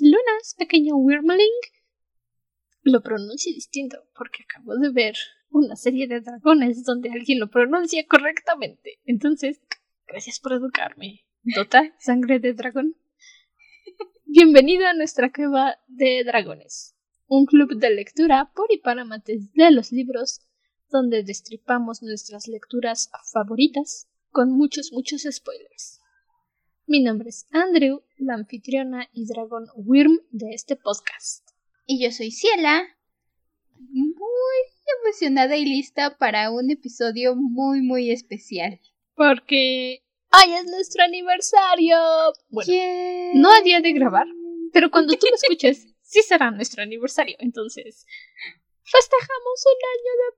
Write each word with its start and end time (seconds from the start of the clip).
lunas, 0.00 0.54
pequeño 0.58 0.96
Wyrmling. 0.96 1.46
Lo 2.82 3.02
pronuncio 3.02 3.52
distinto 3.54 3.98
porque 4.14 4.44
acabo 4.44 4.76
de 4.76 4.90
ver 4.90 5.16
una 5.50 5.76
serie 5.76 6.06
de 6.06 6.20
dragones 6.20 6.84
donde 6.84 7.10
alguien 7.10 7.40
lo 7.40 7.50
pronuncia 7.50 8.06
correctamente. 8.06 9.00
Entonces, 9.04 9.60
gracias 10.06 10.38
por 10.40 10.52
educarme. 10.52 11.26
Dota, 11.42 11.94
sangre 11.98 12.38
de 12.38 12.52
dragón. 12.52 12.96
Bienvenido 14.26 14.86
a 14.86 14.94
nuestra 14.94 15.32
cueva 15.32 15.78
de 15.88 16.22
dragones, 16.24 16.94
un 17.26 17.46
club 17.46 17.76
de 17.76 17.90
lectura 17.90 18.52
por 18.54 18.70
y 18.70 18.78
para 18.78 19.02
amantes 19.02 19.52
de 19.52 19.70
los 19.70 19.92
libros, 19.92 20.40
donde 20.90 21.22
destripamos 21.24 22.02
nuestras 22.02 22.46
lecturas 22.46 23.10
favoritas 23.32 24.08
con 24.30 24.52
muchos, 24.52 24.90
muchos 24.92 25.26
spoilers. 25.28 25.99
Mi 26.90 26.98
nombre 26.98 27.28
es 27.28 27.46
Andrew, 27.52 28.02
la 28.18 28.34
anfitriona 28.34 29.08
y 29.12 29.24
dragón 29.24 29.68
Wyrm 29.76 30.22
de 30.32 30.54
este 30.54 30.74
podcast. 30.74 31.48
Y 31.86 32.02
yo 32.02 32.10
soy 32.10 32.32
Ciela, 32.32 32.82
muy 33.78 34.60
emocionada 34.98 35.56
y 35.56 35.66
lista 35.66 36.18
para 36.18 36.50
un 36.50 36.68
episodio 36.68 37.36
muy, 37.36 37.80
muy 37.80 38.10
especial. 38.10 38.80
Porque 39.14 40.02
hoy 40.32 40.52
es 40.52 40.64
nuestro 40.64 41.04
aniversario. 41.04 41.96
Bueno, 42.48 42.72
no 43.34 43.52
a 43.52 43.60
día 43.60 43.80
de 43.80 43.92
grabar, 43.92 44.26
pero 44.72 44.90
cuando 44.90 45.14
tú 45.14 45.26
lo 45.30 45.36
escuches, 45.36 45.94
sí 46.02 46.22
será 46.22 46.50
nuestro 46.50 46.82
aniversario. 46.82 47.36
Entonces, 47.38 48.04
festejamos 48.82 49.64
un 49.64 49.78
año 49.94 50.12
de 50.18 50.32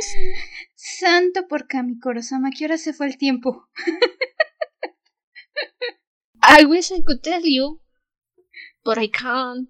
podcast. 0.00 0.66
Santo 0.74 1.46
por 1.46 1.68
Kami 1.68 2.00
Korosama, 2.00 2.50
¿qué 2.50 2.64
hora 2.64 2.76
se 2.76 2.92
fue 2.92 3.06
el 3.06 3.16
tiempo? 3.18 3.68
I 6.40 6.64
wish 6.64 6.92
I 6.92 7.02
could 7.02 7.22
tell 7.22 7.42
you, 7.42 7.80
but 8.84 8.98
I 8.98 9.08
can't. 9.08 9.68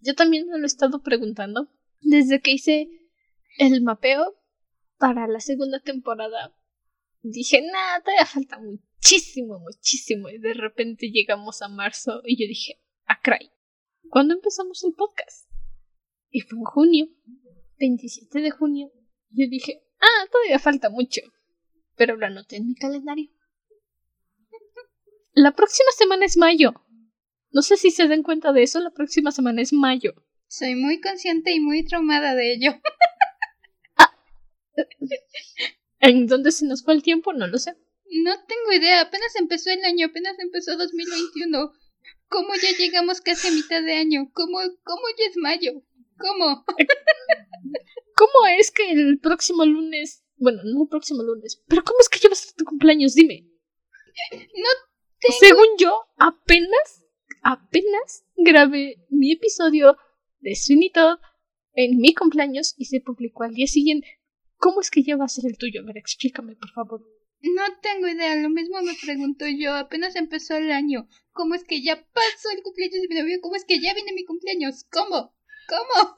Yo 0.00 0.14
también 0.14 0.48
me 0.48 0.58
lo 0.58 0.64
he 0.64 0.66
estado 0.66 1.02
preguntando. 1.02 1.68
Desde 2.00 2.40
que 2.40 2.52
hice 2.52 2.88
el 3.58 3.82
mapeo 3.82 4.36
para 4.98 5.26
la 5.26 5.40
segunda 5.40 5.80
temporada, 5.80 6.56
dije, 7.22 7.62
nada, 7.62 8.00
todavía 8.00 8.26
falta 8.26 8.58
muchísimo, 8.58 9.58
muchísimo. 9.60 10.28
Y 10.28 10.38
de 10.38 10.54
repente 10.54 11.10
llegamos 11.10 11.62
a 11.62 11.68
marzo 11.68 12.22
y 12.24 12.42
yo 12.42 12.48
dije, 12.48 12.80
a 13.06 13.20
cray. 13.20 13.50
¿Cuándo 14.10 14.34
empezamos 14.34 14.84
el 14.84 14.94
podcast? 14.94 15.48
Y 16.30 16.40
fue 16.40 16.58
en 16.58 16.64
junio, 16.64 17.08
27 17.78 18.40
de 18.40 18.50
junio. 18.50 18.90
Yo 19.30 19.46
dije, 19.48 19.82
ah, 20.00 20.26
todavía 20.30 20.58
falta 20.58 20.90
mucho. 20.90 21.20
Pero 21.96 22.16
lo 22.16 22.26
anoté 22.26 22.56
en 22.56 22.68
mi 22.68 22.74
calendario. 22.74 23.30
La 25.34 25.52
próxima 25.52 25.90
semana 25.96 26.26
es 26.26 26.36
mayo. 26.36 26.74
No 27.52 27.62
sé 27.62 27.78
si 27.78 27.90
se 27.90 28.06
den 28.06 28.22
cuenta 28.22 28.52
de 28.52 28.62
eso, 28.62 28.80
la 28.80 28.90
próxima 28.90 29.30
semana 29.32 29.62
es 29.62 29.72
mayo. 29.72 30.14
Soy 30.46 30.74
muy 30.74 31.00
consciente 31.00 31.52
y 31.52 31.60
muy 31.60 31.84
traumada 31.86 32.34
de 32.34 32.52
ello. 32.52 32.72
ah. 33.96 34.14
¿En 36.00 36.26
dónde 36.26 36.52
se 36.52 36.66
nos 36.66 36.84
fue 36.84 36.92
el 36.94 37.02
tiempo? 37.02 37.32
No 37.32 37.46
lo 37.46 37.58
sé. 37.58 37.74
No 38.10 38.32
tengo 38.46 38.72
idea, 38.74 39.00
apenas 39.00 39.34
empezó 39.36 39.70
el 39.70 39.82
año, 39.84 40.08
apenas 40.08 40.38
empezó 40.38 40.76
2021. 40.76 41.72
¿Cómo 42.28 42.54
ya 42.54 42.76
llegamos 42.76 43.22
casi 43.22 43.48
a 43.48 43.52
mitad 43.52 43.82
de 43.82 43.94
año? 43.94 44.30
¿Cómo, 44.34 44.58
cómo 44.84 45.02
ya 45.18 45.30
es 45.30 45.36
mayo? 45.38 45.82
¿Cómo? 46.18 46.64
¿Cómo 48.16 48.46
es 48.58 48.70
que 48.70 48.90
el 48.90 49.18
próximo 49.18 49.64
lunes... 49.64 50.24
Bueno, 50.36 50.60
no 50.64 50.82
el 50.82 50.88
próximo 50.88 51.22
lunes, 51.22 51.62
pero 51.68 51.84
¿cómo 51.84 52.00
es 52.00 52.08
que 52.08 52.18
llevas 52.18 52.54
tu 52.54 52.64
cumpleaños? 52.64 53.14
Dime. 53.14 53.46
No 54.32 54.91
según 55.30 55.66
yo, 55.78 55.94
apenas, 56.16 57.04
apenas 57.42 58.24
grabé 58.36 59.04
mi 59.08 59.32
episodio 59.32 59.96
de 60.40 60.54
Sweeney 60.56 60.90
Todd 60.90 61.18
en 61.74 61.98
mi 61.98 62.14
cumpleaños 62.14 62.74
y 62.76 62.86
se 62.86 63.00
publicó 63.00 63.44
al 63.44 63.54
día 63.54 63.66
siguiente. 63.66 64.20
¿Cómo 64.56 64.80
es 64.80 64.90
que 64.90 65.02
ya 65.02 65.16
va 65.16 65.24
a 65.24 65.28
ser 65.28 65.46
el 65.46 65.58
tuyo? 65.58 65.80
A 65.80 65.84
ver, 65.84 65.98
explícame, 65.98 66.56
por 66.56 66.70
favor. 66.70 67.06
No 67.42 67.62
tengo 67.80 68.06
idea, 68.06 68.36
lo 68.36 68.50
mismo 68.50 68.80
me 68.82 68.94
pregunto 68.94 69.46
yo, 69.48 69.74
apenas 69.74 70.14
empezó 70.14 70.56
el 70.56 70.70
año. 70.70 71.08
¿Cómo 71.32 71.54
es 71.54 71.64
que 71.64 71.82
ya 71.82 71.96
pasó 71.96 72.50
el 72.54 72.62
cumpleaños 72.62 73.02
de 73.02 73.08
mi 73.08 73.20
novio? 73.20 73.40
¿Cómo 73.40 73.56
es 73.56 73.64
que 73.64 73.80
ya 73.80 73.94
viene 73.94 74.12
mi 74.12 74.24
cumpleaños? 74.24 74.84
¿Cómo? 74.92 75.34
¿Cómo? 75.68 76.14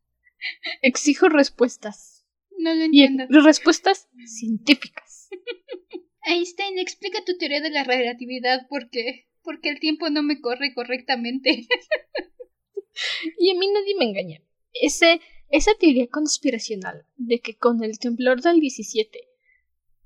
Exijo 0.82 1.28
respuestas. 1.28 2.24
No 2.56 2.74
lo 2.74 2.82
entiendo. 2.82 3.24
Y 3.28 3.38
respuestas 3.40 4.08
científicas. 4.26 5.28
Einstein, 6.26 6.78
explica 6.78 7.24
tu 7.24 7.36
teoría 7.36 7.60
de 7.60 7.70
la 7.70 7.84
relatividad 7.84 8.66
porque 8.68 9.26
porque 9.44 9.68
el 9.68 9.78
tiempo 9.78 10.10
no 10.10 10.22
me 10.22 10.40
corre 10.40 10.74
correctamente. 10.74 11.68
y 13.38 13.50
a 13.50 13.54
mí 13.54 13.68
nadie 13.68 13.94
me 13.96 14.06
engaña. 14.06 14.42
Ese, 14.72 15.20
esa 15.50 15.72
teoría 15.78 16.08
conspiracional 16.08 17.06
de 17.16 17.40
que 17.40 17.56
con 17.56 17.84
el 17.84 17.98
temblor 17.98 18.40
del 18.40 18.58
17, 18.58 19.20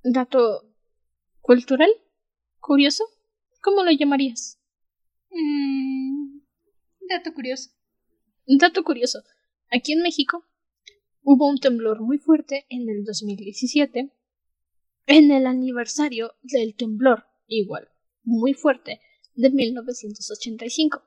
dato 0.03 0.69
cultural, 1.41 1.91
curioso, 2.61 3.05
¿cómo 3.63 3.85
lo 3.85 3.93
llamarías? 3.93 4.61
Mm, 5.31 6.41
dato 7.09 7.33
curioso. 7.33 7.71
Dato 8.47 8.83
curioso. 8.83 9.23
Aquí 9.71 9.93
en 9.93 10.03
México 10.03 10.45
hubo 11.23 11.49
un 11.49 11.59
temblor 11.59 12.01
muy 12.01 12.19
fuerte 12.19 12.67
en 12.69 12.89
el 12.89 13.05
2017 13.05 14.11
en 15.09 15.33
el 15.33 15.47
aniversario 15.47 16.35
del 16.43 16.77
temblor, 16.77 17.25
igual, 17.47 17.89
muy 18.23 18.53
fuerte, 18.53 19.01
de 19.35 19.51
1985. 19.51 21.03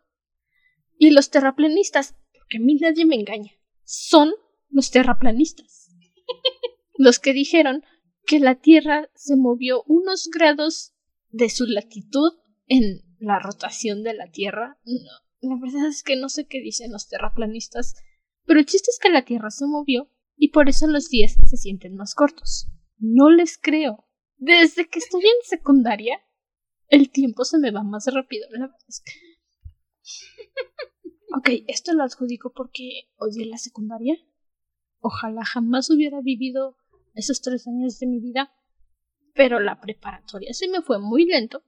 Y 0.98 1.12
los 1.12 1.30
terraplanistas, 1.30 2.16
porque 2.34 2.58
a 2.58 2.62
mí 2.62 2.76
nadie 2.76 3.06
me 3.06 3.16
engaña, 3.16 3.52
son 3.84 4.34
los 4.70 4.90
terraplanistas. 4.90 5.90
los 6.96 7.20
que 7.20 7.34
dijeron 7.34 7.84
que 8.26 8.40
la 8.40 8.56
Tierra 8.56 9.10
se 9.14 9.36
movió 9.36 9.84
unos 9.86 10.30
grados 10.34 10.94
de 11.30 11.50
su 11.50 11.66
latitud 11.68 12.34
en 12.66 13.04
la 13.20 13.38
rotación 13.38 14.02
de 14.02 14.16
la 14.16 14.32
Tierra. 14.32 14.80
No, 14.84 15.12
la 15.42 15.60
verdad 15.62 15.88
es 15.88 16.02
que 16.02 16.16
no 16.16 16.28
sé 16.30 16.48
qué 16.48 16.60
dicen 16.60 16.92
los 16.92 17.08
terraplanistas, 17.08 17.96
pero 18.46 18.60
el 18.60 18.66
chiste 18.66 18.90
es 18.90 18.98
que 19.00 19.10
la 19.10 19.26
Tierra 19.26 19.52
se 19.52 19.68
movió 19.68 20.10
y 20.36 20.50
por 20.50 20.70
eso 20.70 20.88
los 20.88 21.10
días 21.10 21.36
se 21.48 21.58
sienten 21.58 21.96
más 21.96 22.16
cortos. 22.16 22.68
No 23.02 23.32
les 23.32 23.58
creo. 23.58 24.08
Desde 24.38 24.88
que 24.88 25.00
estoy 25.00 25.24
en 25.24 25.42
secundaria, 25.44 26.22
el 26.88 27.10
tiempo 27.10 27.44
se 27.46 27.58
me 27.58 27.72
va 27.72 27.82
más 27.82 28.06
rápido. 28.14 28.48
La 28.52 28.68
verdad. 28.68 28.78
Ok, 31.36 31.50
esto 31.68 31.94
lo 31.94 32.04
adjudico 32.04 32.54
porque 32.54 33.10
odié 33.18 33.48
la 33.48 33.58
secundaria. 33.58 34.16
Ojalá 35.00 35.44
jamás 35.44 35.90
hubiera 35.90 36.22
vivido 36.22 36.78
esos 37.16 37.42
tres 37.42 37.68
años 37.68 37.98
de 37.98 38.06
mi 38.06 38.20
vida. 38.20 38.54
Pero 39.34 39.60
la 39.60 39.82
preparatoria 39.82 40.54
se 40.54 40.68
me 40.68 40.84
fue 40.84 41.00
muy 41.00 41.26
lento. 41.26 41.64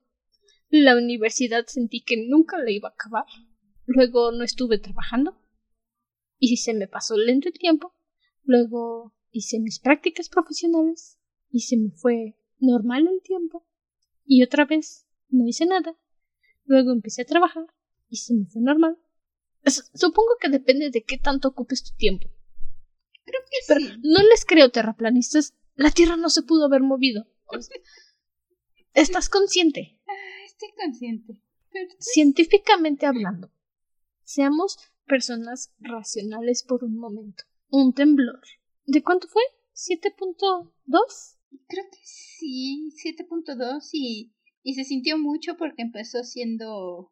La 0.69 0.95
universidad 0.95 1.65
sentí 1.65 2.03
que 2.03 2.27
nunca 2.27 2.59
la 2.59 2.69
iba 2.69 2.89
a 2.89 2.91
acabar. 2.91 3.25
Luego 3.85 4.31
no 4.31 4.44
estuve 4.44 4.77
trabajando. 4.77 5.41
Y 6.38 6.57
se 6.57 6.75
me 6.75 6.88
pasó 6.88 7.17
lento 7.17 7.47
el 7.47 7.57
tiempo. 7.57 7.95
Luego 8.44 9.15
hice 9.31 9.59
mis 9.59 9.79
prácticas 9.79 10.29
profesionales 10.29 11.17
y 11.53 11.59
se 11.59 11.77
me 11.77 11.91
fue 11.91 12.35
normal 12.59 13.07
el 13.07 13.21
tiempo. 13.21 13.63
Y 14.25 14.43
otra 14.43 14.65
vez 14.65 15.05
no 15.29 15.47
hice 15.47 15.65
nada. 15.67 15.95
Luego 16.65 16.91
empecé 16.91 17.21
a 17.21 17.25
trabajar 17.25 17.67
y 18.09 18.17
se 18.17 18.33
me 18.33 18.45
fue 18.47 18.61
normal. 18.61 18.97
supongo 19.63 20.31
que 20.41 20.50
depende 20.50 20.89
de 20.89 21.03
qué 21.03 21.17
tanto 21.17 21.50
ocupes 21.50 21.83
tu 21.83 21.95
tiempo. 21.95 22.27
Creo 23.23 23.41
que 23.45 23.57
Pero 23.67 23.97
no 24.01 24.23
les 24.23 24.45
creo, 24.45 24.71
terraplanistas. 24.71 25.53
La 25.75 25.91
Tierra 25.91 26.17
no 26.17 26.29
se 26.29 26.41
pudo 26.41 26.65
haber 26.65 26.81
movido. 26.81 27.27
¿Estás 28.94 29.29
consciente? 29.29 29.99
Ah, 30.07 30.45
estoy 30.45 30.69
consciente. 30.75 31.39
Científicamente 31.99 33.06
hablando, 33.06 33.51
seamos 34.23 34.77
personas 35.06 35.73
racionales 35.79 36.63
por 36.63 36.83
un 36.83 36.97
momento. 36.97 37.44
Un 37.69 37.94
temblor. 37.94 38.41
¿De 38.85 39.01
cuánto 39.01 39.27
fue? 39.27 39.41
¿7.2? 39.73 41.32
Creo 41.67 41.85
que 41.91 42.00
sí, 42.03 42.91
7.2 43.03 43.89
y, 43.94 44.33
y 44.63 44.73
se 44.73 44.83
sintió 44.83 45.17
mucho 45.17 45.55
porque 45.57 45.81
empezó 45.81 46.23
siendo... 46.23 47.11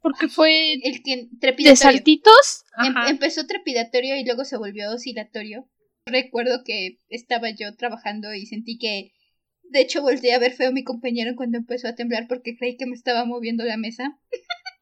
Porque 0.00 0.28
fue 0.28 0.74
el 0.74 1.02
que 1.02 1.28
trepidatorio. 1.40 1.70
¿De 1.70 1.76
saltitos? 1.76 2.64
Em, 2.84 2.94
empezó 3.08 3.46
trepidatorio 3.46 4.16
y 4.16 4.24
luego 4.24 4.44
se 4.44 4.56
volvió 4.56 4.92
oscilatorio. 4.92 5.68
Recuerdo 6.06 6.62
que 6.64 7.00
estaba 7.08 7.50
yo 7.50 7.74
trabajando 7.76 8.32
y 8.34 8.46
sentí 8.46 8.78
que... 8.78 9.12
De 9.64 9.80
hecho, 9.80 10.00
volteé 10.00 10.34
a 10.34 10.38
ver 10.38 10.52
feo 10.52 10.68
a 10.68 10.72
mi 10.72 10.84
compañero 10.84 11.36
cuando 11.36 11.58
empezó 11.58 11.88
a 11.88 11.94
temblar 11.94 12.26
porque 12.28 12.56
creí 12.56 12.76
que 12.76 12.86
me 12.86 12.94
estaba 12.94 13.24
moviendo 13.24 13.64
la 13.64 13.76
mesa. 13.76 14.18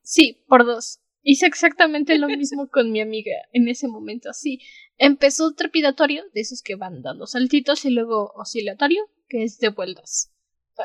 Sí, 0.02 0.44
por 0.46 0.64
dos. 0.64 1.00
Hice 1.28 1.46
exactamente 1.46 2.17
lo 2.19 2.28
mismo 2.28 2.69
con 2.73 2.93
mi 2.93 3.00
amiga 3.00 3.32
en 3.52 3.67
ese 3.67 3.88
momento. 3.88 4.32
Sí, 4.32 4.61
empezó 4.96 5.55
trepidatorio, 5.55 6.23
de 6.32 6.40
esos 6.40 6.62
que 6.62 6.76
van 6.76 7.02
dando 7.02 7.26
saltitos, 7.26 7.84
y 7.84 7.90
luego 7.90 8.31
oscilatorio, 8.37 9.11
que 9.28 9.43
es 9.43 9.58
de 9.58 9.70
vueltas. 9.70 10.32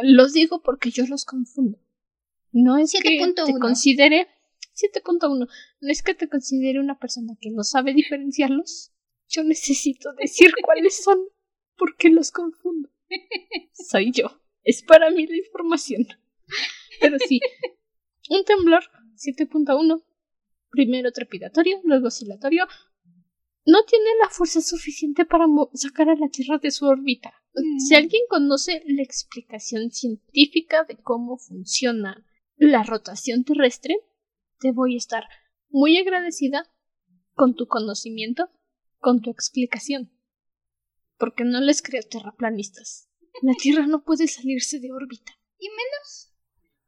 Los 0.01 0.33
digo 0.33 0.63
porque 0.63 0.89
yo 0.89 1.05
los 1.05 1.25
confundo. 1.25 1.77
No 2.51 2.79
es 2.79 2.91
que 2.91 3.19
te 3.19 3.19
7.1. 3.19 3.59
considere 3.59 4.29
7.1. 4.73 5.47
No 5.79 5.91
es 5.91 6.01
que 6.01 6.15
te 6.15 6.27
considere 6.27 6.79
una 6.79 6.97
persona 6.97 7.35
que 7.39 7.51
no 7.51 7.63
sabe 7.63 7.93
diferenciarlos. 7.93 8.91
Yo 9.29 9.43
necesito 9.43 10.11
decir 10.13 10.51
cuáles 10.65 11.03
son 11.03 11.19
porque 11.77 12.09
los 12.09 12.31
confundo. 12.31 12.89
Soy 13.73 14.11
yo. 14.11 14.41
Es 14.63 14.81
para 14.81 15.11
mí 15.11 15.27
la 15.27 15.37
información. 15.37 16.07
Pero 16.99 17.17
sí, 17.27 17.39
un 18.29 18.43
temblor 18.43 18.83
7.1, 19.17 20.03
primero 20.71 21.11
trepidatorio, 21.11 21.79
luego 21.83 22.07
oscilatorio, 22.07 22.65
no 23.65 23.83
tiene 23.85 24.09
la 24.21 24.29
fuerza 24.29 24.61
suficiente 24.61 25.25
para 25.25 25.45
sacar 25.73 26.09
a 26.09 26.15
la 26.15 26.29
Tierra 26.29 26.57
de 26.57 26.71
su 26.71 26.85
órbita. 26.85 27.33
Si 27.77 27.93
Mm. 27.93 27.97
alguien 27.97 28.21
conoce 28.29 28.81
la 28.87 29.03
explicación 29.03 29.91
científica 29.91 30.85
de 30.85 30.97
cómo 30.97 31.37
funciona 31.37 32.25
la 32.55 32.83
rotación 32.83 33.43
terrestre, 33.43 33.97
te 34.59 34.71
voy 34.71 34.95
a 34.95 34.97
estar 34.97 35.23
muy 35.69 35.97
agradecida 35.97 36.71
con 37.33 37.55
tu 37.55 37.67
conocimiento, 37.67 38.49
con 38.99 39.21
tu 39.21 39.29
explicación. 39.31 40.11
Porque 41.17 41.43
no 41.43 41.59
les 41.59 41.81
creo 41.81 42.01
terraplanistas. 42.09 43.09
La 43.41 43.53
Tierra 43.53 43.85
no 43.85 44.03
puede 44.03 44.27
salirse 44.27 44.79
de 44.79 44.91
órbita. 44.91 45.33
Y 45.59 45.67
menos. 45.69 46.30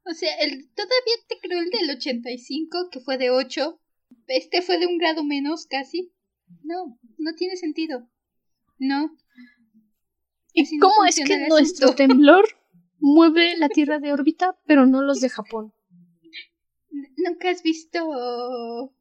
O 0.06 0.14
sea, 0.14 0.36
el, 0.36 0.70
todavía 0.74 1.16
te 1.28 1.40
creo 1.40 1.60
el 1.60 1.70
del 1.70 1.90
85, 1.98 2.90
que 2.92 3.00
fue 3.00 3.18
de 3.18 3.30
8. 3.30 3.80
Este 4.28 4.62
fue 4.62 4.78
de 4.78 4.88
un 4.88 4.98
grado 4.98 5.24
menos, 5.24 5.66
casi. 5.66 6.12
No, 6.64 7.00
no 7.18 7.34
tiene 7.36 7.56
sentido. 7.56 8.10
No. 8.80 9.16
¿Y 10.54 10.64
Así 10.64 10.78
no 10.78 10.90
cómo 10.90 11.06
es 11.06 11.16
que 11.16 11.48
nuestro 11.48 11.96
temblor 11.96 12.46
mueve 13.00 13.58
la 13.58 13.70
Tierra 13.70 14.00
de 14.00 14.14
órbita, 14.14 14.60
pero 14.66 14.86
no 14.86 15.02
los 15.02 15.22
de 15.22 15.30
Japón? 15.30 15.74
¿Nunca 17.18 17.50
has 17.50 17.64
visto 17.64 18.94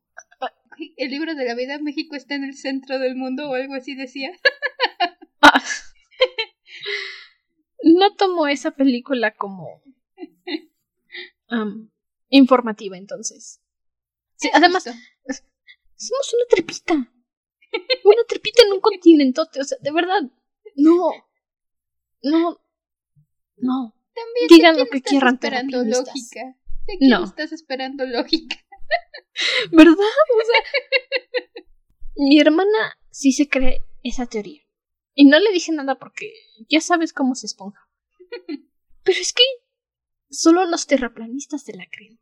el 0.97 1.11
libro 1.11 1.35
de 1.35 1.45
la 1.45 1.55
vida? 1.55 1.79
México 1.79 2.15
está 2.15 2.37
en 2.37 2.45
el 2.45 2.55
centro 2.55 2.99
del 3.01 3.17
mundo 3.17 3.51
o 3.51 3.55
algo 3.55 3.75
así 3.75 3.95
decía. 3.95 4.31
Ah. 5.41 5.63
No 7.85 8.15
tomo 8.15 8.47
esa 8.47 8.71
película 8.71 9.35
como 9.35 9.83
am, 11.53 11.91
informativa, 12.29 12.97
entonces. 12.97 13.61
Sí, 14.37 14.51
además, 14.53 14.85
Justo. 14.85 15.45
somos 15.97 16.35
una 16.35 16.47
trepita. 16.49 16.95
Una 18.05 18.25
trepita 18.29 18.63
en 18.67 18.73
un 18.75 18.81
continente. 18.81 19.41
O 19.41 19.65
sea, 19.65 19.79
de 19.81 19.93
verdad. 19.93 20.21
No. 20.77 21.11
No. 22.23 22.61
No. 23.57 23.95
También 24.15 24.49
digan 24.51 24.77
lo 24.79 24.87
que 24.87 24.99
estás 24.99 25.11
quieran, 25.11 25.35
esperando 25.35 25.83
lógica. 25.83 26.59
¿De 26.87 26.99
quién 26.99 27.11
No. 27.11 27.25
estás 27.25 27.53
esperando 27.53 28.05
lógica? 28.05 28.57
¿Verdad? 29.73 29.95
O 29.95 30.45
sea, 30.45 31.63
mi 32.17 32.39
hermana 32.41 32.99
sí 33.11 33.33
se 33.33 33.49
cree 33.49 33.83
esa 34.03 34.27
teoría. 34.27 34.61
Y 35.15 35.27
no 35.27 35.39
le 35.39 35.51
dije 35.53 35.73
nada 35.73 35.99
porque 35.99 36.33
ya 36.69 36.81
sabes 36.83 37.13
cómo 37.15 37.35
se 37.35 37.47
esponja. 37.47 37.89
Pero 39.03 39.19
es 39.19 39.33
que 39.33 39.43
solo 40.33 40.65
los 40.65 40.87
terraplanistas 40.87 41.63
se 41.63 41.77
la 41.77 41.87
creen. 41.91 42.19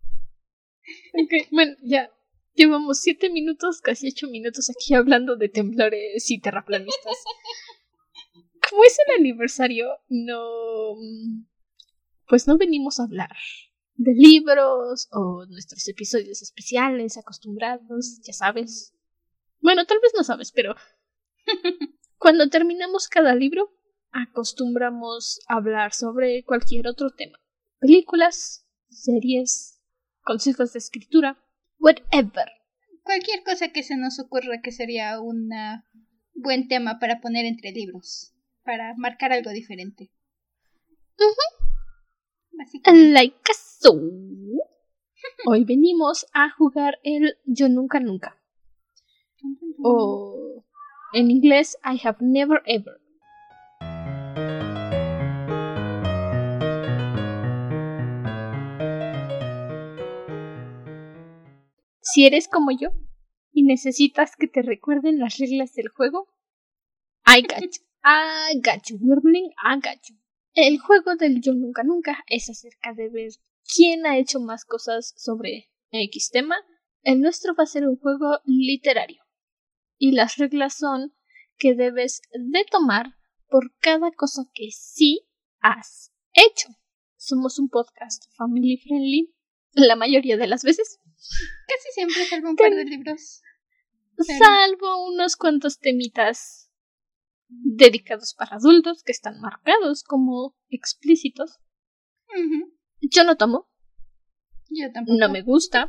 Ok, 1.15 1.49
bueno, 1.53 1.77
ya 1.83 2.11
llevamos 2.55 3.01
siete 3.01 3.31
minutos, 3.31 3.81
casi 3.81 4.09
ocho 4.09 4.27
minutos 4.29 4.69
aquí 4.71 4.95
hablando 4.95 5.37
de 5.37 5.49
temblores 5.49 6.31
y 6.31 6.41
terraplanistas. 6.41 7.17
Como 8.69 8.85
es 8.85 8.97
el 9.07 9.21
aniversario, 9.21 9.89
no. 10.09 10.97
Pues 12.29 12.47
no 12.47 12.59
venimos 12.59 13.01
a 13.01 13.05
hablar 13.05 13.37
de 13.95 14.15
libros 14.15 15.09
o 15.11 15.45
nuestros 15.47 15.87
episodios 15.89 16.43
especiales 16.43 17.17
acostumbrados, 17.17 18.21
ya 18.23 18.33
sabes. 18.33 18.95
Bueno, 19.61 19.85
tal 19.87 19.99
vez 20.01 20.12
no 20.17 20.25
sabes, 20.25 20.53
pero 20.53 20.75
cuando 22.19 22.49
terminamos 22.49 23.09
cada 23.09 23.35
libro, 23.35 23.71
acostumbramos 24.12 25.41
a 25.49 25.57
hablar 25.57 25.93
sobre 25.93 26.45
cualquier 26.45 26.87
otro 26.89 27.11
tema. 27.11 27.39
Películas, 27.81 28.67
series, 28.91 29.81
consejos 30.23 30.75
de 30.75 30.79
escritura, 30.79 31.43
whatever. 31.79 32.47
Cualquier 33.03 33.43
cosa 33.43 33.69
que 33.69 33.82
se 33.82 33.97
nos 33.97 34.21
ocurra 34.21 34.61
que 34.62 34.71
sería 34.71 35.19
un 35.21 35.49
buen 36.35 36.69
tema 36.69 36.99
para 36.99 37.21
poner 37.21 37.47
entre 37.47 37.73
libros. 37.73 38.35
Para 38.65 38.94
marcar 38.97 39.32
algo 39.32 39.50
diferente. 39.50 40.12
Básicamente. 42.53 43.12
Like 43.12 43.53
so. 43.55 43.94
Hoy 45.47 45.65
venimos 45.65 46.26
a 46.35 46.50
jugar 46.50 46.99
el 47.03 47.38
Yo 47.47 47.71
Nunca 47.71 47.99
Nunca. 47.99 48.37
O 49.83 50.65
en 51.15 51.31
inglés 51.31 51.79
I 51.83 51.99
have 52.06 52.19
never 52.21 52.62
ever. 52.67 53.00
Si 62.12 62.27
eres 62.27 62.49
como 62.49 62.71
yo 62.73 62.91
y 63.53 63.62
necesitas 63.62 64.35
que 64.37 64.49
te 64.49 64.62
recuerden 64.62 65.19
las 65.19 65.39
reglas 65.39 65.75
del 65.75 65.89
juego, 65.89 66.29
I 67.27 67.43
got 67.43 67.61
you. 67.61 67.85
I 68.03 68.61
got 68.61 68.89
you, 68.89 68.99
Wirbling, 69.01 69.51
I 69.62 69.77
got 69.77 70.01
you. 70.09 70.17
El 70.55 70.79
juego 70.79 71.15
del 71.15 71.41
Yo 71.41 71.53
Nunca 71.53 71.85
Nunca 71.85 72.25
es 72.27 72.51
acerca 72.51 72.95
de 72.95 73.09
ver 73.11 73.31
quién 73.62 74.07
ha 74.07 74.19
hecho 74.19 74.41
más 74.41 74.65
cosas 74.65 75.15
sobre 75.17 75.71
X 75.93 76.31
tema. 76.31 76.57
El 77.03 77.21
nuestro 77.21 77.55
va 77.55 77.65
a 77.65 77.67
ser 77.67 77.87
un 77.87 77.97
juego 77.97 78.41
literario. 78.45 79.23
Y 79.97 80.12
las 80.12 80.37
reglas 80.37 80.79
son 80.79 81.15
que 81.59 81.75
debes 81.75 82.23
de 82.33 82.65
tomar 82.71 83.15
por 83.49 83.73
cada 83.79 84.11
cosa 84.11 84.43
que 84.55 84.71
sí 84.73 85.29
has 85.61 86.12
hecho. 86.33 86.69
Somos 87.17 87.59
un 87.59 87.69
podcast 87.69 88.25
family 88.37 88.79
friendly 88.79 89.35
la 89.73 89.95
mayoría 89.95 90.37
de 90.37 90.49
las 90.49 90.65
veces, 90.65 90.99
Casi 91.69 91.88
siempre 91.94 92.25
salvo 92.26 92.50
un 92.50 92.56
par 92.56 92.75
de 92.75 92.84
libros. 92.84 93.43
Pero- 94.16 94.38
salvo 94.38 95.09
unos 95.09 95.37
cuantos 95.37 95.78
temitas 95.78 96.71
dedicados 97.49 98.35
para 98.35 98.56
adultos 98.56 99.02
que 99.02 99.12
están 99.12 99.40
marcados 99.40 100.02
como 100.04 100.56
explícitos. 100.68 101.59
Yo 103.00 103.25
no 103.25 103.37
tomo, 103.37 103.68
Yo 104.68 104.92
tampoco. 104.92 105.18
no 105.18 105.28
me 105.30 105.42
gusta. 105.42 105.88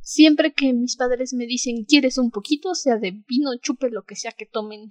Siempre 0.00 0.52
que 0.52 0.72
mis 0.72 0.96
padres 0.96 1.32
me 1.34 1.46
dicen 1.46 1.84
quieres 1.84 2.18
un 2.18 2.30
poquito, 2.30 2.74
sea 2.74 2.96
de 2.98 3.10
vino, 3.26 3.56
chupe, 3.60 3.90
lo 3.90 4.04
que 4.04 4.16
sea 4.16 4.32
que 4.32 4.46
tomen, 4.46 4.90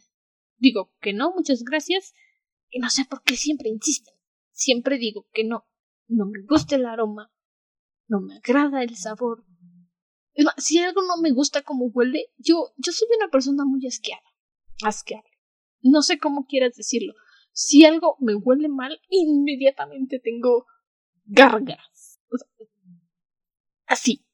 digo 0.58 0.92
que 1.02 1.14
no, 1.14 1.32
muchas 1.36 1.64
gracias. 1.64 2.14
Y 2.70 2.80
no 2.80 2.90
sé 2.90 3.06
por 3.06 3.22
qué 3.24 3.36
siempre 3.36 3.70
insisten. 3.70 4.14
Siempre 4.52 4.98
digo 4.98 5.28
que 5.34 5.44
no. 5.44 5.68
No 6.08 6.26
me 6.26 6.42
gusta 6.48 6.76
el 6.76 6.86
aroma. 6.86 7.32
No 8.08 8.22
me 8.22 8.36
agrada 8.38 8.84
el 8.84 8.96
sabor. 8.98 9.46
Es 10.34 10.46
más, 10.46 10.56
si 10.58 10.80
algo 10.80 11.02
no 11.04 11.18
me 11.18 11.32
gusta 11.32 11.62
como 11.62 11.86
huele, 11.86 12.32
yo, 12.38 12.74
yo 12.78 12.92
soy 12.92 13.08
una 13.18 13.30
persona 13.30 13.66
muy 13.66 13.86
asqueada. 13.86 14.24
Asqueable. 14.84 15.30
No 15.82 16.02
sé 16.02 16.18
cómo 16.18 16.46
quieras 16.46 16.76
decirlo. 16.76 17.14
Si 17.52 17.86
algo 17.86 18.18
me 18.20 18.36
huele 18.36 18.68
mal, 18.68 19.00
inmediatamente 19.10 20.20
tengo. 20.20 20.66
O 22.32 22.38
sea, 22.38 22.48
así. 23.86 24.26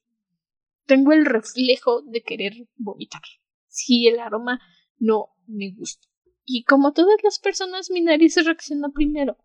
Tengo 0.86 1.12
el 1.12 1.26
reflejo 1.26 2.02
de 2.02 2.22
querer 2.22 2.52
vomitar. 2.76 3.22
Si 3.68 4.08
el 4.08 4.18
aroma 4.18 4.60
no 4.98 5.28
me 5.46 5.72
gusta. 5.72 6.08
Y 6.44 6.64
como 6.64 6.92
todas 6.92 7.22
las 7.22 7.38
personas, 7.38 7.90
mi 7.90 8.00
nariz 8.00 8.36
reacciona 8.44 8.88
primero. 8.88 9.36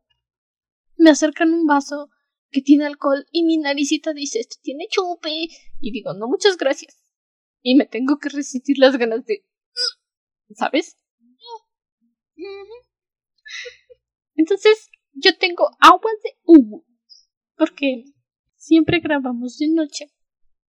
Me 0.97 1.09
acercan 1.09 1.53
un 1.53 1.67
vaso 1.67 2.09
que 2.51 2.61
tiene 2.61 2.85
alcohol 2.85 3.25
y 3.31 3.43
mi 3.43 3.57
naricita 3.57 4.13
dice, 4.13 4.39
esto 4.39 4.57
tiene 4.61 4.87
chupe. 4.89 5.47
Y 5.79 5.91
digo, 5.91 6.13
no, 6.13 6.27
muchas 6.27 6.57
gracias. 6.57 6.97
Y 7.61 7.75
me 7.75 7.85
tengo 7.85 8.17
que 8.19 8.29
resistir 8.29 8.77
las 8.77 8.97
ganas 8.97 9.25
de... 9.25 9.45
¿Sabes? 10.53 10.97
Ujú. 12.37 12.73
Entonces, 14.35 14.89
yo 15.13 15.37
tengo 15.37 15.69
agua 15.79 16.11
de 16.23 16.37
uva. 16.43 16.83
Porque 17.57 18.05
siempre 18.55 18.99
grabamos 18.99 19.57
de 19.57 19.69
noche. 19.69 20.11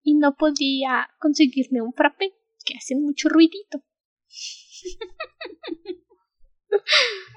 Y 0.01 0.15
no 0.15 0.35
podía 0.35 1.09
conseguirme 1.19 1.81
un 1.81 1.93
frappé 1.93 2.33
que 2.63 2.75
hace 2.77 2.95
mucho 2.95 3.27
ruidito. 3.29 3.83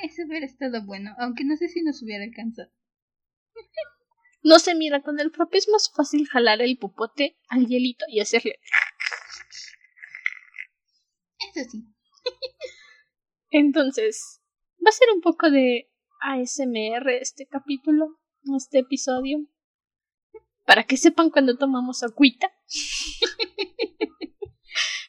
Eso 0.02 0.22
hubiera 0.26 0.46
estado 0.46 0.84
bueno, 0.84 1.14
aunque 1.18 1.44
no 1.44 1.56
sé 1.56 1.68
si 1.68 1.82
nos 1.82 2.02
hubiera 2.02 2.24
alcanzado. 2.24 2.70
No 4.42 4.58
se 4.58 4.74
mira, 4.74 5.02
con 5.02 5.18
el 5.20 5.30
frappé 5.30 5.58
es 5.58 5.68
más 5.68 5.90
fácil 5.94 6.26
jalar 6.28 6.62
el 6.62 6.78
popote 6.78 7.38
al 7.48 7.66
hielito 7.66 8.04
y 8.08 8.20
hacerle. 8.20 8.58
Eso 11.54 11.70
sí. 11.70 11.84
Entonces, 13.50 14.40
va 14.84 14.90
a 14.90 14.92
ser 14.92 15.08
un 15.14 15.20
poco 15.20 15.50
de 15.50 15.90
ASMR 16.20 17.10
este 17.20 17.46
capítulo, 17.46 18.18
este 18.56 18.80
episodio. 18.80 19.46
Para 20.66 20.84
que 20.84 20.96
sepan 20.96 21.30
cuando 21.30 21.56
tomamos 21.56 22.02
agüita. 22.02 22.52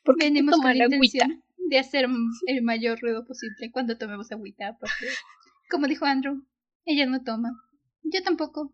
Porque 0.05 0.25
Venimos 0.25 0.55
tomar 0.55 0.71
con 0.73 0.77
la 0.77 0.85
intención 0.85 1.43
de 1.57 1.77
hacer 1.77 2.07
el 2.47 2.61
mayor 2.63 2.99
ruido 3.01 3.25
posible 3.25 3.69
cuando 3.71 3.97
tomemos 3.97 4.31
agüita. 4.31 4.77
Porque, 4.79 5.13
como 5.69 5.87
dijo 5.87 6.05
Andrew, 6.05 6.45
ella 6.85 7.05
no 7.05 7.23
toma. 7.23 7.51
Yo 8.03 8.23
tampoco. 8.23 8.73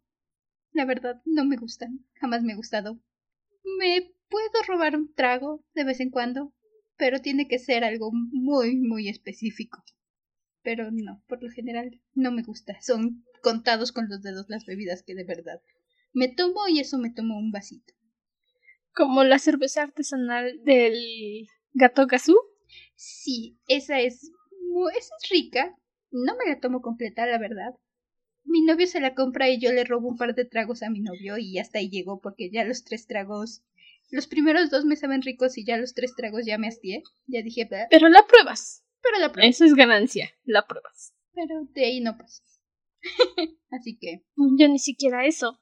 La 0.75 0.86
verdad, 0.86 1.22
no 1.25 1.46
me 1.46 1.55
gustan. 1.55 2.05
Jamás 2.15 2.44
me 2.44 2.53
ha 2.53 2.58
gustado. 2.58 3.00
Me 3.79 4.12
puedo 4.29 4.63
robar 4.67 4.96
un 4.96 5.13
trago 5.13 5.63
de 5.74 5.86
vez 5.86 6.01
en 6.01 6.12
cuando, 6.12 6.53
pero 6.98 7.22
tiene 7.22 7.48
que 7.48 7.60
ser 7.60 7.84
algo 7.84 8.12
muy, 8.13 8.75
muy 8.75 9.08
específico. 9.08 9.84
Pero 10.62 10.91
no, 10.91 11.24
por 11.27 11.41
lo 11.41 11.50
general 11.50 12.01
no 12.13 12.32
me 12.32 12.44
gusta. 12.44 12.77
Son 12.82 13.24
contados 13.41 13.94
con 13.94 14.10
los 14.10 14.22
dedos 14.22 14.48
las 14.50 14.65
bebidas 14.65 15.01
que 15.01 15.15
de 15.15 15.24
verdad 15.24 15.62
me 16.12 16.27
tomo 16.27 16.67
y 16.67 16.82
eso 16.82 16.98
me 16.98 17.10
tomo 17.10 17.38
un 17.38 17.51
vasito. 17.51 17.94
¿Como 18.94 19.24
la 19.24 19.39
cerveza 19.39 19.84
artesanal 19.84 20.62
del 20.65 21.48
gato 21.74 22.05
gazú? 22.05 22.36
Sí, 22.96 23.58
esa 23.70 24.01
es, 24.01 24.29
esa 24.98 25.15
es 25.22 25.29
rica. 25.29 25.74
No 26.12 26.36
me 26.36 26.51
la 26.51 26.60
tomo 26.60 26.82
completa, 26.82 27.25
la 27.25 27.38
verdad. 27.38 27.75
Mi 28.46 28.62
novio 28.62 28.88
se 28.88 29.02
la 29.02 29.16
compra 29.16 29.50
y 29.50 29.60
yo 29.60 29.74
le 29.74 29.84
robo 29.84 30.08
un 30.08 30.18
par 30.18 30.36
de 30.36 30.46
tragos 30.46 30.84
a 30.84 30.90
mi 30.90 31.02
novio 31.02 31.38
y 31.38 31.58
hasta 31.60 31.80
ahí 31.80 31.90
llegó 31.90 32.22
porque 32.22 32.50
ya 32.50 32.64
los 32.64 32.84
tres 32.84 33.08
tragos 33.08 33.64
los 34.12 34.28
primeros 34.28 34.70
dos 34.70 34.86
me 34.86 34.96
saben 34.96 35.22
ricos 35.22 35.58
y 35.58 35.66
ya 35.66 35.78
los 35.78 35.94
tres 35.94 36.16
tragos 36.16 36.46
ya 36.46 36.58
me 36.58 36.68
hastié. 36.68 37.04
Ya 37.28 37.42
dije, 37.42 37.68
pero 37.90 38.10
la 38.10 38.25
pruebas. 38.28 38.86
Pero 39.02 39.20
la 39.20 39.32
pruebas. 39.32 39.56
Eso 39.56 39.66
es 39.66 39.74
ganancia, 39.74 40.32
la 40.44 40.66
pruebas. 40.68 41.14
Pero 41.34 41.66
de 41.74 41.86
ahí 41.86 42.02
no 42.02 42.18
pasa. 42.18 42.44
Así 43.72 43.98
que. 43.98 44.24
Yo 44.36 44.68
ni 44.68 44.80
siquiera 44.80 45.25
eso. 45.25 45.60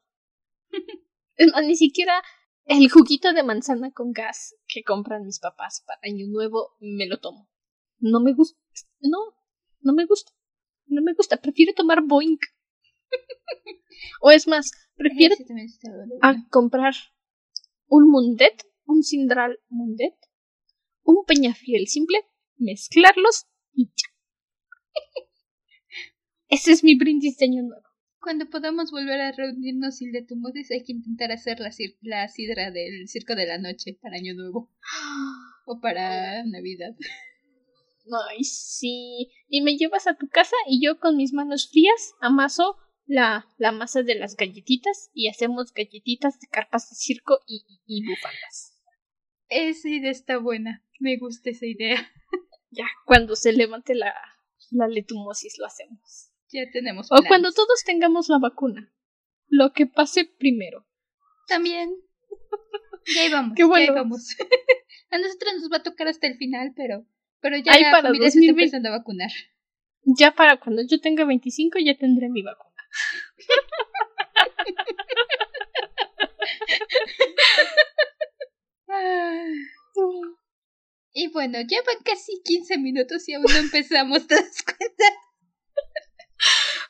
ni 1.66 1.76
siquiera 1.76 2.22
el 2.66 2.90
juguito 2.90 3.34
de 3.34 3.44
manzana 3.44 3.92
con 3.92 4.12
gas 4.12 4.56
que 4.68 4.84
compran 4.84 5.26
mis 5.26 5.40
papás 5.40 5.84
para 5.86 6.00
Año 6.04 6.28
Nuevo 6.28 6.76
me 6.80 7.08
lo 7.08 7.20
tomo. 7.20 7.50
No 8.00 8.22
me 8.22 8.34
gusta. 8.34 8.60
No, 9.02 9.18
no 9.82 9.94
me 9.94 10.06
gusta. 10.06 10.32
No 10.86 11.02
me 11.02 11.14
gusta. 11.14 11.38
Prefiero 11.38 11.74
tomar 11.74 12.04
Boink. 12.04 12.42
O 14.22 14.32
es 14.32 14.48
más, 14.48 14.72
prefiero 14.96 15.36
a 16.22 16.36
comprar 16.50 16.94
un 17.88 18.10
mundet, 18.10 18.64
un 18.86 19.04
sindral 19.04 19.60
mundet, 19.70 20.16
un 21.04 21.26
peñafiel 21.26 21.88
simple, 21.88 22.18
mezclarlos 22.58 23.48
y 23.74 23.86
ya. 23.88 24.10
Ese 26.50 26.72
es 26.72 26.84
mi 26.84 26.96
brindis 26.96 27.38
de 27.38 27.46
año 27.46 27.64
nuevo. 27.64 27.84
Cuando 28.20 28.50
podamos 28.50 28.92
volver 28.92 29.20
a 29.20 29.32
reunirnos 29.34 30.02
y 30.02 30.10
tumores 30.26 30.72
hay 30.72 30.84
que 30.84 30.94
intentar 30.94 31.32
hacer 31.32 31.60
la, 31.60 31.72
la 32.02 32.28
sidra 32.30 32.72
del 32.72 33.08
circo 33.10 33.36
de 33.36 33.48
la 33.48 33.58
noche 33.58 33.98
para 34.02 34.16
año 34.16 34.34
nuevo. 34.34 34.72
o 35.66 35.80
para 35.80 36.44
Navidad. 36.46 36.96
Ay, 38.30 38.44
sí. 38.44 39.32
Y 39.48 39.62
me 39.62 39.78
llevas 39.78 40.08
a 40.08 40.16
tu 40.16 40.28
casa 40.28 40.56
y 40.68 40.86
yo 40.86 41.00
con 41.00 41.18
mis 41.18 41.34
manos 41.34 41.70
frías 41.70 42.14
amaso 42.22 42.78
la, 43.06 43.48
la 43.58 43.72
masa 43.72 44.04
de 44.04 44.16
las 44.16 44.36
galletitas 44.36 45.10
y 45.14 45.28
hacemos 45.28 45.74
galletitas 45.74 46.40
de 46.40 46.48
carpas 46.48 46.90
de 46.90 46.96
circo 46.96 47.40
y, 47.48 47.66
y, 47.86 48.06
bufandas. 48.08 48.78
Esa 49.50 49.90
idea 49.90 50.12
está 50.12 50.38
buena. 50.38 50.84
Me 51.00 51.18
gusta 51.18 51.50
esa 51.50 51.66
idea. 51.66 52.12
ya, 52.72 52.86
cuando 53.06 53.36
se 53.36 53.54
levante 53.54 53.96
la, 53.96 54.14
la 54.72 54.88
letumosis 54.88 55.58
lo 55.60 55.66
hacemos. 55.66 56.32
Ya 56.52 56.70
tenemos. 56.72 57.08
O 57.12 57.24
cuando 57.28 57.52
todos 57.52 57.84
tengamos 57.86 58.30
la 58.30 58.40
vacuna. 58.40 58.92
Lo 59.48 59.74
que 59.74 59.86
pase 59.86 60.26
primero. 60.26 60.88
También. 61.48 61.96
Ya 63.14 63.26
íbamos. 63.26 63.54
Qué 63.58 63.64
bueno. 63.64 63.86
Ya 63.86 63.92
íbamos. 63.92 64.36
a 65.10 65.18
nosotros 65.18 65.54
nos 65.56 65.72
va 65.72 65.78
a 65.78 65.84
tocar 65.84 66.08
hasta 66.08 66.28
el 66.28 66.38
final, 66.38 66.74
pero, 66.76 67.06
pero 67.40 67.58
ya 67.58 67.78
la 67.80 68.02
familia 68.02 68.32
se 68.32 68.40
está 68.40 68.52
empezando 68.52 68.90
a 68.90 68.98
vacunar. 68.98 69.32
Ya 70.06 70.32
para 70.32 70.60
cuando 70.60 70.82
yo 70.84 71.00
tenga 71.00 71.26
25 71.26 71.80
ya 71.80 71.98
tendré 71.98 72.30
mi 72.30 72.42
vacuna. 72.42 72.73
Y 81.14 81.28
bueno, 81.30 81.60
ya 81.68 81.78
van 81.86 82.04
casi 82.04 82.42
15 82.44 82.78
minutos 82.78 83.28
y 83.28 83.34
aún 83.34 83.46
no 83.46 83.56
empezamos, 83.56 84.28
¿te 84.28 84.36
das 84.36 84.64
cuenta? 84.64 85.06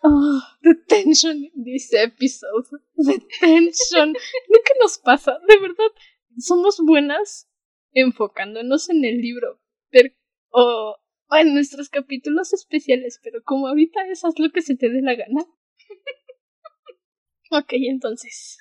Oh, 0.05 0.41
the 0.63 0.75
tension 0.87 1.37
in 1.37 1.63
this 1.63 1.93
episode. 1.93 2.67
The 2.97 3.19
tension. 3.39 4.13
¿Qué 4.13 4.73
nos 4.81 4.97
pasa? 4.97 5.39
De 5.47 5.57
verdad, 5.59 5.91
somos 6.37 6.79
buenas 6.83 7.49
enfocándonos 7.93 8.89
en 8.89 9.05
el 9.05 9.21
libro. 9.21 9.61
Pero, 9.89 10.09
o 10.49 10.97
en 11.31 11.53
nuestros 11.53 11.89
capítulos 11.89 12.53
especiales, 12.53 13.19
pero 13.23 13.41
como 13.43 13.67
ahorita 13.67 14.05
es 14.07 14.23
lo 14.37 14.51
que 14.51 14.61
se 14.61 14.75
te 14.75 14.89
dé 14.89 15.01
la 15.01 15.15
gana, 15.15 15.45
ok, 17.51 17.73
entonces. 17.89 18.57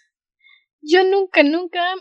Yo 0.80 1.04
nunca, 1.04 1.42
nunca 1.42 1.94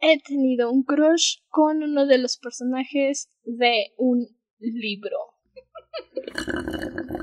he 0.00 0.18
tenido 0.20 0.70
un 0.70 0.82
crush 0.82 1.38
con 1.48 1.82
uno 1.82 2.06
de 2.06 2.18
los 2.18 2.38
personajes 2.38 3.30
de 3.44 3.92
un 3.96 4.26
libro. 4.58 5.18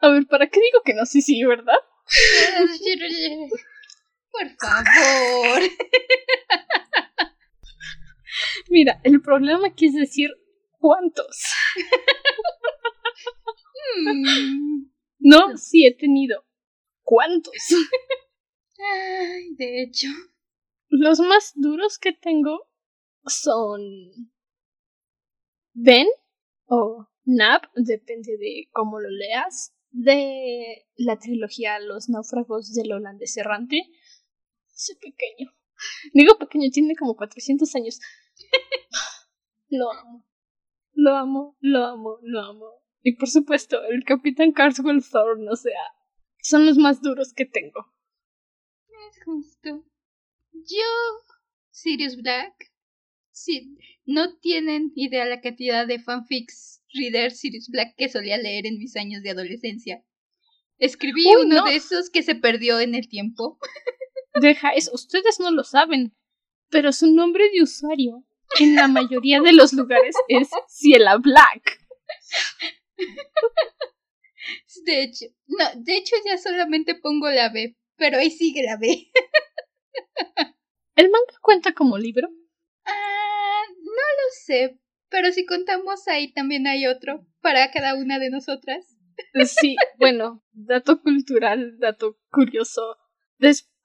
A 0.00 0.10
ver, 0.10 0.28
¿para 0.28 0.48
qué 0.48 0.60
digo 0.60 0.80
que 0.84 0.94
no? 0.94 1.04
Sí, 1.06 1.22
sí, 1.22 1.42
¿verdad? 1.44 1.74
Por 4.30 4.48
favor. 4.60 5.62
Mira, 8.68 9.00
el 9.02 9.20
problema 9.20 9.66
aquí 9.68 9.86
es 9.86 9.94
decir 9.94 10.30
¿Cuántos? 10.78 11.44
Hmm. 13.96 14.90
No, 15.18 15.56
sí 15.56 15.86
he 15.86 15.94
tenido. 15.94 16.44
¿Cuántos? 17.02 17.54
Ay, 18.78 19.54
de 19.56 19.82
hecho. 19.82 20.08
Los 20.88 21.20
más 21.20 21.52
duros 21.54 21.98
que 21.98 22.12
tengo 22.12 22.68
son 23.26 23.80
Ben 25.74 26.06
o 26.66 27.08
Nab, 27.24 27.62
depende 27.74 28.36
de 28.38 28.68
cómo 28.72 29.00
lo 29.00 29.10
leas, 29.10 29.74
de 29.90 30.86
la 30.96 31.18
trilogía 31.18 31.78
Los 31.78 32.08
náufragos 32.08 32.72
del 32.74 32.92
holandés 32.92 33.36
errante. 33.36 33.82
Ese 34.74 34.94
pequeño. 34.96 35.52
Digo 36.12 36.38
pequeño, 36.38 36.70
tiene 36.70 36.96
como 36.96 37.16
400 37.16 37.74
años. 37.74 38.00
Lo 39.68 39.92
amo. 39.92 40.27
Lo 41.00 41.16
amo, 41.16 41.56
lo 41.60 41.84
amo, 41.84 42.18
lo 42.22 42.40
amo. 42.40 42.82
Y 43.02 43.12
por 43.12 43.28
supuesto, 43.28 43.80
el 43.84 44.02
Capitán 44.02 44.50
Carswell 44.50 45.00
Thorne, 45.08 45.48
o 45.48 45.54
sea, 45.54 45.80
son 46.42 46.66
los 46.66 46.76
más 46.76 47.00
duros 47.00 47.32
que 47.32 47.44
tengo. 47.46 47.94
Es 49.08 49.22
justo. 49.24 49.84
Yo, 50.50 50.90
Sirius 51.70 52.16
Black, 52.16 52.52
si 53.30 53.78
no 54.06 54.38
tienen 54.38 54.90
idea 54.96 55.24
la 55.24 55.40
cantidad 55.40 55.86
de 55.86 56.00
fanfics 56.00 56.82
reader 56.92 57.30
Sirius 57.30 57.68
Black 57.68 57.94
que 57.96 58.08
solía 58.08 58.36
leer 58.36 58.66
en 58.66 58.78
mis 58.78 58.96
años 58.96 59.22
de 59.22 59.30
adolescencia. 59.30 60.04
Escribí 60.78 61.26
uno 61.40 61.64
de 61.64 61.76
esos 61.76 62.10
que 62.10 62.24
se 62.24 62.34
perdió 62.34 62.80
en 62.80 62.96
el 62.96 63.08
tiempo. 63.08 63.60
Deja 64.40 64.70
eso, 64.70 64.90
ustedes 64.94 65.38
no 65.38 65.52
lo 65.52 65.62
saben, 65.62 66.16
pero 66.70 66.90
su 66.90 67.14
nombre 67.14 67.48
de 67.52 67.62
usuario 67.62 68.24
en 68.60 68.74
la 68.74 68.88
mayoría 68.88 69.40
de 69.40 69.52
los 69.52 69.72
lugares 69.72 70.14
es 70.28 70.50
Ciela 70.68 71.18
Black. 71.18 71.78
De 74.84 75.02
hecho, 75.02 75.26
no, 75.46 75.64
de 75.76 75.96
hecho 75.96 76.16
ya 76.24 76.38
solamente 76.38 76.94
pongo 76.94 77.28
la 77.30 77.50
B, 77.50 77.76
pero 77.96 78.18
ahí 78.18 78.30
sigue 78.30 78.62
la 78.62 78.76
B. 78.76 79.10
¿El 80.96 81.10
manga 81.10 81.34
cuenta 81.42 81.72
como 81.74 81.98
libro? 81.98 82.28
Ah, 82.84 83.62
no 83.68 83.92
lo 83.92 84.30
sé, 84.44 84.80
pero 85.08 85.32
si 85.32 85.44
contamos 85.46 86.08
ahí 86.08 86.32
también 86.32 86.66
hay 86.66 86.86
otro 86.86 87.26
para 87.40 87.70
cada 87.70 87.94
una 87.94 88.18
de 88.18 88.30
nosotras. 88.30 88.96
Sí, 89.46 89.76
bueno, 89.98 90.44
dato 90.52 91.02
cultural, 91.02 91.78
dato 91.78 92.18
curioso. 92.30 92.96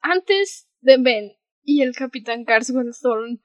antes 0.00 0.68
de 0.80 0.96
Ben 0.98 1.32
y 1.62 1.82
el 1.82 1.94
Capitán 1.94 2.44
Carswell 2.44 2.92
Thorne 3.00 3.40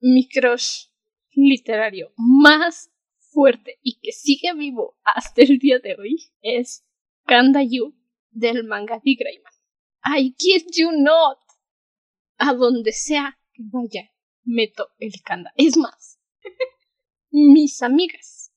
mi 0.00 0.28
crush 0.28 0.86
literario 1.32 2.12
más 2.16 2.90
fuerte 3.18 3.78
y 3.82 3.98
que 4.00 4.12
sigue 4.12 4.52
vivo 4.54 4.96
hasta 5.04 5.42
el 5.42 5.58
día 5.58 5.78
de 5.78 5.96
hoy 5.96 6.16
es 6.42 6.84
Kanda 7.26 7.62
Yu 7.62 7.94
del 8.30 8.64
manga 8.64 9.00
de 9.04 9.14
Greyman. 9.14 9.52
I 10.04 10.34
kid 10.34 10.66
you 10.76 10.90
not. 10.92 11.38
A 12.38 12.54
donde 12.54 12.92
sea 12.92 13.38
que 13.52 13.62
vaya, 13.66 14.10
meto 14.44 14.90
el 14.98 15.12
Kanda. 15.24 15.52
Es 15.56 15.76
más, 15.76 16.20
mis 17.30 17.82
amigas, 17.82 18.52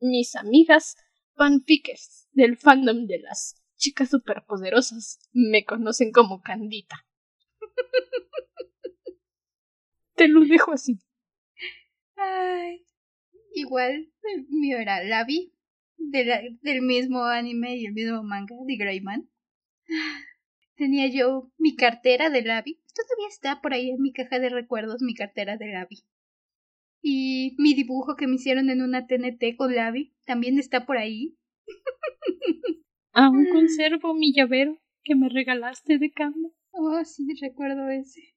mis 0.00 0.36
amigas 0.36 0.96
fanfickers 1.34 2.28
del 2.32 2.56
fandom 2.56 3.06
de 3.06 3.18
las 3.18 3.56
chicas 3.76 4.10
superpoderosas 4.10 5.18
me 5.32 5.64
conocen 5.64 6.12
como 6.12 6.42
Candita. 6.42 7.06
Te 10.18 10.26
lo 10.26 10.44
dejo 10.44 10.72
así. 10.72 10.98
Ay, 12.16 12.84
igual, 13.54 14.12
el 14.24 14.46
mío 14.48 14.78
era 14.78 15.04
Lavi, 15.04 15.54
del 15.96 16.82
mismo 16.82 17.24
anime 17.24 17.76
y 17.76 17.86
el 17.86 17.92
mismo 17.92 18.24
manga 18.24 18.56
de 18.66 18.76
Greyman. 18.76 19.30
Tenía 20.74 21.06
yo 21.06 21.52
mi 21.56 21.76
cartera 21.76 22.30
de 22.30 22.42
Lavi. 22.42 22.80
Todavía 22.94 23.28
está 23.28 23.60
por 23.60 23.74
ahí 23.74 23.90
en 23.90 24.02
mi 24.02 24.12
caja 24.12 24.40
de 24.40 24.48
recuerdos 24.48 25.02
mi 25.02 25.14
cartera 25.14 25.56
de 25.56 25.68
Lavi. 25.68 26.02
Y 27.00 27.54
mi 27.58 27.74
dibujo 27.74 28.16
que 28.16 28.26
me 28.26 28.34
hicieron 28.34 28.70
en 28.70 28.82
una 28.82 29.06
TNT 29.06 29.56
con 29.56 29.72
Lavi 29.72 30.16
también 30.26 30.58
está 30.58 30.84
por 30.84 30.98
ahí. 30.98 31.38
Aún 33.12 33.46
conservo 33.52 34.14
mi 34.14 34.32
llavero 34.34 34.80
que 35.04 35.14
me 35.14 35.28
regalaste 35.28 35.98
de 35.98 36.10
cama. 36.10 36.48
Oh, 36.72 37.04
sí, 37.04 37.24
recuerdo 37.40 37.88
ese. 37.88 38.34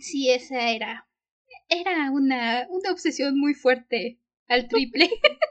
Sí, 0.00 0.30
esa 0.30 0.70
era. 0.70 1.06
Era 1.68 2.10
una, 2.10 2.66
una 2.70 2.90
obsesión 2.90 3.38
muy 3.38 3.54
fuerte 3.54 4.18
al 4.48 4.68
triple. 4.68 5.10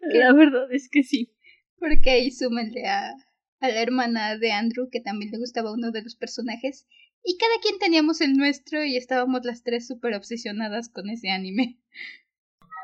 La 0.00 0.32
verdad 0.32 0.72
es 0.72 0.88
que 0.88 1.02
sí. 1.02 1.32
Porque 1.78 2.10
ahí 2.10 2.30
súmenle 2.30 2.86
a, 2.86 3.12
a 3.60 3.68
la 3.68 3.82
hermana 3.82 4.36
de 4.36 4.52
Andrew, 4.52 4.88
que 4.90 5.00
también 5.00 5.30
le 5.30 5.38
gustaba 5.38 5.72
uno 5.72 5.90
de 5.90 6.02
los 6.02 6.16
personajes. 6.16 6.86
Y 7.22 7.38
cada 7.38 7.58
quien 7.60 7.78
teníamos 7.78 8.20
el 8.20 8.34
nuestro 8.34 8.84
y 8.84 8.96
estábamos 8.96 9.44
las 9.44 9.62
tres 9.62 9.86
súper 9.86 10.14
obsesionadas 10.14 10.88
con 10.88 11.10
ese 11.10 11.30
anime. 11.30 11.78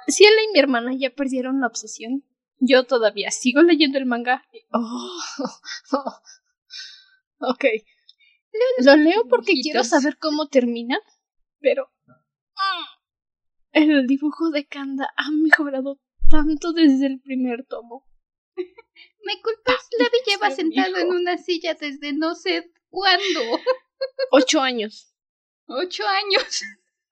Si 0.09 0.25
él 0.25 0.33
y 0.49 0.53
mi 0.53 0.59
hermana 0.59 0.93
ya 0.95 1.11
perdieron 1.11 1.61
la 1.61 1.69
obsesión, 1.69 2.25
yo 2.59 2.85
todavía 2.85 3.31
sigo 3.31 3.63
leyendo 3.63 3.99
el 3.99 4.07
manga. 4.07 4.45
Oh, 4.73 5.21
ok. 7.39 7.65
Lo 8.85 8.97
leo 8.97 9.27
porque 9.29 9.55
quiero 9.63 9.85
saber 9.85 10.19
cómo 10.19 10.49
termina, 10.49 10.99
pero 11.61 11.91
mm, 12.07 12.13
el 13.73 14.07
dibujo 14.07 14.51
de 14.51 14.67
Kanda 14.67 15.09
ha 15.17 15.31
mejorado 15.31 16.01
tanto 16.29 16.73
desde 16.73 17.07
el 17.07 17.21
primer 17.21 17.65
tomo. 17.65 18.07
Me 19.25 19.41
culpas, 19.41 19.89
Levi 19.99 20.19
lleva 20.27 20.51
sentado 20.51 20.97
en 20.99 21.09
una 21.09 21.39
silla 21.39 21.75
desde 21.75 22.13
no 22.13 22.35
sé 22.35 22.71
cuándo. 22.91 23.41
Ocho 24.33 24.61
años. 24.61 25.15
Ocho 25.67 26.05
años. 26.07 26.63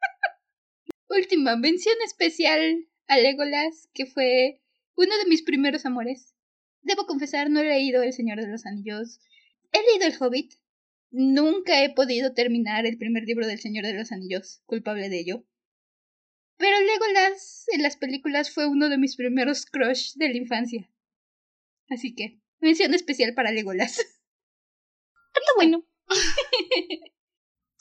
Última 1.08 1.56
mención 1.56 1.96
especial 2.04 2.86
a 3.06 3.18
Legolas, 3.18 3.88
que 3.94 4.06
fue 4.06 4.60
uno 4.96 5.16
de 5.18 5.26
mis 5.26 5.42
primeros 5.42 5.86
amores. 5.86 6.34
Debo 6.82 7.06
confesar, 7.06 7.50
no 7.50 7.60
he 7.60 7.64
leído 7.64 8.02
El 8.02 8.12
Señor 8.12 8.40
de 8.40 8.48
los 8.48 8.66
Anillos. 8.66 9.20
He 9.72 9.82
leído 9.82 10.06
El 10.06 10.16
Hobbit. 10.20 10.54
Nunca 11.10 11.82
he 11.82 11.92
podido 11.92 12.34
terminar 12.34 12.86
el 12.86 12.96
primer 12.96 13.24
libro 13.24 13.46
del 13.46 13.58
Señor 13.58 13.84
de 13.84 13.94
los 13.94 14.12
Anillos, 14.12 14.62
culpable 14.66 15.08
de 15.08 15.20
ello. 15.20 15.44
Pero 16.56 16.78
Legolas 16.80 17.64
en 17.72 17.82
las 17.82 17.96
películas 17.96 18.52
fue 18.52 18.66
uno 18.66 18.88
de 18.88 18.98
mis 18.98 19.16
primeros 19.16 19.66
crush 19.66 20.12
de 20.14 20.28
la 20.28 20.36
infancia. 20.36 20.90
Así 21.88 22.14
que, 22.14 22.38
mención 22.60 22.94
especial 22.94 23.34
para 23.34 23.50
Legolas. 23.50 23.98
Está 23.98 25.50
bueno. 25.56 25.84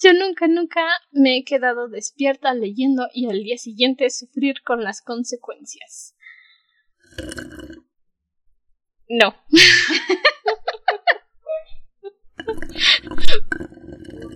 Yo 0.02 0.13
nunca, 0.13 0.48
nunca 0.48 0.82
me 1.12 1.38
he 1.38 1.44
quedado 1.44 1.89
despierta 1.89 2.54
leyendo 2.54 3.08
y 3.13 3.30
al 3.30 3.44
día 3.44 3.58
siguiente 3.58 4.10
sufrir 4.10 4.62
con 4.63 4.82
las 4.84 5.02
consecuencias. 5.02 6.15
No. 9.10 9.36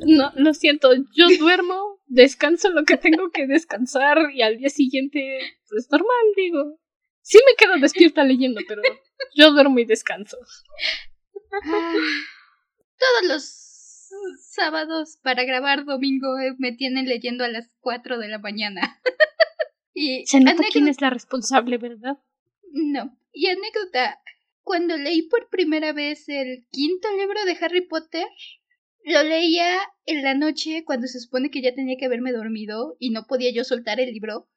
No, 0.05 0.31
lo 0.35 0.53
siento, 0.53 0.91
yo 1.15 1.27
duermo, 1.39 2.01
descanso 2.07 2.69
lo 2.71 2.83
que 2.83 2.97
tengo 2.97 3.31
que 3.31 3.47
descansar 3.47 4.17
y 4.33 4.41
al 4.41 4.57
día 4.57 4.69
siguiente 4.69 5.37
es 5.37 5.53
pues, 5.69 5.87
normal, 5.91 6.25
digo. 6.35 6.79
Sí 7.21 7.39
me 7.45 7.55
quedo 7.57 7.79
despierta 7.79 8.23
leyendo, 8.23 8.61
pero 8.67 8.81
yo 9.35 9.51
duermo 9.51 9.79
y 9.79 9.85
descanso. 9.85 10.37
Todos 12.99 13.27
los 13.27 13.63
sábados 14.41 15.17
para 15.23 15.43
grabar 15.45 15.85
domingo 15.85 16.37
eh, 16.39 16.53
me 16.57 16.73
tienen 16.73 17.05
leyendo 17.05 17.43
a 17.43 17.47
las 17.47 17.71
4 17.79 18.17
de 18.19 18.27
la 18.27 18.39
mañana. 18.39 18.99
y 19.93 20.25
Se 20.25 20.39
nota 20.39 20.63
quién 20.71 20.87
es 20.87 21.01
la 21.01 21.09
responsable, 21.09 21.77
¿verdad? 21.77 22.17
No. 22.71 23.17
Y 23.31 23.47
anécdota, 23.47 24.21
cuando 24.63 24.97
leí 24.97 25.23
por 25.23 25.49
primera 25.49 25.93
vez 25.93 26.27
el 26.29 26.65
quinto 26.71 27.07
libro 27.17 27.43
de 27.45 27.57
Harry 27.61 27.87
Potter, 27.87 28.25
lo 29.05 29.21
leía 29.23 29.77
en 30.05 30.23
la 30.23 30.33
noche 30.33 30.83
cuando 30.85 31.07
se 31.07 31.19
supone 31.19 31.51
que 31.51 31.61
ya 31.61 31.75
tenía 31.75 31.97
que 31.97 32.05
haberme 32.05 32.31
dormido 32.31 32.95
y 32.99 33.09
no 33.09 33.25
podía 33.27 33.51
yo 33.51 33.63
soltar 33.63 33.99
el 33.99 34.11
libro. 34.11 34.49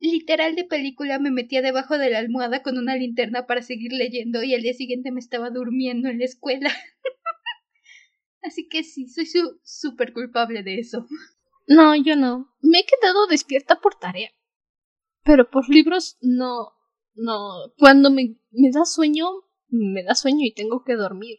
Literal 0.00 0.54
de 0.54 0.64
película 0.64 1.18
me 1.18 1.30
metía 1.30 1.62
debajo 1.62 1.98
de 1.98 2.10
la 2.10 2.18
almohada 2.18 2.62
con 2.62 2.78
una 2.78 2.96
linterna 2.96 3.46
para 3.46 3.62
seguir 3.62 3.92
leyendo 3.92 4.42
y 4.42 4.54
al 4.54 4.62
día 4.62 4.74
siguiente 4.74 5.12
me 5.12 5.20
estaba 5.20 5.50
durmiendo 5.50 6.08
en 6.08 6.18
la 6.18 6.24
escuela. 6.24 6.70
Así 8.42 8.68
que 8.68 8.82
sí, 8.82 9.08
soy 9.08 9.26
súper 9.62 10.12
culpable 10.12 10.62
de 10.62 10.78
eso. 10.78 11.06
No, 11.66 11.94
yo 11.96 12.16
no. 12.16 12.54
Me 12.60 12.80
he 12.80 12.84
quedado 12.84 13.26
despierta 13.26 13.80
por 13.80 13.98
tarea. 13.98 14.30
Pero 15.22 15.50
por 15.50 15.68
libros 15.70 16.18
no. 16.20 16.73
No. 17.14 17.72
Cuando 17.78 18.10
me, 18.10 18.36
me 18.50 18.70
da 18.70 18.84
sueño, 18.84 19.26
me 19.68 20.02
da 20.02 20.14
sueño 20.14 20.44
y 20.44 20.54
tengo 20.54 20.82
que 20.84 20.94
dormir. 20.94 21.38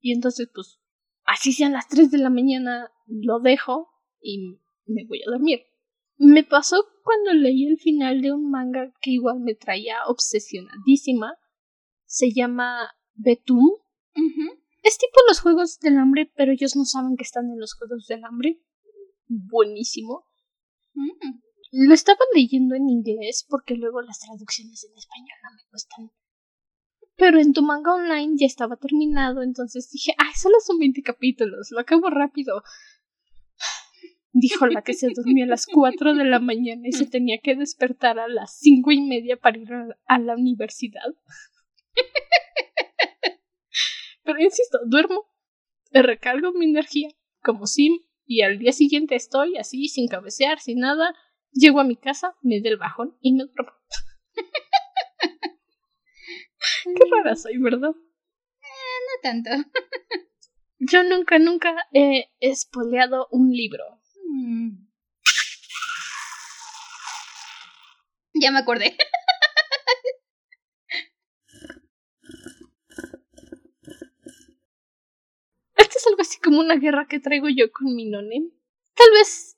Y 0.00 0.12
entonces, 0.12 0.50
pues, 0.52 0.80
así 1.24 1.52
sean 1.52 1.72
las 1.72 1.88
3 1.88 2.10
de 2.10 2.18
la 2.18 2.30
mañana, 2.30 2.90
lo 3.06 3.40
dejo 3.40 3.88
y 4.20 4.58
me 4.86 5.04
voy 5.06 5.20
a 5.26 5.30
dormir. 5.30 5.60
Me 6.18 6.44
pasó 6.44 6.84
cuando 7.04 7.32
leí 7.32 7.66
el 7.66 7.78
final 7.78 8.20
de 8.20 8.32
un 8.32 8.50
manga 8.50 8.92
que 9.00 9.10
igual 9.10 9.40
me 9.40 9.54
traía 9.54 9.96
obsesionadísima. 10.06 11.34
Se 12.04 12.30
llama 12.32 12.90
Betum. 13.14 13.70
Es 14.82 14.98
tipo 14.98 15.16
los 15.28 15.40
Juegos 15.40 15.78
del 15.78 15.96
Hambre, 15.96 16.30
pero 16.34 16.52
ellos 16.52 16.74
no 16.76 16.84
saben 16.84 17.16
que 17.16 17.22
están 17.22 17.50
en 17.50 17.60
los 17.60 17.74
Juegos 17.74 18.06
del 18.08 18.24
Hambre. 18.24 18.60
Buenísimo. 19.28 20.26
Mm. 20.94 21.40
Lo 21.72 21.94
estaba 21.94 22.20
leyendo 22.34 22.74
en 22.74 22.88
inglés 22.88 23.44
porque 23.48 23.74
luego 23.74 24.02
las 24.02 24.20
traducciones 24.20 24.84
en 24.84 24.96
español 24.96 25.38
no 25.42 25.50
me 25.56 25.62
gustan 25.72 26.10
pero 27.16 27.38
en 27.38 27.52
tu 27.52 27.62
manga 27.62 27.94
online 27.94 28.34
ya 28.36 28.46
estaba 28.46 28.76
terminado, 28.76 29.42
entonces 29.42 29.88
dije, 29.90 30.12
ay, 30.18 30.32
solo 30.34 30.56
son 30.64 30.78
20 30.78 31.02
capítulos, 31.02 31.68
lo 31.70 31.80
acabo 31.80 32.10
rápido. 32.10 32.62
Dijo 34.32 34.66
la 34.66 34.82
que 34.82 34.94
se 34.94 35.10
durmió 35.14 35.44
a 35.44 35.48
las 35.48 35.66
4 35.66 36.14
de 36.14 36.24
la 36.24 36.40
mañana 36.40 36.88
y 36.88 36.92
se 36.92 37.06
tenía 37.06 37.38
que 37.42 37.54
despertar 37.54 38.18
a 38.18 38.28
las 38.28 38.58
cinco 38.58 38.90
y 38.90 39.02
media 39.02 39.36
para 39.36 39.58
ir 39.58 39.68
a 40.06 40.18
la 40.18 40.34
universidad. 40.34 41.14
Pero 44.24 44.40
insisto, 44.40 44.78
duermo, 44.86 45.26
recargo 45.92 46.52
mi 46.52 46.64
energía 46.64 47.10
como 47.42 47.66
sim 47.66 47.98
y 48.24 48.40
al 48.40 48.58
día 48.58 48.72
siguiente 48.72 49.16
estoy 49.16 49.58
así, 49.58 49.88
sin 49.88 50.08
cabecear, 50.08 50.60
sin 50.60 50.78
nada. 50.78 51.14
Llego 51.52 51.80
a 51.80 51.84
mi 51.84 51.96
casa, 51.96 52.34
me 52.42 52.60
doy 52.60 52.72
el 52.72 52.78
bajón 52.78 53.16
y 53.20 53.32
me 53.32 53.44
duermo. 53.44 53.72
Qué 56.84 57.00
rara 57.10 57.36
soy, 57.36 57.58
¿verdad? 57.58 57.90
Eh, 57.90 58.98
no 59.06 59.20
tanto. 59.22 59.50
Yo 60.78 61.04
nunca, 61.04 61.38
nunca 61.38 61.76
he 61.92 62.30
espoleado 62.40 63.28
un 63.30 63.52
libro. 63.52 63.84
Mm. 64.28 64.88
Ya 68.34 68.50
me 68.50 68.58
acordé. 68.58 68.96
Esto 75.76 75.98
es 75.98 76.06
algo 76.06 76.22
así 76.22 76.40
como 76.40 76.60
una 76.60 76.76
guerra 76.76 77.06
que 77.06 77.20
traigo 77.20 77.48
yo 77.48 77.70
con 77.70 77.94
mi 77.94 78.08
none. 78.08 78.50
Tal 78.94 79.10
vez 79.12 79.51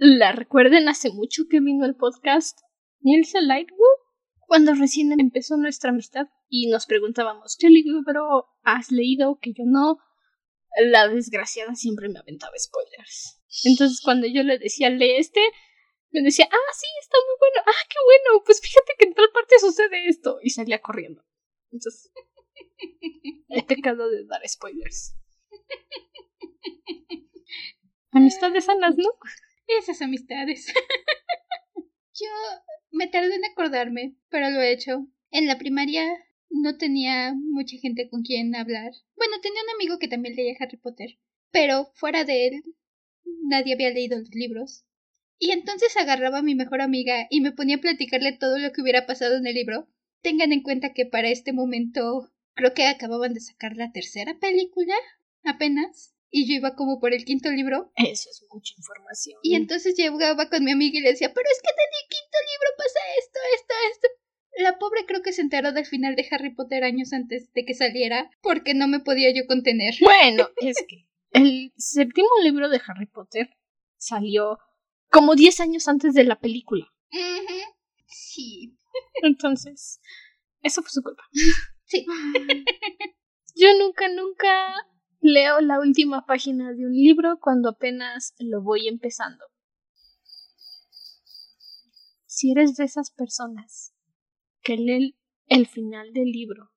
la 0.00 0.32
recuerden 0.32 0.88
hace 0.88 1.10
mucho 1.10 1.42
que 1.50 1.60
vino 1.60 1.84
el 1.84 1.94
podcast 1.94 2.58
Nielsen 3.00 3.46
Lightwood 3.46 4.00
cuando 4.46 4.72
recién 4.72 5.12
empezó 5.20 5.58
nuestra 5.58 5.90
amistad 5.90 6.26
y 6.48 6.70
nos 6.70 6.86
preguntábamos 6.86 7.58
¿qué 7.60 7.68
libro 7.68 8.48
has 8.62 8.90
leído 8.90 9.38
que 9.42 9.50
yo 9.50 9.64
no? 9.66 9.98
La 10.90 11.06
desgraciada 11.06 11.74
siempre 11.74 12.08
me 12.08 12.18
aventaba 12.18 12.54
spoilers. 12.58 13.42
Entonces 13.64 14.00
cuando 14.02 14.26
yo 14.26 14.42
le 14.42 14.58
decía 14.58 14.88
lee 14.88 15.16
este, 15.18 15.42
me 16.12 16.22
decía, 16.22 16.48
ah, 16.50 16.72
sí, 16.72 16.86
está 17.02 17.18
muy 17.26 17.36
bueno, 17.38 17.62
ah, 17.66 17.86
qué 17.90 17.96
bueno, 18.02 18.42
pues 18.46 18.62
fíjate 18.62 18.94
que 18.98 19.04
en 19.04 19.12
tal 19.14 19.28
parte 19.34 19.58
sucede 19.58 20.08
esto. 20.08 20.38
Y 20.42 20.48
salía 20.48 20.80
corriendo. 20.80 21.22
Entonces, 21.70 22.10
he 23.50 23.62
pecado 23.62 24.08
de 24.08 24.24
dar 24.24 24.40
spoilers. 24.48 25.14
Amistades 28.12 28.64
sanas, 28.64 28.96
¿no? 28.96 29.10
Esas 29.78 30.02
amistades. 30.02 30.72
Yo 32.14 32.26
Me 32.90 33.06
tardé 33.06 33.34
en 33.36 33.44
acordarme, 33.44 34.16
pero 34.28 34.50
lo 34.50 34.60
he 34.60 34.72
hecho. 34.72 35.06
En 35.30 35.46
la 35.46 35.58
primaria 35.58 36.04
no 36.50 36.76
tenía 36.76 37.32
mucha 37.34 37.76
gente 37.78 38.08
con 38.10 38.22
quien 38.22 38.54
hablar. 38.56 38.92
Bueno, 39.16 39.40
tenía 39.40 39.62
un 39.62 39.70
amigo 39.76 39.98
que 39.98 40.08
también 40.08 40.34
leía 40.34 40.56
Harry 40.58 40.76
Potter, 40.76 41.18
pero 41.50 41.92
fuera 41.94 42.24
de 42.24 42.48
él 42.48 42.62
nadie 43.42 43.74
había 43.74 43.90
leído 43.90 44.18
los 44.18 44.34
libros. 44.34 44.84
Y 45.38 45.52
entonces 45.52 45.96
agarraba 45.96 46.38
a 46.38 46.42
mi 46.42 46.54
mejor 46.54 46.82
amiga 46.82 47.26
y 47.30 47.40
me 47.40 47.52
ponía 47.52 47.76
a 47.76 47.80
platicarle 47.80 48.32
todo 48.32 48.58
lo 48.58 48.72
que 48.72 48.82
hubiera 48.82 49.06
pasado 49.06 49.36
en 49.36 49.46
el 49.46 49.54
libro. 49.54 49.88
Tengan 50.20 50.52
en 50.52 50.62
cuenta 50.62 50.92
que 50.92 51.06
para 51.06 51.30
este 51.30 51.52
momento 51.52 52.30
creo 52.54 52.74
que 52.74 52.86
acababan 52.86 53.32
de 53.32 53.40
sacar 53.40 53.76
la 53.76 53.90
tercera 53.92 54.38
película, 54.38 54.94
apenas, 55.44 56.14
y 56.30 56.48
yo 56.48 56.54
iba 56.54 56.74
como 56.76 57.00
por 57.00 57.12
el 57.12 57.24
quinto 57.24 57.50
libro. 57.50 57.92
Eso 57.96 58.30
es 58.30 58.44
mucha 58.52 58.74
información. 58.76 59.38
Y 59.42 59.56
entonces 59.56 59.96
llegaba 59.96 60.48
con 60.48 60.64
mi 60.64 60.72
amiga 60.72 60.98
y 60.98 61.02
le 61.02 61.10
decía, 61.10 61.32
pero 61.34 61.46
es 61.50 61.60
que 61.60 61.68
en 61.68 61.90
el 62.02 62.08
quinto 62.08 62.38
libro 62.50 62.70
pasa 62.78 63.00
esto, 63.18 63.38
esto, 63.56 63.74
esto. 63.92 64.08
La 64.62 64.78
pobre 64.78 65.06
creo 65.06 65.22
que 65.22 65.32
se 65.32 65.42
enteró 65.42 65.72
del 65.72 65.86
final 65.86 66.16
de 66.16 66.26
Harry 66.30 66.54
Potter 66.54 66.84
años 66.84 67.12
antes 67.12 67.52
de 67.52 67.64
que 67.64 67.74
saliera, 67.74 68.30
porque 68.42 68.74
no 68.74 68.88
me 68.88 69.00
podía 69.00 69.32
yo 69.34 69.46
contener. 69.46 69.94
Bueno, 70.00 70.48
es 70.60 70.76
que 70.88 71.06
el 71.32 71.72
séptimo 71.76 72.28
libro 72.42 72.68
de 72.68 72.80
Harry 72.86 73.06
Potter 73.06 73.50
salió 73.96 74.58
como 75.10 75.34
10 75.34 75.60
años 75.60 75.88
antes 75.88 76.14
de 76.14 76.24
la 76.24 76.38
película. 76.38 76.86
Sí. 78.06 78.76
Entonces, 79.22 80.00
eso 80.62 80.82
fue 80.82 80.90
su 80.90 81.02
culpa. 81.02 81.22
Sí. 81.90 82.06
Yo 83.56 83.76
nunca, 83.76 84.08
nunca 84.08 84.76
leo 85.20 85.60
la 85.60 85.78
última 85.80 86.26
página 86.26 86.72
de 86.72 86.86
un 86.86 86.92
libro 86.92 87.38
cuando 87.40 87.70
apenas 87.70 88.34
lo 88.38 88.62
voy 88.62 88.88
empezando. 88.88 89.44
Si 92.26 92.52
eres 92.52 92.76
de 92.76 92.84
esas 92.84 93.10
personas 93.10 93.94
que 94.62 94.76
leen 94.76 95.14
el 95.46 95.66
final 95.66 96.12
del 96.12 96.30
libro 96.30 96.70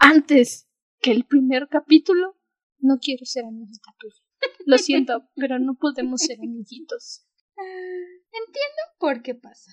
antes 0.00 0.66
que 1.00 1.12
el 1.12 1.24
primer 1.24 1.68
capítulo, 1.68 2.36
no 2.78 2.98
quiero 2.98 3.24
ser 3.26 3.44
amiguita 3.44 3.94
tuya. 3.98 4.16
Lo 4.64 4.78
siento, 4.78 5.28
pero 5.36 5.58
no 5.58 5.76
podemos 5.76 6.22
ser 6.22 6.38
amiguitos. 6.40 7.26
Entiendo 7.56 8.82
por 8.98 9.22
qué 9.22 9.34
pasa. 9.34 9.70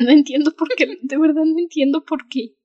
No 0.00 0.10
entiendo 0.10 0.54
por 0.54 0.68
qué, 0.76 0.98
de 1.02 1.18
verdad 1.18 1.44
no 1.44 1.58
entiendo 1.58 2.04
por 2.04 2.28
qué. 2.28 2.56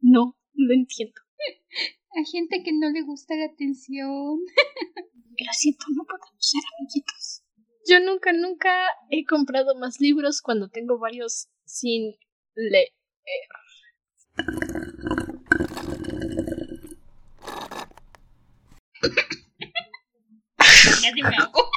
No, 0.00 0.38
lo 0.54 0.72
entiendo. 0.72 1.20
Hay 2.14 2.26
gente 2.26 2.62
que 2.62 2.72
no 2.72 2.90
le 2.90 3.02
gusta 3.02 3.34
la 3.36 3.46
atención. 3.46 4.38
Lo 5.38 5.52
siento, 5.52 5.86
no 5.96 6.04
podemos 6.04 6.36
ser 6.38 6.60
amiguitos. 6.78 7.42
Yo 7.88 8.00
nunca, 8.00 8.32
nunca 8.32 8.86
he 9.10 9.24
comprado 9.24 9.74
más 9.78 9.98
libros 9.98 10.42
cuando 10.42 10.68
tengo 10.68 10.98
varios 10.98 11.48
sin 11.64 12.14
leer. 12.54 12.88
Casi 20.58 21.22
me 21.22 21.36
hago. 21.36 21.70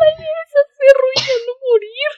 Ay, 0.00 0.14
esa 0.14 0.60
hace 0.62 0.86
ruido, 0.94 1.34
no 1.46 1.52
morir. 1.66 2.12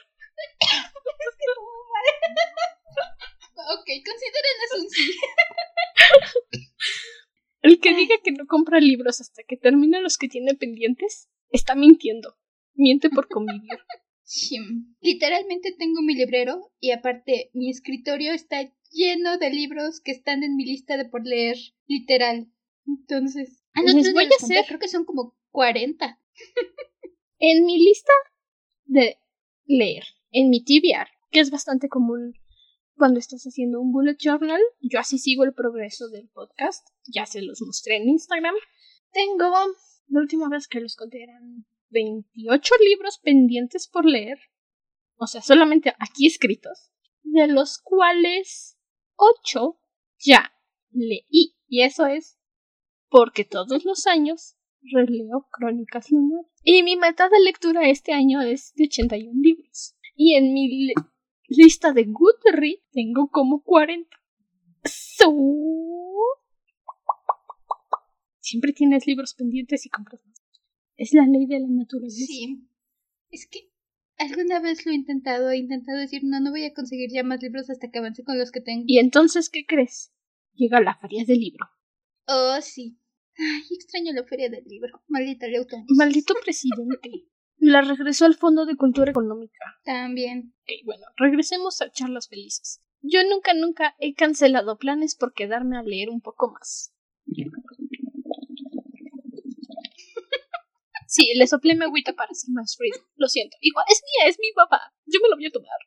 ok, 3.73 3.87
consideren 4.05 4.57
eso 4.65 4.77
un 4.81 4.89
sí. 4.89 5.05
El 7.61 7.79
que 7.79 7.93
diga 7.93 8.15
que 8.23 8.31
no 8.31 8.40
compra 8.51 8.81
libros 8.81 9.21
hasta 9.21 9.43
que 9.43 9.55
termine 9.55 10.01
los 10.01 10.17
que 10.17 10.27
tiene 10.27 10.55
pendientes, 10.55 11.29
está 11.51 11.73
mintiendo. 11.73 12.35
Miente 12.73 13.09
por 13.09 13.29
convivir. 13.29 13.79
Literalmente 14.99 15.73
tengo 15.77 16.01
mi 16.01 16.15
librero 16.15 16.71
y 16.81 16.91
aparte 16.91 17.49
mi 17.53 17.69
escritorio 17.69 18.33
está 18.33 18.69
lleno 18.91 19.37
de 19.37 19.51
libros 19.51 20.01
que 20.01 20.11
están 20.11 20.43
en 20.43 20.57
mi 20.57 20.65
lista 20.65 20.97
de 20.97 21.05
por 21.05 21.25
leer. 21.25 21.57
Literal. 21.87 22.51
Entonces, 22.85 23.63
al 23.73 23.85
Les 23.85 24.11
voy 24.13 24.25
a 24.25 24.29
conté, 24.37 24.65
creo 24.67 24.79
que 24.79 24.89
son 24.89 25.05
como 25.05 25.33
40. 25.51 26.19
En 27.39 27.65
mi 27.65 27.77
lista 27.77 28.11
de 28.85 29.17
leer, 29.65 30.03
en 30.31 30.49
mi 30.49 30.61
TBR, 30.63 31.07
que 31.31 31.39
es 31.39 31.51
bastante 31.51 31.87
común 31.87 32.33
cuando 33.01 33.17
estás 33.17 33.45
haciendo 33.45 33.81
un 33.81 33.91
bullet 33.91 34.15
journal, 34.19 34.61
yo 34.79 34.99
así 34.99 35.17
sigo 35.17 35.43
el 35.43 35.55
progreso 35.55 36.07
del 36.09 36.29
podcast, 36.29 36.87
ya 37.11 37.25
se 37.25 37.41
los 37.41 37.59
mostré 37.63 37.95
en 37.95 38.07
Instagram. 38.07 38.53
Tengo, 39.11 39.51
la 40.07 40.19
última 40.19 40.47
vez 40.49 40.67
que 40.67 40.79
los 40.79 40.95
conté 40.95 41.23
eran 41.23 41.65
28 41.89 42.75
libros 42.87 43.17
pendientes 43.17 43.87
por 43.87 44.05
leer, 44.05 44.37
o 45.15 45.25
sea, 45.25 45.41
solamente 45.41 45.95
aquí 45.97 46.27
escritos, 46.27 46.91
de 47.23 47.47
los 47.47 47.79
cuales 47.79 48.77
8 49.15 49.79
ya 50.19 50.53
leí, 50.91 51.55
y 51.67 51.81
eso 51.81 52.05
es 52.05 52.37
porque 53.09 53.45
todos 53.45 53.83
los 53.83 54.05
años 54.05 54.57
releo 54.93 55.47
Crónicas 55.51 56.11
Lunar. 56.11 56.45
Y 56.63 56.83
mi 56.83 56.97
meta 56.97 57.29
de 57.29 57.39
lectura 57.39 57.89
este 57.89 58.13
año 58.13 58.41
es 58.41 58.73
de 58.75 58.83
81 58.83 59.31
libros. 59.41 59.95
Y 60.13 60.35
en 60.35 60.53
mi 60.53 60.93
lista 61.51 61.91
de 61.93 62.05
Goodreads 62.05 62.83
tengo 62.91 63.29
como 63.29 63.61
40. 63.63 64.09
So... 64.83 65.35
Siempre 68.39 68.73
tienes 68.73 69.05
libros 69.05 69.33
pendientes 69.33 69.85
y 69.85 69.89
compras 69.89 70.25
más. 70.25 70.41
Es 70.97 71.13
la 71.13 71.25
ley 71.25 71.45
de 71.45 71.59
la 71.59 71.67
naturaleza. 71.69 72.25
Sí. 72.25 72.67
Es 73.29 73.47
que 73.47 73.71
alguna 74.17 74.59
vez 74.59 74.85
lo 74.85 74.91
he 74.91 74.95
intentado, 74.95 75.49
he 75.49 75.57
intentado 75.57 75.99
decir, 75.99 76.21
no, 76.23 76.39
no 76.39 76.51
voy 76.51 76.65
a 76.65 76.73
conseguir 76.73 77.09
ya 77.11 77.23
más 77.23 77.41
libros 77.41 77.69
hasta 77.69 77.89
que 77.89 77.99
avance 77.99 78.23
con 78.23 78.37
los 78.37 78.51
que 78.51 78.61
tengo. 78.61 78.83
Y 78.87 78.99
entonces, 78.99 79.49
¿qué 79.49 79.65
crees? 79.65 80.11
Llega 80.53 80.81
la 80.81 80.97
feria 80.97 81.23
del 81.25 81.39
libro. 81.39 81.65
Oh, 82.27 82.57
sí. 82.61 82.97
Ay, 83.37 83.63
extraño 83.71 84.11
la 84.13 84.23
feria 84.25 84.49
del 84.49 84.65
libro. 84.65 85.01
Maldita 85.07 85.47
Leuton. 85.47 85.85
Maldito 85.89 86.33
presidente. 86.43 87.27
La 87.61 87.81
regresó 87.81 88.25
al 88.25 88.33
Fondo 88.33 88.65
de 88.65 88.75
Cultura 88.75 89.11
Económica. 89.11 89.79
También. 89.83 90.55
Ok, 90.61 90.83
bueno, 90.83 91.05
regresemos 91.15 91.79
a 91.81 91.91
charlas 91.91 92.27
felices. 92.27 92.81
Yo 93.01 93.19
nunca, 93.23 93.53
nunca 93.53 93.95
he 93.99 94.15
cancelado 94.15 94.79
planes 94.79 95.15
por 95.15 95.33
quedarme 95.33 95.77
a 95.77 95.83
leer 95.83 96.09
un 96.09 96.21
poco 96.21 96.51
más. 96.51 96.91
Sí, 101.13 101.27
le 101.35 101.45
soplé 101.45 101.75
mi 101.75 101.83
agüita 101.83 102.13
para 102.13 102.31
hacer 102.31 102.49
más 102.53 102.77
ruido. 102.79 102.97
Lo 103.17 103.27
siento. 103.27 103.57
Igual, 103.59 103.83
es 103.89 104.01
mía, 104.01 104.29
es 104.29 104.39
mi 104.39 104.49
papá. 104.55 104.79
Yo 105.05 105.19
me 105.21 105.27
lo 105.27 105.35
voy 105.35 105.45
a 105.45 105.51
tomar. 105.51 105.77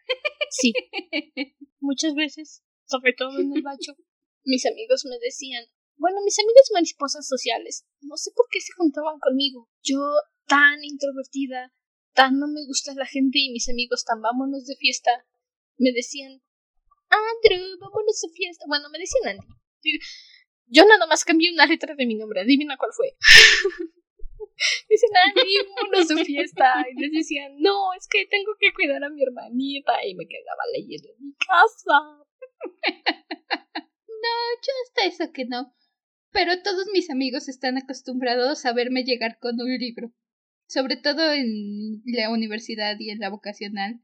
Sí. 0.50 0.74
Muchas 1.80 2.14
veces, 2.14 2.62
sobre 2.84 3.14
todo 3.14 3.40
en 3.40 3.56
el 3.56 3.62
bacho, 3.62 3.96
mis 4.44 4.66
amigos 4.66 5.06
me 5.08 5.18
decían, 5.18 5.64
bueno, 5.96 6.20
mis 6.22 6.38
amigos 6.38 6.68
mariposas 6.74 7.26
sociales, 7.26 7.86
no 8.02 8.18
sé 8.18 8.32
por 8.36 8.44
qué 8.50 8.60
se 8.60 8.74
juntaban 8.76 9.18
conmigo. 9.18 9.70
Yo, 9.82 9.96
tan 10.46 10.82
introvertida, 10.84 11.72
tan 12.12 12.38
no 12.38 12.46
me 12.46 12.64
gusta 12.66 12.94
la 12.94 13.06
gente 13.06 13.38
y 13.38 13.50
mis 13.50 13.68
amigos 13.68 14.04
tan 14.04 14.20
vámonos 14.20 14.66
de 14.66 14.76
fiesta, 14.76 15.10
me 15.76 15.92
decían, 15.92 16.42
Andrew, 17.10 17.78
vámonos 17.80 18.20
de 18.20 18.28
fiesta. 18.30 18.64
Bueno, 18.68 18.88
me 18.90 18.98
decían 18.98 19.28
Andy. 19.28 19.46
Yo 20.66 20.84
nada 20.86 21.06
más 21.06 21.24
cambié 21.24 21.52
una 21.52 21.66
letra 21.66 21.94
de 21.94 22.06
mi 22.06 22.14
nombre, 22.14 22.40
adivina 22.40 22.76
cuál 22.76 22.92
fue. 22.92 23.14
Dicen, 24.88 25.10
Andy, 25.26 25.56
vámonos 25.76 26.08
de 26.08 26.24
fiesta. 26.24 26.86
Y 26.90 27.00
les 27.00 27.12
decían, 27.12 27.56
no, 27.58 27.92
es 27.94 28.08
que 28.08 28.26
tengo 28.26 28.52
que 28.58 28.72
cuidar 28.72 29.02
a 29.04 29.10
mi 29.10 29.22
hermanita. 29.22 30.04
Y 30.06 30.14
me 30.14 30.26
quedaba 30.26 30.62
leyendo 30.72 31.08
en 31.08 31.26
mi 31.26 31.34
casa. 31.34 32.24
Yo 34.66 34.72
hasta 34.86 35.04
eso 35.06 35.32
que 35.32 35.44
no. 35.44 35.74
Pero 36.30 36.62
todos 36.62 36.86
mis 36.92 37.10
amigos 37.10 37.48
están 37.48 37.76
acostumbrados 37.76 38.64
a 38.64 38.72
verme 38.72 39.04
llegar 39.04 39.38
con 39.38 39.60
un 39.60 39.76
libro. 39.76 40.12
Sobre 40.66 40.96
todo 40.96 41.32
en 41.32 42.02
la 42.04 42.30
universidad 42.30 42.96
y 42.98 43.10
en 43.10 43.20
la 43.20 43.30
vocacional. 43.30 44.00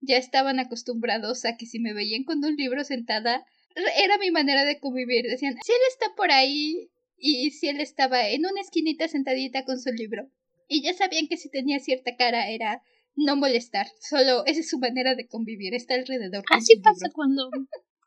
Ya 0.00 0.16
estaban 0.16 0.58
acostumbrados 0.58 1.44
a 1.44 1.56
que 1.56 1.66
si 1.66 1.78
me 1.78 1.94
veían 1.94 2.24
con 2.24 2.44
un 2.44 2.56
libro 2.56 2.84
sentada, 2.84 3.46
era 3.74 4.18
mi 4.18 4.30
manera 4.30 4.64
de 4.64 4.78
convivir. 4.78 5.24
Decían, 5.24 5.56
si 5.64 5.72
él 5.72 5.78
está 5.88 6.14
por 6.14 6.30
ahí 6.30 6.90
y 7.16 7.50
si 7.50 7.68
él 7.68 7.80
estaba 7.80 8.28
en 8.28 8.46
una 8.46 8.60
esquinita 8.60 9.08
sentadita 9.08 9.64
con 9.64 9.80
su 9.80 9.90
libro. 9.90 10.30
Y 10.68 10.82
ya 10.82 10.94
sabían 10.94 11.28
que 11.28 11.36
si 11.36 11.50
tenía 11.50 11.78
cierta 11.78 12.16
cara 12.16 12.48
era 12.50 12.82
no 13.16 13.36
molestar. 13.36 13.86
Solo 14.00 14.44
esa 14.46 14.60
es 14.60 14.68
su 14.68 14.78
manera 14.78 15.14
de 15.14 15.26
convivir. 15.26 15.74
Está 15.74 15.94
alrededor. 15.94 16.44
Así 16.50 16.76
pasa 16.80 17.06
libro. 17.06 17.14
cuando, 17.14 17.50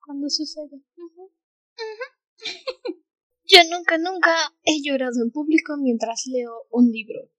cuando 0.05 0.29
sucede. 0.29 0.81
Yo 3.47 3.59
nunca, 3.69 3.97
nunca 3.97 4.53
he 4.63 4.81
llorado 4.83 5.23
en 5.23 5.31
público 5.31 5.77
mientras 5.77 6.23
leo 6.27 6.67
un 6.69 6.91
libro. 6.91 7.31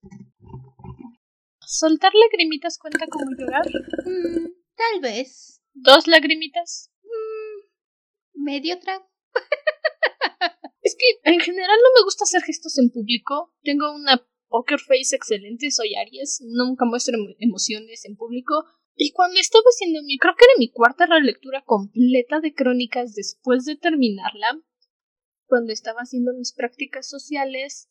¿Soltar 1.61 2.13
lagrimitas 2.15 2.79
cuenta 2.79 3.07
como 3.09 3.31
llorar? 3.39 3.67
Mm, 4.07 4.47
tal 4.75 5.01
vez. 5.03 5.63
¿Dos 5.75 6.07
lagrimitas? 6.07 6.91
Medio 8.35 8.79
trago. 8.79 9.11
Es 10.81 10.97
que 10.97 11.31
en 11.31 11.41
general 11.41 11.77
no 11.83 12.01
me 12.01 12.05
gusta 12.05 12.25
hacer 12.25 12.41
gestos 12.41 12.79
en 12.79 12.89
público. 12.89 13.53
Tengo 13.63 13.95
una 13.95 14.27
poker 14.49 14.81
face 14.81 15.15
excelente, 15.15 15.71
soy 15.71 15.95
Aries, 15.95 16.41
nunca 16.47 16.87
muestro 16.87 17.19
emociones 17.39 18.07
en 18.07 18.17
público. 18.17 18.65
Y 18.97 19.13
cuando 19.13 19.39
estaba 19.39 19.65
haciendo 19.69 20.01
mi, 20.03 20.17
creo 20.17 20.35
que 20.39 20.47
era 20.47 20.55
mi 20.59 20.71
cuarta 20.71 21.05
relectura 21.05 21.63
completa 21.67 22.41
de 22.41 22.55
crónicas 22.55 23.15
después 23.15 23.67
de 23.67 23.77
terminarla, 23.77 24.63
cuando 25.49 25.73
estaba 25.73 26.01
haciendo 26.01 26.33
mis 26.35 26.53
prácticas 26.53 27.09
sociales 27.09 27.91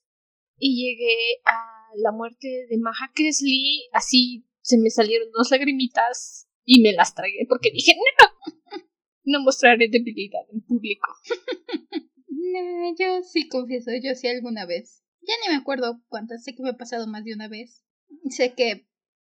y 0.57 0.85
llegué 0.85 1.41
a 1.45 1.89
la 1.95 2.11
muerte 2.11 2.67
de 2.69 2.77
Maha 2.77 3.11
Kesley, 3.13 3.89
así 3.91 4.45
se 4.61 4.77
me 4.77 4.89
salieron 4.89 5.29
dos 5.31 5.51
lagrimitas 5.51 6.47
y 6.63 6.81
me 6.81 6.93
las 6.93 7.15
tragué 7.15 7.45
porque 7.49 7.71
dije, 7.71 7.93
no, 7.95 8.83
no 9.25 9.41
mostraré 9.41 9.89
debilidad 9.89 10.41
en 10.51 10.61
público. 10.61 11.09
no, 12.27 12.95
yo 12.97 13.23
sí 13.23 13.47
confieso, 13.49 13.91
yo 14.01 14.15
sí 14.15 14.27
alguna 14.27 14.65
vez. 14.65 15.03
Ya 15.21 15.33
ni 15.43 15.53
me 15.53 15.59
acuerdo 15.59 16.01
cuántas, 16.07 16.43
sé 16.43 16.55
que 16.55 16.63
me 16.63 16.69
ha 16.69 16.77
pasado 16.77 17.07
más 17.07 17.23
de 17.23 17.33
una 17.33 17.47
vez. 17.47 17.83
Sé 18.29 18.53
que, 18.53 18.87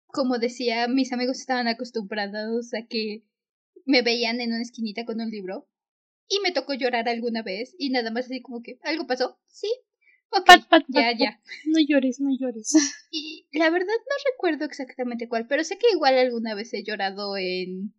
como 0.06 0.38
decía, 0.38 0.88
mis 0.88 1.12
amigos 1.12 1.38
estaban 1.38 1.68
acostumbrados 1.68 2.74
a 2.74 2.86
que 2.86 3.24
me 3.84 4.02
veían 4.02 4.40
en 4.40 4.50
una 4.50 4.62
esquinita 4.62 5.04
con 5.04 5.20
un 5.20 5.30
libro 5.30 5.68
y 6.28 6.40
me 6.40 6.52
tocó 6.52 6.74
llorar 6.74 7.08
alguna 7.08 7.42
vez 7.42 7.74
y 7.78 7.90
nada 7.90 8.10
más 8.10 8.26
así 8.26 8.42
como 8.42 8.62
que, 8.62 8.78
¿algo 8.82 9.06
pasó? 9.06 9.38
Sí. 9.46 9.68
Ok, 10.30 10.48
ya, 10.88 11.12
ya. 11.16 11.40
No 11.66 11.78
llores, 11.80 12.20
no 12.20 12.30
llores. 12.36 12.72
Y 13.10 13.46
la 13.52 13.70
verdad 13.70 13.86
no 13.86 14.30
recuerdo 14.32 14.64
exactamente 14.64 15.28
cuál, 15.28 15.46
pero 15.46 15.64
sé 15.64 15.78
que 15.78 15.86
igual 15.92 16.18
alguna 16.18 16.54
vez 16.54 16.74
he 16.74 16.82
llorado 16.82 17.36
en 17.36 17.94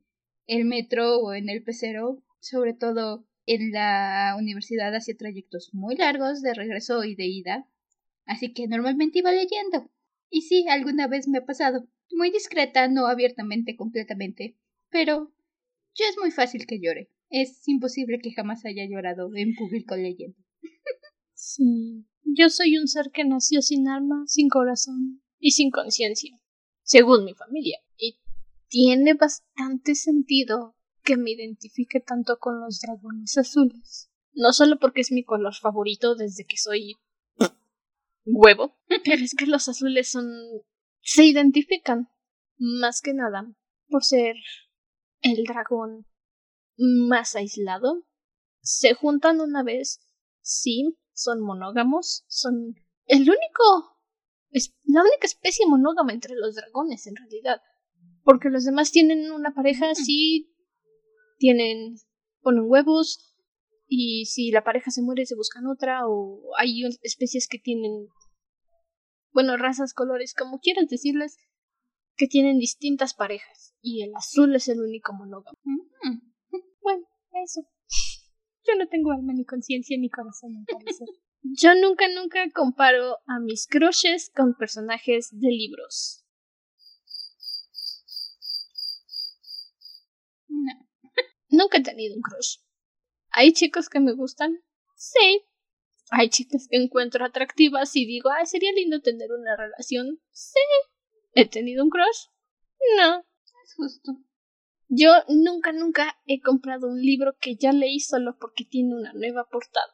el 0.45 0.65
metro 0.65 1.17
o 1.19 1.33
en 1.33 1.49
el 1.49 1.63
pecero, 1.63 2.23
sobre 2.39 2.73
todo 2.73 3.25
en 3.45 3.71
la 3.71 4.35
universidad 4.37 4.93
hacía 4.93 5.15
trayectos 5.17 5.73
muy 5.73 5.95
largos 5.95 6.41
de 6.41 6.53
regreso 6.53 7.03
y 7.03 7.15
de 7.15 7.25
ida, 7.25 7.67
así 8.25 8.53
que 8.53 8.67
normalmente 8.67 9.19
iba 9.19 9.31
leyendo. 9.31 9.89
Y 10.29 10.41
sí, 10.41 10.67
alguna 10.67 11.07
vez 11.07 11.27
me 11.27 11.39
ha 11.39 11.45
pasado. 11.45 11.87
Muy 12.11 12.29
discreta, 12.31 12.87
no 12.89 13.07
abiertamente, 13.07 13.75
completamente, 13.75 14.57
pero 14.89 15.31
yo 15.95 16.05
es 16.09 16.17
muy 16.17 16.31
fácil 16.31 16.65
que 16.67 16.79
llore. 16.79 17.09
Es 17.29 17.67
imposible 17.67 18.19
que 18.21 18.31
jamás 18.31 18.65
haya 18.65 18.85
llorado 18.89 19.29
en 19.35 19.53
público 19.55 19.95
leyendo. 19.95 20.37
Sí, 21.33 22.05
yo 22.23 22.49
soy 22.49 22.77
un 22.77 22.87
ser 22.87 23.11
que 23.11 23.23
nació 23.23 23.61
sin 23.61 23.87
alma, 23.87 24.23
sin 24.27 24.49
corazón 24.49 25.21
y 25.39 25.51
sin 25.51 25.71
conciencia, 25.71 26.39
según 26.81 27.25
mi 27.25 27.33
familia. 27.33 27.79
Y 27.97 28.19
tiene 28.69 29.13
bastante 29.13 29.95
sentido 29.95 30.75
que 31.03 31.15
me 31.15 31.31
identifique 31.31 31.99
tanto 31.99 32.37
con 32.39 32.59
los 32.59 32.79
dragones 32.81 33.37
azules. 33.37 34.09
No 34.33 34.51
solo 34.51 34.77
porque 34.79 35.01
es 35.01 35.11
mi 35.11 35.23
color 35.23 35.55
favorito 35.55 36.15
desde 36.15 36.45
que 36.45 36.57
soy 36.57 36.95
huevo, 38.25 38.77
pero 38.87 39.23
es 39.23 39.35
que 39.35 39.45
los 39.45 39.69
azules 39.69 40.09
son... 40.09 40.29
se 41.01 41.25
identifican 41.25 42.09
más 42.57 43.01
que 43.01 43.13
nada 43.13 43.53
por 43.89 44.03
ser 44.03 44.35
el 45.21 45.43
dragón 45.43 46.05
más 46.77 47.35
aislado. 47.35 48.05
Se 48.61 48.93
juntan 48.93 49.41
una 49.41 49.63
vez, 49.63 49.99
sí, 50.41 50.97
son 51.13 51.41
monógamos, 51.41 52.25
son 52.27 52.75
el 53.05 53.21
único, 53.21 53.97
es 54.51 54.75
la 54.83 55.01
única 55.01 55.25
especie 55.25 55.65
monógama 55.67 56.13
entre 56.13 56.35
los 56.35 56.55
dragones 56.55 57.07
en 57.07 57.15
realidad, 57.15 57.61
porque 58.23 58.49
los 58.49 58.65
demás 58.65 58.91
tienen 58.91 59.31
una 59.31 59.53
pareja, 59.53 59.95
sí, 59.95 60.53
tienen, 61.37 61.95
ponen 62.41 62.65
huevos, 62.67 63.35
y 63.87 64.25
si 64.25 64.51
la 64.51 64.63
pareja 64.63 64.91
se 64.91 65.01
muere 65.01 65.25
se 65.25 65.35
buscan 65.35 65.65
otra, 65.67 66.01
o 66.07 66.41
hay 66.57 66.83
especies 67.01 67.47
que 67.47 67.57
tienen, 67.57 68.07
bueno, 69.31 69.55
razas, 69.55 69.93
colores, 69.93 70.33
como 70.33 70.59
quieras 70.59 70.87
decirles, 70.89 71.37
que 72.17 72.27
tienen 72.27 72.57
distintas 72.57 73.13
parejas, 73.13 73.75
y 73.81 74.03
el 74.03 74.13
azul 74.15 74.55
es 74.55 74.67
el 74.67 74.81
único 74.81 75.13
monógamo. 75.13 75.57
Bueno, 76.87 77.05
eso. 77.43 77.67
Yo 78.63 78.75
no 78.77 78.87
tengo 78.87 79.11
alma 79.11 79.33
ni 79.33 79.43
conciencia 79.43 79.97
ni 79.97 80.09
corazón, 80.09 80.65
Yo 81.41 81.75
nunca, 81.75 82.07
nunca 82.07 82.49
comparo 82.51 83.17
a 83.27 83.41
mis 83.41 83.67
crushes 83.67 84.31
con 84.33 84.55
personajes 84.55 85.27
de 85.33 85.49
libros. 85.49 86.23
No. 90.47 90.87
Nunca 91.49 91.79
he 91.79 91.83
tenido 91.83 92.15
un 92.15 92.21
crush. 92.21 92.59
¿Hay 93.31 93.51
chicos 93.51 93.89
que 93.89 93.99
me 93.99 94.13
gustan? 94.13 94.63
Sí. 94.95 95.43
¿Hay 96.09 96.29
chicas 96.29 96.69
que 96.69 96.77
encuentro 96.77 97.25
atractivas 97.25 97.93
y 97.97 98.05
digo, 98.05 98.29
ay, 98.29 98.45
sería 98.45 98.71
lindo 98.71 99.01
tener 99.01 99.33
una 99.33 99.57
relación? 99.57 100.21
Sí. 100.31 100.61
¿He 101.33 101.49
tenido 101.49 101.83
un 101.83 101.89
crush? 101.89 102.27
No. 102.95 103.25
Es 103.65 103.75
justo. 103.75 104.26
Yo 104.89 105.11
nunca, 105.27 105.73
nunca 105.73 106.17
he 106.25 106.39
comprado 106.39 106.87
un 106.87 107.01
libro 107.01 107.35
que 107.41 107.55
ya 107.55 107.73
leí 107.73 107.99
solo 107.99 108.37
porque 108.39 108.63
tiene 108.63 108.95
una 108.95 109.11
nueva 109.13 109.45
portada. 109.51 109.93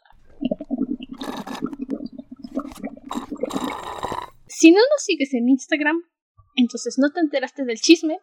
Si 4.48 4.72
no 4.72 4.78
nos 4.78 5.04
sigues 5.04 5.34
en 5.34 5.50
Instagram, 5.50 6.00
entonces 6.56 7.00
no 7.00 7.12
te 7.12 7.22
enteraste 7.22 7.66
del 7.66 7.80
chisme. 7.80 8.20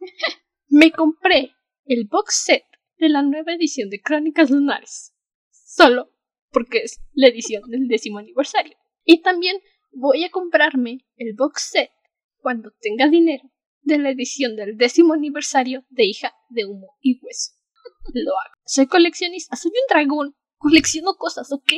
Me 0.68 0.92
compré 0.92 1.52
el 1.86 2.06
box 2.08 2.44
set 2.44 2.64
de 2.98 3.08
la 3.08 3.22
nueva 3.22 3.54
edición 3.54 3.90
de 3.90 4.00
Crónicas 4.00 4.50
Lunares. 4.50 5.12
Solo 5.50 6.12
porque 6.50 6.78
es 6.84 7.00
la 7.14 7.28
edición 7.28 7.68
del 7.68 7.88
décimo 7.88 8.18
aniversario. 8.18 8.76
Y 9.04 9.22
también 9.22 9.56
voy 9.90 10.22
a 10.24 10.30
comprarme 10.30 11.04
el 11.16 11.34
box 11.34 11.70
set 11.72 11.90
cuando 12.38 12.72
tenga 12.80 13.08
dinero 13.08 13.51
de 13.82 13.98
la 13.98 14.10
edición 14.10 14.56
del 14.56 14.76
décimo 14.76 15.14
aniversario 15.14 15.84
de 15.90 16.04
Hija 16.04 16.34
de 16.48 16.66
Humo 16.66 16.96
y 17.00 17.20
Hueso. 17.22 17.52
Lo 18.14 18.32
hago. 18.32 18.54
Soy 18.64 18.86
coleccionista, 18.86 19.56
soy 19.56 19.70
un 19.70 19.86
dragón. 19.88 20.36
Colecciono 20.58 21.14
cosas, 21.16 21.52
¿ok? 21.52 21.72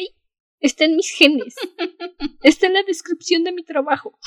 Está 0.60 0.84
en 0.84 0.96
mis 0.96 1.10
genes. 1.10 1.54
Está 2.42 2.66
en 2.66 2.74
la 2.74 2.82
descripción 2.82 3.44
de 3.44 3.52
mi 3.52 3.64
trabajo. 3.64 4.18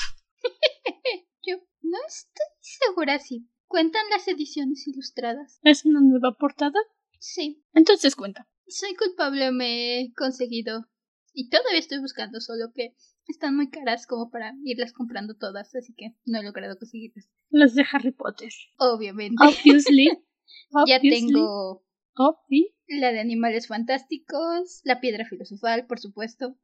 Yo 1.45 1.57
no 1.81 1.97
estoy 2.07 2.45
segura 2.59 3.19
si 3.19 3.47
cuentan 3.67 4.09
las 4.09 4.27
ediciones 4.27 4.87
ilustradas. 4.87 5.59
¿Es 5.63 5.85
una 5.85 6.01
nueva 6.01 6.35
portada? 6.37 6.79
Sí. 7.19 7.63
Entonces 7.73 8.15
cuenta. 8.15 8.47
Soy 8.67 8.95
culpable, 8.95 9.51
me 9.51 10.01
he 10.01 10.13
conseguido. 10.13 10.89
Y 11.33 11.49
todavía 11.49 11.79
estoy 11.79 11.99
buscando, 11.99 12.41
solo 12.41 12.71
que 12.73 12.95
están 13.27 13.55
muy 13.55 13.69
caras 13.69 14.07
como 14.07 14.29
para 14.29 14.55
irlas 14.63 14.93
comprando 14.93 15.35
todas, 15.35 15.75
así 15.75 15.93
que 15.93 16.15
no 16.25 16.39
he 16.39 16.43
logrado 16.43 16.77
conseguirlas. 16.77 17.29
Las 17.49 17.75
de 17.75 17.85
Harry 17.91 18.11
Potter. 18.11 18.51
Obviamente. 18.77 19.35
Obviously. 19.43 20.09
ya 20.87 20.99
tengo 20.99 21.83
Obvi. 22.15 22.73
la 22.87 23.11
de 23.11 23.19
Animales 23.19 23.67
Fantásticos, 23.67 24.81
la 24.83 24.99
Piedra 24.99 25.25
Filosofal, 25.25 25.85
por 25.87 25.99
supuesto. 25.99 26.57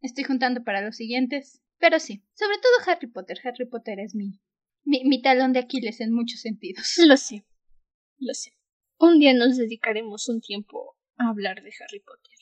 Estoy 0.00 0.24
juntando 0.24 0.64
para 0.64 0.82
los 0.82 0.96
siguientes. 0.96 1.62
Pero 1.78 1.98
sí, 1.98 2.24
sobre 2.34 2.56
todo 2.58 2.90
Harry 2.92 3.08
Potter. 3.08 3.38
Harry 3.44 3.66
Potter 3.66 4.00
es 4.00 4.14
mi, 4.14 4.40
mi, 4.84 5.04
mi 5.04 5.20
talón 5.20 5.52
de 5.52 5.60
Aquiles 5.60 6.00
en 6.00 6.12
muchos 6.12 6.40
sentidos. 6.40 6.94
Lo 7.06 7.16
sé. 7.16 7.46
Lo 8.18 8.34
sé. 8.34 8.52
Un 8.98 9.18
día 9.18 9.34
nos 9.34 9.56
dedicaremos 9.56 10.28
un 10.28 10.40
tiempo 10.40 10.96
a 11.16 11.28
hablar 11.28 11.62
de 11.62 11.72
Harry 11.80 12.00
Potter. 12.00 12.38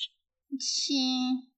Sí. 0.59 1.52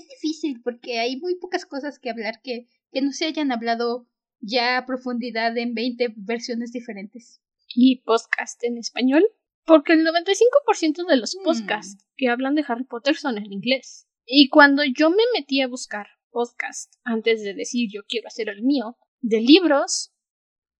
Es 0.00 0.08
difícil 0.08 0.62
porque 0.62 0.98
hay 0.98 1.18
muy 1.18 1.34
pocas 1.34 1.66
cosas 1.66 1.98
que 1.98 2.08
hablar 2.08 2.40
que, 2.42 2.68
que 2.90 3.02
no 3.02 3.12
se 3.12 3.26
hayan 3.26 3.52
hablado 3.52 4.08
ya 4.40 4.78
a 4.78 4.86
profundidad 4.86 5.56
en 5.58 5.74
20 5.74 6.14
versiones 6.16 6.72
diferentes. 6.72 7.42
¿Y 7.68 8.00
podcast 8.00 8.64
en 8.64 8.78
español? 8.78 9.24
Porque 9.66 9.92
el 9.92 10.06
95% 10.06 11.06
de 11.06 11.16
los 11.18 11.36
podcasts 11.44 12.02
que 12.16 12.28
hablan 12.28 12.54
de 12.54 12.64
Harry 12.66 12.84
Potter 12.84 13.14
son 13.14 13.36
en 13.36 13.52
inglés. 13.52 14.08
Y 14.24 14.48
cuando 14.48 14.82
yo 14.84 15.10
me 15.10 15.22
metí 15.34 15.60
a 15.60 15.68
buscar 15.68 16.06
podcast 16.30 16.94
antes 17.04 17.42
de 17.42 17.52
decir 17.52 17.90
yo 17.92 18.02
quiero 18.08 18.28
hacer 18.28 18.48
el 18.48 18.62
mío, 18.62 18.96
de 19.20 19.42
libros, 19.42 20.14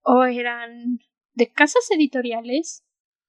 o 0.03 0.25
eran 0.25 0.99
de 1.35 1.53
casas 1.53 1.91
editoriales, 1.91 2.87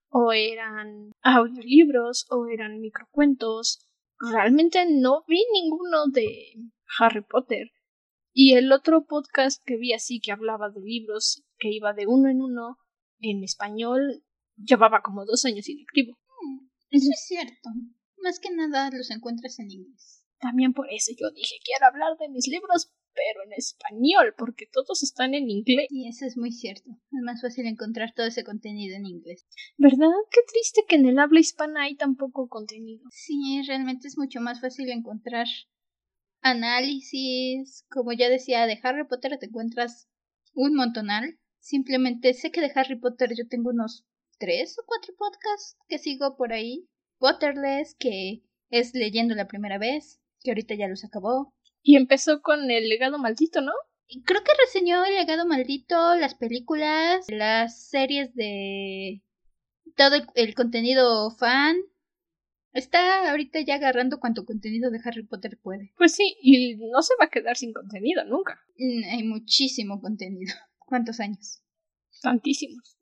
o 0.07 0.31
eran 0.31 1.11
audiolibros, 1.21 2.27
o 2.29 2.47
eran 2.47 2.79
microcuentos. 2.79 3.85
Realmente 4.21 4.85
no 4.87 5.23
vi 5.27 5.43
ninguno 5.51 6.05
de 6.07 6.53
Harry 6.99 7.21
Potter. 7.21 7.71
Y 8.33 8.53
el 8.53 8.71
otro 8.71 9.05
podcast 9.05 9.61
que 9.65 9.77
vi 9.77 9.93
así 9.93 10.19
que 10.21 10.31
hablaba 10.31 10.69
de 10.69 10.79
libros, 10.79 11.43
que 11.57 11.69
iba 11.71 11.93
de 11.93 12.05
uno 12.05 12.29
en 12.29 12.41
uno 12.41 12.77
en 13.19 13.43
español, 13.43 14.23
llevaba 14.55 15.01
como 15.01 15.25
dos 15.25 15.43
años 15.45 15.67
inactivo. 15.67 16.17
Mm, 16.43 16.67
eso 16.91 17.09
es 17.11 17.25
cierto. 17.27 17.69
Más 18.17 18.39
que 18.39 18.51
nada 18.51 18.91
los 18.91 19.09
encuentras 19.09 19.57
en 19.59 19.71
inglés. 19.71 20.23
También 20.39 20.73
por 20.73 20.87
eso 20.91 21.11
yo 21.19 21.31
dije 21.31 21.55
quiero 21.63 21.87
hablar 21.87 22.17
de 22.19 22.29
mis 22.29 22.47
libros, 22.47 22.91
pero 23.13 23.43
en 23.45 23.53
español, 23.53 24.33
porque 24.37 24.65
todos 24.71 25.03
están 25.03 25.33
en 25.33 25.49
inglés. 25.49 25.87
Y 25.89 26.07
eso 26.07 26.25
es 26.25 26.37
muy 26.37 26.51
cierto. 26.51 26.89
Es 26.89 27.21
más 27.23 27.41
fácil 27.41 27.65
encontrar 27.67 28.13
todo 28.13 28.27
ese 28.27 28.43
contenido 28.43 28.95
en 28.95 29.05
inglés. 29.05 29.45
¿Verdad? 29.77 30.11
Qué 30.31 30.41
triste 30.51 30.83
que 30.87 30.95
en 30.95 31.05
el 31.05 31.19
habla 31.19 31.39
hispana 31.39 31.83
hay 31.83 31.95
tan 31.95 32.15
poco 32.15 32.47
contenido. 32.47 33.03
Sí, 33.11 33.61
realmente 33.67 34.07
es 34.07 34.17
mucho 34.17 34.41
más 34.41 34.61
fácil 34.61 34.89
encontrar 34.89 35.47
análisis, 36.41 37.85
como 37.89 38.13
ya 38.13 38.29
decía, 38.29 38.65
de 38.65 38.79
Harry 38.83 39.07
Potter 39.07 39.37
te 39.39 39.45
encuentras 39.47 40.07
un 40.53 40.75
montonal. 40.75 41.37
Simplemente 41.59 42.33
sé 42.33 42.51
que 42.51 42.61
de 42.61 42.71
Harry 42.73 42.99
Potter 42.99 43.31
yo 43.37 43.47
tengo 43.47 43.69
unos 43.69 44.05
tres 44.39 44.77
o 44.79 44.83
cuatro 44.85 45.13
podcasts 45.17 45.77
que 45.87 45.99
sigo 45.99 46.35
por 46.35 46.51
ahí. 46.51 46.87
Potterless, 47.19 47.95
que 47.99 48.41
es 48.71 48.95
leyendo 48.95 49.35
la 49.35 49.47
primera 49.47 49.77
vez, 49.77 50.19
que 50.41 50.51
ahorita 50.51 50.73
ya 50.73 50.87
los 50.87 51.03
acabó. 51.03 51.53
Y 51.81 51.97
empezó 51.97 52.41
con 52.41 52.69
el 52.69 52.89
legado 52.89 53.17
maldito, 53.17 53.61
¿no? 53.61 53.71
Creo 54.25 54.43
que 54.43 54.51
reseñó 54.65 55.05
el 55.05 55.15
legado 55.15 55.47
maldito, 55.47 56.15
las 56.15 56.35
películas, 56.35 57.25
las 57.29 57.87
series 57.89 58.33
de 58.35 59.23
todo 59.95 60.17
el, 60.35 60.53
contenido 60.55 61.31
fan. 61.31 61.77
Está 62.73 63.29
ahorita 63.29 63.61
ya 63.61 63.75
agarrando 63.75 64.19
cuanto 64.19 64.45
contenido 64.45 64.91
de 64.91 64.99
Harry 65.03 65.25
Potter 65.25 65.59
puede. 65.61 65.93
Pues 65.97 66.13
sí, 66.13 66.37
y 66.41 66.75
no 66.75 67.01
se 67.01 67.13
va 67.19 67.25
a 67.25 67.29
quedar 67.29 67.57
sin 67.57 67.73
contenido 67.73 68.23
nunca. 68.25 68.61
Mm, 68.77 69.03
hay 69.11 69.23
muchísimo 69.23 69.99
contenido. 70.01 70.53
¿Cuántos 70.79 71.19
años? 71.19 71.61
Tantísimos. 72.21 72.97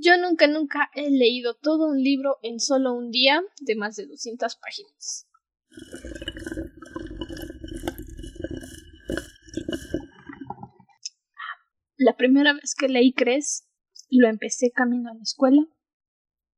Yo 0.00 0.16
nunca, 0.16 0.46
nunca 0.46 0.90
he 0.94 1.10
leído 1.10 1.54
todo 1.54 1.88
un 1.88 2.00
libro 2.00 2.38
en 2.42 2.60
solo 2.60 2.94
un 2.94 3.10
día 3.10 3.42
de 3.60 3.74
más 3.74 3.96
de 3.96 4.06
200 4.06 4.56
páginas. 4.56 5.27
La 11.96 12.16
primera 12.16 12.52
vez 12.52 12.74
que 12.78 12.88
leí 12.88 13.12
Cres, 13.12 13.68
lo 14.08 14.28
empecé 14.28 14.70
camino 14.70 15.10
a 15.10 15.14
la 15.14 15.22
escuela, 15.22 15.66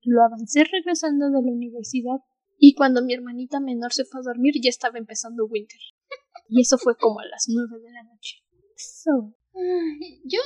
lo 0.02 0.22
avancé 0.22 0.64
regresando 0.64 1.26
de 1.30 1.42
la 1.42 1.52
universidad 1.52 2.18
y 2.58 2.74
cuando 2.74 3.02
mi 3.02 3.14
hermanita 3.14 3.58
menor 3.58 3.92
se 3.92 4.04
fue 4.04 4.20
a 4.20 4.24
dormir 4.24 4.54
ya 4.62 4.68
estaba 4.68 4.98
empezando 4.98 5.46
Winter. 5.46 5.80
Y 6.48 6.60
eso 6.60 6.76
fue 6.78 6.96
como 6.96 7.20
a 7.20 7.24
las 7.24 7.46
nueve 7.48 7.82
de 7.82 7.90
la 7.90 8.02
noche. 8.02 8.44
Yo, 10.24 10.40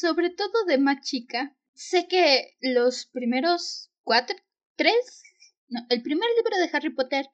sobre 0.00 0.30
todo 0.30 0.64
de 0.66 0.78
más 0.78 1.04
chica, 1.06 1.56
sé 1.74 2.08
que 2.08 2.56
los 2.60 3.06
primeros 3.12 3.92
cuatro, 4.02 4.36
tres, 4.76 5.22
no, 5.68 5.80
el 5.90 6.02
primer 6.02 6.28
libro 6.36 6.56
de 6.56 6.70
Harry 6.72 6.94
Potter 6.94 7.26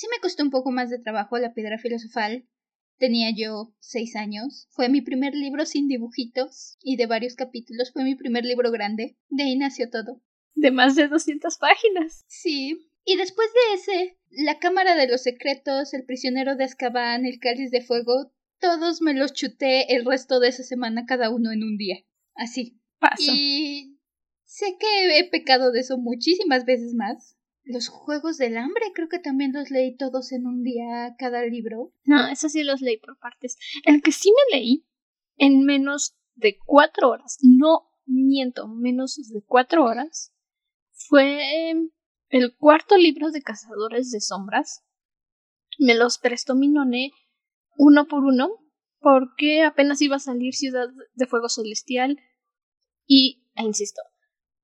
sí 0.00 0.06
me 0.10 0.20
costó 0.20 0.42
un 0.42 0.50
poco 0.50 0.70
más 0.70 0.88
de 0.88 0.98
trabajo, 0.98 1.36
La 1.36 1.52
Piedra 1.52 1.76
Filosofal. 1.76 2.48
Tenía 2.96 3.30
yo 3.36 3.74
seis 3.80 4.16
años. 4.16 4.66
Fue 4.70 4.88
mi 4.88 5.02
primer 5.02 5.34
libro 5.34 5.66
sin 5.66 5.88
dibujitos 5.88 6.78
y 6.82 6.96
de 6.96 7.04
varios 7.04 7.34
capítulos. 7.34 7.92
Fue 7.92 8.02
mi 8.02 8.14
primer 8.14 8.46
libro 8.46 8.70
grande. 8.70 9.18
De 9.28 9.42
ahí 9.42 9.56
nació 9.56 9.90
todo. 9.90 10.22
De 10.54 10.70
más 10.70 10.96
de 10.96 11.08
200 11.08 11.58
páginas. 11.58 12.24
Sí. 12.28 12.90
Y 13.04 13.16
después 13.16 13.48
de 13.52 13.74
ese, 13.74 14.18
La 14.30 14.58
Cámara 14.58 14.96
de 14.96 15.06
los 15.06 15.22
Secretos, 15.22 15.92
El 15.92 16.04
Prisionero 16.04 16.56
de 16.56 16.64
Azkaban, 16.64 17.26
El 17.26 17.38
Cáliz 17.38 17.70
de 17.70 17.82
Fuego, 17.82 18.32
todos 18.58 19.02
me 19.02 19.12
los 19.12 19.34
chuté 19.34 19.94
el 19.94 20.06
resto 20.06 20.40
de 20.40 20.48
esa 20.48 20.62
semana 20.62 21.04
cada 21.06 21.28
uno 21.28 21.52
en 21.52 21.62
un 21.62 21.76
día. 21.76 21.98
Así. 22.34 22.80
Y 23.18 23.98
sé 24.44 24.76
que 24.78 25.18
he 25.18 25.28
pecado 25.28 25.72
de 25.72 25.80
eso 25.80 25.98
muchísimas 25.98 26.64
veces 26.64 26.94
más. 26.94 27.36
Los 27.62 27.88
Juegos 27.88 28.38
del 28.38 28.56
Hambre 28.56 28.86
creo 28.94 29.08
que 29.08 29.18
también 29.18 29.52
los 29.52 29.70
leí 29.70 29.96
todos 29.96 30.32
en 30.32 30.46
un 30.46 30.62
día 30.62 31.14
cada 31.18 31.44
libro. 31.44 31.92
No, 32.04 32.28
eso 32.28 32.48
sí 32.48 32.64
los 32.64 32.80
leí 32.80 32.98
por 32.98 33.18
partes. 33.18 33.56
El 33.84 34.02
que 34.02 34.12
sí 34.12 34.30
me 34.30 34.58
leí 34.58 34.86
en 35.36 35.64
menos 35.64 36.16
de 36.34 36.58
cuatro 36.64 37.10
horas, 37.10 37.38
no 37.42 37.90
miento, 38.06 38.66
menos 38.68 39.16
de 39.16 39.42
cuatro 39.46 39.84
horas, 39.84 40.32
fue 40.92 41.72
el 42.28 42.56
cuarto 42.56 42.96
libro 42.96 43.30
de 43.30 43.42
Cazadores 43.42 44.10
de 44.10 44.20
Sombras. 44.20 44.84
Me 45.78 45.94
los 45.94 46.18
prestó 46.18 46.54
mi 46.54 46.68
noné 46.68 47.12
uno 47.76 48.06
por 48.06 48.24
uno 48.24 48.50
porque 48.98 49.62
apenas 49.62 50.02
iba 50.02 50.16
a 50.16 50.20
salir 50.20 50.54
Ciudad 50.54 50.88
de 51.14 51.26
Fuego 51.26 51.48
Celestial 51.48 52.18
y, 53.06 53.48
e 53.54 53.62
insisto, 53.62 54.02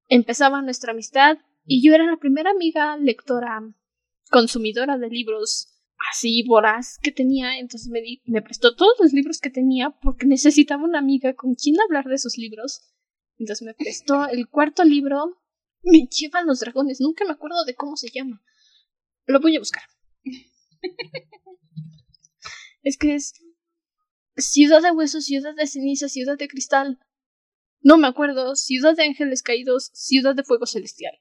empezaba 0.09 0.61
nuestra 0.61 0.93
amistad 0.93 1.39
y 1.67 1.87
yo 1.87 1.95
era 1.95 2.07
la 2.07 2.17
primera 2.17 2.51
amiga 2.51 2.97
lectora 2.97 3.63
consumidora 4.31 4.99
de 4.99 5.09
libros 5.09 5.77
así 6.11 6.45
voraz 6.47 6.99
que 7.03 7.11
tenía, 7.11 7.59
entonces 7.59 7.89
me, 7.91 8.01
me 8.25 8.43
prestó 8.43 8.75
todos 8.75 8.95
los 9.01 9.13
libros 9.13 9.41
que 9.41 9.51
tenía 9.51 9.91
porque 10.03 10.27
necesitaba 10.27 10.85
una 10.85 10.99
amiga 10.99 11.35
con 11.35 11.55
quien 11.55 11.81
hablar 11.81 12.05
de 12.07 12.15
esos 12.15 12.37
libros. 12.37 12.93
Entonces 13.39 13.67
me 13.67 13.75
prestó 13.75 14.29
el 14.29 14.49
cuarto 14.49 14.85
libro, 14.85 15.43
me 15.83 16.07
llevan 16.07 16.47
los 16.47 16.61
dragones, 16.61 17.01
nunca 17.01 17.25
me 17.25 17.33
acuerdo 17.33 17.65
de 17.65 17.75
cómo 17.75 17.97
se 17.97 18.11
llama. 18.11 18.43
Lo 19.27 19.41
voy 19.41 19.57
a 19.57 19.61
buscar. 19.61 19.83
es 22.83 22.97
que 22.97 23.15
es 23.15 23.35
Ciudad 24.37 24.83
de 24.83 24.93
Huesos, 24.93 25.25
Ciudad 25.25 25.55
de 25.55 25.67
Ceniza, 25.67 26.09
Ciudad 26.09 26.39
de 26.39 26.49
Cristal. 26.49 26.99
No 27.81 27.99
me 27.99 28.07
acuerdo, 28.07 28.55
Ciudad 28.57 28.97
de 28.97 29.05
Ángeles 29.05 29.43
Caídos, 29.43 29.91
Ciudad 29.93 30.35
de 30.35 30.45
Fuego 30.45 30.67
Celestial. 30.67 31.15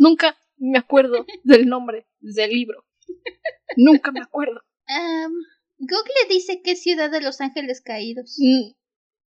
Nunca 0.00 0.36
me 0.56 0.78
acuerdo 0.78 1.26
del 1.44 1.68
nombre 1.68 2.08
del 2.20 2.50
libro. 2.50 2.86
Nunca 3.76 4.10
me 4.12 4.20
acuerdo. 4.20 4.62
Google 5.78 6.28
dice 6.28 6.62
que 6.62 6.72
es 6.72 6.82
Ciudad 6.82 7.10
de 7.10 7.20
los 7.20 7.42
Ángeles 7.42 7.82
Caídos. 7.82 8.36
Mm. 8.38 8.72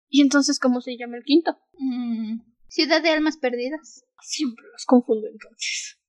¿Y 0.09 0.21
entonces 0.21 0.59
cómo 0.59 0.81
se 0.81 0.97
llama 0.97 1.17
el 1.17 1.23
quinto? 1.23 1.57
Mm, 1.73 2.39
Ciudad 2.67 3.03
de 3.03 3.09
Almas 3.09 3.37
Perdidas. 3.37 4.05
Siempre 4.21 4.65
los 4.71 4.85
confundo 4.85 5.27
entonces. 5.27 5.99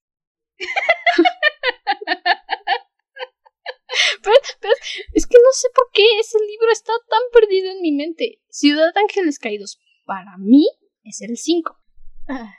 pero, 4.23 4.37
es 5.15 5.27
que 5.27 5.39
no 5.39 5.53
sé 5.53 5.69
por 5.75 5.91
qué 5.93 6.05
ese 6.21 6.39
libro 6.39 6.71
está 6.71 6.93
tan 7.09 7.23
perdido 7.33 7.73
en 7.73 7.83
mi 7.83 7.91
mente. 7.91 8.41
Ciudad 8.49 8.95
de 8.95 9.01
Ángeles 9.01 9.41
Caídos 9.41 9.81
para 10.05 10.39
mí 10.39 10.69
es 11.03 11.21
el 11.21 11.37
5. 11.37 11.77
Ah, 12.29 12.55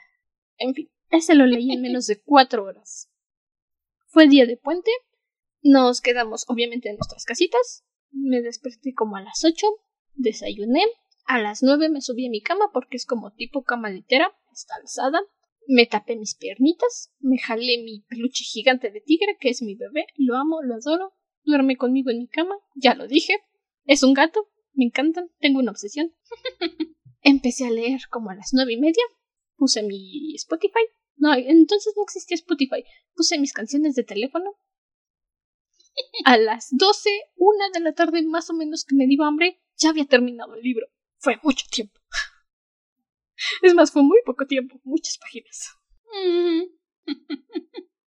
en 0.58 0.74
fin, 0.74 0.90
ese 1.16 1.34
lo 1.34 1.46
leí 1.46 1.72
en 1.72 1.82
menos 1.82 2.06
de 2.06 2.20
cuatro 2.20 2.64
horas. 2.64 3.10
Fue 4.06 4.28
día 4.28 4.46
de 4.46 4.56
puente, 4.56 4.90
nos 5.62 6.00
quedamos 6.00 6.44
obviamente 6.48 6.88
en 6.88 6.96
nuestras 6.96 7.24
casitas, 7.24 7.84
me 8.10 8.42
desperté 8.42 8.94
como 8.94 9.16
a 9.16 9.22
las 9.22 9.44
8, 9.44 9.66
desayuné, 10.14 10.82
a 11.26 11.40
las 11.40 11.62
9 11.62 11.88
me 11.88 12.00
subí 12.00 12.26
a 12.26 12.30
mi 12.30 12.40
cama 12.40 12.70
porque 12.72 12.96
es 12.96 13.06
como 13.06 13.32
tipo 13.32 13.64
cama 13.64 13.90
litera, 13.90 14.32
está 14.52 14.74
alzada, 14.76 15.20
me 15.66 15.86
tapé 15.86 16.16
mis 16.16 16.36
piernitas, 16.36 17.12
me 17.18 17.38
jalé 17.38 17.82
mi 17.82 18.04
peluche 18.08 18.44
gigante 18.44 18.90
de 18.90 19.00
tigre, 19.00 19.36
que 19.40 19.48
es 19.48 19.62
mi 19.62 19.74
bebé, 19.74 20.06
lo 20.16 20.36
amo, 20.36 20.62
lo 20.62 20.74
adoro, 20.74 21.14
duerme 21.42 21.76
conmigo 21.76 22.10
en 22.10 22.18
mi 22.18 22.28
cama, 22.28 22.54
ya 22.76 22.94
lo 22.94 23.08
dije, 23.08 23.38
es 23.84 24.02
un 24.02 24.14
gato, 24.14 24.48
me 24.74 24.84
encantan, 24.84 25.30
tengo 25.38 25.60
una 25.60 25.70
obsesión. 25.70 26.12
Empecé 27.22 27.66
a 27.66 27.70
leer 27.70 28.02
como 28.10 28.30
a 28.30 28.34
las 28.34 28.50
nueve 28.52 28.74
y 28.74 28.76
media. 28.76 29.02
Puse 29.56 29.82
mi 29.82 30.34
Spotify. 30.34 30.84
No, 31.16 31.34
entonces 31.34 31.94
no 31.96 32.02
existía 32.02 32.34
Spotify. 32.34 32.84
Puse 33.14 33.38
mis 33.38 33.52
canciones 33.52 33.94
de 33.94 34.04
teléfono. 34.04 34.58
A 36.24 36.36
las 36.36 36.68
doce, 36.72 37.10
una 37.36 37.70
de 37.72 37.80
la 37.80 37.92
tarde 37.92 38.22
más 38.22 38.50
o 38.50 38.54
menos 38.54 38.84
que 38.84 38.96
me 38.96 39.06
dio 39.06 39.22
hambre, 39.22 39.60
ya 39.76 39.90
había 39.90 40.06
terminado 40.06 40.54
el 40.54 40.62
libro. 40.62 40.86
Fue 41.18 41.38
mucho 41.42 41.66
tiempo. 41.70 42.00
Es 43.62 43.74
más, 43.74 43.90
fue 43.92 44.02
muy 44.02 44.18
poco 44.24 44.46
tiempo, 44.46 44.80
muchas 44.84 45.18
páginas. 45.18 45.76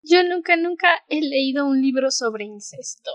Yo 0.02 0.22
nunca, 0.22 0.56
nunca 0.56 0.88
he 1.08 1.20
leído 1.20 1.66
un 1.66 1.82
libro 1.82 2.10
sobre 2.10 2.44
incesto. 2.44 3.10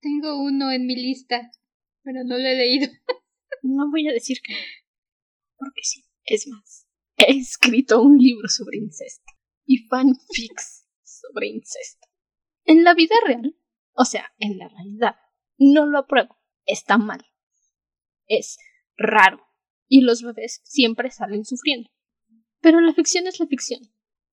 Tengo 0.00 0.42
uno 0.42 0.70
en 0.70 0.86
mi 0.86 0.96
lista, 0.96 1.50
pero 2.02 2.24
no 2.24 2.38
lo 2.38 2.46
he 2.46 2.54
leído. 2.54 2.88
No 3.62 3.90
voy 3.90 4.08
a 4.08 4.12
decir 4.12 4.40
que 4.42 4.54
porque 5.58 5.82
sí. 5.82 6.04
Es 6.24 6.46
más, 6.46 6.86
he 7.16 7.38
escrito 7.38 8.02
un 8.02 8.18
libro 8.18 8.48
sobre 8.48 8.78
incesto 8.78 9.32
y 9.64 9.78
fanfics 9.88 10.86
sobre 11.02 11.48
incesto. 11.48 12.06
En 12.64 12.84
la 12.84 12.94
vida 12.94 13.16
real, 13.26 13.56
o 13.94 14.04
sea, 14.04 14.32
en 14.38 14.58
la 14.58 14.68
realidad, 14.68 15.16
no 15.56 15.86
lo 15.86 15.98
apruebo. 15.98 16.36
Está 16.66 16.98
mal. 16.98 17.24
Es 18.26 18.58
raro. 18.96 19.46
Y 19.88 20.02
los 20.02 20.22
bebés 20.22 20.60
siempre 20.64 21.10
salen 21.10 21.44
sufriendo. 21.46 21.90
Pero 22.60 22.80
la 22.80 22.92
ficción 22.92 23.26
es 23.26 23.40
la 23.40 23.46
ficción. 23.46 23.80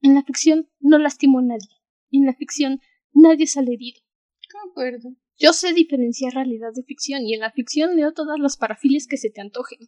En 0.02 0.16
la 0.16 0.24
ficción 0.24 0.70
no 0.80 1.00
lastimo 1.00 1.40
a 1.40 1.44
nadie. 1.44 1.70
En 2.12 2.26
la 2.26 2.34
ficción 2.34 2.82
nadie 3.14 3.48
sale 3.48 3.74
herido. 3.74 4.02
De 4.02 4.70
acuerdo. 4.70 5.16
Yo 5.38 5.52
sé 5.52 5.74
diferenciar 5.74 6.34
realidad 6.34 6.70
de 6.74 6.84
ficción 6.84 7.24
y 7.24 7.34
en 7.34 7.42
la 7.42 7.52
ficción 7.52 7.96
leo 7.96 8.14
todas 8.14 8.40
las 8.40 8.58
parafilias 8.58 9.08
que 9.08 9.18
se 9.18 9.30
te 9.30 9.42
antojen. 9.42 9.80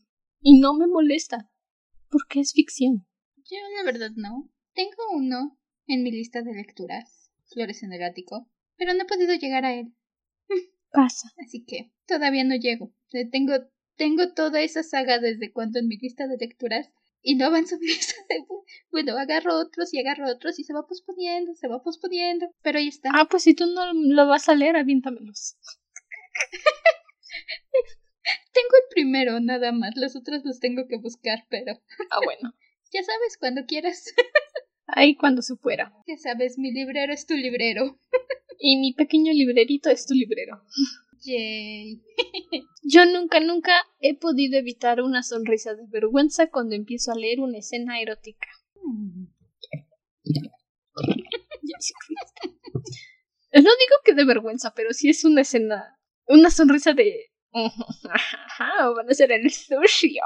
Y 0.41 0.59
no 0.59 0.73
me 0.73 0.87
molesta, 0.87 1.49
porque 2.09 2.41
es 2.41 2.53
ficción. 2.53 3.07
Yo 3.37 3.57
la 3.77 3.83
verdad 3.83 4.11
no. 4.15 4.51
Tengo 4.73 5.11
uno 5.15 5.57
en 5.87 6.03
mi 6.03 6.11
lista 6.11 6.41
de 6.41 6.53
lecturas, 6.53 7.31
Flores 7.45 7.81
en 7.83 7.93
el 7.93 8.03
ático, 8.03 8.49
pero 8.75 8.93
no 8.93 9.03
he 9.03 9.07
podido 9.07 9.33
llegar 9.35 9.63
a 9.65 9.73
él. 9.73 9.95
Pasa. 10.91 11.29
Así 11.37 11.63
que 11.63 11.91
todavía 12.05 12.43
no 12.43 12.55
llego. 12.55 12.93
Tengo, 13.31 13.53
tengo 13.95 14.33
toda 14.33 14.61
esa 14.61 14.83
saga 14.83 15.19
desde 15.19 15.51
cuando 15.51 15.79
en 15.79 15.87
mi 15.87 15.97
lista 15.97 16.27
de 16.27 16.37
lecturas 16.37 16.91
y 17.27 17.35
no 17.35 17.45
avanzo 17.47 17.77
de 17.77 17.87
bueno, 18.89 19.17
agarro 19.17 19.59
otros 19.59 19.93
y 19.93 19.99
agarro 19.99 20.31
otros 20.31 20.57
y 20.59 20.63
se 20.63 20.71
va 20.71 20.87
posponiendo, 20.87 21.53
se 21.55 21.67
va 21.67 21.83
posponiendo, 21.83 22.49
pero 22.61 22.79
ahí 22.79 22.87
está. 22.87 23.09
Ah, 23.13 23.27
pues 23.29 23.43
si 23.43 23.53
tú 23.53 23.65
no 23.65 23.91
lo 23.93 24.27
vas 24.27 24.47
a 24.47 24.55
leer, 24.55 24.77
aviéntamelos. 24.77 25.57
tengo 28.53 28.75
el 28.81 28.87
primero, 28.91 29.41
nada 29.41 29.73
más, 29.73 29.97
los 29.97 30.15
otros 30.15 30.45
los 30.45 30.61
tengo 30.61 30.87
que 30.87 30.99
buscar, 30.99 31.39
pero... 31.49 31.73
Ah, 32.11 32.19
bueno. 32.23 32.53
ya 32.93 33.03
sabes, 33.03 33.37
cuando 33.37 33.65
quieras. 33.65 34.05
Ahí 34.87 35.17
cuando 35.17 35.41
se 35.41 35.57
fuera. 35.57 35.93
Ya 36.07 36.15
sabes, 36.15 36.57
mi 36.57 36.71
librero 36.71 37.11
es 37.11 37.25
tu 37.25 37.33
librero. 37.33 37.99
y 38.57 38.77
mi 38.77 38.93
pequeño 38.93 39.33
librerito 39.33 39.89
es 39.89 40.05
tu 40.05 40.13
librero. 40.13 40.61
Yo 42.83 43.05
nunca, 43.05 43.39
nunca 43.39 43.73
he 43.99 44.17
podido 44.17 44.57
evitar 44.57 45.01
una 45.01 45.23
sonrisa 45.23 45.75
de 45.75 45.85
vergüenza 45.87 46.49
cuando 46.49 46.75
empiezo 46.75 47.11
a 47.11 47.15
leer 47.15 47.39
una 47.39 47.57
escena 47.57 48.01
erótica. 48.01 48.47
No 53.53 53.61
digo 53.61 53.95
que 54.05 54.13
de 54.13 54.25
vergüenza, 54.25 54.73
pero 54.75 54.93
sí 54.93 55.09
es 55.09 55.25
una 55.25 55.41
escena. 55.41 55.97
Una 56.27 56.51
sonrisa 56.51 56.93
de. 56.93 57.31
Van 57.51 59.09
a 59.09 59.13
ser 59.13 59.31
el 59.31 59.49
sushi. 59.49 60.17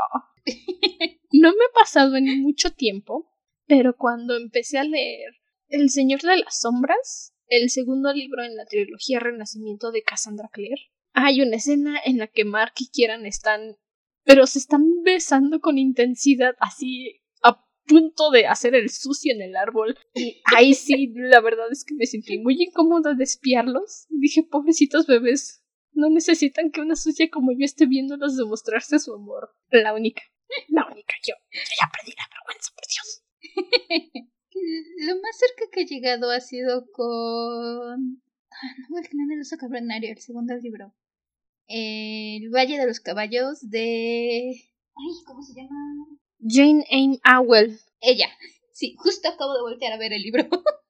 No 1.33 1.49
me 1.49 1.65
ha 1.65 1.73
pasado 1.73 2.17
en 2.17 2.41
mucho 2.41 2.71
tiempo, 2.71 3.31
pero 3.65 3.95
cuando 3.95 4.35
empecé 4.35 4.79
a 4.79 4.83
leer 4.83 5.31
El 5.69 5.89
Señor 5.89 6.21
de 6.21 6.37
las 6.37 6.59
Sombras, 6.59 7.30
el 7.51 7.69
segundo 7.69 8.13
libro 8.13 8.43
en 8.43 8.55
la 8.55 8.65
trilogía 8.65 9.19
Renacimiento 9.19 9.91
de 9.91 10.03
Cassandra 10.03 10.49
Clare, 10.51 10.89
hay 11.13 11.41
una 11.41 11.57
escena 11.57 11.99
en 12.03 12.17
la 12.17 12.27
que 12.27 12.45
Mark 12.45 12.73
y 12.79 12.89
Kieran 12.89 13.25
están, 13.25 13.75
pero 14.23 14.47
se 14.47 14.59
están 14.59 14.85
besando 15.03 15.59
con 15.59 15.77
intensidad, 15.77 16.55
así 16.59 17.21
a 17.43 17.61
punto 17.85 18.31
de 18.31 18.47
hacer 18.47 18.73
el 18.73 18.89
sucio 18.89 19.33
en 19.33 19.41
el 19.41 19.57
árbol. 19.57 19.97
Y 20.15 20.41
ahí 20.55 20.73
sí, 20.73 21.11
la 21.13 21.41
verdad 21.41 21.67
es 21.71 21.83
que 21.83 21.93
me 21.93 22.05
sentí 22.05 22.39
muy 22.39 22.55
incómoda 22.57 23.15
de 23.15 23.25
espiarlos. 23.25 24.05
Dije, 24.07 24.43
pobrecitos 24.49 25.05
bebés, 25.05 25.65
no 25.91 26.09
necesitan 26.09 26.71
que 26.71 26.79
una 26.79 26.95
sucia 26.95 27.29
como 27.29 27.51
yo 27.51 27.65
esté 27.65 27.85
viéndolos 27.85 28.37
demostrarse 28.37 28.97
su 28.97 29.13
amor. 29.13 29.53
La 29.71 29.93
única, 29.93 30.23
la 30.69 30.87
única, 30.89 31.15
yo, 31.27 31.35
ya 31.51 31.91
perdí 31.91 32.13
la 32.15 32.29
vergüenza, 32.31 32.71
por 32.73 32.85
Dios. 32.87 33.25
Lo 35.07 35.15
más 35.21 35.37
cerca 35.37 35.69
que 35.71 35.81
he 35.81 35.85
ha 36.07 36.39
sido 36.39 36.85
con. 36.91 38.21
Ah, 38.51 38.75
no, 38.89 38.97
el 38.97 39.07
clan 39.07 39.27
del 39.27 39.41
oso 39.41 39.55
el 39.59 40.17
segundo 40.19 40.55
libro. 40.57 40.93
El 41.67 42.49
Valle 42.49 42.77
de 42.77 42.87
los 42.87 42.99
Caballos 42.99 43.69
de. 43.69 44.51
Ay, 44.51 45.23
¿cómo 45.25 45.41
se 45.41 45.53
llama? 45.53 46.19
Jane 46.39 46.85
Aim 46.91 47.17
Awell. 47.23 47.79
Ella. 48.01 48.27
Sí, 48.73 48.95
justo 48.97 49.29
acabo 49.29 49.53
de 49.53 49.61
voltear 49.61 49.93
a 49.93 49.97
ver 49.97 50.13
el 50.13 50.21
libro. 50.21 50.47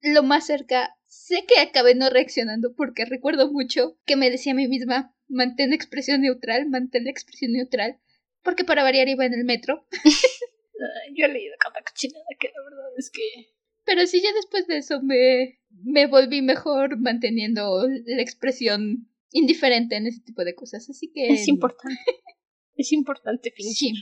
Lo 0.00 0.22
más 0.22 0.46
cerca. 0.46 0.96
Sé 1.06 1.44
que 1.46 1.60
acabé 1.60 1.94
no 1.94 2.08
reaccionando 2.08 2.74
porque 2.74 3.04
recuerdo 3.04 3.52
mucho 3.52 3.98
que 4.06 4.16
me 4.16 4.30
decía 4.30 4.52
a 4.52 4.56
mí 4.56 4.68
misma: 4.68 5.14
mantén 5.28 5.72
expresión 5.72 6.22
neutral, 6.22 6.68
mantén 6.68 7.04
la 7.04 7.10
expresión 7.10 7.52
neutral. 7.52 8.00
Porque 8.42 8.64
para 8.64 8.82
variar 8.82 9.08
iba 9.08 9.26
en 9.26 9.34
el 9.34 9.44
metro. 9.44 9.86
Yo 11.14 11.26
he 11.26 11.28
leído 11.28 11.54
cada 11.58 11.82
cochinada 11.82 12.24
que 12.38 12.48
la 12.48 12.62
verdad 12.64 12.98
es 12.98 13.10
que. 13.10 13.59
Pero 13.90 14.06
sí, 14.06 14.22
ya 14.22 14.32
después 14.32 14.68
de 14.68 14.76
eso 14.76 15.02
me, 15.02 15.58
me 15.82 16.06
volví 16.06 16.42
mejor 16.42 16.96
manteniendo 17.00 17.88
la 17.88 18.22
expresión 18.22 19.10
indiferente 19.32 19.96
en 19.96 20.06
ese 20.06 20.20
tipo 20.20 20.44
de 20.44 20.54
cosas. 20.54 20.88
Así 20.88 21.10
que. 21.12 21.26
Es 21.32 21.48
importante. 21.48 21.98
es 22.76 22.92
importante 22.92 23.50
fingir. 23.50 23.96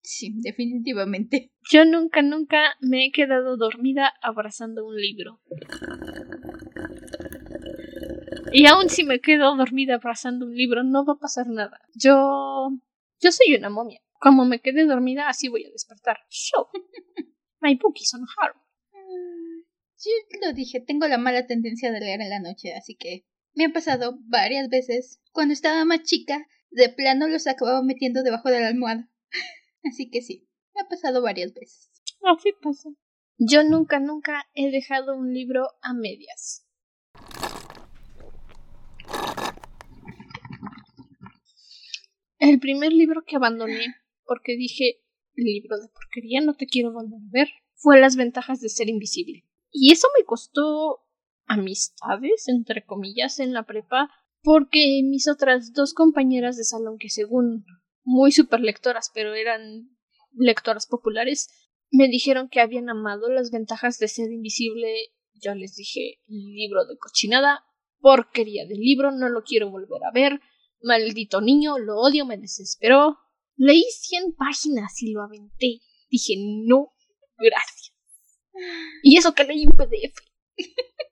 Sí, 0.00 0.32
sí, 0.32 0.34
definitivamente. 0.36 1.52
Yo 1.70 1.84
nunca, 1.84 2.22
nunca 2.22 2.76
me 2.80 3.04
he 3.04 3.12
quedado 3.12 3.58
dormida 3.58 4.10
abrazando 4.22 4.86
un 4.86 4.96
libro. 4.96 5.42
Y 8.52 8.66
aun 8.68 8.88
si 8.88 9.04
me 9.04 9.20
quedo 9.20 9.54
dormida 9.54 9.96
abrazando 9.96 10.46
un 10.46 10.56
libro, 10.56 10.82
no 10.82 11.04
va 11.04 11.12
a 11.12 11.18
pasar 11.18 11.46
nada. 11.48 11.78
Yo. 11.94 12.70
Yo 13.20 13.32
soy 13.32 13.54
una 13.54 13.68
momia. 13.68 14.00
Como 14.18 14.46
me 14.46 14.62
quedé 14.62 14.86
dormida, 14.86 15.28
así 15.28 15.48
voy 15.48 15.66
a 15.66 15.70
despertar. 15.70 16.20
Show. 16.30 16.68
My 17.60 17.74
bookies 17.74 18.14
on 18.14 18.22
hard. 18.38 18.56
Yo 20.04 20.10
lo 20.42 20.52
dije, 20.52 20.80
tengo 20.80 21.08
la 21.08 21.18
mala 21.18 21.46
tendencia 21.46 21.90
de 21.90 22.00
leer 22.00 22.20
en 22.20 22.30
la 22.30 22.40
noche, 22.40 22.74
así 22.74 22.94
que 22.96 23.24
me 23.54 23.64
ha 23.64 23.72
pasado 23.72 24.18
varias 24.24 24.68
veces. 24.68 25.20
Cuando 25.32 25.54
estaba 25.54 25.84
más 25.84 26.02
chica, 26.02 26.46
de 26.70 26.90
plano 26.90 27.26
los 27.28 27.46
acababa 27.46 27.82
metiendo 27.82 28.22
debajo 28.22 28.50
de 28.50 28.60
la 28.60 28.68
almohada. 28.68 29.10
Así 29.84 30.10
que 30.10 30.20
sí, 30.20 30.46
me 30.74 30.82
ha 30.82 30.88
pasado 30.88 31.22
varias 31.22 31.54
veces. 31.54 31.90
Así 32.22 32.52
pasa. 32.60 32.90
Yo 33.38 33.64
nunca, 33.64 34.00
nunca 34.00 34.46
he 34.54 34.70
dejado 34.70 35.16
un 35.16 35.32
libro 35.32 35.68
a 35.80 35.94
medias. 35.94 36.66
El 42.38 42.60
primer 42.60 42.92
libro 42.92 43.22
que 43.26 43.36
abandoné, 43.36 43.94
porque 44.24 44.56
dije, 44.56 45.02
libro 45.34 45.78
de 45.78 45.88
porquería, 45.88 46.40
no 46.42 46.54
te 46.54 46.66
quiero 46.66 46.92
volver 46.92 47.20
a 47.20 47.30
ver, 47.30 47.48
fue 47.74 48.00
Las 48.00 48.16
ventajas 48.16 48.60
de 48.60 48.68
ser 48.68 48.88
invisible. 48.88 49.45
Y 49.70 49.92
eso 49.92 50.08
me 50.18 50.24
costó 50.24 51.00
amistades, 51.46 52.48
entre 52.48 52.84
comillas, 52.84 53.38
en 53.38 53.52
la 53.52 53.64
prepa, 53.64 54.10
porque 54.42 55.00
mis 55.04 55.28
otras 55.28 55.72
dos 55.72 55.94
compañeras 55.94 56.56
de 56.56 56.64
salón, 56.64 56.98
que 56.98 57.10
según 57.10 57.64
muy 58.04 58.32
super 58.32 58.60
lectoras, 58.60 59.10
pero 59.12 59.34
eran 59.34 59.90
lectoras 60.32 60.86
populares, 60.86 61.48
me 61.90 62.08
dijeron 62.08 62.48
que 62.48 62.60
habían 62.60 62.88
amado 62.88 63.28
las 63.30 63.50
ventajas 63.50 63.98
de 63.98 64.08
ser 64.08 64.30
invisible. 64.30 64.92
Yo 65.34 65.54
les 65.54 65.74
dije, 65.76 66.20
libro 66.26 66.84
de 66.86 66.96
cochinada, 66.98 67.64
porquería 68.00 68.66
del 68.66 68.78
libro, 68.78 69.10
no 69.10 69.28
lo 69.28 69.42
quiero 69.42 69.70
volver 69.70 70.04
a 70.04 70.12
ver, 70.12 70.40
maldito 70.82 71.40
niño, 71.40 71.78
lo 71.78 71.98
odio, 71.98 72.24
me 72.24 72.38
desesperó. 72.38 73.18
Leí 73.56 73.84
cien 73.90 74.34
páginas 74.36 75.02
y 75.02 75.12
lo 75.12 75.22
aventé. 75.22 75.80
Dije, 76.10 76.34
no, 76.38 76.92
gracias. 77.38 77.95
Y 79.02 79.16
eso 79.18 79.34
que 79.34 79.44
leí 79.44 79.66
un 79.66 79.76
PDF. 79.76 80.18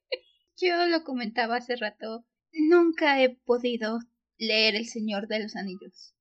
Yo 0.57 0.87
lo 0.87 1.05
comentaba 1.05 1.57
hace 1.57 1.77
rato, 1.77 2.25
nunca 2.53 3.23
he 3.23 3.31
podido 3.31 3.99
leer 4.39 4.77
El 4.77 4.87
Señor 4.87 5.27
de 5.29 5.41
los 5.41 5.57
Anillos. 5.57 6.15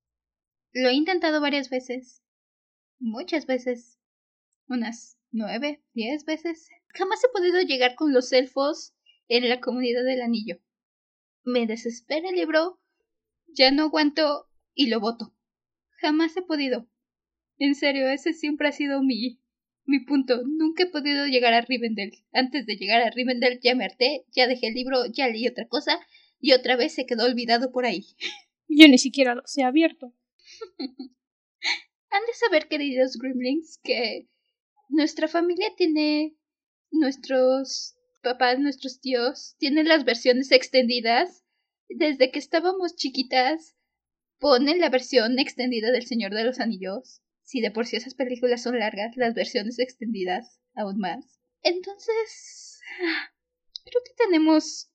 Lo 0.71 0.89
he 0.89 0.93
intentado 0.93 1.39
varias 1.39 1.69
veces, 1.69 2.23
muchas 2.99 3.45
veces, 3.45 3.99
unas 4.67 5.17
nueve, 5.31 5.83
diez 5.93 6.25
veces. 6.25 6.69
Jamás 6.89 7.23
he 7.23 7.29
podido 7.29 7.61
llegar 7.61 7.95
con 7.95 8.13
los 8.13 8.31
elfos 8.31 8.93
en 9.27 9.47
la 9.49 9.59
comunidad 9.59 10.03
del 10.03 10.21
anillo. 10.21 10.59
Me 11.43 11.67
desespera 11.67 12.29
el 12.29 12.35
libro, 12.35 12.81
ya 13.47 13.71
no 13.71 13.83
aguanto 13.83 14.47
y 14.73 14.87
lo 14.87 14.99
voto. 14.99 15.35
Jamás 15.99 16.35
he 16.37 16.41
podido. 16.41 16.87
En 17.57 17.75
serio, 17.75 18.09
ese 18.09 18.33
siempre 18.33 18.67
ha 18.67 18.71
sido 18.71 19.03
mi 19.03 19.42
mi 19.85 19.99
punto, 19.99 20.43
nunca 20.45 20.83
he 20.83 20.87
podido 20.87 21.27
llegar 21.27 21.53
a 21.53 21.61
Rivendell. 21.61 22.23
Antes 22.31 22.65
de 22.65 22.77
llegar 22.77 23.01
a 23.01 23.09
Rivendell 23.09 23.59
ya 23.61 23.75
me 23.75 23.85
harté, 23.85 24.25
ya 24.31 24.47
dejé 24.47 24.67
el 24.67 24.75
libro, 24.75 25.05
ya 25.07 25.27
leí 25.27 25.47
otra 25.47 25.67
cosa 25.67 25.99
y 26.39 26.53
otra 26.53 26.75
vez 26.75 26.93
se 26.93 27.05
quedó 27.05 27.25
olvidado 27.25 27.71
por 27.71 27.85
ahí. 27.85 28.05
Yo 28.67 28.87
ni 28.87 28.97
siquiera 28.97 29.35
lo 29.35 29.43
he 29.55 29.63
abierto. 29.63 30.13
Han 30.79 32.21
de 32.27 32.33
saber, 32.33 32.67
queridos 32.67 33.17
Grimlings, 33.17 33.79
que 33.83 34.29
nuestra 34.87 35.27
familia 35.27 35.67
tiene 35.75 36.35
nuestros 36.91 37.95
papás, 38.21 38.59
nuestros 38.59 39.01
tíos, 39.01 39.55
tienen 39.57 39.87
las 39.87 40.05
versiones 40.05 40.51
extendidas. 40.51 41.43
Desde 41.89 42.31
que 42.31 42.39
estábamos 42.39 42.95
chiquitas, 42.95 43.75
ponen 44.39 44.79
la 44.79 44.89
versión 44.89 45.39
extendida 45.39 45.91
del 45.91 46.05
Señor 46.05 46.33
de 46.33 46.43
los 46.43 46.59
Anillos 46.59 47.22
si 47.43 47.61
de 47.61 47.71
por 47.71 47.85
sí 47.85 47.95
esas 47.95 48.15
películas 48.15 48.63
son 48.63 48.79
largas, 48.79 49.15
las 49.15 49.33
versiones 49.33 49.79
extendidas 49.79 50.59
aún 50.75 50.97
más. 50.97 51.39
Entonces, 51.61 52.79
creo 53.85 54.01
que 54.05 54.23
tenemos 54.25 54.89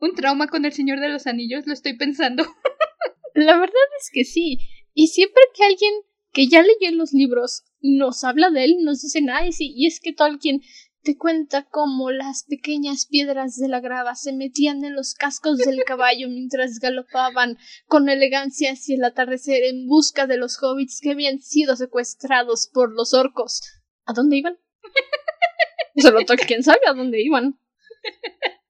un 0.00 0.14
trauma 0.14 0.48
con 0.48 0.64
el 0.64 0.72
Señor 0.72 1.00
de 1.00 1.08
los 1.08 1.26
Anillos, 1.26 1.66
lo 1.66 1.72
estoy 1.72 1.96
pensando. 1.96 2.44
La 3.34 3.58
verdad 3.58 3.74
es 4.00 4.10
que 4.12 4.24
sí. 4.24 4.58
Y 4.94 5.08
siempre 5.08 5.42
que 5.54 5.64
alguien 5.64 5.92
que 6.32 6.48
ya 6.48 6.62
leyó 6.62 6.96
los 6.96 7.12
libros 7.12 7.64
nos 7.80 8.24
habla 8.24 8.50
de 8.50 8.64
él, 8.64 8.76
nos 8.82 9.02
dicen, 9.02 9.30
ay, 9.30 9.52
sí, 9.52 9.72
y 9.76 9.86
es 9.86 10.00
que 10.00 10.12
Tolkien 10.12 10.60
te 11.02 11.16
cuenta 11.16 11.64
cómo 11.64 12.10
las 12.10 12.44
pequeñas 12.44 13.06
piedras 13.06 13.56
de 13.56 13.68
la 13.68 13.80
grava 13.80 14.14
se 14.14 14.32
metían 14.32 14.84
en 14.84 14.94
los 14.94 15.14
cascos 15.14 15.58
del 15.58 15.82
caballo 15.84 16.28
mientras 16.28 16.78
galopaban 16.78 17.58
con 17.86 18.08
elegancia 18.08 18.72
hacia 18.72 18.96
el 18.96 19.04
atardecer 19.04 19.64
en 19.64 19.86
busca 19.86 20.26
de 20.26 20.36
los 20.36 20.62
hobbits 20.62 21.00
que 21.00 21.12
habían 21.12 21.40
sido 21.40 21.76
secuestrados 21.76 22.68
por 22.72 22.92
los 22.92 23.14
orcos. 23.14 23.62
¿A 24.04 24.12
dónde 24.12 24.36
iban? 24.36 24.58
Solo 25.96 26.20
quién 26.46 26.62
sabe 26.62 26.80
a 26.86 26.94
dónde 26.94 27.22
iban. 27.22 27.58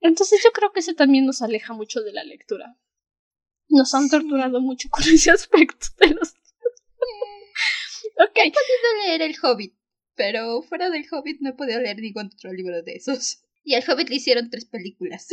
Entonces 0.01 0.41
yo 0.43 0.51
creo 0.53 0.73
que 0.73 0.81
ese 0.81 0.95
también 0.95 1.27
nos 1.27 1.43
aleja 1.43 1.73
mucho 1.73 2.01
de 2.01 2.13
la 2.13 2.25
lectura. 2.25 2.77
Nos 3.69 3.95
han 3.95 4.09
torturado 4.09 4.61
mucho 4.61 4.89
con 4.91 5.03
ese 5.13 5.31
aspecto 5.31 5.87
de 5.99 6.15
los 6.15 6.31
Ok. 8.21 8.37
He 8.37 8.51
podido 8.51 9.07
leer 9.07 9.23
El 9.23 9.37
Hobbit, 9.43 9.75
pero 10.19 10.61
fuera 10.63 10.91
del 10.91 11.07
Hobbit 11.11 11.41
no 11.41 11.51
he 11.51 11.55
podido 11.55 11.81
leer 11.81 11.99
ningún 11.99 12.27
otro 12.27 12.53
libro 12.53 12.83
de 12.83 12.97
esos. 12.97 13.43
Y 13.65 13.75
al 13.75 13.85
Hobbit 13.89 14.11
le 14.11 14.17
hicieron 14.17 14.51
tres 14.51 14.67
películas. 14.67 15.29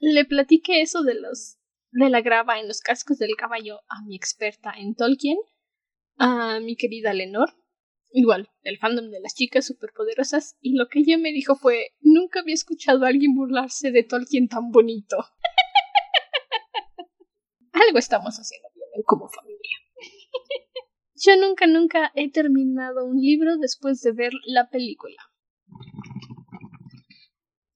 Le 0.00 0.24
platiqué 0.24 0.82
eso 0.82 1.02
de 1.02 1.14
los 1.14 1.58
de 1.90 2.10
la 2.10 2.20
grava 2.20 2.60
en 2.60 2.68
los 2.68 2.80
cascos 2.80 3.18
del 3.18 3.34
caballo 3.36 3.80
a 3.88 4.02
mi 4.04 4.16
experta 4.16 4.72
en 4.76 4.94
Tolkien, 4.94 5.38
a 6.18 6.60
mi 6.60 6.76
querida 6.76 7.14
Lenor, 7.14 7.54
igual, 8.10 8.50
del 8.62 8.78
fandom 8.78 9.10
de 9.10 9.20
las 9.20 9.34
chicas 9.34 9.66
superpoderosas, 9.66 10.56
y 10.60 10.76
lo 10.76 10.88
que 10.88 11.00
ella 11.00 11.16
me 11.16 11.32
dijo 11.32 11.56
fue 11.56 11.92
nunca 12.00 12.40
había 12.40 12.54
escuchado 12.54 13.04
a 13.04 13.08
alguien 13.08 13.34
burlarse 13.34 13.90
de 13.90 14.02
Tolkien 14.02 14.48
tan 14.48 14.70
bonito. 14.70 15.16
Algo 17.72 17.98
estamos 17.98 18.36
haciendo 18.36 18.68
bien 18.74 19.02
como 19.06 19.28
familia. 19.28 19.78
Yo 21.20 21.36
nunca, 21.36 21.66
nunca 21.66 22.12
he 22.14 22.30
terminado 22.30 23.04
un 23.04 23.20
libro 23.20 23.56
después 23.56 24.00
de 24.02 24.12
ver 24.12 24.32
la 24.44 24.70
película. 24.70 25.16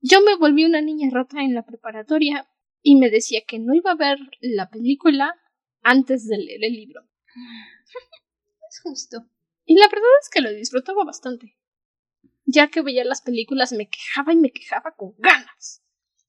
Yo 0.01 0.21
me 0.21 0.37
volví 0.37 0.65
una 0.65 0.81
niña 0.81 1.09
rota 1.13 1.41
en 1.41 1.55
la 1.55 1.65
preparatoria 1.65 2.49
y 2.83 2.97
me 2.97 3.11
decía 3.11 3.43
que 3.47 3.59
no 3.59 3.75
iba 3.75 3.93
a 3.93 3.97
ver 3.97 4.19
la 4.41 4.71
película 4.71 5.35
antes 5.83 6.29
de 6.29 6.39
leer 6.39 6.65
el 6.65 6.73
libro. 6.73 7.03
Es 8.69 8.81
justo. 8.81 9.27
Y 9.67 9.75
la 9.79 9.87
verdad 9.87 10.09
es 10.23 10.31
que 10.31 10.41
lo 10.41 10.51
disfrutaba 10.51 11.05
bastante. 11.05 11.59
Ya 12.47 12.69
que 12.69 12.81
veía 12.81 13.05
las 13.05 13.21
películas 13.21 13.73
me 13.73 13.87
quejaba 13.87 14.33
y 14.33 14.37
me 14.37 14.51
quejaba 14.51 14.95
con 14.97 15.15
ganas. 15.19 15.85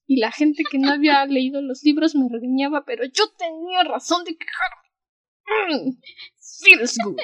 Y 0.06 0.18
la 0.18 0.30
gente 0.30 0.64
que 0.70 0.78
no 0.78 0.92
había 0.92 1.26
leído 1.28 1.62
los 1.62 1.84
libros 1.84 2.16
me 2.16 2.28
regañaba, 2.28 2.84
pero 2.84 3.06
yo 3.06 3.30
tenía 3.38 3.84
razón 3.84 4.26
de 4.26 4.36
quejarme. 4.36 5.98
Feels 6.62 6.98
good. 7.04 7.18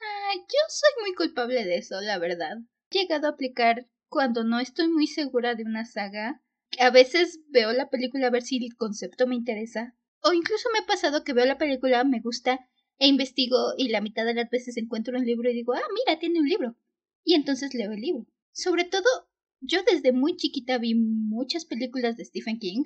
Ah, 0.00 0.34
yo 0.34 0.58
soy 0.68 0.90
muy 1.02 1.14
culpable 1.14 1.64
de 1.64 1.76
eso, 1.76 2.00
la 2.00 2.18
verdad. 2.18 2.58
He 2.90 2.98
llegado 2.98 3.26
a 3.26 3.30
aplicar 3.30 3.88
cuando 4.08 4.44
no 4.44 4.60
estoy 4.60 4.88
muy 4.88 5.06
segura 5.06 5.54
de 5.54 5.64
una 5.64 5.84
saga. 5.84 6.42
A 6.78 6.90
veces 6.90 7.40
veo 7.48 7.72
la 7.72 7.90
película 7.90 8.26
a 8.26 8.30
ver 8.30 8.42
si 8.42 8.56
el 8.56 8.76
concepto 8.76 9.26
me 9.26 9.36
interesa. 9.36 9.94
O 10.22 10.32
incluso 10.32 10.68
me 10.72 10.80
ha 10.80 10.86
pasado 10.86 11.24
que 11.24 11.32
veo 11.32 11.46
la 11.46 11.58
película, 11.58 12.04
me 12.04 12.20
gusta, 12.20 12.68
e 12.98 13.06
investigo 13.08 13.74
y 13.76 13.88
la 13.88 14.00
mitad 14.00 14.24
de 14.24 14.34
las 14.34 14.48
veces 14.50 14.76
encuentro 14.76 15.18
un 15.18 15.24
libro 15.24 15.50
y 15.50 15.54
digo, 15.54 15.74
ah, 15.74 15.88
mira, 15.94 16.18
tiene 16.18 16.40
un 16.40 16.48
libro. 16.48 16.76
Y 17.24 17.34
entonces 17.34 17.74
leo 17.74 17.92
el 17.92 18.00
libro. 18.00 18.26
Sobre 18.52 18.84
todo, 18.84 19.28
yo 19.60 19.82
desde 19.82 20.12
muy 20.12 20.36
chiquita 20.36 20.78
vi 20.78 20.94
muchas 20.94 21.64
películas 21.64 22.16
de 22.16 22.24
Stephen 22.24 22.58
King, 22.58 22.84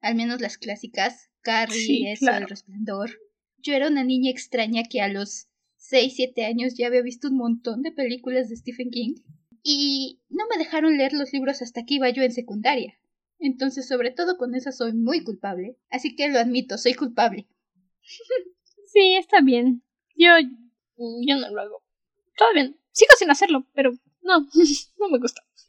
al 0.00 0.14
menos 0.14 0.40
las 0.40 0.58
clásicas, 0.58 1.30
Carrie, 1.40 1.78
Sí, 1.78 2.06
eso, 2.08 2.26
claro. 2.26 2.44
El 2.44 2.50
Resplandor. 2.50 3.10
Yo 3.58 3.74
era 3.74 3.88
una 3.88 4.04
niña 4.04 4.30
extraña 4.30 4.82
que 4.84 5.00
a 5.00 5.08
los 5.08 5.48
6, 5.76 6.12
7 6.16 6.44
años 6.44 6.74
ya 6.74 6.86
había 6.86 7.02
visto 7.02 7.28
un 7.28 7.36
montón 7.36 7.82
de 7.82 7.92
películas 7.92 8.48
de 8.48 8.56
Stephen 8.56 8.90
King 8.90 9.14
y 9.62 10.20
no 10.28 10.44
me 10.48 10.58
dejaron 10.58 10.96
leer 10.96 11.12
los 11.12 11.32
libros 11.32 11.62
hasta 11.62 11.84
que 11.84 11.94
iba 11.94 12.10
yo 12.10 12.22
en 12.22 12.32
secundaria. 12.32 12.98
Entonces, 13.38 13.86
sobre 13.86 14.10
todo 14.10 14.36
con 14.36 14.54
eso 14.54 14.72
soy 14.72 14.92
muy 14.92 15.22
culpable. 15.22 15.76
Así 15.90 16.16
que 16.16 16.28
lo 16.28 16.38
admito, 16.38 16.78
soy 16.78 16.94
culpable. 16.94 17.48
Sí, 18.90 19.16
está 19.16 19.42
bien. 19.42 19.82
Yo, 20.16 20.30
yo 20.96 21.36
no 21.36 21.50
lo 21.50 21.60
hago. 21.60 21.84
Todo 22.38 22.54
bien. 22.54 22.80
Sigo 22.90 23.12
sin 23.18 23.30
hacerlo, 23.30 23.66
pero 23.74 23.92
no, 24.22 24.40
no 24.98 25.08
me 25.10 25.18
gusta. 25.18 25.42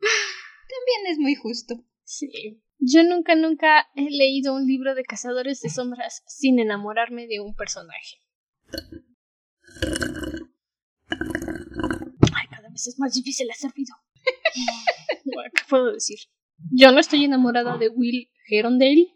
También 0.00 1.06
es 1.08 1.18
muy 1.18 1.34
justo. 1.34 1.84
Sí. 2.04 2.62
Yo 2.84 3.04
nunca, 3.04 3.36
nunca 3.36 3.88
he 3.94 4.10
leído 4.10 4.54
un 4.54 4.66
libro 4.66 4.96
de 4.96 5.04
cazadores 5.04 5.60
de 5.60 5.70
sombras 5.70 6.24
sin 6.26 6.58
enamorarme 6.58 7.28
de 7.28 7.38
un 7.38 7.54
personaje. 7.54 8.16
Ay, 12.34 12.46
cada 12.50 12.68
vez 12.70 12.88
es 12.88 12.98
más 12.98 13.14
difícil 13.14 13.48
hacer 13.50 13.70
ruido. 13.70 13.94
Bueno, 15.24 15.50
¿Qué 15.54 15.62
puedo 15.68 15.92
decir? 15.92 16.18
Yo 16.72 16.90
no 16.90 16.98
estoy 16.98 17.24
enamorada 17.24 17.78
de 17.78 17.88
Will 17.88 18.28
Herondale. 18.50 19.14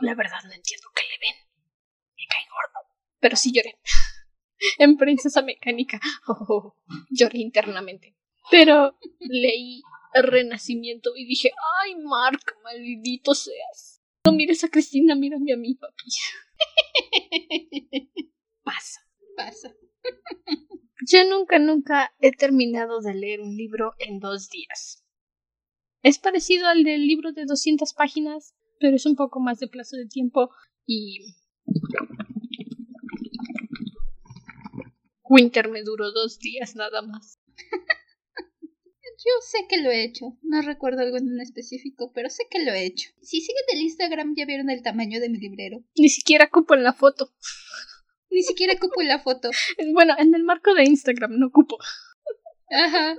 La 0.00 0.14
verdad 0.14 0.38
no 0.44 0.52
entiendo 0.52 0.86
qué 0.94 1.02
le 1.02 1.18
ven. 1.20 1.36
Me 2.16 2.24
cae 2.28 2.46
gordo. 2.48 2.88
Pero 3.18 3.36
sí 3.36 3.52
lloré. 3.52 3.78
En 4.78 4.96
Princesa 4.96 5.42
Mecánica. 5.42 6.00
Oh, 6.28 6.76
lloré 7.10 7.38
internamente. 7.38 8.16
Pero 8.50 8.96
leí 9.18 9.82
Renacimiento 10.14 11.16
y 11.16 11.26
dije, 11.26 11.50
ay, 11.82 11.96
Mark, 11.96 12.42
maldito 12.62 13.34
seas. 13.34 14.02
No 14.24 14.32
mires 14.32 14.64
a 14.64 14.68
Cristina, 14.68 15.14
mírame 15.14 15.52
a 15.52 15.56
mí, 15.56 15.74
papi. 15.74 16.04
Pasa. 18.62 19.00
Pasa. 19.36 19.74
Yo 21.10 21.24
nunca, 21.28 21.58
nunca 21.58 22.14
he 22.20 22.32
terminado 22.32 23.00
de 23.00 23.14
leer 23.14 23.40
un 23.40 23.56
libro 23.56 23.94
en 23.98 24.18
dos 24.18 24.50
días. 24.50 25.04
Es 26.02 26.18
parecido 26.18 26.66
al 26.68 26.84
del 26.84 27.06
libro 27.06 27.32
de 27.32 27.44
200 27.44 27.92
páginas, 27.94 28.54
pero 28.78 28.96
es 28.96 29.06
un 29.06 29.16
poco 29.16 29.40
más 29.40 29.58
de 29.58 29.68
plazo 29.68 29.96
de 29.96 30.06
tiempo 30.06 30.50
y... 30.86 31.34
Winter 35.24 35.68
me 35.68 35.82
duró 35.82 36.10
dos 36.12 36.38
días 36.38 36.74
nada 36.74 37.02
más. 37.02 37.38
Yo 39.18 39.32
sé 39.40 39.66
que 39.68 39.78
lo 39.78 39.90
he 39.90 40.04
hecho. 40.04 40.38
No 40.42 40.62
recuerdo 40.62 41.02
algo 41.02 41.16
en 41.16 41.40
específico, 41.40 42.12
pero 42.14 42.30
sé 42.30 42.44
que 42.48 42.64
lo 42.64 42.72
he 42.72 42.84
hecho. 42.84 43.10
Si 43.20 43.40
siguen 43.40 43.64
el 43.72 43.80
Instagram 43.80 44.34
ya 44.36 44.46
vieron 44.46 44.70
el 44.70 44.82
tamaño 44.82 45.20
de 45.20 45.28
mi 45.28 45.38
librero. 45.38 45.82
Ni 45.96 46.08
siquiera 46.08 46.48
cupo 46.48 46.74
en 46.74 46.84
la 46.84 46.92
foto. 46.92 47.32
Ni 48.30 48.42
siquiera 48.42 48.78
cupo 48.78 49.02
la 49.02 49.18
foto. 49.18 49.50
Bueno, 49.92 50.14
en 50.18 50.34
el 50.34 50.44
marco 50.44 50.72
de 50.74 50.84
Instagram 50.84 51.38
no 51.38 51.50
cupo. 51.50 51.78
Ajá. 52.70 53.16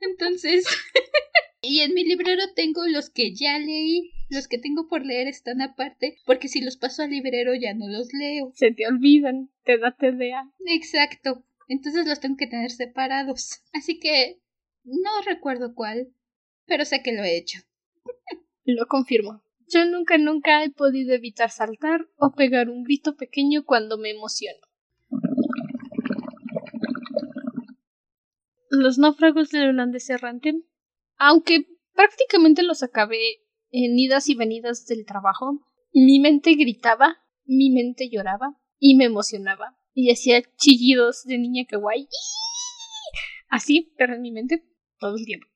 Entonces. 0.00 0.64
y 1.60 1.80
en 1.80 1.92
mi 1.92 2.04
librero 2.04 2.42
tengo 2.54 2.86
los 2.86 3.10
que 3.10 3.34
ya 3.34 3.58
leí. 3.58 4.12
Los 4.30 4.48
que 4.48 4.58
tengo 4.58 4.88
por 4.88 5.04
leer 5.04 5.26
están 5.26 5.60
aparte. 5.60 6.16
Porque 6.24 6.48
si 6.48 6.62
los 6.62 6.78
paso 6.78 7.02
al 7.02 7.10
librero 7.10 7.54
ya 7.54 7.74
no 7.74 7.86
los 7.88 8.12
leo. 8.14 8.52
Se 8.54 8.72
te 8.72 8.86
olvidan, 8.86 9.50
te 9.64 9.76
da 9.76 9.94
TDA. 9.94 10.50
Exacto. 10.66 11.44
Entonces 11.68 12.06
los 12.06 12.20
tengo 12.20 12.36
que 12.36 12.46
tener 12.46 12.70
separados. 12.70 13.62
Así 13.74 13.98
que. 13.98 14.40
No 14.90 15.10
recuerdo 15.26 15.74
cuál. 15.74 16.12
Pero 16.66 16.84
sé 16.84 17.02
que 17.02 17.12
lo 17.12 17.22
he 17.22 17.36
hecho. 17.36 17.60
Lo 18.64 18.86
confirmo. 18.86 19.42
Yo 19.68 19.84
nunca, 19.84 20.16
nunca 20.16 20.64
he 20.64 20.70
podido 20.70 21.14
evitar 21.14 21.50
saltar 21.50 22.06
o 22.16 22.32
pegar 22.32 22.70
un 22.70 22.84
grito 22.84 23.16
pequeño 23.16 23.64
cuando 23.64 23.98
me 23.98 24.10
emociono. 24.10 24.60
Los 28.70 28.98
náufragos 28.98 29.50
del 29.50 29.70
holandés 29.70 30.08
errante, 30.10 30.54
aunque 31.16 31.66
prácticamente 31.94 32.62
los 32.62 32.82
acabé 32.82 33.42
en 33.70 33.98
idas 33.98 34.28
y 34.28 34.34
venidas 34.34 34.86
del 34.86 35.04
trabajo, 35.04 35.66
mi 35.92 36.20
mente 36.20 36.54
gritaba, 36.54 37.18
mi 37.44 37.70
mente 37.70 38.08
lloraba 38.10 38.58
y 38.78 38.96
me 38.96 39.04
emocionaba 39.04 39.76
y 39.92 40.12
hacía 40.12 40.42
chillidos 40.56 41.24
de 41.24 41.38
niña 41.38 41.64
kawaii. 41.68 42.08
Así, 43.48 43.94
pero 43.96 44.14
en 44.14 44.22
mi 44.22 44.30
mente 44.30 44.64
todo 44.98 45.16
el 45.16 45.24
tiempo. 45.24 45.46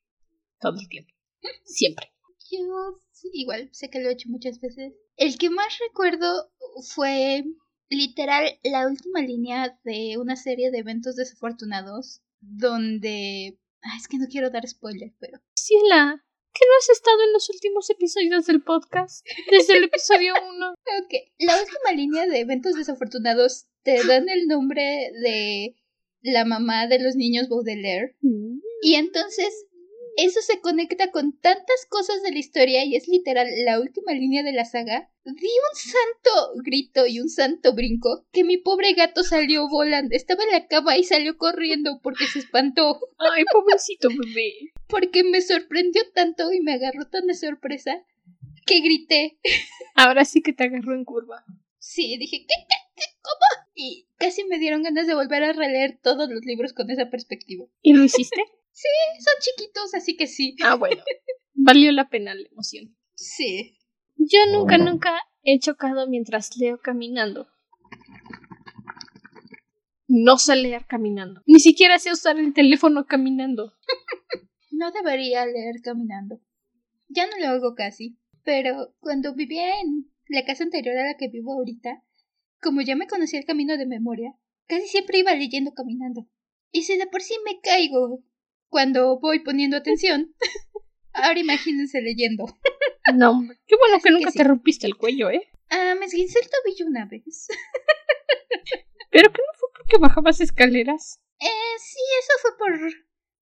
Todo 0.60 0.78
el 0.80 0.88
tiempo. 0.88 1.12
Siempre. 1.64 2.12
Yo 2.50 3.00
igual 3.32 3.68
sé 3.72 3.88
que 3.90 4.00
lo 4.00 4.08
he 4.08 4.12
hecho 4.12 4.28
muchas 4.28 4.60
veces. 4.60 4.92
El 5.16 5.38
que 5.38 5.50
más 5.50 5.78
recuerdo 5.88 6.52
fue 6.94 7.44
literal 7.88 8.58
la 8.62 8.86
última 8.86 9.20
línea 9.20 9.78
de 9.84 10.16
una 10.18 10.36
serie 10.36 10.70
de 10.70 10.78
eventos 10.78 11.16
desafortunados 11.16 12.22
donde... 12.40 13.58
Ah, 13.82 13.96
es 13.98 14.08
que 14.08 14.18
no 14.18 14.26
quiero 14.28 14.50
dar 14.50 14.66
spoiler, 14.66 15.12
pero... 15.18 15.38
Ciela, 15.56 16.24
¿qué 16.52 16.60
no 16.66 16.78
has 16.78 16.88
estado 16.90 17.22
en 17.22 17.32
los 17.32 17.50
últimos 17.50 17.90
episodios 17.90 18.46
del 18.46 18.62
podcast? 18.62 19.26
Desde 19.50 19.76
el 19.76 19.84
episodio 19.84 20.34
1. 20.56 20.70
Ok, 20.70 21.14
la 21.38 21.60
última 21.60 21.92
línea 21.94 22.26
de 22.26 22.40
eventos 22.40 22.74
desafortunados 22.74 23.66
te 23.82 24.04
dan 24.06 24.28
el 24.28 24.46
nombre 24.46 24.82
de 25.22 25.76
la 26.22 26.44
mamá 26.44 26.86
de 26.86 27.00
los 27.00 27.16
niños 27.16 27.48
Baudelaire. 27.48 28.16
Y 28.82 28.96
entonces 28.96 29.66
eso 30.16 30.40
se 30.42 30.60
conecta 30.60 31.10
con 31.10 31.38
tantas 31.38 31.86
cosas 31.88 32.22
de 32.22 32.32
la 32.32 32.38
historia 32.38 32.84
y 32.84 32.96
es 32.96 33.08
literal 33.08 33.48
la 33.64 33.80
última 33.80 34.12
línea 34.12 34.42
de 34.42 34.52
la 34.52 34.64
saga. 34.64 35.10
Di 35.24 35.32
un 35.32 35.76
santo 35.76 36.62
grito 36.64 37.06
y 37.06 37.20
un 37.20 37.28
santo 37.28 37.74
brinco 37.74 38.26
que 38.32 38.44
mi 38.44 38.58
pobre 38.58 38.92
gato 38.92 39.22
salió 39.22 39.68
volando. 39.68 40.14
Estaba 40.14 40.42
en 40.42 40.50
la 40.50 40.66
cama 40.66 40.98
y 40.98 41.04
salió 41.04 41.38
corriendo 41.38 42.00
porque 42.02 42.26
se 42.26 42.40
espantó. 42.40 42.98
Ay, 43.18 43.44
pobrecito 43.52 44.08
bebé. 44.08 44.72
Porque 44.88 45.22
me 45.24 45.40
sorprendió 45.40 46.02
tanto 46.12 46.52
y 46.52 46.60
me 46.60 46.74
agarró 46.74 47.08
tan 47.08 47.26
de 47.26 47.34
sorpresa 47.34 48.04
que 48.66 48.80
grité. 48.80 49.38
Ahora 49.94 50.24
sí 50.24 50.42
que 50.42 50.52
te 50.52 50.64
agarró 50.64 50.94
en 50.94 51.04
curva. 51.04 51.44
Sí, 51.78 52.16
dije, 52.18 52.38
¿qué, 52.46 52.54
qué, 52.68 52.76
qué, 52.96 53.04
cómo? 53.22 53.68
Y 53.74 54.06
casi 54.16 54.44
me 54.44 54.58
dieron 54.58 54.82
ganas 54.82 55.06
de 55.06 55.14
volver 55.14 55.42
a 55.44 55.52
releer 55.52 55.98
todos 56.02 56.28
los 56.28 56.44
libros 56.44 56.72
con 56.72 56.90
esa 56.90 57.10
perspectiva. 57.10 57.64
¿Y 57.80 57.94
lo 57.94 58.04
hiciste? 58.04 58.42
Son 58.72 59.34
chiquitos, 59.40 59.94
así 59.94 60.16
que 60.16 60.26
sí. 60.26 60.56
Ah, 60.62 60.74
bueno. 60.74 61.02
Valió 61.54 61.92
la 61.92 62.08
pena 62.08 62.34
la 62.34 62.48
emoción. 62.50 62.96
Sí. 63.14 63.78
Yo 64.16 64.38
nunca, 64.50 64.78
nunca 64.78 65.14
he 65.42 65.58
chocado 65.58 66.08
mientras 66.08 66.56
leo 66.56 66.80
caminando. 66.80 67.48
No 70.08 70.38
sé 70.38 70.56
leer 70.56 70.86
caminando. 70.86 71.42
Ni 71.46 71.60
siquiera 71.60 71.98
sé 71.98 72.12
usar 72.12 72.38
el 72.38 72.52
teléfono 72.52 73.06
caminando. 73.06 73.74
no 74.70 74.90
debería 74.90 75.46
leer 75.46 75.76
caminando. 75.82 76.40
Ya 77.08 77.26
no 77.26 77.38
lo 77.38 77.48
hago 77.48 77.74
casi. 77.74 78.18
Pero 78.44 78.94
cuando 79.00 79.34
vivía 79.34 79.80
en 79.80 80.10
la 80.28 80.44
casa 80.44 80.64
anterior 80.64 80.96
a 80.98 81.06
la 81.06 81.16
que 81.16 81.28
vivo 81.28 81.52
ahorita, 81.52 82.02
como 82.60 82.80
ya 82.80 82.96
me 82.96 83.06
conocía 83.06 83.38
el 83.38 83.46
camino 83.46 83.76
de 83.76 83.86
memoria, 83.86 84.34
casi 84.66 84.88
siempre 84.88 85.18
iba 85.18 85.34
leyendo 85.34 85.72
caminando. 85.72 86.28
Y 86.72 86.82
si 86.82 86.96
de 86.96 87.06
por 87.06 87.22
sí 87.22 87.34
me 87.44 87.60
caigo 87.60 88.22
cuando 88.72 89.20
voy 89.20 89.40
poniendo 89.40 89.76
atención, 89.76 90.34
ahora 91.12 91.38
imagínense 91.38 92.00
leyendo. 92.00 92.46
No, 93.14 93.42
qué 93.66 93.76
bueno 93.76 94.02
que 94.02 94.10
nunca 94.10 94.32
te 94.32 94.42
rompiste 94.42 94.86
el 94.86 94.96
cuello, 94.96 95.30
¿eh? 95.30 95.46
Ah, 95.68 95.94
me 95.98 96.06
esguincé 96.06 96.38
el 96.40 96.48
tobillo 96.48 96.86
una 96.86 97.04
vez. 97.04 97.48
¿Pero 99.10 99.30
qué 99.30 99.42
no 99.42 99.58
fue 99.58 99.68
porque 99.76 99.98
bajabas 99.98 100.40
escaleras? 100.40 101.20
Eh, 101.38 101.78
sí, 101.78 102.00
eso 102.20 102.32
fue 102.40 102.50
por... 102.58 102.92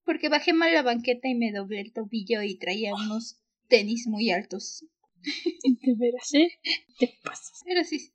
porque 0.04 0.28
bajé 0.28 0.52
mal 0.52 0.74
la 0.74 0.82
banqueta 0.82 1.28
y 1.28 1.36
me 1.36 1.52
doblé 1.52 1.80
el 1.80 1.92
tobillo 1.92 2.42
y 2.42 2.58
traía 2.58 2.92
unos 2.94 3.40
tenis 3.68 4.08
muy 4.08 4.32
altos. 4.32 4.84
De 5.22 5.94
veras, 5.96 6.34
¿eh? 6.34 6.58
Te 6.98 7.14
pasas. 7.22 7.60
Pero 7.64 7.84
sí, 7.84 8.12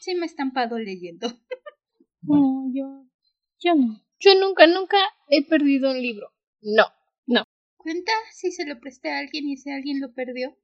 sí 0.00 0.14
me 0.14 0.22
he 0.22 0.26
estampado 0.26 0.78
leyendo. 0.78 1.28
No, 2.20 2.70
yo... 2.74 3.06
yo 3.60 3.74
no. 3.74 4.04
Yo 4.18 4.38
nunca, 4.38 4.66
nunca 4.66 4.98
he 5.28 5.42
perdido 5.46 5.90
un 5.90 6.02
libro. 6.02 6.34
No, 6.62 6.84
no. 7.26 7.44
¿Cuenta 7.76 8.12
si 8.32 8.52
se 8.52 8.66
lo 8.66 8.78
presté 8.80 9.10
a 9.10 9.18
alguien 9.18 9.48
y 9.48 9.54
ese 9.54 9.72
alguien 9.72 10.00
lo 10.00 10.12
perdió? 10.12 10.56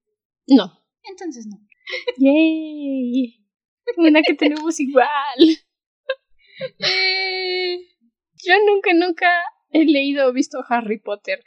No. 0.46 0.84
Entonces 1.04 1.46
no. 1.46 1.56
¡Yay! 2.18 3.42
Una 3.96 4.20
que 4.22 4.34
tenemos 4.34 4.78
igual. 4.80 5.08
Eh. 6.78 7.78
Yo 8.42 8.54
nunca, 8.66 8.92
nunca 8.94 9.26
he 9.70 9.84
leído 9.84 10.28
o 10.28 10.32
visto 10.32 10.58
Harry 10.68 10.98
Potter. 10.98 11.42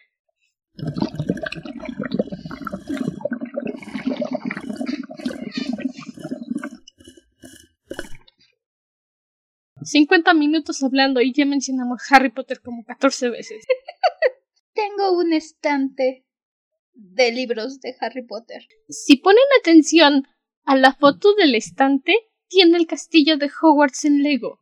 50 9.90 10.34
minutos 10.34 10.84
hablando 10.84 11.22
y 11.22 11.34
ya 11.34 11.46
mencionamos 11.46 12.02
Harry 12.12 12.30
Potter 12.30 12.62
como 12.62 12.84
14 12.84 13.30
veces. 13.30 13.66
Tengo 14.80 15.18
un 15.18 15.34
estante 15.34 16.26
de 16.94 17.32
libros 17.34 17.82
de 17.82 17.96
Harry 18.00 18.26
Potter. 18.26 18.66
Si 18.88 19.18
ponen 19.18 19.44
atención 19.60 20.24
a 20.64 20.78
la 20.78 20.94
foto 20.94 21.34
del 21.36 21.54
estante, 21.56 22.14
tiene 22.48 22.78
el 22.78 22.88
castillo 22.88 23.36
de 23.36 23.50
Hogwarts 23.62 24.06
en 24.06 24.24
Lego. 24.24 24.58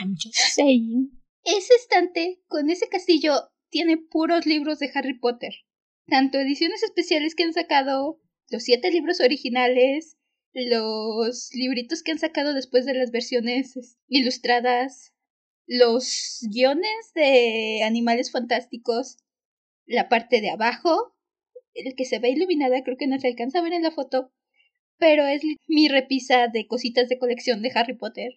I'm 0.00 0.16
just 0.16 0.56
saying. 0.56 1.22
Ese 1.44 1.74
estante 1.74 2.40
con 2.48 2.68
ese 2.68 2.88
castillo 2.88 3.34
tiene 3.70 3.96
puros 3.96 4.44
libros 4.44 4.80
de 4.80 4.90
Harry 4.92 5.16
Potter. 5.16 5.52
Tanto 6.08 6.40
ediciones 6.40 6.82
especiales 6.82 7.36
que 7.36 7.44
han 7.44 7.52
sacado, 7.52 8.20
los 8.50 8.64
siete 8.64 8.90
libros 8.90 9.20
originales, 9.20 10.16
los 10.52 11.50
libritos 11.52 12.02
que 12.02 12.10
han 12.10 12.18
sacado 12.18 12.54
después 12.54 12.84
de 12.86 12.94
las 12.94 13.12
versiones 13.12 13.98
ilustradas, 14.08 15.12
los 15.66 16.40
guiones 16.50 17.12
de 17.14 17.82
animales 17.84 18.30
fantásticos, 18.30 19.18
la 19.84 20.08
parte 20.08 20.40
de 20.40 20.50
abajo, 20.50 21.14
el 21.74 21.94
que 21.94 22.04
se 22.04 22.18
ve 22.18 22.30
iluminada, 22.30 22.82
creo 22.82 22.96
que 22.96 23.06
no 23.06 23.18
se 23.18 23.28
alcanza 23.28 23.58
a 23.58 23.62
ver 23.62 23.72
en 23.72 23.82
la 23.82 23.90
foto, 23.90 24.32
pero 24.98 25.26
es 25.26 25.42
mi 25.66 25.88
repisa 25.88 26.48
de 26.48 26.66
cositas 26.66 27.08
de 27.08 27.18
colección 27.18 27.62
de 27.62 27.72
Harry 27.74 27.96
Potter. 27.96 28.32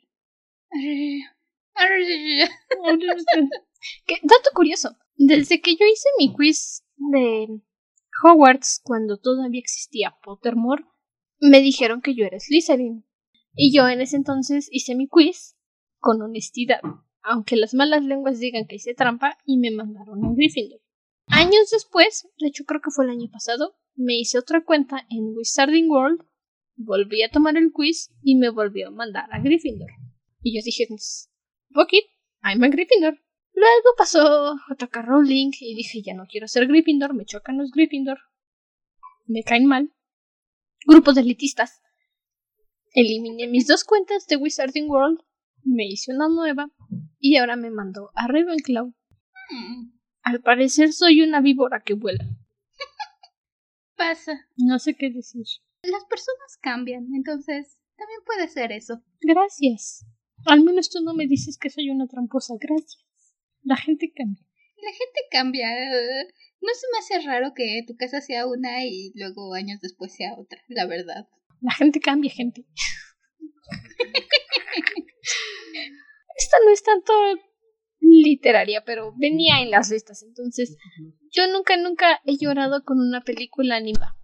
dato 4.24 4.50
curioso, 4.54 4.98
desde 5.16 5.62
que 5.62 5.76
yo 5.76 5.86
hice 5.86 6.10
mi 6.18 6.34
quiz 6.34 6.84
de 6.98 7.62
Hogwarts 8.24 8.82
cuando 8.84 9.18
todavía 9.18 9.62
existía 9.62 10.18
Pottermore, 10.22 10.84
me 11.40 11.62
dijeron 11.62 12.02
que 12.02 12.16
yo 12.16 12.26
era 12.26 12.40
Slytherin. 12.40 13.06
Y 13.56 13.74
yo 13.76 13.88
en 13.88 14.02
ese 14.02 14.18
entonces 14.18 14.68
hice 14.72 14.96
mi 14.96 15.08
quiz 15.08 15.56
con 16.00 16.22
honestidad, 16.22 16.82
aunque 17.30 17.56
las 17.56 17.74
malas 17.74 18.04
lenguas 18.04 18.40
digan 18.40 18.66
que 18.66 18.78
hice 18.78 18.96
trampa 18.96 19.38
y 19.46 19.58
me 19.58 19.70
mandaron 19.70 20.26
a 20.26 20.34
Gryffindor. 20.34 20.82
Años 21.28 21.70
después, 21.72 22.28
de 22.40 22.48
hecho 22.48 22.66
creo 22.66 22.82
que 22.82 22.90
fue 22.90 23.06
el 23.06 23.12
año 23.12 23.30
pasado, 23.32 23.76
me 23.96 24.18
hice 24.18 24.40
otra 24.40 24.66
cuenta 24.66 25.06
en 25.12 25.36
Wizarding 25.38 25.90
World, 25.90 26.24
volví 26.76 27.22
a 27.22 27.30
tomar 27.30 27.56
el 27.56 27.72
quiz 27.72 28.12
y 28.24 28.36
me 28.36 28.50
volvió 28.50 28.88
a 28.88 28.92
mandar 28.92 29.30
a 29.32 29.40
Gryffindor. 29.40 29.92
Y 30.42 30.58
yo 30.58 30.64
dije, 30.66 30.88
fuck 30.88 31.94
it, 31.94 32.06
I'm 32.42 32.64
a 32.64 32.70
Gryffindor. 32.70 33.22
Luego 33.54 33.90
pasó 33.96 34.56
J.K. 34.68 35.02
Rowling 35.04 35.52
y 35.60 35.76
dije, 35.76 36.02
ya 36.02 36.16
no 36.16 36.26
quiero 36.28 36.48
ser 36.48 36.68
Gryffindor, 36.68 37.14
me 37.14 37.26
chocan 37.26 37.60
los 37.60 37.72
Gryffindor. 37.72 38.18
Me 39.28 39.44
caen 39.44 39.68
mal 39.68 39.94
grupos 40.86 41.14
de 41.14 41.22
elitistas. 41.22 41.84
Eliminé 42.94 43.48
mis 43.48 43.68
dos 43.68 43.84
cuentas 43.84 44.26
de 44.26 44.38
Wizarding 44.38 44.90
World, 44.90 45.20
me 45.64 45.86
hice 45.88 46.14
una 46.14 46.28
nueva 46.28 46.72
y 47.20 47.38
ahora 47.38 47.56
me 47.56 47.70
mandó 47.70 48.12
a 48.16 48.28
Ravenclaw. 48.28 48.88
Hmm. 48.88 49.92
Al 50.22 50.42
parecer 50.42 50.94
soy 50.94 51.22
una 51.22 51.42
víbora 51.42 51.82
que 51.84 51.94
vuela. 51.94 52.26
Pasa. 53.98 54.48
No 54.58 54.80
sé 54.80 54.96
qué 54.96 55.10
decir. 55.10 55.46
Las 55.84 56.06
personas 56.06 56.58
cambian, 56.62 57.08
entonces 57.16 57.78
también 57.98 58.20
puede 58.26 58.48
ser 58.48 58.72
eso. 58.72 59.02
Gracias. 59.22 60.06
Al 60.46 60.64
menos 60.64 60.90
tú 60.90 61.02
no 61.02 61.14
me 61.14 61.28
dices 61.28 61.58
que 61.58 61.70
soy 61.70 61.90
una 61.90 62.08
tramposa. 62.08 62.56
Gracias. 62.60 63.06
La 63.64 63.76
gente 63.76 64.12
cambia. 64.16 64.44
La 64.78 64.92
gente 64.92 65.20
cambia. 65.32 65.68
No 66.62 66.70
se 66.74 66.88
me 66.92 67.00
hace 67.00 67.28
raro 67.28 67.54
que 67.54 67.84
tu 67.88 67.96
casa 67.96 68.22
sea 68.22 68.48
una 68.48 68.86
y 68.86 69.12
luego 69.16 69.54
años 69.54 69.80
después 69.82 70.14
sea 70.14 70.34
otra, 70.38 70.62
la 70.68 70.86
verdad. 70.86 71.28
La 71.62 71.74
gente 71.74 72.00
cambia, 72.00 72.32
gente. 72.32 72.66
Esta 76.40 76.56
no 76.66 76.72
es 76.72 76.82
tanto 76.84 77.14
literaria, 78.00 78.84
pero 78.86 79.14
venía 79.18 79.62
en 79.62 79.72
las 79.72 79.92
listas, 79.92 80.24
entonces 80.24 80.78
yo 81.32 81.48
nunca, 81.52 81.76
nunca 81.76 82.22
he 82.24 82.38
llorado 82.38 82.86
con 82.86 82.98
una 83.02 83.22
película 83.26 83.76
animada. 83.76 84.16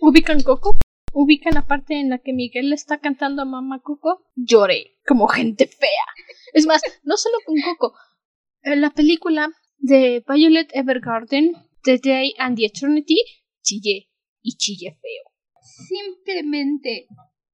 ¿Ubican 0.00 0.42
Coco? 0.42 0.72
¿Ubican 1.12 1.54
la 1.54 1.66
parte 1.68 2.00
en 2.00 2.10
la 2.10 2.18
que 2.18 2.32
Miguel 2.32 2.70
le 2.70 2.74
está 2.74 2.98
cantando 2.98 3.42
a 3.42 3.44
Mamá 3.44 3.80
Coco? 3.80 4.24
Lloré, 4.34 4.98
como 5.06 5.28
gente 5.28 5.68
fea. 5.68 6.06
Es 6.52 6.66
más, 6.66 6.82
no 7.04 7.16
solo 7.16 7.36
con 7.46 7.54
Coco. 7.60 7.96
En 8.62 8.80
la 8.80 8.90
película 8.90 9.50
de 9.78 10.24
Violet 10.28 10.68
Evergarden, 10.74 11.52
The 11.84 11.98
Day 11.98 12.34
and 12.38 12.56
the 12.56 12.66
Eternity, 12.66 13.22
chillé 13.62 14.08
y 14.42 14.56
chillé 14.56 14.98
feo. 15.00 15.27
Simplemente, 15.86 17.06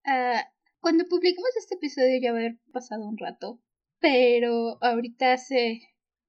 ah, 0.05 0.45
cuando 0.81 1.05
publicamos 1.09 1.51
este 1.59 1.75
episodio 1.75 2.19
ya 2.21 2.33
va 2.33 2.39
a 2.39 2.41
haber 2.41 2.59
pasado 2.73 3.07
un 3.07 3.19
rato, 3.19 3.61
pero 4.01 4.83
ahorita 4.83 5.33
hace 5.33 5.81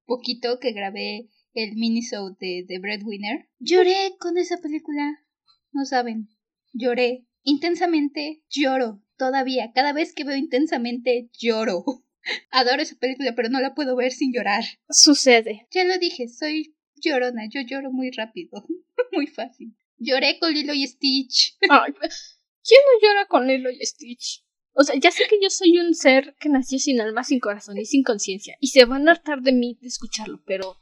poquito 0.04 0.58
que 0.60 0.72
grabé 0.72 1.28
el 1.54 1.74
minisode 1.76 2.36
de 2.38 2.64
The 2.68 2.78
Breadwinner, 2.78 3.48
lloré 3.58 4.16
con 4.18 4.36
esa 4.36 4.58
película. 4.58 5.24
No 5.72 5.84
saben, 5.84 6.28
lloré 6.72 7.26
intensamente, 7.42 8.42
lloro 8.50 9.02
todavía. 9.16 9.72
Cada 9.74 9.92
vez 9.92 10.14
que 10.14 10.24
veo 10.24 10.36
intensamente, 10.36 11.30
lloro. 11.38 11.84
Adoro 12.50 12.82
esa 12.82 12.96
película, 12.96 13.34
pero 13.34 13.48
no 13.48 13.60
la 13.60 13.74
puedo 13.74 13.96
ver 13.96 14.12
sin 14.12 14.32
llorar. 14.32 14.64
Sucede. 14.90 15.66
Ya 15.70 15.84
lo 15.84 15.98
dije, 15.98 16.28
soy 16.28 16.76
llorona, 16.96 17.48
yo 17.48 17.60
lloro 17.60 17.90
muy 17.92 18.10
rápido, 18.10 18.64
muy 19.12 19.26
fácil. 19.26 19.76
Lloré 19.98 20.38
con 20.38 20.52
Lilo 20.52 20.74
y 20.74 20.86
Stitch. 20.86 21.56
Ay, 21.70 21.92
¿quién 21.92 22.80
no 22.84 23.08
llora 23.08 23.26
con 23.26 23.46
Lilo 23.46 23.70
y 23.70 23.84
Stitch? 23.84 24.44
O 24.74 24.82
sea, 24.82 24.94
ya 24.96 25.10
sé 25.10 25.24
que 25.28 25.38
yo 25.42 25.48
soy 25.48 25.78
un 25.78 25.94
ser 25.94 26.36
que 26.38 26.50
nació 26.50 26.78
sin 26.78 27.00
alma, 27.00 27.24
sin 27.24 27.40
corazón 27.40 27.78
y 27.78 27.86
sin 27.86 28.02
conciencia, 28.02 28.56
y 28.60 28.68
se 28.68 28.84
van 28.84 29.08
a 29.08 29.12
hartar 29.12 29.40
de 29.40 29.52
mí 29.52 29.78
de 29.80 29.88
escucharlo, 29.88 30.42
pero 30.44 30.76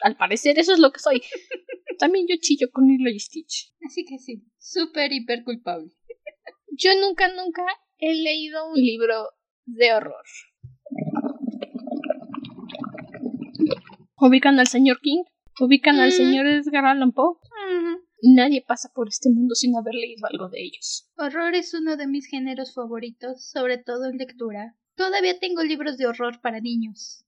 al 0.00 0.16
parecer 0.16 0.58
eso 0.58 0.72
es 0.72 0.78
lo 0.78 0.92
que 0.92 1.00
soy. 1.00 1.22
También 1.98 2.26
yo 2.28 2.36
chillo 2.40 2.70
con 2.70 2.86
Lilo 2.86 3.10
y 3.10 3.18
Stitch. 3.18 3.72
Así 3.84 4.04
que 4.04 4.18
sí, 4.18 4.44
súper 4.58 5.12
hiper 5.12 5.42
culpable. 5.42 5.90
Yo 6.70 6.90
nunca, 7.00 7.28
nunca 7.34 7.66
he 7.98 8.14
leído 8.14 8.68
un 8.68 8.80
libro 8.80 9.28
de 9.66 9.92
horror. 9.92 10.24
¿Ubican 14.16 14.60
al 14.60 14.68
señor 14.68 15.00
King? 15.00 15.24
¿Ubican 15.60 15.98
al 15.98 16.08
mm. 16.08 16.12
señor 16.12 16.46
Edgar 16.46 16.86
Allan 16.86 17.12
Poe? 17.12 17.38
Nadie 18.22 18.64
pasa 18.66 18.88
por 18.94 19.08
este 19.08 19.28
mundo 19.30 19.56
sin 19.56 19.76
haber 19.76 19.94
leído 19.94 20.26
algo 20.30 20.48
de 20.48 20.62
ellos. 20.62 21.10
Horror 21.16 21.56
es 21.56 21.74
uno 21.74 21.96
de 21.96 22.06
mis 22.06 22.26
géneros 22.26 22.72
favoritos, 22.72 23.50
sobre 23.50 23.78
todo 23.78 24.08
en 24.08 24.16
lectura. 24.16 24.76
Todavía 24.94 25.40
tengo 25.40 25.64
libros 25.64 25.98
de 25.98 26.06
horror 26.06 26.40
para 26.40 26.60
niños. 26.60 27.24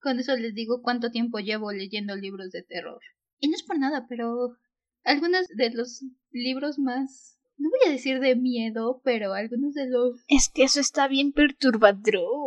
Con 0.00 0.18
eso 0.18 0.36
les 0.36 0.52
digo 0.54 0.82
cuánto 0.82 1.12
tiempo 1.12 1.38
llevo 1.38 1.70
leyendo 1.70 2.16
libros 2.16 2.50
de 2.50 2.64
terror. 2.64 3.00
Y 3.38 3.48
no 3.48 3.54
es 3.54 3.62
por 3.62 3.78
nada, 3.78 4.06
pero 4.08 4.56
algunos 5.04 5.46
de 5.46 5.70
los 5.70 6.04
libros 6.32 6.78
más 6.78 7.38
no 7.56 7.70
voy 7.70 7.88
a 7.88 7.92
decir 7.92 8.18
de 8.18 8.34
miedo, 8.34 9.00
pero 9.04 9.34
algunos 9.34 9.74
de 9.74 9.88
los 9.88 10.24
Es 10.26 10.50
que 10.52 10.64
eso 10.64 10.80
está 10.80 11.06
bien 11.06 11.32
perturbador. 11.32 12.42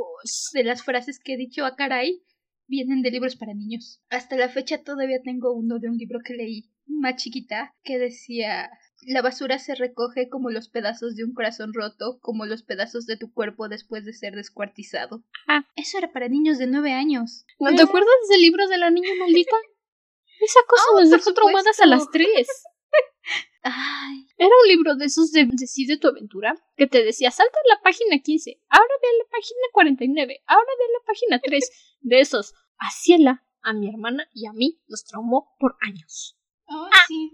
de 0.54 0.64
las 0.66 0.84
frases 0.84 1.20
que 1.24 1.36
he 1.36 1.38
dicho 1.38 1.64
a 1.64 1.78
caray 1.78 2.22
vienen 2.68 3.02
de 3.02 3.12
libros 3.12 3.38
para 3.38 3.54
niños. 3.54 4.02
Hasta 4.10 4.36
la 4.36 4.50
fecha 4.50 4.84
todavía 4.84 5.22
tengo 5.24 5.54
uno 5.54 5.80
de 5.80 5.90
un 5.90 5.98
libro 5.98 6.20
que 6.22 6.34
leí 6.34 6.70
más 6.88 7.16
chiquita 7.16 7.74
que 7.84 7.98
decía 7.98 8.70
la 9.06 9.22
basura 9.22 9.60
se 9.60 9.76
recoge 9.76 10.30
como 10.30 10.50
los 10.50 10.70
pedazos 10.70 11.16
de 11.16 11.24
un 11.24 11.34
corazón 11.34 11.74
roto, 11.74 12.18
como 12.22 12.46
los 12.46 12.64
pedazos 12.64 13.06
de 13.06 13.18
tu 13.18 13.32
cuerpo 13.32 13.68
después 13.68 14.04
de 14.06 14.14
ser 14.14 14.34
descuartizado. 14.34 15.24
Ah. 15.48 15.66
Eso 15.76 15.98
era 15.98 16.12
para 16.12 16.28
niños 16.28 16.58
de 16.58 16.68
nueve 16.68 16.92
años. 16.94 17.46
¿No 17.60 17.76
te 17.76 17.84
acuerdas 17.84 18.10
del 18.30 18.42
libro 18.42 18.68
de 18.68 18.78
la 18.78 18.90
niña 18.90 19.12
maldita? 19.20 19.56
Esa 20.42 20.60
cosa 20.68 20.84
Oh, 20.92 21.00
nos 21.02 21.12
dejó 21.12 21.34
traumadas 21.34 21.80
a 21.82 21.86
las 21.86 22.10
tres. 22.12 22.48
Ay, 23.64 24.28
Era 24.38 24.50
un 24.64 24.68
libro 24.68 24.96
de 24.96 25.06
esos 25.06 25.32
de 25.32 25.48
Decide 25.52 25.98
tu 25.98 26.08
aventura 26.08 26.56
que 26.78 26.88
te 26.88 27.04
decía 27.04 27.32
salta 27.32 27.58
a 27.58 27.76
la 27.76 27.82
página 27.82 28.20
15, 28.20 28.62
ahora 28.70 28.94
ve 29.02 29.08
a 29.08 29.24
la 29.24 29.30
página 29.30 29.68
49, 29.74 30.44
ahora 30.46 30.70
ve 30.78 30.84
a 30.84 31.00
la 31.00 31.06
página 31.06 31.42
3. 31.44 31.98
De 32.02 32.20
esos, 32.20 32.54
a 32.78 32.92
Ciela, 32.92 33.44
a 33.64 33.74
mi 33.74 33.90
hermana 33.90 34.30
y 34.34 34.46
a 34.46 34.54
mí 34.54 34.80
nos 34.88 35.04
traumó 35.06 35.56
por 35.60 35.78
años. 35.82 36.38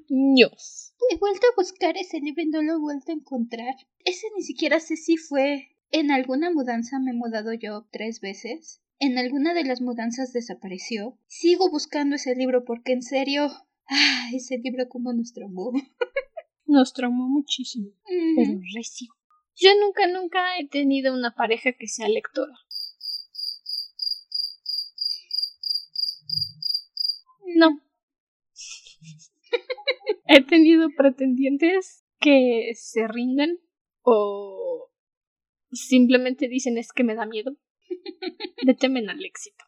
Años. 0.09 0.93
He 1.09 1.17
vuelto 1.17 1.47
a 1.47 1.55
buscar 1.55 1.97
ese 1.97 2.19
libro 2.19 2.43
y 2.43 2.47
no 2.47 2.61
lo 2.61 2.73
he 2.73 2.79
vuelto 2.79 3.11
a 3.11 3.15
encontrar. 3.15 3.75
Ese 4.05 4.27
ni 4.35 4.43
siquiera 4.43 4.79
sé 4.79 4.95
si 4.95 5.17
fue. 5.17 5.77
En 5.91 6.11
alguna 6.11 6.51
mudanza 6.51 6.99
me 6.99 7.11
he 7.11 7.13
mudado 7.13 7.53
yo 7.53 7.87
tres 7.91 8.21
veces. 8.21 8.81
En 8.99 9.17
alguna 9.17 9.53
de 9.53 9.63
las 9.63 9.81
mudanzas 9.81 10.31
desapareció. 10.31 11.17
Sigo 11.27 11.69
buscando 11.69 12.15
ese 12.15 12.35
libro 12.35 12.63
porque 12.65 12.93
en 12.93 13.01
serio. 13.01 13.49
Ah, 13.89 14.29
ese 14.33 14.57
libro 14.57 14.87
como 14.87 15.11
nos 15.13 15.33
traumó. 15.33 15.71
Nos 16.65 16.93
traumó 16.93 17.27
muchísimo, 17.27 17.91
pero 18.07 18.61
recio. 18.73 19.09
Yo 19.57 19.71
nunca, 19.81 20.07
nunca 20.07 20.57
he 20.57 20.69
tenido 20.69 21.13
una 21.13 21.35
pareja 21.35 21.73
que 21.73 21.87
sea 21.87 22.07
lectora. 22.07 22.53
No. 27.55 27.81
He 30.33 30.43
tenido 30.43 30.89
pretendientes 30.95 32.05
que 32.19 32.71
se 32.75 33.07
rinden 33.07 33.59
o 34.01 34.89
simplemente 35.71 36.47
dicen 36.47 36.77
es 36.77 36.93
que 36.93 37.03
me 37.03 37.15
da 37.15 37.25
miedo. 37.25 37.57
Le 38.65 38.73
temen 38.73 39.09
al 39.09 39.23
éxito. 39.25 39.65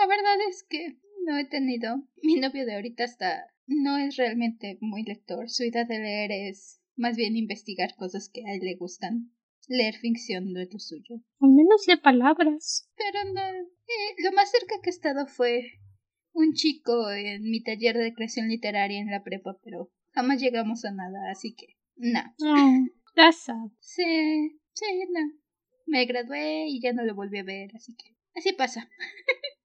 La 0.00 0.06
verdad 0.06 0.36
es 0.48 0.64
que 0.68 0.96
no 1.26 1.36
he 1.36 1.44
tenido. 1.44 2.02
Mi 2.22 2.36
novio 2.36 2.64
de 2.64 2.74
ahorita 2.74 3.04
hasta 3.04 3.44
no 3.66 3.98
es 3.98 4.16
realmente 4.16 4.78
muy 4.80 5.02
lector. 5.02 5.48
Su 5.50 5.62
idea 5.64 5.84
de 5.84 5.98
leer 5.98 6.32
es 6.32 6.80
más 6.96 7.16
bien 7.16 7.36
investigar 7.36 7.94
cosas 7.96 8.30
que 8.32 8.40
a 8.46 8.54
él 8.54 8.60
le 8.62 8.76
gustan. 8.76 9.30
Leer 9.68 9.94
ficción 9.96 10.52
no 10.52 10.60
es 10.60 10.72
lo 10.72 10.78
suyo. 10.78 11.16
Al 11.40 11.50
menos 11.50 11.86
lee 11.86 11.98
palabras. 11.98 12.90
Pero 12.96 13.32
no. 13.34 13.42
eh, 13.42 14.14
lo 14.24 14.32
más 14.32 14.50
cerca 14.50 14.76
que 14.82 14.88
he 14.88 14.92
estado 14.92 15.26
fue 15.26 15.64
un 16.32 16.52
chico 16.54 17.10
en 17.10 17.42
mi 17.42 17.62
taller 17.62 17.96
de 17.96 18.14
creación 18.14 18.48
literaria 18.48 19.00
en 19.00 19.10
la 19.10 19.22
prepa, 19.22 19.58
pero 19.64 19.90
jamás 20.12 20.40
llegamos 20.40 20.84
a 20.84 20.92
nada, 20.92 21.30
así 21.30 21.54
que 21.54 21.76
no. 21.96 22.20
Oh, 22.42 22.86
that's 23.14 23.42
sad. 23.42 23.68
Sí, 23.80 24.58
sí, 24.72 24.84
no. 25.10 25.20
Me 25.86 26.04
gradué 26.06 26.66
y 26.68 26.80
ya 26.80 26.92
no 26.92 27.04
lo 27.04 27.14
volví 27.14 27.38
a 27.38 27.42
ver, 27.44 27.70
así 27.74 27.94
que 27.96 28.14
así 28.34 28.52
pasa. 28.52 28.88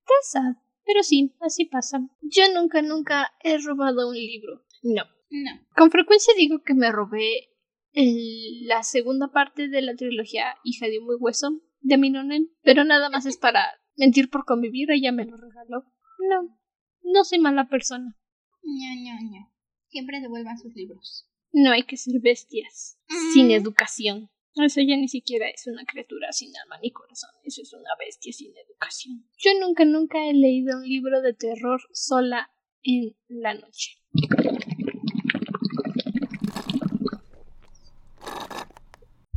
That's 0.06 0.32
sad. 0.32 0.56
Pero 0.86 1.02
sí, 1.04 1.34
así 1.40 1.66
pasa. 1.66 2.00
Yo 2.22 2.44
nunca, 2.54 2.82
nunca 2.82 3.32
he 3.44 3.58
robado 3.58 4.10
un 4.10 4.16
libro. 4.16 4.64
No. 4.84 5.04
No. 5.32 5.52
Con 5.76 5.90
frecuencia 5.92 6.34
digo 6.38 6.62
que 6.62 6.74
me 6.76 6.92
robé 6.92 7.50
el- 7.94 8.68
la 8.68 8.84
segunda 8.84 9.32
parte 9.32 9.68
de 9.68 9.82
la 9.82 9.96
trilogía 9.96 10.56
Hija 10.64 10.88
de 10.88 11.00
un 11.00 11.06
muy 11.06 11.16
hueso 11.16 11.62
de 11.82 11.98
Minonen, 11.98 12.52
pero 12.62 12.84
nada 12.84 13.10
más 13.10 13.26
es 13.26 13.38
para 13.38 13.66
mentir 13.98 14.30
por 14.30 14.46
convivir, 14.46 14.92
ella 14.92 15.12
me 15.12 15.26
lo 15.26 15.38
regaló. 15.38 15.86
No, 16.30 16.58
no 17.04 17.24
soy 17.24 17.40
mala 17.40 17.68
persona. 17.70 18.16
ño, 18.64 18.96
ño, 19.04 19.14
ño. 19.32 19.52
Siempre 19.90 20.20
devuelvan 20.22 20.58
sus 20.58 20.74
libros. 20.76 21.30
No 21.54 21.72
hay 21.72 21.84
que 21.84 21.98
ser 21.98 22.20
bestias 22.20 22.98
sin 23.34 23.48
Mm. 23.48 23.52
educación. 23.52 24.30
Eso 24.56 24.82
ya 24.82 24.96
ni 24.96 25.08
siquiera 25.10 25.50
es 25.50 25.68
una 25.68 25.84
criatura 25.86 26.32
sin 26.32 26.50
alma 26.64 26.78
ni 26.82 26.90
corazón, 26.92 27.30
eso 27.44 27.62
es 27.62 27.74
una 27.74 27.90
bestia 28.00 28.32
sin 28.32 28.54
educación. 28.58 29.28
Yo 29.38 29.52
nunca, 29.60 29.84
nunca 29.84 30.26
he 30.28 30.34
leído 30.34 30.78
un 30.78 30.84
libro 30.88 31.22
de 31.22 31.34
terror 31.34 31.82
sola 31.92 32.50
en 32.84 33.16
la 33.28 33.54
noche. 33.54 33.98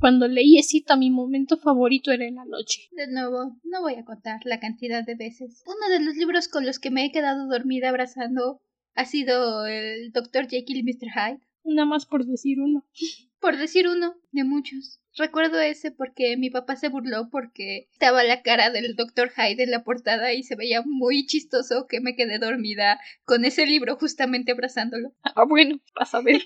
Cuando 0.00 0.28
leí 0.28 0.58
Esito, 0.58 0.96
mi 0.96 1.10
momento 1.10 1.56
favorito 1.56 2.12
era 2.12 2.24
en 2.24 2.36
la 2.36 2.44
noche. 2.44 2.82
De 2.92 3.08
nuevo, 3.08 3.56
no 3.64 3.80
voy 3.80 3.94
a 3.94 4.04
contar 4.04 4.40
la 4.44 4.60
cantidad 4.60 5.04
de 5.04 5.16
veces. 5.16 5.64
Uno 5.66 5.88
de 5.92 6.04
los 6.04 6.14
libros 6.16 6.46
con 6.46 6.64
los 6.64 6.78
que 6.78 6.90
me 6.90 7.04
he 7.04 7.10
quedado 7.10 7.48
dormida 7.48 7.88
abrazando 7.88 8.60
ha 8.94 9.04
sido 9.04 9.66
el 9.66 10.12
Dr. 10.12 10.48
Jekyll 10.48 10.78
y 10.78 10.82
Mr. 10.84 11.10
Hyde. 11.12 11.40
Nada 11.64 11.86
más 11.86 12.06
por 12.06 12.24
decir 12.24 12.60
uno. 12.60 12.86
Por 13.40 13.56
decir 13.56 13.88
uno 13.88 14.14
de 14.30 14.44
muchos. 14.44 15.00
Recuerdo 15.16 15.60
ese 15.60 15.90
porque 15.90 16.36
mi 16.36 16.48
papá 16.48 16.76
se 16.76 16.88
burló 16.88 17.28
porque 17.30 17.88
estaba 17.92 18.22
la 18.22 18.42
cara 18.42 18.70
del 18.70 18.94
Dr. 18.94 19.32
Hyde 19.36 19.64
en 19.64 19.72
la 19.72 19.82
portada 19.82 20.32
y 20.32 20.44
se 20.44 20.54
veía 20.54 20.82
muy 20.86 21.26
chistoso 21.26 21.86
que 21.88 22.00
me 22.00 22.14
quedé 22.14 22.38
dormida 22.38 23.00
con 23.24 23.44
ese 23.44 23.66
libro 23.66 23.96
justamente 23.96 24.52
abrazándolo. 24.52 25.12
Ah, 25.22 25.44
bueno, 25.44 25.80
vas 25.98 26.14
a 26.14 26.20
ver. 26.20 26.40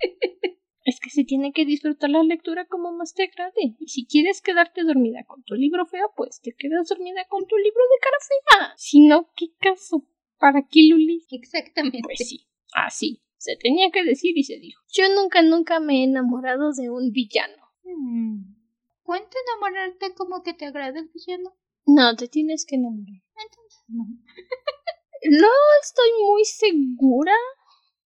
es 0.90 1.00
que 1.00 1.10
se 1.10 1.24
tiene 1.24 1.52
que 1.52 1.64
disfrutar 1.64 2.10
la 2.10 2.22
lectura 2.22 2.66
como 2.66 2.92
más 2.92 3.14
te 3.14 3.24
agrade. 3.24 3.76
Y 3.78 3.88
si 3.88 4.06
quieres 4.06 4.42
quedarte 4.42 4.82
dormida 4.82 5.24
con 5.26 5.42
tu 5.44 5.54
libro 5.54 5.86
feo, 5.86 6.12
pues 6.16 6.40
te 6.40 6.52
quedas 6.52 6.88
dormida 6.88 7.26
con 7.28 7.46
tu 7.46 7.56
libro 7.56 7.82
de 7.82 8.00
cara 8.02 8.16
fea. 8.28 8.74
Si 8.76 9.06
no, 9.06 9.30
¿qué 9.36 9.46
caso? 9.58 10.06
¿Para 10.38 10.66
qué 10.68 10.86
Luli? 10.88 11.24
Exactamente. 11.30 12.00
Pues 12.02 12.18
sí, 12.18 12.46
así. 12.74 13.22
Se 13.36 13.56
tenía 13.56 13.90
que 13.90 14.04
decir 14.04 14.36
y 14.36 14.44
se 14.44 14.58
dijo. 14.58 14.82
Yo 14.92 15.04
nunca, 15.14 15.42
nunca 15.42 15.80
me 15.80 16.00
he 16.00 16.04
enamorado 16.04 16.72
de 16.72 16.90
un 16.90 17.10
villano. 17.10 17.56
Hmm. 17.84 18.54
¿Cuánto 19.02 19.36
enamorarte 19.46 20.14
como 20.14 20.42
que 20.42 20.52
te 20.52 20.66
agrada 20.66 20.98
el 21.00 21.10
villano? 21.12 21.56
No, 21.86 22.14
te 22.16 22.28
tienes 22.28 22.66
que 22.66 22.76
enamorar. 22.76 23.22
Entonces 23.36 23.84
no. 23.88 24.04
No 25.22 25.48
estoy 25.82 26.08
muy 26.26 26.44
segura. 26.46 27.34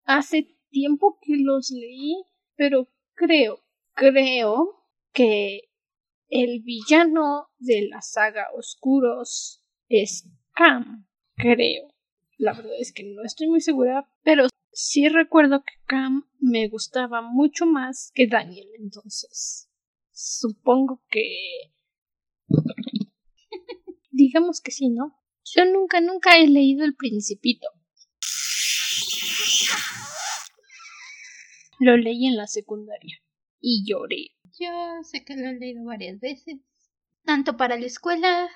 Hace 0.04 0.48
tiempo 0.70 1.18
que 1.22 1.36
los 1.36 1.70
leí, 1.70 2.24
pero 2.56 2.88
creo, 3.14 3.60
creo 3.94 4.84
que 5.12 5.70
el 6.28 6.62
villano 6.62 7.48
de 7.58 7.88
la 7.88 8.00
saga 8.00 8.48
Oscuros 8.56 9.62
es 9.88 10.28
Cam. 10.54 11.06
Creo. 11.36 11.88
La 12.38 12.52
verdad 12.52 12.74
es 12.78 12.92
que 12.92 13.04
no 13.04 13.22
estoy 13.24 13.48
muy 13.48 13.60
segura, 13.60 14.08
pero 14.22 14.46
sí 14.72 15.08
recuerdo 15.08 15.62
que 15.62 15.74
Cam 15.86 16.28
me 16.40 16.68
gustaba 16.68 17.22
mucho 17.22 17.66
más 17.66 18.10
que 18.14 18.26
Daniel, 18.26 18.68
entonces 18.78 19.70
supongo 20.10 21.02
que... 21.08 21.72
Digamos 24.10 24.60
que 24.60 24.70
sí, 24.70 24.90
¿no? 24.90 25.16
Yo 25.44 25.64
nunca, 25.64 26.00
nunca 26.00 26.36
he 26.38 26.46
leído 26.46 26.84
El 26.84 26.94
Principito. 26.94 27.68
Lo 31.84 31.98
leí 31.98 32.26
en 32.26 32.38
la 32.38 32.46
secundaria 32.46 33.18
y 33.60 33.84
lloré. 33.86 34.30
Yo 34.58 34.70
sé 35.02 35.22
que 35.22 35.36
lo 35.36 35.50
he 35.50 35.58
leído 35.58 35.84
varias 35.84 36.18
veces. 36.18 36.56
Tanto 37.26 37.58
para 37.58 37.78
la 37.78 37.84
escuela 37.84 38.48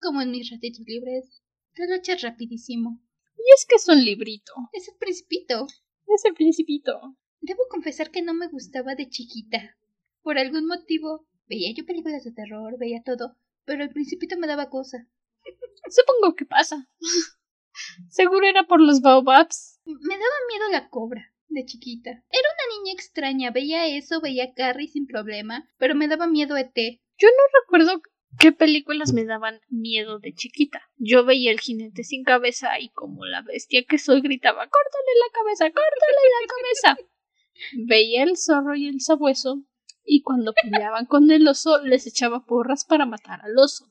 como 0.00 0.22
en 0.22 0.30
mis 0.30 0.52
ratitos 0.52 0.86
libres. 0.86 1.42
Te 1.74 1.88
lo 1.88 1.96
echas 1.96 2.22
rapidísimo. 2.22 3.02
Y 3.36 3.42
es 3.56 3.66
que 3.68 3.74
es 3.74 3.88
un 3.88 4.04
librito. 4.04 4.52
Es 4.72 4.86
el 4.86 4.94
principito. 4.98 5.66
Es 6.06 6.24
El 6.24 6.34
Principito. 6.34 7.16
Debo 7.40 7.62
confesar 7.68 8.12
que 8.12 8.22
no 8.22 8.34
me 8.34 8.46
gustaba 8.46 8.94
de 8.94 9.08
chiquita. 9.08 9.76
Por 10.22 10.38
algún 10.38 10.68
motivo, 10.68 11.26
veía 11.48 11.74
yo 11.74 11.84
películas 11.84 12.22
de 12.22 12.30
terror, 12.30 12.78
veía 12.78 13.02
todo, 13.02 13.36
pero 13.64 13.82
el 13.82 13.90
principito 13.90 14.38
me 14.38 14.46
daba 14.46 14.70
cosa. 14.70 15.08
Supongo 15.90 16.36
que 16.36 16.44
pasa. 16.44 16.88
Seguro 18.10 18.46
era 18.46 18.68
por 18.68 18.80
los 18.80 19.00
baobabs. 19.00 19.80
Me 19.86 20.14
daba 20.14 20.46
miedo 20.48 20.70
la 20.70 20.88
cobra 20.88 21.33
de 21.54 21.64
chiquita. 21.64 22.10
Era 22.10 22.48
una 22.54 22.76
niña 22.76 22.92
extraña, 22.92 23.50
veía 23.50 23.86
eso, 23.86 24.20
veía 24.20 24.44
a 24.44 24.54
Carrie 24.54 24.88
sin 24.88 25.06
problema, 25.06 25.68
pero 25.78 25.94
me 25.94 26.08
daba 26.08 26.26
miedo 26.26 26.56
ET. 26.56 26.74
Yo 26.76 27.28
no 27.28 27.60
recuerdo 27.62 28.02
qué 28.38 28.52
películas 28.52 29.12
me 29.12 29.24
daban 29.24 29.60
miedo 29.68 30.18
de 30.18 30.34
chiquita. 30.34 30.82
Yo 30.96 31.24
veía 31.24 31.50
el 31.50 31.60
jinete 31.60 32.04
sin 32.04 32.24
cabeza 32.24 32.78
y 32.80 32.90
como 32.90 33.24
la 33.24 33.42
bestia 33.42 33.84
que 33.88 33.98
soy 33.98 34.20
gritaba 34.20 34.68
¡Córtale 34.68 35.12
la 35.20 35.32
cabeza! 35.32 35.64
¡Córtale 35.66 36.22
la 36.40 36.46
cabeza! 36.54 37.08
veía 37.86 38.22
el 38.24 38.36
zorro 38.36 38.74
y 38.74 38.88
el 38.88 39.00
sabueso 39.00 39.62
y 40.04 40.22
cuando 40.22 40.52
peleaban 40.52 41.06
con 41.06 41.30
el 41.30 41.48
oso 41.48 41.80
les 41.82 42.06
echaba 42.06 42.44
porras 42.44 42.84
para 42.84 43.06
matar 43.06 43.40
al 43.42 43.56
oso. 43.58 43.90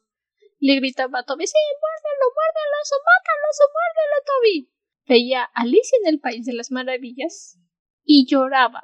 Le 0.59 0.75
gritaba 0.75 1.19
a 1.19 1.23
Toby 1.23 1.47
¡Sí, 1.47 1.53
muérdelo, 1.81 2.25
muérdelo, 2.35 2.75
oso! 2.81 2.95
¡Mátalo, 3.03 3.45
oso! 3.51 3.63
¡Muérdelo, 3.73 4.17
Toby! 4.25 4.73
Veía 5.07 5.43
a 5.43 5.61
Alicia 5.61 5.97
en 6.03 6.13
el 6.13 6.19
País 6.19 6.45
de 6.45 6.53
las 6.53 6.71
Maravillas 6.71 7.59
y 8.03 8.25
lloraba. 8.25 8.83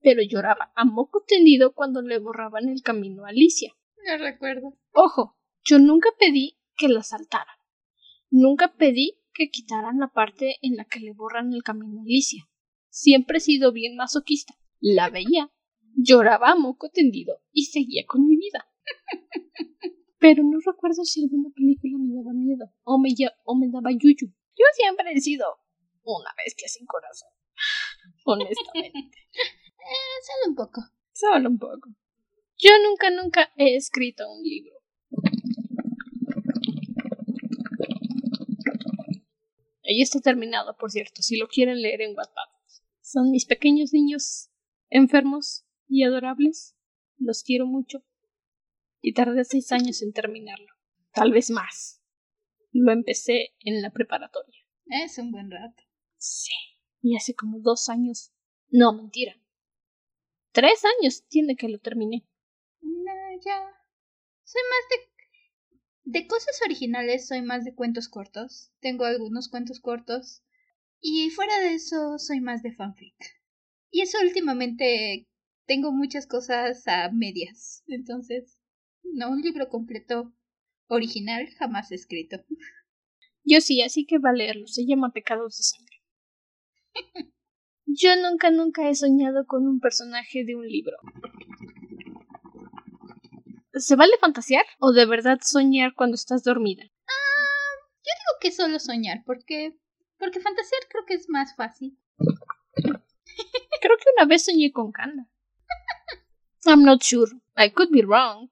pero 0.00 0.20
lloraba 0.22 0.70
a 0.76 0.84
moco 0.84 1.24
tendido 1.26 1.72
cuando 1.72 2.02
le 2.02 2.18
borraban 2.18 2.68
el 2.68 2.82
camino 2.82 3.24
a 3.24 3.30
Alicia. 3.30 3.72
No 4.06 4.18
recuerdo. 4.18 4.76
Ojo, 4.92 5.38
yo 5.64 5.78
nunca 5.78 6.10
pedí 6.18 6.58
que 6.76 6.88
la 6.88 7.02
saltaran. 7.02 7.56
Nunca 8.30 8.74
pedí 8.74 9.18
que 9.32 9.48
quitaran 9.48 9.98
la 9.98 10.08
parte 10.08 10.56
en 10.60 10.76
la 10.76 10.84
que 10.84 11.00
le 11.00 11.12
borran 11.12 11.54
el 11.54 11.62
camino 11.62 12.00
a 12.00 12.02
Alicia. 12.02 12.46
Siempre 12.90 13.38
he 13.38 13.40
sido 13.40 13.72
bien 13.72 13.96
masoquista. 13.96 14.54
La 14.78 15.08
veía, 15.08 15.50
lloraba 15.96 16.50
a 16.50 16.56
moco 16.56 16.90
tendido 16.90 17.40
y 17.50 17.64
seguía 17.64 18.04
con 18.06 18.26
mi 18.26 18.36
vida. 18.36 18.68
Pero 20.18 20.42
no 20.42 20.58
recuerdo 20.64 21.04
si 21.04 21.22
alguna 21.22 21.48
película 21.54 21.96
me 21.98 22.14
daba 22.14 22.32
miedo 22.34 22.66
o 22.82 22.98
me, 22.98 23.08
o 23.44 23.56
me 23.56 23.68
daba 23.70 23.90
yuyu. 23.90 24.32
Yo 24.56 24.64
siempre 24.74 25.12
he 25.12 25.20
sido 25.20 25.46
una 26.04 26.30
bestia 26.44 26.68
sin 26.68 26.86
corazón. 26.86 27.28
Honestamente. 28.24 29.18
eh, 29.32 30.18
solo 30.22 30.50
un 30.50 30.54
poco. 30.54 30.80
Solo 31.12 31.48
un 31.48 31.58
poco. 31.58 31.90
Yo 32.58 32.70
nunca, 32.82 33.10
nunca 33.10 33.52
he 33.56 33.76
escrito 33.76 34.30
un 34.30 34.42
libro. 34.42 34.74
Ahí 39.86 40.00
está 40.00 40.20
terminado, 40.20 40.76
por 40.76 40.90
cierto, 40.90 41.22
si 41.22 41.36
lo 41.36 41.46
quieren 41.46 41.82
leer 41.82 42.00
en 42.00 42.16
WhatsApp. 42.16 42.48
Son 43.02 43.30
mis 43.30 43.44
pequeños 43.44 43.92
niños 43.92 44.50
enfermos 44.88 45.64
y 45.88 46.04
adorables. 46.04 46.74
Los 47.18 47.42
quiero 47.42 47.66
mucho. 47.66 48.02
Y 49.02 49.12
tardé 49.12 49.44
seis 49.44 49.70
años 49.72 50.00
en 50.02 50.12
terminarlo. 50.12 50.72
Tal 51.12 51.32
vez 51.32 51.50
más. 51.50 52.00
Lo 52.74 52.92
empecé 52.92 53.54
en 53.60 53.80
la 53.80 53.90
preparatoria. 53.90 54.60
Es 54.86 55.16
un 55.16 55.30
buen 55.30 55.50
rato. 55.50 55.82
Sí. 56.18 56.52
Y 57.00 57.16
hace 57.16 57.34
como 57.34 57.60
dos 57.60 57.88
años. 57.88 58.32
No, 58.68 58.92
mentira. 58.92 59.34
Tres 60.52 60.82
años 60.98 61.26
tiene 61.28 61.56
que 61.56 61.70
lo 61.70 61.78
terminé. 61.78 62.26
No, 62.82 63.12
ya. 63.42 63.70
Soy 64.42 64.60
más 64.68 64.90
de 64.90 65.14
de 66.04 66.26
cosas 66.26 66.60
originales 66.62 67.26
soy 67.26 67.40
más 67.40 67.64
de 67.64 67.74
cuentos 67.74 68.08
cortos. 68.08 68.70
Tengo 68.80 69.04
algunos 69.04 69.48
cuentos 69.48 69.80
cortos. 69.80 70.42
Y 71.00 71.30
fuera 71.30 71.58
de 71.60 71.74
eso 71.74 72.18
soy 72.18 72.40
más 72.40 72.62
de 72.62 72.72
fanfic. 72.72 73.14
Y 73.90 74.02
eso 74.02 74.18
últimamente 74.22 75.28
tengo 75.66 75.92
muchas 75.92 76.26
cosas 76.26 76.86
a 76.86 77.10
medias. 77.10 77.82
Entonces, 77.86 78.58
no, 79.02 79.30
un 79.30 79.40
libro 79.40 79.68
completo 79.68 80.34
original 80.88 81.48
jamás 81.58 81.90
escrito. 81.92 82.38
Yo 83.44 83.60
sí, 83.60 83.82
así 83.82 84.06
que 84.06 84.18
va 84.18 84.30
a 84.30 84.34
leerlo. 84.34 84.66
Se 84.66 84.86
llama 84.86 85.12
Pecados 85.12 85.56
de 85.56 85.62
Sangre. 85.62 86.02
Yo 87.86 88.16
nunca, 88.16 88.50
nunca 88.50 88.88
he 88.88 88.94
soñado 88.94 89.46
con 89.46 89.66
un 89.66 89.80
personaje 89.80 90.44
de 90.44 90.56
un 90.56 90.66
libro. 90.66 90.96
¿Se 93.74 93.96
vale 93.96 94.12
fantasear 94.20 94.64
o 94.78 94.92
de 94.92 95.06
verdad 95.06 95.38
soñar 95.42 95.94
cuando 95.94 96.14
estás 96.14 96.42
dormida? 96.44 96.84
Ah, 97.06 97.74
yo 97.98 98.12
digo 98.18 98.38
que 98.40 98.52
solo 98.52 98.78
soñar, 98.78 99.22
porque 99.26 99.76
porque 100.18 100.40
fantasear 100.40 100.82
creo 100.88 101.04
que 101.06 101.14
es 101.14 101.28
más 101.28 101.54
fácil. 101.56 101.98
creo 102.76 103.96
que 103.98 104.10
una 104.16 104.26
vez 104.26 104.44
soñé 104.44 104.72
con 104.72 104.92
Kanda. 104.92 105.28
I'm 106.66 106.82
not 106.82 107.02
sure. 107.02 107.30
I 107.56 107.70
could 107.70 107.90
be 107.90 108.02
wrong. 108.02 108.50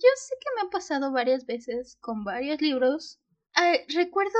Yo 0.00 0.08
sé 0.16 0.34
que 0.40 0.48
me 0.54 0.68
ha 0.68 0.70
pasado 0.70 1.10
varias 1.12 1.44
veces 1.44 1.96
con 2.00 2.24
varios 2.24 2.60
libros. 2.60 3.20
Ah, 3.54 3.74
recuerdo 3.88 4.38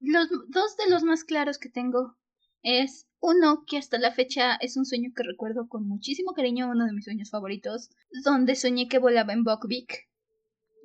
los 0.00 0.28
dos 0.48 0.76
de 0.76 0.88
los 0.88 1.02
más 1.02 1.24
claros 1.24 1.58
que 1.58 1.68
tengo. 1.68 2.16
Es 2.62 3.08
uno 3.20 3.64
que 3.66 3.78
hasta 3.78 3.98
la 3.98 4.12
fecha 4.12 4.54
es 4.56 4.76
un 4.76 4.84
sueño 4.84 5.10
que 5.14 5.22
recuerdo 5.22 5.68
con 5.68 5.88
muchísimo 5.88 6.32
cariño, 6.32 6.70
uno 6.70 6.86
de 6.86 6.92
mis 6.92 7.04
sueños 7.04 7.30
favoritos, 7.30 7.90
donde 8.24 8.54
soñé 8.54 8.88
que 8.88 8.98
volaba 8.98 9.32
en 9.32 9.44
Buckbeak, 9.44 10.08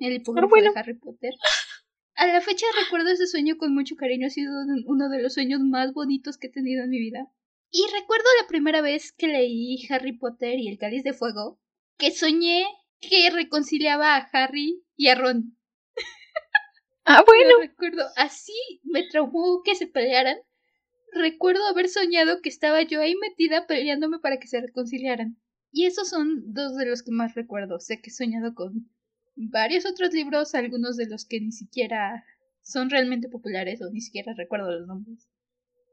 el 0.00 0.14
hipogrifo 0.14 0.56
de 0.56 0.72
Harry 0.74 0.98
Potter. 0.98 1.32
A 2.16 2.26
la 2.26 2.40
fecha 2.40 2.66
recuerdo 2.84 3.10
ese 3.10 3.26
sueño 3.26 3.56
con 3.56 3.74
mucho 3.74 3.94
cariño, 3.96 4.26
ha 4.26 4.30
sido 4.30 4.52
uno 4.86 5.08
de 5.08 5.22
los 5.22 5.34
sueños 5.34 5.60
más 5.60 5.92
bonitos 5.92 6.36
que 6.36 6.48
he 6.48 6.50
tenido 6.50 6.84
en 6.84 6.90
mi 6.90 6.98
vida. 6.98 7.30
Y 7.70 7.84
recuerdo 7.98 8.26
la 8.40 8.48
primera 8.48 8.82
vez 8.82 9.12
que 9.12 9.28
leí 9.28 9.86
Harry 9.88 10.18
Potter 10.18 10.58
y 10.58 10.68
el 10.68 10.78
Cáliz 10.78 11.04
de 11.04 11.14
Fuego, 11.14 11.60
que 11.96 12.10
soñé 12.10 12.64
que 13.00 13.30
reconciliaba 13.30 14.16
a 14.16 14.28
Harry 14.32 14.84
y 14.96 15.08
a 15.08 15.14
Ron. 15.14 15.56
Ah, 17.04 17.24
bueno. 17.26 17.58
recuerdo, 17.60 18.06
así 18.16 18.52
me 18.84 19.02
traumó 19.08 19.62
que 19.64 19.74
se 19.74 19.88
pelearan 19.88 20.36
recuerdo 21.12 21.66
haber 21.66 21.88
soñado 21.88 22.40
que 22.42 22.48
estaba 22.48 22.82
yo 22.82 23.00
ahí 23.00 23.14
metida 23.16 23.66
peleándome 23.66 24.18
para 24.18 24.38
que 24.38 24.46
se 24.46 24.60
reconciliaran. 24.60 25.36
Y 25.72 25.86
esos 25.86 26.08
son 26.08 26.52
dos 26.52 26.76
de 26.76 26.86
los 26.86 27.02
que 27.02 27.12
más 27.12 27.34
recuerdo. 27.34 27.78
Sé 27.78 28.00
que 28.00 28.10
he 28.10 28.12
soñado 28.12 28.54
con 28.54 28.90
varios 29.36 29.86
otros 29.86 30.12
libros, 30.12 30.54
algunos 30.54 30.96
de 30.96 31.06
los 31.06 31.26
que 31.26 31.40
ni 31.40 31.52
siquiera 31.52 32.24
son 32.62 32.90
realmente 32.90 33.28
populares 33.28 33.80
o 33.82 33.90
ni 33.90 34.00
siquiera 34.00 34.34
recuerdo 34.36 34.70
los 34.72 34.86
nombres. 34.86 35.28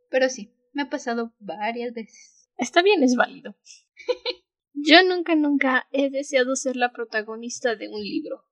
Pero 0.09 0.29
sí, 0.29 0.51
me 0.73 0.83
ha 0.83 0.89
pasado 0.89 1.33
varias 1.39 1.93
veces. 1.93 2.49
Está 2.57 2.81
bien, 2.81 3.03
es 3.03 3.15
válido. 3.15 3.55
yo 4.79 5.03
nunca, 5.03 5.35
nunca 5.35 5.87
he 5.91 6.09
deseado 6.09 6.55
ser 6.55 6.75
la 6.75 6.91
protagonista 6.91 7.75
de 7.75 7.89
un 7.89 8.01
libro. 8.01 8.43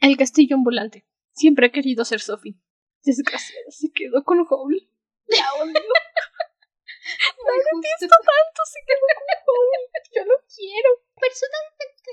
El 0.00 0.16
castillo 0.16 0.56
ambulante. 0.56 1.06
Siempre 1.32 1.66
he 1.66 1.72
querido 1.72 2.04
ser 2.04 2.20
Sophie. 2.20 2.56
Desgraciada, 3.04 3.70
se 3.70 3.90
quedó 3.92 4.24
con 4.24 4.38
Howl. 4.48 4.88
La 5.26 5.52
odio. 5.62 5.72
no 5.74 7.52
lo 7.54 7.80
visto 7.80 8.06
tanto, 8.08 8.60
se 8.72 8.80
quedó 8.86 9.06
con 9.14 9.26
Howl. 9.46 9.82
Yo 10.14 10.24
lo 10.24 10.34
quiero. 10.54 10.90
Personalmente, 11.20 12.10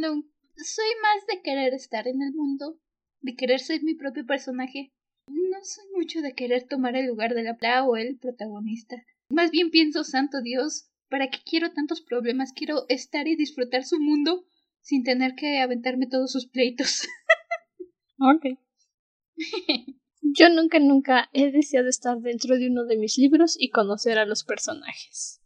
no. 0.00 0.22
Soy 0.56 0.90
más 1.02 1.26
de 1.26 1.42
querer 1.42 1.74
estar 1.74 2.08
en 2.08 2.20
el 2.22 2.32
mundo, 2.34 2.78
de 3.20 3.36
querer 3.36 3.60
ser 3.60 3.82
mi 3.82 3.94
propio 3.94 4.26
personaje. 4.26 4.92
No 5.28 5.58
soy 5.62 5.84
mucho 5.94 6.22
de 6.22 6.34
querer 6.34 6.66
tomar 6.66 6.96
el 6.96 7.06
lugar 7.06 7.34
de 7.34 7.42
la 7.42 7.56
pla 7.56 7.84
o 7.84 7.96
el 7.96 8.16
protagonista. 8.16 8.96
Más 9.30 9.50
bien 9.50 9.70
pienso, 9.70 10.04
santo 10.04 10.40
Dios, 10.40 10.90
¿para 11.10 11.28
qué 11.28 11.38
quiero 11.44 11.72
tantos 11.72 12.00
problemas? 12.00 12.52
Quiero 12.52 12.86
estar 12.88 13.28
y 13.28 13.36
disfrutar 13.36 13.84
su 13.84 14.00
mundo 14.00 14.46
sin 14.80 15.04
tener 15.04 15.34
que 15.34 15.58
aventarme 15.58 16.06
todos 16.06 16.32
sus 16.32 16.46
pleitos. 16.46 17.06
ok. 18.18 18.58
Yo 20.22 20.48
nunca, 20.48 20.78
nunca 20.78 21.28
he 21.32 21.50
deseado 21.50 21.88
estar 21.88 22.18
dentro 22.18 22.56
de 22.56 22.68
uno 22.68 22.84
de 22.84 22.96
mis 22.96 23.18
libros 23.18 23.56
y 23.58 23.70
conocer 23.70 24.18
a 24.18 24.24
los 24.24 24.44
personajes. 24.44 25.42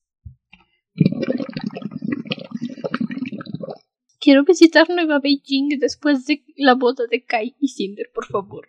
Quiero 4.21 4.45
visitar 4.45 4.89
Nueva 4.89 5.19
Beijing 5.19 5.81
después 5.81 6.27
de 6.27 6.45
la 6.57 6.75
boda 6.75 7.05
de 7.11 7.25
Kai 7.25 7.57
y 7.59 7.69
Cinder, 7.69 8.11
por 8.15 8.27
favor. 8.27 8.69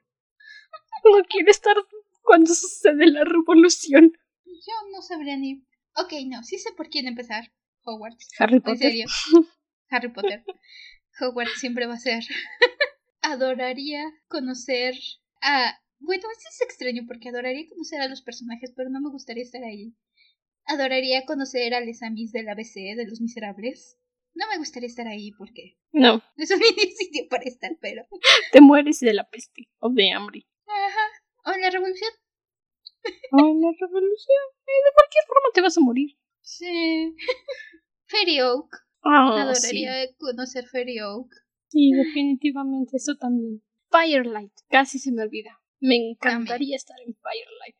No 1.03 1.23
quiero 1.29 1.51
estar 1.51 1.75
cuando 2.21 2.53
sucede 2.53 3.07
la 3.07 3.23
revolución. 3.23 4.11
Yo 4.45 4.73
no 4.91 5.01
sabría 5.01 5.37
ni. 5.37 5.65
Ok, 5.95 6.13
no, 6.27 6.43
sí 6.43 6.57
sé 6.57 6.71
por 6.73 6.89
quién 6.89 7.07
empezar. 7.07 7.51
Hogwarts. 7.83 8.29
Harry 8.39 8.59
Potter. 8.59 8.73
En 8.73 8.79
serio. 8.79 9.05
Harry 9.89 10.11
Potter. 10.11 10.43
Hogwarts 11.19 11.59
siempre 11.59 11.85
va 11.85 11.95
a 11.95 11.99
ser. 11.99 12.23
adoraría 13.23 14.03
conocer 14.27 14.95
a... 15.41 15.79
Bueno, 15.99 16.23
eso 16.31 16.49
es 16.49 16.61
extraño 16.61 17.03
porque 17.07 17.29
adoraría 17.29 17.67
conocer 17.69 18.01
a 18.01 18.09
los 18.09 18.21
personajes, 18.21 18.73
pero 18.75 18.89
no 18.89 18.99
me 19.01 19.09
gustaría 19.09 19.43
estar 19.43 19.63
ahí. 19.63 19.95
Adoraría 20.65 21.25
conocer 21.25 21.73
a 21.73 21.79
Les 21.79 22.03
Amis 22.03 22.31
del 22.31 22.49
ABC, 22.49 22.95
de 22.95 23.05
Los 23.07 23.21
Miserables. 23.21 23.97
No 24.33 24.45
me 24.49 24.57
gustaría 24.57 24.87
estar 24.87 25.07
ahí 25.07 25.31
porque... 25.31 25.77
No. 25.91 26.21
Es 26.37 26.51
un 26.51 26.59
sitio 26.59 27.27
para 27.29 27.43
estar, 27.43 27.71
pero... 27.79 28.05
Te 28.51 28.61
mueres 28.61 28.99
de 28.99 29.13
la 29.13 29.29
peste 29.29 29.69
o 29.79 29.89
de 29.89 30.11
hambre. 30.11 30.45
Ajá. 30.67 31.05
O 31.45 31.51
en 31.53 31.61
la 31.61 31.69
revolución. 31.69 32.11
O 33.31 33.39
en 33.39 33.61
la 33.61 33.71
revolución. 33.79 34.43
De 34.65 34.93
cualquier 34.93 35.23
forma 35.27 35.49
te 35.53 35.61
vas 35.61 35.77
a 35.77 35.81
morir. 35.81 36.17
Sí. 36.41 37.15
Fairy 38.07 38.41
Oak. 38.41 38.69
Oh, 39.03 39.09
Adoraría 39.09 40.07
conocer 40.17 40.65
Fairy 40.67 40.99
Oak. 41.01 41.29
Sí, 41.67 41.91
definitivamente, 41.91 42.97
eso 42.97 43.15
también. 43.15 43.63
Firelight, 43.91 44.53
casi 44.69 44.99
se 44.99 45.11
me 45.11 45.23
olvida. 45.23 45.59
Me 45.79 45.95
encantaría 45.95 46.75
estar 46.75 46.97
en 47.05 47.15
Firelight. 47.15 47.75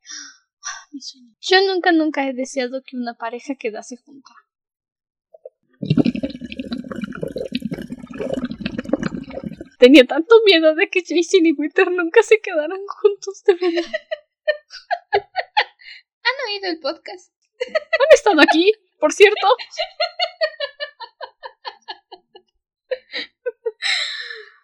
Mi 0.92 1.02
sueño. 1.02 1.36
Yo 1.40 1.58
nunca, 1.74 1.92
nunca 1.92 2.28
he 2.28 2.34
deseado 2.34 2.82
que 2.86 2.98
una 2.98 3.14
pareja 3.16 3.56
quedase 3.56 3.98
junta. 3.98 4.34
Tenía 9.84 10.06
tanto 10.06 10.36
miedo 10.46 10.76
de 10.76 10.90
que 10.90 11.02
Jason 11.02 11.46
y 11.46 11.52
Winter 11.52 11.92
nunca 11.92 12.24
se 12.24 12.40
quedaran 12.40 12.80
juntos, 12.88 13.44
de 13.44 13.56
verdad. 13.56 13.84
¿Han 15.12 16.34
oído 16.48 16.70
el 16.70 16.80
podcast? 16.80 17.34
¿Han 17.68 18.14
estado 18.14 18.40
aquí, 18.40 18.72
por 18.98 19.12
cierto? 19.12 19.46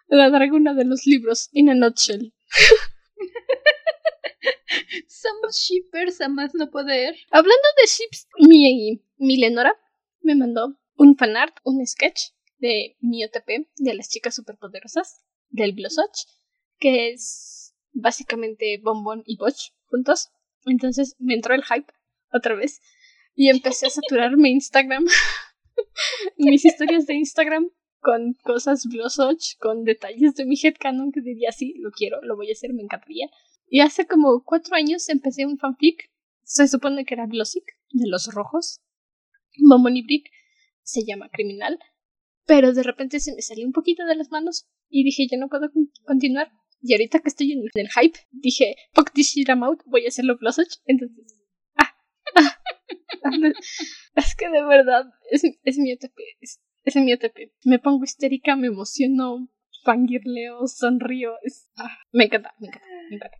La 0.08 0.30
dragona 0.30 0.72
de 0.72 0.86
los 0.86 1.04
libros, 1.04 1.50
in 1.52 1.68
a 1.68 1.74
nutshell. 1.74 2.32
Somos 5.06 5.54
shippers 5.54 6.22
a 6.22 6.30
más 6.30 6.54
no 6.54 6.70
poder. 6.70 7.14
Hablando 7.30 7.68
de 7.76 7.86
ships, 7.86 8.26
mi, 8.38 9.04
mi 9.18 9.36
Lenora 9.36 9.78
me 10.22 10.34
mandó 10.34 10.78
un 10.96 11.14
fanart, 11.18 11.58
un 11.64 11.86
sketch 11.86 12.30
de 12.60 12.96
mi 13.00 13.24
OTP 13.24 13.68
de 13.76 13.94
las 13.94 14.08
chicas 14.08 14.34
superpoderosas 14.34 15.24
del 15.48 15.72
Blossoch, 15.72 16.26
que 16.78 17.10
es 17.10 17.74
básicamente 17.92 18.78
Bombón 18.82 19.22
y 19.26 19.36
Botch 19.36 19.72
juntos. 19.86 20.30
Entonces 20.66 21.16
me 21.18 21.34
entró 21.34 21.54
el 21.54 21.64
hype 21.64 21.92
otra 22.32 22.54
vez 22.54 22.80
y 23.34 23.48
empecé 23.48 23.86
a 23.86 23.90
saturar 23.90 24.36
mi 24.36 24.50
Instagram, 24.50 25.06
mis 26.36 26.64
historias 26.64 27.06
de 27.06 27.14
Instagram 27.14 27.70
con 28.00 28.34
cosas 28.42 28.86
Blossoch, 28.86 29.56
con 29.58 29.84
detalles 29.84 30.34
de 30.34 30.46
mi 30.46 30.56
headcanon 30.62 31.12
que 31.12 31.20
diría 31.20 31.52
sí, 31.52 31.74
lo 31.78 31.90
quiero, 31.90 32.20
lo 32.22 32.36
voy 32.36 32.48
a 32.50 32.52
hacer, 32.52 32.72
me 32.72 32.82
encantaría. 32.82 33.28
Y 33.68 33.80
hace 33.80 34.06
como 34.06 34.42
cuatro 34.44 34.74
años 34.74 35.08
empecé 35.08 35.46
un 35.46 35.58
fanfic, 35.58 36.10
se 36.42 36.66
supone 36.66 37.04
que 37.04 37.14
era 37.14 37.26
Glossic, 37.26 37.64
de 37.90 38.08
los 38.08 38.26
rojos. 38.32 38.80
Bombón 39.58 39.96
y 39.96 40.02
Brick 40.02 40.30
se 40.82 41.04
llama 41.04 41.28
Criminal, 41.30 41.78
pero 42.50 42.72
de 42.72 42.82
repente 42.82 43.20
se 43.20 43.32
me 43.32 43.42
salió 43.42 43.64
un 43.64 43.72
poquito 43.72 44.04
de 44.04 44.16
las 44.16 44.32
manos 44.32 44.66
y 44.88 45.04
dije, 45.04 45.28
ya 45.30 45.38
no 45.38 45.48
puedo 45.48 45.70
continuar. 46.04 46.50
Y 46.82 46.94
ahorita 46.94 47.20
que 47.20 47.28
estoy 47.28 47.52
en 47.52 47.62
el 47.74 47.88
hype, 47.88 48.18
dije, 48.32 48.74
fuck 48.92 49.12
this 49.12 49.28
shit 49.28 49.48
I'm 49.48 49.62
out, 49.62 49.78
voy 49.86 50.04
a 50.04 50.08
hacerlo 50.08 50.36
Blossoch. 50.36 50.66
Entonces, 50.84 51.38
ah, 51.76 51.94
ah, 52.34 53.52
es 54.16 54.34
que 54.34 54.48
de 54.48 54.64
verdad, 54.64 55.04
es, 55.30 55.44
es 55.62 55.78
mi 55.78 55.92
OTP, 55.92 56.18
es, 56.40 56.60
es 56.82 56.96
mi 56.96 57.12
OTP. 57.12 57.52
Me 57.66 57.78
pongo 57.78 58.02
histérica, 58.02 58.56
me 58.56 58.66
emociono, 58.66 59.48
fangirleo, 59.84 60.66
sonrío, 60.66 61.34
es, 61.44 61.70
ah, 61.76 61.98
me 62.10 62.24
encanta, 62.24 62.52
me 62.58 62.66
encanta, 62.66 62.86
me 63.10 63.14
encanta, 63.14 63.38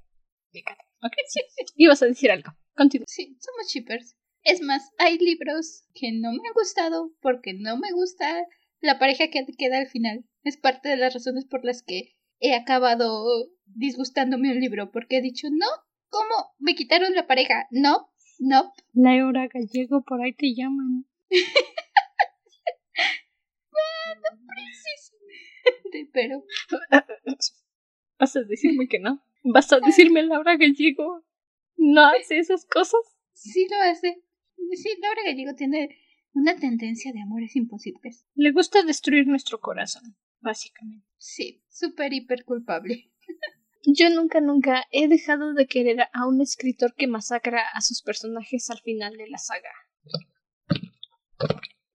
me 0.53 0.61
encanta. 0.61 0.85
Ok, 1.03 1.15
sí, 1.27 1.41
ibas 1.75 2.01
a 2.03 2.07
decir 2.07 2.31
algo, 2.31 2.53
continúa. 2.77 3.07
Sí, 3.09 3.37
somos 3.41 3.73
shippers. 3.73 4.15
Es 4.45 4.63
más, 4.63 4.89
hay 4.99 5.19
libros 5.19 5.83
que 5.95 6.13
no 6.13 6.31
me 6.31 6.47
han 6.47 6.55
gustado 6.55 7.11
porque 7.21 7.55
no 7.55 7.77
me 7.77 7.91
gusta 7.91 8.47
la 8.81 8.99
pareja 8.99 9.28
que 9.28 9.45
queda 9.57 9.78
al 9.78 9.89
final. 9.89 10.24
Es 10.43 10.57
parte 10.57 10.89
de 10.89 10.97
las 10.97 11.14
razones 11.14 11.45
por 11.45 11.64
las 11.64 11.83
que 11.83 12.16
he 12.41 12.55
acabado 12.55 13.51
disgustándome 13.66 14.51
un 14.51 14.61
libro, 14.61 14.91
porque 14.91 15.18
he 15.18 15.22
dicho, 15.22 15.49
no, 15.51 15.66
¿cómo? 16.09 16.55
Me 16.59 16.74
quitaron 16.74 17.14
la 17.14 17.26
pareja. 17.26 17.66
No, 17.70 18.11
no. 18.39 18.72
Laura 18.95 19.49
Gallego, 19.49 20.03
por 20.03 20.22
ahí 20.22 20.33
te 20.33 20.55
llaman. 20.55 21.07
no 24.16 24.39
precisamente, 24.47 26.11
pero... 26.12 26.45
¿Vas 28.18 28.37
a 28.37 28.43
decirme 28.43 28.89
que 28.89 28.99
no? 28.99 29.22
¿Vas 29.43 29.72
a 29.72 29.81
decirme 29.81 30.22
Laura 30.22 30.57
Gallego? 30.57 31.24
¿No 31.76 32.05
hace 32.07 32.39
esas 32.39 32.66
cosas? 32.66 33.01
Sí 33.33 33.66
lo 33.70 33.76
hace. 33.91 34.22
Sí, 34.74 34.91
Laura 35.01 35.22
Gallego 35.24 35.55
tiene 35.55 35.97
una 36.33 36.57
tendencia 36.57 37.12
de 37.12 37.22
amores 37.22 37.57
imposibles. 37.57 38.26
Le 38.35 38.53
gusta 38.53 38.83
destruir 38.83 39.26
nuestro 39.26 39.61
corazón, 39.61 40.16
básicamente. 40.41 41.07
Sí, 41.16 41.62
súper 41.68 42.12
hiper 42.12 42.45
culpable. 42.45 43.11
Yo 43.85 44.11
nunca, 44.11 44.41
nunca 44.41 44.85
he 44.91 45.09
dejado 45.09 45.55
de 45.55 45.66
querer 45.66 46.01
a 46.12 46.26
un 46.26 46.41
escritor 46.41 46.95
que 46.95 47.07
masacra 47.07 47.62
a 47.72 47.81
sus 47.81 48.03
personajes 48.03 48.68
al 48.68 48.81
final 48.81 49.16
de 49.16 49.28
la 49.28 49.39
saga. 49.39 49.70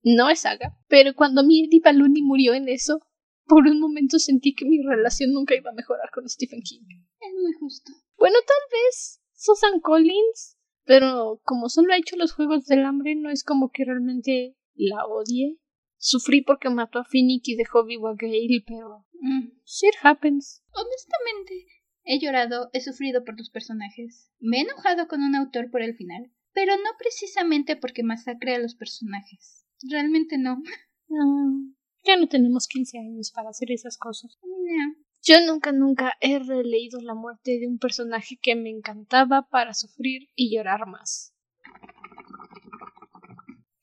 No 0.02 0.30
es 0.30 0.42
saga, 0.42 0.78
pero 0.88 1.14
cuando 1.16 1.44
mi 1.44 1.68
Baluni 1.84 2.22
murió 2.22 2.54
en 2.54 2.70
eso, 2.70 3.00
por 3.46 3.68
un 3.68 3.80
momento 3.80 4.18
sentí 4.18 4.56
que 4.56 4.66
mi 4.66 4.82
relación 4.82 5.32
nunca 5.32 5.56
iba 5.56 5.70
a 5.70 5.74
mejorar 5.74 6.10
con 6.12 6.28
Stephen 6.28 6.62
King. 6.62 6.82
Es 7.20 7.34
muy 7.34 7.54
justo. 7.54 7.92
Bueno, 8.18 8.38
tal 8.46 8.58
vez 8.72 9.22
Susan 9.34 9.80
Collins 9.80 10.55
pero 10.86 11.42
como 11.44 11.70
solo 11.70 11.94
ha 11.94 11.98
hecho 11.98 12.16
los 12.16 12.34
Juegos 12.34 12.66
del 12.66 12.86
Hambre, 12.86 13.16
no 13.16 13.30
es 13.30 13.44
como 13.44 13.72
que 13.72 13.86
realmente 13.86 14.56
la 14.76 15.06
odie. 15.06 15.60
Sufrí 15.98 16.42
porque 16.42 16.70
mató 16.70 17.00
a 17.00 17.06
Finnick 17.06 17.48
y 17.48 17.56
dejó 17.56 17.86
vivo 17.86 18.08
a 18.08 18.16
Gale, 18.16 18.64
pero... 18.66 19.06
Mm. 19.20 19.50
Shit 19.66 19.96
happens. 20.04 20.64
Honestamente, 20.72 21.66
he 22.04 22.20
llorado, 22.20 22.70
he 22.74 22.82
sufrido 22.82 23.24
por 23.24 23.36
tus 23.36 23.50
personajes. 23.50 24.32
Me 24.40 24.58
he 24.58 24.62
enojado 24.62 25.08
con 25.08 25.24
un 25.24 25.36
autor 25.36 25.72
por 25.72 25.82
el 25.82 25.96
final, 25.96 26.32
pero 26.54 26.78
no 26.78 26.92
precisamente 27.00 27.76
porque 27.76 28.04
masacre 28.04 28.56
a 28.56 28.60
los 28.60 28.76
personajes. 28.76 29.66
Realmente 29.90 30.38
no. 30.38 30.62
No. 31.08 31.62
Ya 32.04 32.18
no 32.18 32.28
tenemos 32.28 32.68
15 32.68 32.98
años 32.98 33.32
para 33.32 33.50
hacer 33.50 33.72
esas 33.72 33.96
cosas. 33.96 34.40
Yo 35.22 35.42
nunca, 35.46 35.72
nunca 35.72 36.14
he 36.20 36.40
releído 36.40 37.02
la 37.02 37.16
muerte 37.16 37.60
de 37.60 37.68
un 37.68 37.80
personaje 37.80 38.38
que 38.42 38.56
me 38.56 38.70
encantaba 38.70 39.48
para 39.50 39.74
sufrir 39.74 40.30
y 40.36 40.56
llorar 40.56 40.88
más. 40.88 41.34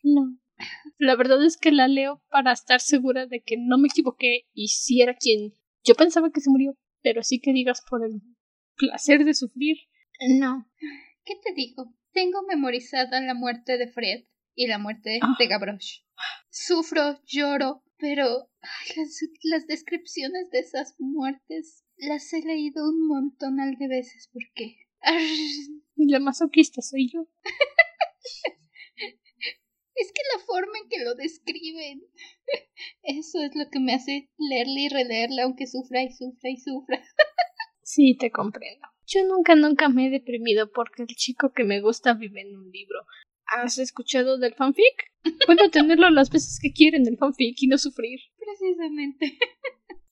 No. 0.03 0.39
La 0.99 1.16
verdad 1.16 1.45
es 1.45 1.57
que 1.57 1.72
la 1.72 1.89
leo 1.89 2.22
para 2.30 2.53
estar 2.53 2.80
segura 2.80 3.26
de 3.26 3.43
que 3.43 3.57
no 3.59 3.78
me 3.78 3.89
equivoqué 3.89 4.47
y 4.53 4.68
si 4.68 5.03
era 5.03 5.16
quien 5.16 5.55
yo 5.85 5.95
pensaba 5.95 6.30
que 6.30 6.41
se 6.41 6.51
murió, 6.51 6.76
pero 7.03 7.22
sí 7.22 7.41
que 7.41 7.53
digas 7.53 7.83
por 7.89 8.05
el 8.05 8.22
placer 8.76 9.24
de 9.24 9.35
sufrir. 9.35 9.78
No. 10.39 10.68
¿Qué 11.24 11.35
te 11.43 11.53
digo? 11.55 11.95
Tengo 12.12 12.43
memorizada 12.43 13.20
la 13.20 13.35
muerte 13.35 13.78
de 13.78 13.89
Fred 13.89 14.24
y 14.55 14.66
la 14.68 14.78
muerte 14.78 15.18
ah. 15.22 15.35
de 15.39 15.47
Gavroche. 15.47 16.05
Sufro, 16.51 17.20
lloro, 17.24 17.83
pero 18.03 18.50
las, 19.44 19.66
descripciones 19.68 20.50
de 20.50 20.59
esas 20.59 20.96
muertes 20.98 21.84
las 21.96 22.32
he 22.32 22.42
leído 22.42 22.84
un 22.84 23.07
montón 23.07 23.59
de 23.78 23.86
veces 23.86 24.28
porque... 24.32 24.76
Y 25.94 26.11
la 26.11 26.18
masoquista 26.18 26.82
soy 26.82 27.09
yo. 27.12 27.28
es 29.94 30.12
que 30.12 30.22
la 30.36 30.44
forma 30.44 30.72
en 30.82 30.88
que 30.88 31.05
lo 31.05 31.14
describen, 31.14 32.03
eso 33.05 33.40
es 33.40 33.55
lo 33.55 33.70
que 33.70 33.78
me 33.78 33.94
hace 33.94 34.28
leerla 34.36 34.80
y 34.80 34.88
releerla 34.88 35.44
aunque 35.44 35.68
sufra 35.68 36.03
y 36.03 36.11
sufra 36.11 36.50
y 36.50 36.57
sufra. 36.57 37.00
sí, 37.84 38.16
te 38.18 38.32
comprendo. 38.32 38.88
Yo 39.07 39.24
nunca, 39.24 39.55
nunca 39.55 39.88
me 39.88 40.09
he 40.09 40.11
deprimido 40.11 40.72
porque 40.72 41.03
el 41.03 41.14
chico 41.14 41.53
que 41.53 41.62
me 41.62 41.80
gusta 41.80 42.14
vive 42.14 42.40
en 42.40 42.57
un 42.57 42.68
libro. 42.72 43.07
¿Has 43.47 43.78
escuchado 43.78 44.38
del 44.38 44.55
fanfic? 44.55 45.12
Puedo 45.47 45.70
tenerlo 45.70 46.11
las 46.11 46.30
veces 46.30 46.59
que 46.61 46.72
quieren 46.72 47.07
el 47.07 47.18
fanfic 47.18 47.57
y 47.61 47.66
no 47.66 47.78
sufrir. 47.78 48.18
Precisamente. 48.38 49.38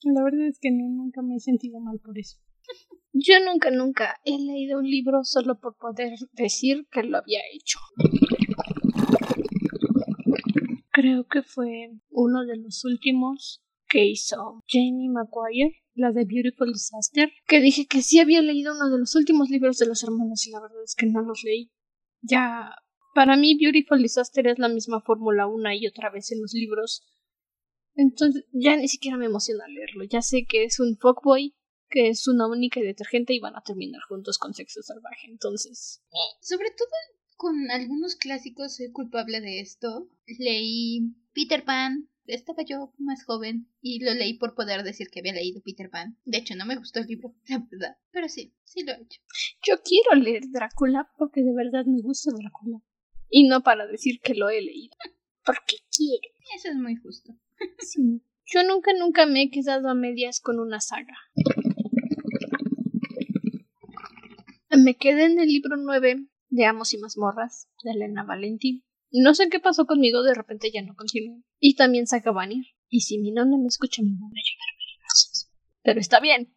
La 0.02 0.22
verdad 0.24 0.46
es 0.46 0.58
que 0.58 0.70
nunca 0.70 1.22
me 1.22 1.36
he 1.36 1.40
sentido 1.40 1.80
mal 1.80 2.00
por 2.00 2.18
eso. 2.18 2.38
Yo 3.12 3.34
nunca, 3.44 3.70
nunca 3.70 4.20
he 4.24 4.38
leído 4.38 4.78
un 4.78 4.88
libro 4.88 5.24
solo 5.24 5.58
por 5.58 5.76
poder 5.76 6.12
decir 6.32 6.86
que 6.90 7.02
lo 7.02 7.18
había 7.18 7.40
hecho. 7.52 7.78
Creo 10.92 11.26
que 11.26 11.42
fue 11.42 11.90
uno 12.10 12.46
de 12.46 12.56
los 12.56 12.84
últimos 12.84 13.62
que 13.88 14.06
hizo 14.06 14.62
Jamie 14.68 15.10
Maguire, 15.10 15.82
la 15.94 16.12
de 16.12 16.24
Beautiful 16.24 16.72
Disaster, 16.72 17.30
que 17.46 17.60
dije 17.60 17.86
que 17.86 18.02
sí 18.02 18.20
había 18.20 18.40
leído 18.42 18.74
uno 18.74 18.88
de 18.88 18.98
los 18.98 19.14
últimos 19.16 19.50
libros 19.50 19.78
de 19.78 19.86
los 19.86 20.02
hermanos 20.04 20.46
y 20.46 20.52
la 20.52 20.60
verdad 20.60 20.82
es 20.84 20.94
que 20.94 21.06
no 21.06 21.20
los 21.22 21.42
leí. 21.42 21.72
Ya 22.22 22.70
para 23.14 23.36
mí, 23.36 23.56
Beautiful 23.56 24.02
Disaster 24.02 24.46
es 24.46 24.58
la 24.58 24.68
misma 24.68 25.00
fórmula 25.00 25.46
una 25.46 25.74
y 25.74 25.86
otra 25.86 26.10
vez 26.10 26.30
en 26.32 26.40
los 26.40 26.52
libros. 26.52 27.02
Entonces, 27.94 28.44
ya 28.52 28.76
ni 28.76 28.88
siquiera 28.88 29.16
me 29.16 29.26
emociona 29.26 29.66
leerlo. 29.68 30.04
Ya 30.04 30.22
sé 30.22 30.46
que 30.48 30.64
es 30.64 30.80
un 30.80 30.96
fuckboy, 30.96 31.54
que 31.88 32.08
es 32.08 32.28
una 32.28 32.46
única 32.46 32.80
detergente 32.80 33.34
y 33.34 33.40
van 33.40 33.56
a 33.56 33.62
terminar 33.62 34.00
juntos 34.08 34.38
con 34.38 34.54
sexo 34.54 34.82
salvaje. 34.82 35.26
Entonces. 35.28 36.02
Sobre 36.40 36.70
todo 36.70 36.88
con 37.36 37.70
algunos 37.70 38.16
clásicos 38.16 38.76
soy 38.76 38.92
culpable 38.92 39.40
de 39.40 39.60
esto. 39.60 40.08
Leí 40.38 41.14
Peter 41.32 41.64
Pan, 41.64 42.08
estaba 42.26 42.62
yo 42.62 42.92
más 42.98 43.24
joven 43.24 43.68
y 43.80 44.04
lo 44.04 44.14
leí 44.14 44.34
por 44.34 44.54
poder 44.54 44.82
decir 44.82 45.08
que 45.10 45.20
había 45.20 45.32
leído 45.32 45.62
Peter 45.62 45.90
Pan. 45.90 46.16
De 46.24 46.38
hecho, 46.38 46.54
no 46.54 46.64
me 46.64 46.76
gustó 46.76 47.00
el 47.00 47.06
libro, 47.06 47.34
la 47.48 47.66
verdad. 47.70 47.96
Pero 48.12 48.28
sí, 48.28 48.54
sí 48.64 48.84
lo 48.84 48.92
he 48.92 49.02
hecho. 49.02 49.20
Yo 49.66 49.82
quiero 49.82 50.22
leer 50.22 50.44
Drácula 50.50 51.10
porque 51.18 51.42
de 51.42 51.54
verdad 51.54 51.86
me 51.86 52.02
gusta 52.02 52.30
Drácula 52.30 52.82
y 53.30 53.48
no 53.48 53.62
para 53.62 53.86
decir 53.86 54.20
que 54.20 54.34
lo 54.34 54.50
he 54.50 54.60
leído. 54.60 54.96
Porque 55.44 55.76
quiero. 55.96 56.34
Eso 56.56 56.68
es 56.68 56.76
muy 56.76 56.96
justo. 56.96 57.32
sí. 57.78 58.22
Yo 58.52 58.64
nunca, 58.64 58.92
nunca 58.98 59.26
me 59.26 59.42
he 59.42 59.50
quedado 59.50 59.88
a 59.88 59.94
medias 59.94 60.40
con 60.40 60.58
una 60.58 60.80
saga. 60.80 61.16
Me 64.70 64.96
quedé 64.96 65.24
en 65.24 65.38
el 65.38 65.48
libro 65.48 65.76
9 65.76 66.26
de 66.48 66.64
Amos 66.64 66.94
y 66.94 66.98
Mazmorras 66.98 67.68
de 67.84 67.92
Elena 67.92 68.24
Valentín. 68.24 68.84
No 69.12 69.34
sé 69.34 69.48
qué 69.48 69.60
pasó 69.60 69.86
conmigo, 69.86 70.22
de 70.22 70.34
repente 70.34 70.70
ya 70.72 70.82
no 70.82 70.94
continué. 70.94 71.42
Y 71.58 71.74
también 71.74 72.06
Saga 72.06 72.30
Vanir. 72.32 72.66
Y 72.88 73.00
si 73.00 73.18
mi 73.18 73.32
nonna 73.32 73.56
me 73.56 73.66
escucha, 73.66 74.02
me 74.02 74.10
van 74.10 74.30
a. 74.30 74.40
Pero 75.82 76.00
está 76.00 76.20
bien. 76.20 76.54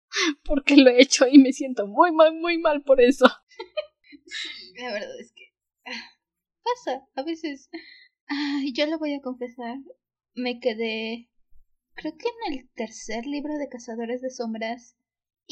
Porque 0.44 0.76
lo 0.76 0.90
he 0.90 1.02
hecho 1.02 1.26
y 1.30 1.38
me 1.38 1.52
siento 1.52 1.86
muy 1.86 2.12
mal, 2.12 2.34
muy 2.34 2.58
mal 2.58 2.82
por 2.82 3.00
eso. 3.00 3.26
La 4.76 4.92
verdad 4.92 5.20
es 5.20 5.32
que 5.32 5.39
pasa, 6.62 7.06
a 7.14 7.22
veces. 7.22 7.68
Ay, 8.26 8.72
yo 8.72 8.86
lo 8.86 8.98
voy 8.98 9.14
a 9.14 9.20
confesar. 9.20 9.78
Me 10.34 10.60
quedé. 10.60 11.28
Creo 11.94 12.16
que 12.16 12.28
en 12.28 12.54
el 12.54 12.70
tercer 12.70 13.26
libro 13.26 13.58
de 13.58 13.68
Cazadores 13.68 14.22
de 14.22 14.30
Sombras. 14.30 14.96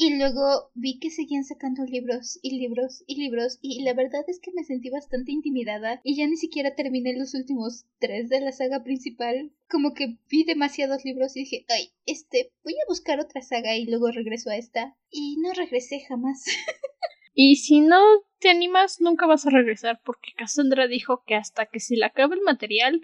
Y 0.01 0.15
luego 0.15 0.71
vi 0.75 0.97
que 0.97 1.09
seguían 1.09 1.43
sacando 1.43 1.83
libros 1.83 2.39
y 2.41 2.57
libros 2.57 3.03
y 3.05 3.19
libros 3.19 3.59
y 3.61 3.83
la 3.83 3.93
verdad 3.93 4.23
es 4.29 4.39
que 4.39 4.53
me 4.53 4.63
sentí 4.63 4.89
bastante 4.89 5.33
intimidada 5.33 5.99
y 6.05 6.15
ya 6.15 6.25
ni 6.25 6.37
siquiera 6.37 6.73
terminé 6.73 7.17
los 7.17 7.33
últimos 7.33 7.85
tres 7.99 8.29
de 8.29 8.39
la 8.39 8.53
saga 8.53 8.81
principal. 8.81 9.51
Como 9.69 9.93
que 9.93 10.17
vi 10.29 10.45
demasiados 10.45 11.03
libros 11.03 11.35
y 11.35 11.41
dije, 11.41 11.65
ay, 11.67 11.91
este, 12.05 12.53
voy 12.63 12.75
a 12.75 12.87
buscar 12.87 13.19
otra 13.19 13.41
saga 13.41 13.75
y 13.75 13.87
luego 13.87 14.09
regreso 14.09 14.49
a 14.49 14.55
esta. 14.55 14.95
Y 15.09 15.35
no 15.41 15.51
regresé 15.51 15.99
jamás. 16.07 16.45
y 17.33 17.57
si 17.57 17.81
no 17.81 18.01
te 18.39 18.49
animas, 18.49 19.01
nunca 19.01 19.25
vas 19.25 19.45
a 19.45 19.49
regresar 19.49 20.01
porque 20.03 20.31
Cassandra 20.35 20.87
dijo 20.87 21.23
que 21.25 21.35
hasta 21.35 21.65
que 21.65 21.79
se 21.79 21.95
le 21.95 22.05
acabe 22.05 22.35
el 22.35 22.41
material 22.41 23.01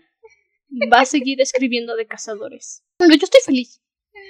va 0.91 1.01
a 1.01 1.05
seguir 1.05 1.41
escribiendo 1.41 1.95
de 1.95 2.07
cazadores. 2.07 2.83
Pero 2.97 3.15
yo 3.15 3.25
estoy 3.25 3.41
feliz. 3.45 3.81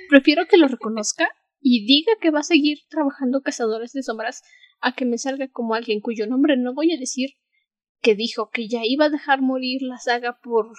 Prefiero 0.10 0.48
que 0.48 0.58
lo 0.58 0.68
reconozca 0.68 1.30
y 1.62 1.86
diga 1.86 2.14
que 2.22 2.32
va 2.32 2.40
a 2.40 2.44
seguir 2.44 2.80
trabajando 2.90 3.42
Cazadores 3.42 3.94
de 3.94 4.04
Sombras 4.04 4.44
a 4.82 4.94
que 4.94 5.06
me 5.06 5.18
salga 5.18 5.48
como 5.48 5.74
alguien 5.74 6.02
cuyo 6.02 6.28
nombre 6.28 6.58
no 6.58 6.74
voy 6.74 6.94
a 6.94 7.00
decir, 7.00 7.32
que 8.02 8.16
dijo 8.16 8.50
que 8.52 8.68
ya 8.68 8.82
iba 8.84 9.06
a 9.06 9.10
dejar 9.10 9.42
morir 9.42 9.82
la 9.82 9.98
saga 9.98 10.40
por 10.42 10.74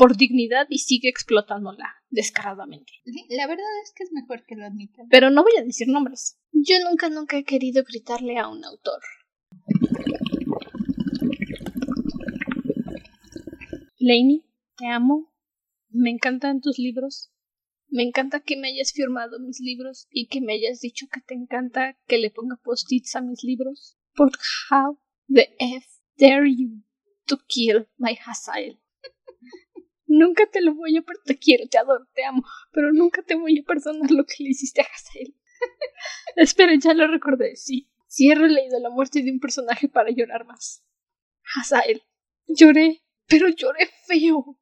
por 0.00 0.16
dignidad 0.16 0.66
y 0.70 0.78
sigue 0.78 1.10
explotándola 1.10 1.96
descaradamente. 2.08 2.90
La 3.28 3.46
verdad 3.46 3.66
es 3.84 3.92
que 3.94 4.04
es 4.04 4.12
mejor 4.12 4.46
que 4.46 4.56
lo 4.56 4.64
admita. 4.64 5.02
Pero 5.10 5.28
no 5.28 5.42
voy 5.42 5.52
a 5.58 5.62
decir 5.62 5.88
nombres. 5.88 6.39
Yo 6.52 6.76
nunca, 6.84 7.08
nunca 7.08 7.38
he 7.38 7.44
querido 7.44 7.84
gritarle 7.84 8.38
a 8.38 8.48
un 8.48 8.64
autor. 8.64 9.00
Lainey, 13.98 14.44
te 14.76 14.86
amo. 14.86 15.32
Me 15.90 16.10
encantan 16.10 16.60
tus 16.60 16.78
libros. 16.78 17.30
Me 17.88 18.02
encanta 18.02 18.40
que 18.40 18.56
me 18.56 18.68
hayas 18.68 18.92
firmado 18.92 19.40
mis 19.40 19.60
libros 19.60 20.06
y 20.10 20.28
que 20.28 20.40
me 20.40 20.52
hayas 20.52 20.80
dicho 20.80 21.06
que 21.12 21.20
te 21.20 21.34
encanta 21.34 21.98
que 22.06 22.18
le 22.18 22.30
ponga 22.30 22.56
post-its 22.62 23.16
a 23.16 23.20
mis 23.20 23.42
libros. 23.42 23.96
But 24.16 24.36
how 24.70 24.98
the 25.28 25.48
F 25.58 25.86
dare 26.16 26.48
you 26.48 26.82
to 27.26 27.38
kill 27.48 27.88
my 27.98 28.16
Hazael? 28.24 28.80
nunca 30.06 30.46
te 30.50 30.60
lo 30.60 30.74
voy 30.74 30.96
a 30.96 31.02
perdonar. 31.02 31.26
Te 31.26 31.38
quiero, 31.38 31.68
te 31.68 31.78
adoro, 31.78 32.06
te 32.14 32.24
amo, 32.24 32.42
pero 32.72 32.92
nunca 32.92 33.22
te 33.22 33.34
voy 33.34 33.58
a 33.58 33.64
perdonar 33.64 34.10
lo 34.10 34.24
que 34.24 34.44
le 34.44 34.50
hiciste 34.50 34.82
a 34.82 34.84
Hazael. 34.84 35.34
Espera, 36.36 36.72
ya 36.78 36.94
lo 36.94 37.06
recordé, 37.06 37.56
sí. 37.56 37.90
Sí 38.06 38.30
he 38.30 38.34
releído 38.34 38.80
la 38.80 38.90
muerte 38.90 39.22
de 39.22 39.30
un 39.30 39.40
personaje 39.40 39.88
para 39.88 40.10
llorar 40.10 40.44
más. 40.44 40.84
Hazael. 41.56 42.02
Lloré, 42.46 43.02
pero 43.26 43.48
lloré 43.48 43.88
feo. 44.06 44.58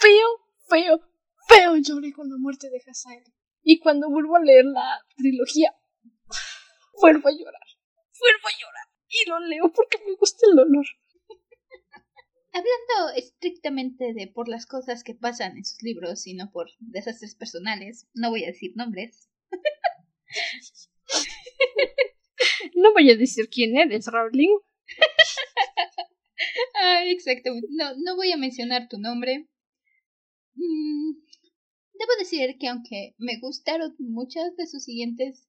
Feo, 0.00 0.28
feo, 0.68 1.00
feo 1.48 1.76
lloré 1.76 2.12
con 2.12 2.30
la 2.30 2.36
muerte 2.38 2.70
de 2.70 2.80
Hazael. 2.86 3.24
Y 3.62 3.80
cuando 3.80 4.10
vuelvo 4.10 4.36
a 4.36 4.40
leer 4.40 4.66
la 4.66 5.00
trilogía, 5.16 5.74
vuelvo 7.00 7.28
a 7.28 7.32
llorar. 7.32 7.68
Vuelvo 8.20 8.48
a 8.48 8.60
llorar. 8.60 8.88
Y 9.08 9.28
lo 9.28 9.40
leo 9.40 9.72
porque 9.72 9.98
me 10.06 10.14
gusta 10.14 10.46
el 10.48 10.56
dolor. 10.56 10.86
Hablando 12.52 13.14
estrictamente 13.16 14.12
de 14.14 14.28
por 14.28 14.48
las 14.48 14.66
cosas 14.66 15.02
que 15.02 15.14
pasan 15.14 15.56
en 15.56 15.64
sus 15.64 15.82
libros 15.82 16.26
y 16.26 16.34
no 16.34 16.50
por 16.52 16.70
desastres 16.78 17.34
personales, 17.34 18.08
no 18.14 18.30
voy 18.30 18.44
a 18.44 18.48
decir 18.48 18.72
nombres. 18.76 19.28
no 22.74 22.92
voy 22.92 23.10
a 23.10 23.16
decir 23.16 23.48
quién 23.48 23.76
eres, 23.76 24.06
Rowling. 24.06 24.58
ah, 26.80 27.04
exactamente. 27.06 27.68
No, 27.70 27.94
no 27.96 28.16
voy 28.16 28.32
a 28.32 28.36
mencionar 28.36 28.88
tu 28.88 28.98
nombre. 28.98 29.48
Mm, 30.54 31.12
Debo 31.98 32.12
decir 32.18 32.56
que 32.58 32.68
aunque 32.68 33.14
me 33.18 33.38
gustaron 33.38 33.94
muchas 33.98 34.56
de 34.56 34.66
sus 34.66 34.84
siguientes 34.84 35.48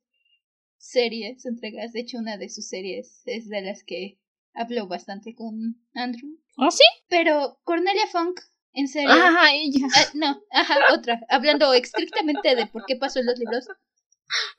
series, 0.77 1.45
entregas, 1.45 1.91
de 1.91 2.01
hecho 2.01 2.17
una 2.19 2.37
de 2.37 2.49
sus 2.49 2.67
series 2.67 3.23
es 3.25 3.49
de 3.49 3.61
las 3.61 3.83
que 3.83 4.19
hablo 4.53 4.87
bastante 4.87 5.33
con 5.33 5.83
Andrew. 5.93 6.37
¿Ah, 6.57 6.69
sí? 6.69 6.83
Pero 7.09 7.59
Cornelia 7.63 8.05
Funk, 8.07 8.39
en 8.73 8.87
serio. 8.87 9.11
Ajá, 9.11 9.53
ella. 9.53 9.87
Ah, 9.95 10.11
no, 10.13 10.43
ajá, 10.51 10.77
otra. 10.93 11.19
Hablando 11.29 11.73
estrictamente 11.73 12.55
de 12.55 12.67
por 12.67 12.85
qué 12.85 12.95
pasó 12.95 13.19
en 13.19 13.25
los 13.25 13.39
libros. 13.39 13.67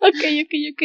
Ok, 0.01 0.23
ok, 0.45 0.55
ok. 0.73 0.83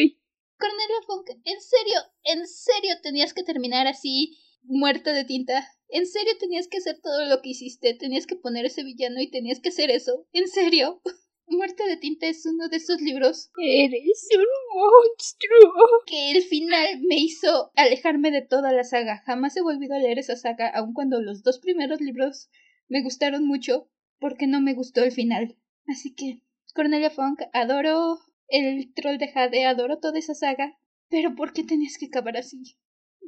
Cornelia 0.58 1.02
Funk, 1.08 1.30
en 1.44 1.60
serio, 1.60 2.00
en 2.24 2.48
serio 2.48 2.94
tenías 3.02 3.34
que 3.34 3.44
terminar 3.44 3.88
así, 3.88 4.38
muerta 4.64 5.12
de 5.12 5.26
tinta. 5.26 5.68
¿En 5.90 6.06
serio 6.06 6.34
tenías 6.40 6.68
que 6.68 6.78
hacer 6.78 7.00
todo 7.02 7.26
lo 7.26 7.42
que 7.42 7.50
hiciste? 7.50 7.96
¿Tenías 7.96 8.28
que 8.28 8.36
poner 8.36 8.66
ese 8.66 8.84
villano 8.84 9.20
y 9.20 9.30
tenías 9.30 9.60
que 9.60 9.70
hacer 9.70 9.90
eso? 9.90 10.28
¿En 10.32 10.48
serio? 10.48 11.02
Muerte 11.48 11.84
de 11.86 11.98
tinta 11.98 12.28
es 12.28 12.46
uno 12.46 12.70
de 12.70 12.78
esos 12.78 13.02
libros. 13.02 13.52
Eres 13.58 14.28
un 14.34 14.80
monstruo. 14.80 15.74
Que 16.06 16.32
el 16.32 16.44
final 16.44 17.02
me 17.02 17.18
hizo 17.18 17.72
alejarme 17.76 18.32
de 18.32 18.42
toda 18.42 18.72
la 18.72 18.86
saga. 18.86 19.22
Jamás 19.26 19.58
he 19.58 19.62
volvido 19.62 19.96
a 19.96 20.00
leer 20.00 20.20
esa 20.20 20.38
saga, 20.38 20.70
aun 20.70 20.94
cuando 20.94 21.22
los 21.22 21.44
dos 21.44 21.60
primeros 21.60 22.00
libros 22.00 22.50
me 22.88 23.04
gustaron 23.04 23.46
mucho, 23.46 23.90
porque 24.20 24.48
no 24.48 24.62
me 24.62 24.76
gustó 24.76 25.04
el 25.04 25.12
final. 25.12 25.58
Así 25.88 26.14
que, 26.14 26.42
Cornelia 26.74 27.10
Funk, 27.10 27.42
adoro 27.52 28.20
el 28.52 28.94
troll 28.94 29.18
de 29.18 29.32
Jade, 29.32 29.66
adoro 29.66 30.00
toda 30.00 30.20
esa 30.20 30.36
saga. 30.36 30.78
Pero 31.10 31.36
¿por 31.36 31.54
qué 31.54 31.64
tenías 31.64 31.98
que 31.98 32.06
acabar 32.06 32.38
así? 32.38 32.78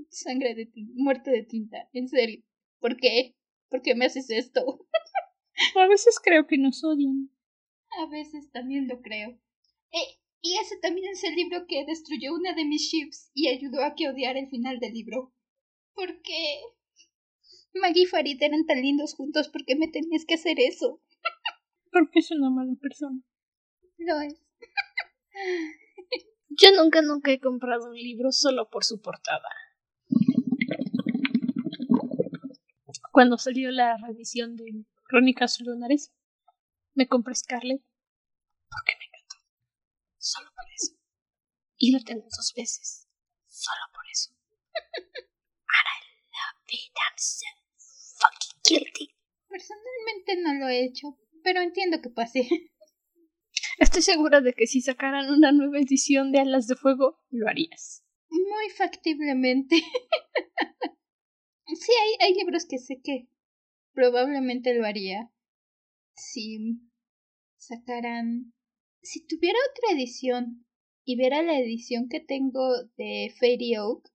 Sangre 0.10 0.56
de 0.56 0.66
tinta, 0.66 0.94
muerte 0.96 1.32
de 1.32 1.44
tinta, 1.44 1.90
en 1.94 2.08
serio. 2.08 2.44
¿Por 2.80 2.98
qué? 2.98 3.36
¿Por 3.70 3.82
qué 3.82 3.96
me 3.96 4.06
haces 4.06 4.30
esto? 4.30 4.88
A 5.76 5.88
veces 5.88 6.20
creo 6.24 6.48
que 6.48 6.58
nos 6.58 6.84
odian. 6.84 7.30
A 8.02 8.08
veces 8.08 8.52
también 8.52 8.88
lo 8.88 9.02
creo. 9.02 9.32
Eh, 9.92 10.20
y 10.42 10.58
ese 10.58 10.78
también 10.78 11.08
es 11.12 11.24
el 11.24 11.36
libro 11.36 11.66
que 11.68 11.86
destruyó 11.86 12.34
una 12.34 12.54
de 12.54 12.66
mis 12.66 12.82
ships 12.84 13.32
y 13.34 13.48
ayudó 13.48 13.84
a 13.84 13.96
que 13.96 14.10
odiara 14.10 14.40
el 14.40 14.50
final 14.50 14.80
del 14.80 14.94
libro. 14.94 15.34
¿Por 15.94 16.22
qué? 16.22 16.62
Maggie 17.74 18.04
y 18.04 18.06
Farid 18.06 18.42
eran 18.42 18.66
tan 18.66 18.82
lindos 18.82 19.16
juntos, 19.16 19.50
¿por 19.50 19.66
qué 19.66 19.76
me 19.76 19.88
tenías 19.88 20.26
que 20.26 20.36
hacer 20.36 20.60
eso? 20.60 21.02
Porque 21.92 22.20
es 22.20 22.32
una 22.32 22.50
mala 22.50 22.76
persona. 22.76 23.22
Lo 23.98 24.20
es. 24.22 24.43
Yo 26.50 26.72
nunca, 26.78 27.02
nunca 27.02 27.32
he 27.32 27.40
comprado 27.40 27.90
un 27.90 27.96
libro 27.96 28.32
solo 28.32 28.70
por 28.70 28.84
su 28.84 29.02
portada. 29.02 29.50
cuando 33.14 33.38
salió 33.38 33.70
la 33.70 33.96
reedición 33.98 34.56
de 34.56 34.86
Crónicas 35.04 35.62
Lunares, 35.62 36.12
me 36.96 37.08
compré 37.08 37.36
Scarlet 37.36 37.80
porque 38.70 38.94
me 38.98 39.06
encantó. 39.06 39.36
Solo 40.18 40.50
por 40.56 40.66
eso. 40.74 40.98
Y 41.78 41.92
lo 41.92 42.04
tengo 42.04 42.24
dos 42.24 42.54
veces. 42.56 43.08
Solo 43.48 43.82
por 43.94 44.04
eso. 44.12 44.32
Fucking 48.18 48.62
guilty. 48.64 49.16
Personalmente 49.48 50.36
no 50.42 50.54
lo 50.56 50.68
he 50.70 50.84
hecho, 50.86 51.20
pero 51.44 51.62
entiendo 51.62 52.02
que 52.02 52.10
pase. 52.10 52.50
Estoy 53.80 54.02
segura 54.02 54.42
de 54.42 54.54
que 54.54 54.68
si 54.68 54.82
sacaran 54.82 55.32
una 55.32 55.52
nueva 55.52 55.80
edición 55.80 56.32
de 56.32 56.40
Alas 56.40 56.68
de 56.68 56.76
Fuego, 56.76 57.20
lo 57.30 57.48
harías. 57.48 58.04
Muy 58.30 58.70
factiblemente. 58.76 59.82
Sí, 61.66 61.92
hay, 62.02 62.28
hay 62.28 62.36
libros 62.36 62.66
que 62.66 62.78
sé 62.78 63.02
que 63.04 63.28
probablemente 63.94 64.74
lo 64.76 64.86
haría 64.86 65.32
si 66.16 66.80
sacaran... 67.58 68.54
Si 69.02 69.26
tuviera 69.26 69.58
otra 69.72 69.98
edición 69.98 70.66
y 71.04 71.18
viera 71.18 71.42
la 71.42 71.60
edición 71.60 72.08
que 72.10 72.20
tengo 72.20 72.84
de 72.98 73.34
Fairy 73.40 73.78
Oak, 73.78 74.10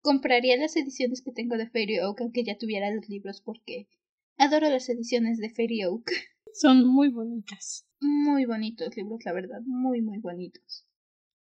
compraría 0.00 0.56
las 0.56 0.74
ediciones 0.76 1.22
que 1.22 1.32
tengo 1.32 1.56
de 1.56 1.68
Fairy 1.68 2.00
Oak 2.00 2.20
aunque 2.22 2.44
ya 2.44 2.58
tuviera 2.58 2.90
los 2.90 3.08
libros 3.08 3.40
porque 3.40 3.88
adoro 4.36 4.68
las 4.68 4.88
ediciones 4.88 5.38
de 5.38 5.50
Fairy 5.50 5.84
Oak. 5.84 6.10
Son 6.54 6.86
muy 6.86 7.08
bonitas. 7.08 7.86
Muy 8.00 8.44
bonitos 8.44 8.96
libros, 8.96 9.20
la 9.24 9.32
verdad, 9.32 9.60
muy 9.64 10.02
muy 10.02 10.18
bonitos. 10.18 10.86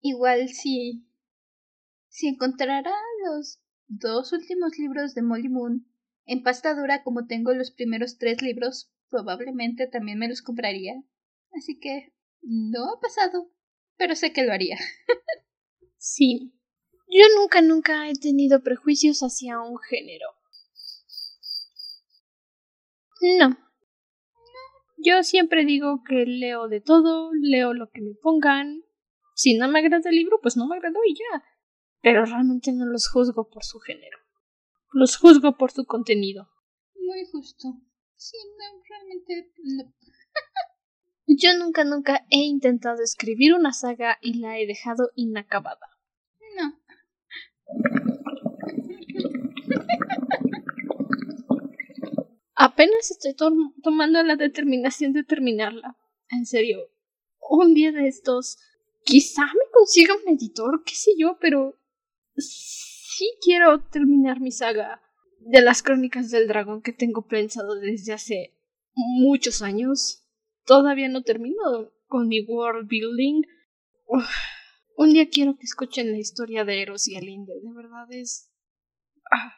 Igual 0.00 0.48
si 0.48 1.06
si 2.08 2.28
encontrara 2.28 2.92
los 3.24 3.60
dos 3.88 4.32
últimos 4.32 4.78
libros 4.78 5.14
de 5.14 5.22
Molly 5.22 5.48
Moon 5.48 5.86
en 6.26 6.42
pasta 6.42 6.74
dura 6.74 7.02
como 7.02 7.26
tengo 7.26 7.52
los 7.54 7.70
primeros 7.70 8.18
tres 8.18 8.40
libros, 8.42 8.92
probablemente 9.08 9.86
también 9.86 10.18
me 10.18 10.28
los 10.28 10.42
compraría. 10.42 11.02
Así 11.52 11.78
que 11.80 12.14
no 12.42 12.92
ha 12.92 13.00
pasado, 13.00 13.50
pero 13.96 14.14
sé 14.14 14.32
que 14.32 14.44
lo 14.44 14.52
haría. 14.52 14.78
sí. 15.98 16.52
Yo 17.08 17.24
nunca, 17.36 17.60
nunca 17.60 18.08
he 18.08 18.14
tenido 18.14 18.62
prejuicios 18.62 19.20
hacia 19.20 19.60
un 19.60 19.78
género. 19.78 20.26
No. 23.38 23.69
Yo 25.02 25.22
siempre 25.22 25.64
digo 25.64 26.02
que 26.06 26.26
leo 26.26 26.68
de 26.68 26.80
todo, 26.80 27.30
leo 27.40 27.72
lo 27.72 27.88
que 27.90 28.02
me 28.02 28.14
pongan. 28.14 28.82
Si 29.34 29.56
no 29.56 29.68
me 29.68 29.78
agrada 29.78 30.10
el 30.10 30.16
libro, 30.16 30.38
pues 30.42 30.56
no 30.56 30.66
me 30.66 30.76
agradó 30.76 30.98
y 31.06 31.14
ya. 31.14 31.42
Pero 32.02 32.24
realmente 32.24 32.72
no 32.72 32.84
los 32.86 33.08
juzgo 33.08 33.48
por 33.48 33.64
su 33.64 33.78
género. 33.78 34.18
Los 34.92 35.16
juzgo 35.16 35.56
por 35.56 35.70
su 35.70 35.84
contenido. 35.86 36.48
Muy 36.94 37.24
justo. 37.30 37.68
Sí, 38.16 38.36
no, 38.58 38.82
realmente 38.88 39.52
no. 39.64 39.94
Yo 41.26 41.56
nunca, 41.58 41.84
nunca 41.84 42.26
he 42.30 42.42
intentado 42.42 43.02
escribir 43.02 43.54
una 43.54 43.72
saga 43.72 44.18
y 44.20 44.40
la 44.40 44.58
he 44.58 44.66
dejado 44.66 45.10
inacabada. 45.14 45.86
No. 46.56 46.78
Apenas 52.62 53.10
estoy 53.10 53.34
tomando 53.82 54.22
la 54.22 54.36
determinación 54.36 55.14
de 55.14 55.24
terminarla. 55.24 55.96
En 56.28 56.44
serio, 56.44 56.90
un 57.48 57.72
día 57.72 57.90
de 57.90 58.06
estos, 58.06 58.58
quizá 59.02 59.46
me 59.46 59.72
consiga 59.72 60.14
un 60.14 60.34
editor, 60.34 60.82
qué 60.84 60.94
sé 60.94 61.12
yo, 61.16 61.38
pero 61.40 61.80
sí 62.36 63.30
quiero 63.40 63.82
terminar 63.84 64.40
mi 64.40 64.52
saga 64.52 65.00
de 65.38 65.62
las 65.62 65.82
crónicas 65.82 66.30
del 66.30 66.48
dragón 66.48 66.82
que 66.82 66.92
tengo 66.92 67.26
pensado 67.26 67.76
desde 67.76 68.12
hace 68.12 68.54
muchos 68.92 69.62
años. 69.62 70.26
Todavía 70.66 71.08
no 71.08 71.22
termino 71.22 71.90
con 72.08 72.28
mi 72.28 72.44
world 72.44 72.86
building. 72.86 73.40
un 74.98 75.12
día 75.14 75.30
quiero 75.30 75.56
que 75.56 75.64
escuchen 75.64 76.12
la 76.12 76.18
historia 76.18 76.66
de 76.66 76.82
Eros 76.82 77.08
y 77.08 77.16
Alinde. 77.16 77.54
De 77.54 77.72
verdad 77.72 78.12
es. 78.12 78.52
Ah. 79.32 79.54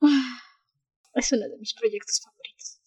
Es 1.14 1.32
uno 1.32 1.48
de 1.48 1.58
mis 1.58 1.74
proyectos 1.74 2.20
favoritos. 2.22 2.80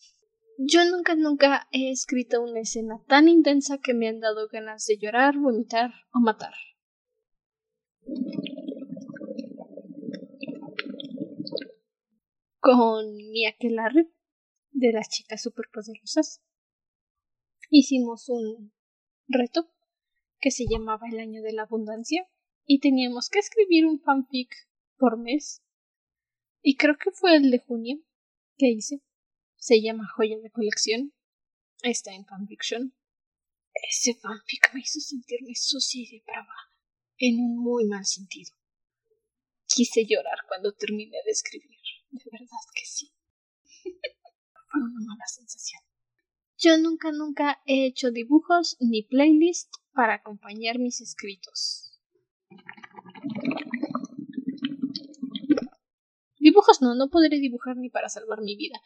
Yo 0.57 0.85
nunca, 0.85 1.15
nunca 1.15 1.67
he 1.71 1.91
escrito 1.91 2.41
una 2.41 2.61
escena 2.61 3.03
tan 3.07 3.27
intensa 3.27 3.79
que 3.79 3.93
me 3.93 4.07
han 4.07 4.19
dado 4.19 4.47
ganas 4.47 4.85
de 4.85 4.97
llorar, 4.97 5.37
vomitar 5.37 5.91
o 6.13 6.19
matar. 6.19 6.53
Con 12.59 13.15
mi 13.15 13.47
aquelarre 13.47 14.11
de 14.71 14.93
las 14.93 15.09
chicas 15.09 15.41
superpoderosas 15.41 16.41
hicimos 17.69 18.29
un 18.29 18.71
reto 19.27 19.71
que 20.39 20.51
se 20.51 20.65
llamaba 20.69 21.07
el 21.11 21.19
año 21.19 21.41
de 21.41 21.53
la 21.53 21.63
abundancia 21.63 22.27
y 22.65 22.79
teníamos 22.79 23.29
que 23.29 23.39
escribir 23.39 23.85
un 23.85 23.99
fanfic 23.99 24.53
por 24.97 25.17
mes 25.17 25.63
y 26.61 26.75
creo 26.77 26.97
que 26.97 27.11
fue 27.11 27.35
el 27.35 27.51
de 27.51 27.59
junio 27.59 27.97
que 28.57 28.67
hice. 28.67 29.01
Se 29.57 29.81
llama 29.81 30.07
Joya 30.15 30.37
de 30.39 30.51
Colección. 30.51 31.13
Está 31.81 32.13
en 32.13 32.25
fanfiction. 32.25 32.95
Ese 33.89 34.15
fanfic 34.15 34.73
me 34.73 34.81
hizo 34.81 34.99
sentirme 34.99 35.55
sucia 35.55 36.01
y 36.01 36.17
depravada, 36.17 36.69
en 37.17 37.39
un 37.39 37.57
muy 37.57 37.85
mal 37.85 38.05
sentido. 38.05 38.53
Quise 39.65 40.05
llorar 40.05 40.39
cuando 40.47 40.73
terminé 40.73 41.17
de 41.25 41.31
escribir. 41.31 41.79
De 42.09 42.25
verdad 42.31 42.47
que 42.75 42.85
sí. 42.85 43.13
Fue 43.83 44.81
una 44.81 45.05
mala 45.05 45.25
sensación. 45.27 45.81
Yo 46.57 46.77
nunca, 46.77 47.11
nunca 47.11 47.61
he 47.65 47.87
hecho 47.87 48.11
dibujos 48.11 48.77
ni 48.79 49.03
playlist 49.03 49.73
para 49.93 50.15
acompañar 50.15 50.77
mis 50.77 51.01
escritos. 51.01 51.99
Dibujos 56.41 56.81
no, 56.81 56.95
no 56.95 57.09
podré 57.11 57.37
dibujar 57.37 57.77
ni 57.77 57.91
para 57.91 58.09
salvar 58.09 58.41
mi 58.41 58.55
vida. 58.55 58.81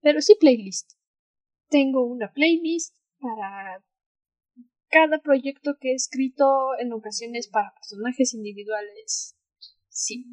Pero 0.00 0.20
sí 0.20 0.34
playlist. 0.34 0.94
Tengo 1.68 2.04
una 2.04 2.32
playlist 2.32 2.96
para 3.20 3.84
cada 4.88 5.20
proyecto 5.20 5.76
que 5.80 5.92
he 5.92 5.94
escrito 5.94 6.76
en 6.80 6.92
ocasiones 6.92 7.46
para 7.46 7.72
personajes 7.72 8.34
individuales. 8.34 9.36
Sí. 9.88 10.26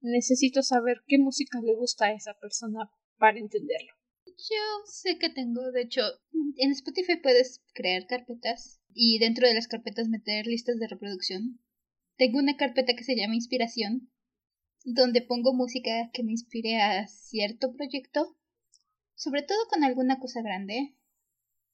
Necesito 0.00 0.62
saber 0.62 1.02
qué 1.08 1.18
música 1.18 1.60
le 1.60 1.74
gusta 1.74 2.06
a 2.06 2.12
esa 2.12 2.34
persona 2.34 2.88
para 3.18 3.40
entenderlo. 3.40 3.92
Yo 4.24 4.62
sé 4.84 5.18
que 5.18 5.30
tengo, 5.30 5.72
de 5.72 5.82
hecho, 5.82 6.02
en 6.58 6.70
Spotify 6.70 7.16
puedes 7.20 7.60
crear 7.74 8.06
carpetas 8.06 8.80
y 8.94 9.18
dentro 9.18 9.48
de 9.48 9.54
las 9.54 9.66
carpetas 9.66 10.08
meter 10.08 10.46
listas 10.46 10.78
de 10.78 10.86
reproducción. 10.86 11.58
Tengo 12.16 12.38
una 12.38 12.56
carpeta 12.56 12.94
que 12.94 13.02
se 13.02 13.16
llama 13.16 13.34
Inspiración 13.34 14.12
donde 14.88 15.20
pongo 15.20 15.52
música 15.52 16.10
que 16.12 16.22
me 16.22 16.30
inspire 16.30 16.80
a 16.80 17.08
cierto 17.08 17.74
proyecto, 17.74 18.36
sobre 19.16 19.42
todo 19.42 19.58
con 19.68 19.82
alguna 19.82 20.20
cosa 20.20 20.42
grande, 20.42 20.94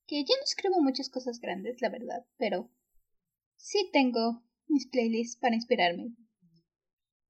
que 0.06 0.24
ya 0.24 0.34
no 0.34 0.44
escribo 0.44 0.80
muchas 0.80 1.10
cosas 1.10 1.38
grandes, 1.38 1.82
la 1.82 1.90
verdad, 1.90 2.24
pero 2.38 2.70
sí 3.56 3.90
tengo 3.92 4.42
mis 4.66 4.88
playlists 4.88 5.36
para 5.36 5.54
inspirarme. 5.54 6.14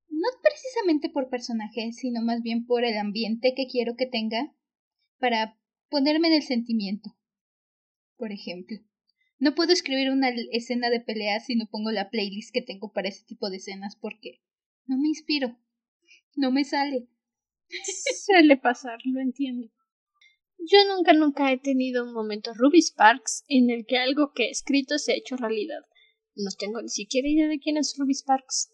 No 0.08 0.28
precisamente 0.40 1.08
por 1.08 1.28
personaje, 1.28 1.90
sino 1.92 2.22
más 2.22 2.42
bien 2.42 2.64
por 2.64 2.84
el 2.84 2.96
ambiente 2.96 3.52
que 3.56 3.66
quiero 3.66 3.96
que 3.96 4.06
tenga 4.06 4.54
para 5.18 5.58
ponerme 5.88 6.28
en 6.28 6.34
el 6.34 6.42
sentimiento. 6.44 7.16
Por 8.16 8.30
ejemplo, 8.30 8.78
no 9.40 9.56
puedo 9.56 9.72
escribir 9.72 10.12
una 10.12 10.28
escena 10.52 10.90
de 10.90 11.00
pelea 11.00 11.40
si 11.40 11.56
no 11.56 11.66
pongo 11.66 11.90
la 11.90 12.08
playlist 12.08 12.54
que 12.54 12.62
tengo 12.62 12.92
para 12.92 13.08
ese 13.08 13.24
tipo 13.24 13.50
de 13.50 13.56
escenas 13.56 13.96
porque 13.96 14.40
no 14.86 14.96
me 14.96 15.08
inspiro. 15.08 15.58
No 16.36 16.50
me 16.50 16.64
sale. 16.64 17.08
Suele 18.26 18.56
pasar, 18.56 18.98
lo 19.04 19.20
entiendo. 19.20 19.68
Yo 20.58 20.78
nunca, 20.94 21.12
nunca 21.12 21.50
he 21.50 21.58
tenido 21.58 22.04
un 22.04 22.12
momento 22.12 22.52
Ruby 22.54 22.80
Sparks 22.80 23.44
en 23.48 23.70
el 23.70 23.84
que 23.84 23.98
algo 23.98 24.32
que 24.32 24.44
he 24.44 24.50
escrito 24.50 24.98
se 24.98 25.12
ha 25.12 25.16
hecho 25.16 25.36
realidad. 25.36 25.84
No 26.34 26.50
tengo 26.58 26.80
ni 26.80 26.88
siquiera 26.88 27.28
idea 27.28 27.48
de 27.48 27.58
quién 27.58 27.76
es 27.76 27.96
Ruby 27.98 28.14
Sparks. 28.14 28.72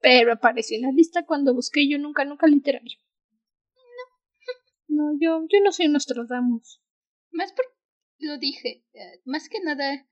Pero 0.00 0.32
apareció 0.32 0.76
en 0.76 0.82
la 0.82 0.92
lista 0.92 1.24
cuando 1.24 1.54
busqué 1.54 1.88
yo 1.88 1.98
nunca, 1.98 2.24
nunca 2.24 2.46
literario. 2.46 2.98
No. 4.88 5.12
No, 5.12 5.18
yo, 5.18 5.46
yo 5.50 5.60
no 5.64 5.72
soy 5.72 5.88
Nostradamus. 5.88 6.80
Más 7.30 7.52
por 7.52 7.64
lo 8.18 8.38
dije. 8.38 8.84
Eh, 8.92 9.20
más 9.24 9.48
que 9.48 9.60
nada, 9.60 10.06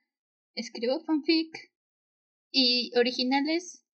escribo 0.54 1.00
fanfic 1.00 1.72
y 2.50 2.92
originales 2.96 3.85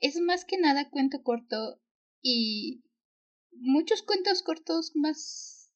es 0.00 0.20
más 0.20 0.44
que 0.44 0.58
nada 0.58 0.90
cuento 0.90 1.22
corto 1.22 1.80
y 2.22 2.84
muchos 3.52 4.02
cuentos 4.02 4.42
cortos 4.42 4.92
más 4.94 5.72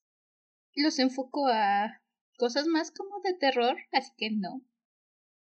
los 0.74 0.98
enfoco 0.98 1.48
a 1.48 2.02
cosas 2.36 2.66
más 2.66 2.90
como 2.90 3.20
de 3.22 3.34
terror, 3.34 3.76
así 3.92 4.12
que 4.16 4.30
no. 4.30 4.62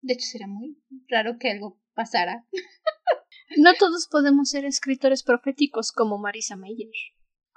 De 0.01 0.13
hecho, 0.13 0.25
será 0.25 0.47
muy 0.47 0.81
raro 1.07 1.37
que 1.39 1.51
algo 1.51 1.79
pasara. 1.93 2.47
no 3.57 3.73
todos 3.75 4.07
podemos 4.07 4.49
ser 4.49 4.65
escritores 4.65 5.23
proféticos 5.23 5.91
como 5.91 6.17
Marisa 6.17 6.55
Meyer, 6.55 6.89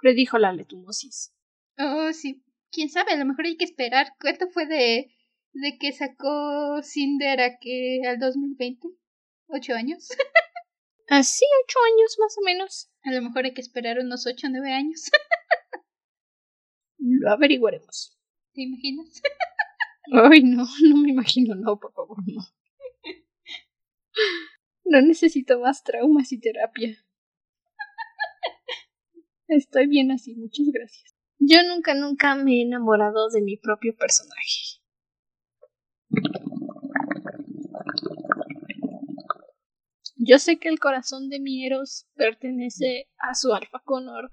predijo 0.00 0.38
la 0.38 0.52
letumosis. 0.52 1.32
Oh, 1.78 2.12
sí. 2.12 2.44
Quién 2.70 2.88
sabe, 2.88 3.12
a 3.12 3.16
lo 3.16 3.26
mejor 3.26 3.46
hay 3.46 3.56
que 3.56 3.64
esperar. 3.64 4.12
¿Cuánto 4.20 4.48
fue 4.48 4.66
de, 4.66 5.14
de 5.52 5.78
que 5.78 5.92
sacó 5.92 6.82
Cinder 6.82 7.40
a 7.40 7.58
que 7.58 8.00
al 8.06 8.18
2020? 8.18 8.88
¿Ocho 9.48 9.74
años? 9.74 10.08
Así, 11.08 11.44
ocho 11.64 11.78
años 11.92 12.16
más 12.18 12.36
o 12.38 12.42
menos. 12.44 12.90
A 13.04 13.12
lo 13.12 13.22
mejor 13.22 13.44
hay 13.44 13.54
que 13.54 13.60
esperar 13.60 13.98
unos 13.98 14.26
ocho 14.26 14.46
o 14.46 14.50
nueve 14.50 14.72
años. 14.72 15.10
Lo 16.98 17.30
averiguaremos. 17.32 18.18
¿Te 18.52 18.62
imaginas? 18.62 19.20
Ay, 20.12 20.42
no, 20.42 20.64
no 20.88 20.96
me 20.96 21.10
imagino, 21.10 21.54
no, 21.54 21.78
por 21.78 21.92
favor, 21.92 22.18
no. 22.26 22.42
No 24.84 25.00
necesito 25.00 25.58
más 25.60 25.82
traumas 25.84 26.32
y 26.32 26.40
terapia. 26.40 26.96
Estoy 29.48 29.86
bien 29.86 30.10
así, 30.10 30.34
muchas 30.34 30.66
gracias. 30.72 31.14
Yo 31.38 31.62
nunca, 31.68 31.94
nunca 31.94 32.34
me 32.34 32.58
he 32.58 32.62
enamorado 32.62 33.28
de 33.30 33.42
mi 33.42 33.56
propio 33.56 33.96
personaje. 33.96 34.80
Yo 40.24 40.38
sé 40.38 40.58
que 40.58 40.68
el 40.68 40.78
corazón 40.78 41.28
de 41.30 41.40
mi 41.40 41.66
Eros 41.66 42.06
pertenece 42.14 43.08
a 43.18 43.34
su 43.34 43.52
alfa 43.52 43.82
Connor, 43.84 44.30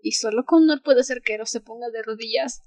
y 0.00 0.12
solo 0.12 0.46
Connor 0.46 0.82
puede 0.82 1.00
hacer 1.00 1.20
que 1.20 1.34
Eros 1.34 1.50
se 1.50 1.60
ponga 1.60 1.90
de 1.90 2.02
rodillas. 2.02 2.62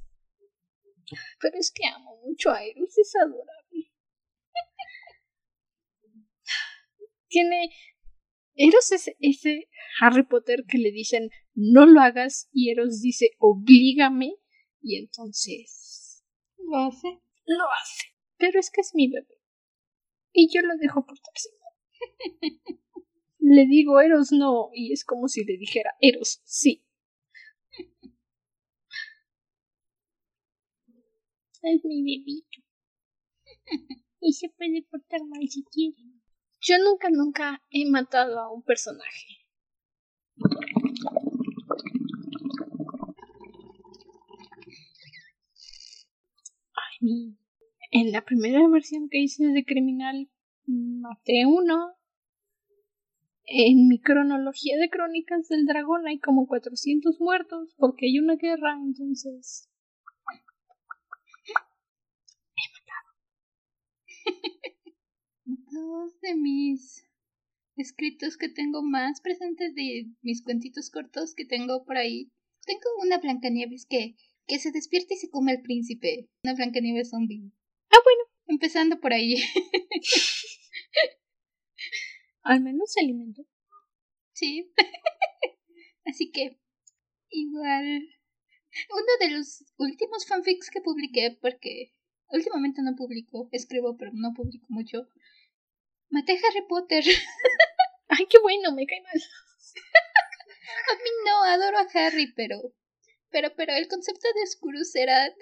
Pero 1.42 1.58
es 1.58 1.72
que 1.72 1.88
amo 1.88 2.22
mucho 2.24 2.52
a 2.52 2.64
Eros, 2.64 2.96
es 2.96 3.16
adorable. 3.16 3.92
Tiene. 7.28 7.72
Eros 8.54 8.92
es 8.92 9.16
ese 9.20 9.68
Harry 10.00 10.24
Potter 10.24 10.66
que 10.68 10.78
le 10.78 10.92
dicen 10.92 11.30
no 11.56 11.88
lo 11.88 12.02
hagas 12.02 12.50
y 12.52 12.72
Eros 12.72 13.02
dice 13.02 13.32
oblígame 13.40 14.36
y 14.82 15.00
entonces 15.00 16.24
lo 16.58 16.78
hace. 16.78 17.20
Lo 17.46 17.66
hace. 17.82 18.10
Pero 18.38 18.60
es 18.60 18.70
que 18.70 18.82
es 18.82 18.92
mi 18.94 19.10
bebé. 19.10 19.42
Y 20.34 20.54
yo 20.54 20.62
lo 20.62 20.76
dejo 20.78 21.04
portarse 21.04 21.50
le 23.40 23.66
digo 23.66 24.00
Eros 24.00 24.32
no, 24.32 24.70
y 24.74 24.94
es 24.94 25.04
como 25.04 25.28
si 25.28 25.44
le 25.44 25.58
dijera 25.58 25.92
Eros 26.00 26.42
sí. 26.44 26.84
Es 31.62 31.84
mi 31.84 32.02
bebito. 32.02 32.62
Y 34.22 34.34
se 34.34 34.50
puede 34.50 34.84
portar 34.84 35.22
mal 35.26 35.48
si 35.48 35.64
quiere. 35.64 35.96
Yo 36.62 36.76
nunca, 36.84 37.10
nunca 37.10 37.64
he 37.70 37.90
matado 37.90 38.38
a 38.38 38.52
un 38.52 38.64
personaje. 38.64 39.28
Ay, 46.74 46.98
mi. 47.00 47.38
En 47.92 48.12
la 48.12 48.26
primera 48.26 48.68
versión 48.68 49.08
que 49.10 49.20
hice 49.20 49.46
de 49.46 49.64
criminal 49.64 50.30
maté 50.70 51.46
uno. 51.46 51.96
en 53.52 53.88
mi 53.88 54.00
cronología 54.00 54.78
de 54.78 54.90
crónicas 54.90 55.48
del 55.48 55.66
dragón 55.66 56.08
hay 56.08 56.20
como 56.20 56.46
400 56.48 57.20
muertos 57.20 57.74
porque 57.78 58.06
hay 58.06 58.20
una 58.20 58.36
guerra, 58.36 58.78
entonces... 58.80 59.68
He 62.56 62.66
matado. 62.76 63.10
Dos 65.46 66.20
de 66.22 66.36
mis 66.36 67.04
escritos 67.76 68.38
que 68.38 68.50
tengo 68.50 68.84
más 68.84 69.22
presentes 69.22 69.74
de 69.74 70.12
mis 70.22 70.44
cuentitos 70.44 70.92
cortos 70.92 71.34
que 71.34 71.46
tengo 71.46 71.86
por 71.86 71.98
ahí. 71.98 72.32
Tengo 72.66 72.82
una 73.02 73.18
Blancanieves 73.18 73.88
que, 73.90 74.16
que 74.46 74.60
se 74.60 74.72
despierta 74.72 75.16
y 75.16 75.18
se 75.18 75.30
come 75.32 75.54
al 75.54 75.62
príncipe. 75.62 76.30
Una 76.44 76.54
Blancanieves 76.54 77.10
zombie. 77.10 77.52
Ah, 77.90 77.98
bueno. 78.04 78.24
Empezando 78.46 79.00
por 79.00 79.14
ahí. 79.14 79.38
Al 82.50 82.62
menos 82.62 82.92
se 82.92 83.02
alimentó. 83.02 83.46
Sí. 84.34 84.74
Así 86.06 86.32
que, 86.32 86.58
igual. 87.30 88.10
Uno 88.90 89.12
de 89.20 89.38
los 89.38 89.64
últimos 89.78 90.26
fanfics 90.26 90.72
que 90.72 90.82
publiqué, 90.82 91.38
porque 91.40 91.94
últimamente 92.30 92.82
no 92.82 92.96
publico, 92.96 93.50
escribo, 93.52 93.98
pero 93.98 94.10
no 94.16 94.34
publico 94.34 94.66
mucho. 94.70 95.08
Maté 96.10 96.32
a 96.32 96.36
Harry 96.38 96.66
Potter. 96.68 97.04
Ay, 98.08 98.26
qué 98.28 98.40
bueno, 98.42 98.74
me 98.74 98.88
cae 98.88 99.04
mal. 99.04 99.14
a 100.92 100.96
mí 101.04 101.10
no, 101.28 101.44
adoro 101.44 101.78
a 101.78 101.88
Harry, 101.94 102.34
pero. 102.34 102.74
Pero, 103.30 103.54
pero 103.56 103.74
el 103.74 103.88
concepto 103.88 104.28
de 104.34 104.42
Oscurus 104.42 104.96
era. 104.96 105.36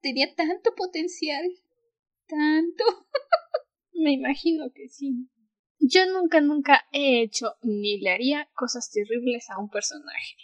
tenía 0.00 0.34
tanto 0.34 0.74
potencial. 0.74 1.48
Tanto. 2.26 3.06
me 3.92 4.14
imagino 4.14 4.72
que 4.74 4.88
sí. 4.88 5.30
Yo 5.80 6.04
nunca, 6.06 6.40
nunca 6.42 6.86
he 6.92 7.22
hecho 7.22 7.56
ni 7.62 7.98
le 8.00 8.10
haría 8.10 8.48
cosas 8.54 8.90
terribles 8.90 9.48
a 9.48 9.58
un 9.58 9.70
personaje. 9.70 10.36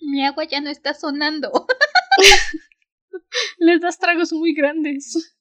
Mi 0.00 0.24
agua 0.24 0.44
ya 0.44 0.62
no 0.62 0.70
está 0.70 0.94
sonando. 0.94 1.50
Les 3.58 3.80
das 3.82 3.98
tragos 3.98 4.32
muy 4.32 4.54
grandes. 4.54 5.36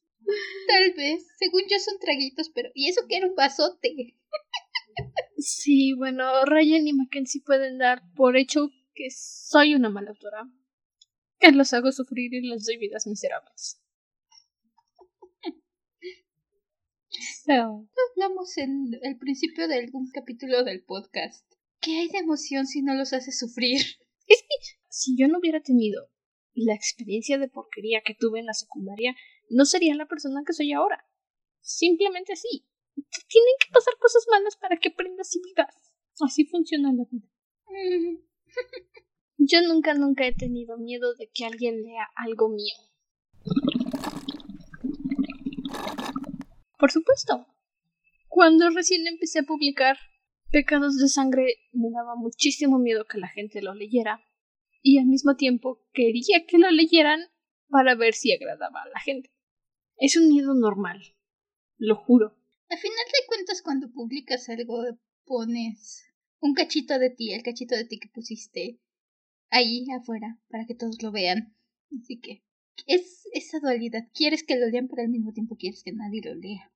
Tal 0.67 0.93
vez, 0.97 1.25
según 1.39 1.61
yo 1.69 1.79
son 1.79 1.97
traguitos, 1.99 2.49
pero... 2.53 2.69
¿Y 2.73 2.89
eso 2.89 3.01
que 3.07 3.17
era 3.17 3.27
un 3.27 3.35
vasote? 3.35 4.17
sí, 5.37 5.93
bueno, 5.93 6.43
Ryan 6.43 6.87
y 6.87 6.93
Mackenzie 6.93 7.41
pueden 7.45 7.77
dar 7.77 8.01
por 8.15 8.35
hecho 8.35 8.69
que 8.93 9.07
soy 9.11 9.75
una 9.75 9.89
mala 9.89 10.09
autora. 10.09 10.49
Que 11.39 11.51
los 11.51 11.73
hago 11.73 11.91
sufrir 11.93 12.33
y 12.33 12.41
les 12.41 12.65
doy 12.65 12.77
vidas 12.77 13.07
miserables. 13.07 13.84
Hablamos 17.47 18.57
en 18.57 18.91
el 19.01 19.17
principio 19.17 19.67
de 19.67 19.79
algún 19.79 20.09
capítulo 20.11 20.63
del 20.63 20.83
podcast. 20.83 21.45
¿Qué 21.81 21.99
hay 21.99 22.07
de 22.09 22.19
emoción 22.19 22.67
si 22.67 22.81
no 22.81 22.93
los 22.93 23.13
hace 23.13 23.31
sufrir? 23.31 23.81
Es 24.27 24.41
que 24.41 24.55
si 24.89 25.15
yo 25.15 25.27
no 25.27 25.37
hubiera 25.37 25.61
tenido 25.61 26.09
la 26.55 26.73
experiencia 26.73 27.37
de 27.37 27.47
porquería 27.47 28.01
que 28.03 28.15
tuve 28.15 28.39
en 28.39 28.47
la 28.47 28.53
secundaria, 28.53 29.15
no 29.51 29.65
sería 29.65 29.93
la 29.93 30.07
persona 30.07 30.41
que 30.43 30.53
soy 30.53 30.73
ahora. 30.73 31.05
Simplemente 31.61 32.33
así. 32.33 32.65
Tienen 32.95 33.53
que 33.59 33.71
pasar 33.71 33.93
cosas 33.99 34.25
malas 34.31 34.55
para 34.55 34.77
que 34.77 34.89
aprendas 34.89 35.35
y 35.35 35.41
vivas. 35.43 35.93
Así 36.21 36.45
funciona 36.45 36.91
la 36.91 37.03
vida. 37.11 37.27
Mm. 37.67 38.17
Yo 39.37 39.61
nunca, 39.61 39.93
nunca 39.93 40.25
he 40.25 40.33
tenido 40.33 40.77
miedo 40.79 41.13
de 41.13 41.29
que 41.31 41.45
alguien 41.45 41.83
lea 41.83 42.07
algo 42.15 42.49
mío. 42.49 42.73
Por 46.77 46.91
supuesto. 46.91 47.47
Cuando 48.27 48.69
recién 48.69 49.07
empecé 49.07 49.39
a 49.39 49.43
publicar 49.43 49.97
Pecados 50.51 50.97
de 50.97 51.07
Sangre 51.07 51.57
me 51.73 51.89
daba 51.91 52.15
muchísimo 52.15 52.79
miedo 52.79 53.05
que 53.05 53.17
la 53.17 53.27
gente 53.27 53.61
lo 53.61 53.73
leyera 53.73 54.23
y 54.81 54.99
al 54.99 55.05
mismo 55.05 55.35
tiempo 55.35 55.81
quería 55.93 56.45
que 56.47 56.57
lo 56.57 56.69
leyeran 56.69 57.19
para 57.69 57.95
ver 57.95 58.13
si 58.13 58.31
agradaba 58.31 58.83
a 58.83 58.89
la 58.89 58.99
gente. 58.99 59.31
Es 59.97 60.15
un 60.15 60.29
miedo 60.29 60.53
normal, 60.53 61.01
lo 61.77 61.95
juro. 61.95 62.37
Al 62.69 62.77
final 62.77 63.05
de 63.05 63.27
cuentas 63.27 63.61
cuando 63.61 63.91
publicas 63.91 64.47
algo 64.49 64.83
pones 65.25 66.05
un 66.39 66.53
cachito 66.53 66.99
de 66.99 67.09
ti, 67.09 67.33
el 67.33 67.43
cachito 67.43 67.75
de 67.75 67.85
ti 67.85 67.99
que 67.99 68.09
pusiste 68.09 68.79
ahí 69.49 69.85
afuera 69.99 70.39
para 70.49 70.65
que 70.65 70.75
todos 70.75 71.01
lo 71.01 71.11
vean. 71.11 71.55
Así 71.99 72.19
que 72.19 72.43
es 72.87 73.27
esa 73.33 73.59
dualidad. 73.59 74.07
Quieres 74.13 74.43
que 74.43 74.57
lo 74.57 74.67
lean, 74.67 74.87
pero 74.87 75.01
al 75.01 75.09
mismo 75.09 75.33
tiempo 75.33 75.55
quieres 75.55 75.83
que 75.83 75.91
nadie 75.91 76.21
lo 76.23 76.35
lea. 76.35 76.71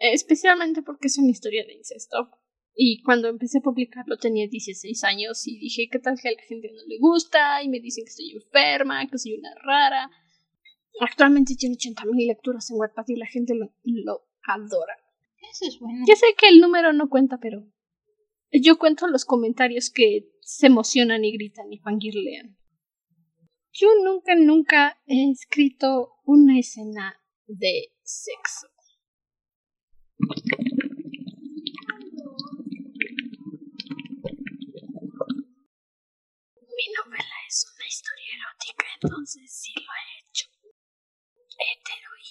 Especialmente 0.00 0.82
porque 0.82 1.08
es 1.08 1.18
una 1.18 1.30
historia 1.30 1.64
de 1.64 1.74
incesto. 1.74 2.30
Y 2.76 3.02
cuando 3.02 3.28
empecé 3.28 3.58
a 3.58 3.62
publicarlo 3.62 4.16
tenía 4.16 4.48
16 4.48 5.04
años 5.04 5.46
y 5.46 5.58
dije, 5.58 5.88
¿qué 5.90 6.00
tal 6.00 6.18
que 6.20 6.28
a 6.28 6.32
la 6.32 6.42
gente 6.42 6.70
no 6.72 6.82
le 6.86 6.98
gusta? 6.98 7.62
Y 7.62 7.68
me 7.68 7.78
dicen 7.78 8.04
que 8.04 8.10
estoy 8.10 8.32
enferma, 8.32 9.06
que 9.06 9.16
soy 9.16 9.34
una 9.34 9.54
rara. 9.62 10.10
Actualmente 11.00 11.54
tiene 11.56 11.76
80.000 11.76 12.26
lecturas 12.26 12.70
en 12.70 12.78
Wattpad 12.78 13.04
y 13.08 13.16
la 13.16 13.26
gente 13.26 13.54
lo, 13.54 13.72
lo 13.84 14.26
adora. 14.46 14.96
Eso 15.50 15.66
es 15.68 15.78
bueno. 15.78 16.04
Ya 16.06 16.16
sé 16.16 16.26
que 16.36 16.48
el 16.48 16.60
número 16.60 16.92
no 16.92 17.08
cuenta, 17.08 17.38
pero 17.38 17.64
yo 18.50 18.78
cuento 18.78 19.06
los 19.06 19.24
comentarios 19.24 19.90
que 19.90 20.30
se 20.40 20.66
emocionan 20.66 21.24
y 21.24 21.32
gritan 21.32 21.72
y 21.72 21.78
fangirlean. 21.78 22.56
Yo 23.76 23.88
nunca, 24.04 24.36
nunca 24.36 25.00
he 25.04 25.32
escrito 25.32 26.20
una 26.22 26.60
escena 26.60 27.20
de 27.48 27.92
sexo. 28.04 28.68
Mi 36.70 36.86
novela 36.94 37.36
es 37.48 37.66
una 37.74 37.86
historia 37.88 38.34
erótica, 38.38 38.86
entonces 39.02 39.52
sí 39.52 39.72
lo 39.74 39.82
he 39.82 40.20
hecho. 40.20 40.46
Hetero 41.58 42.10
y. 42.22 42.30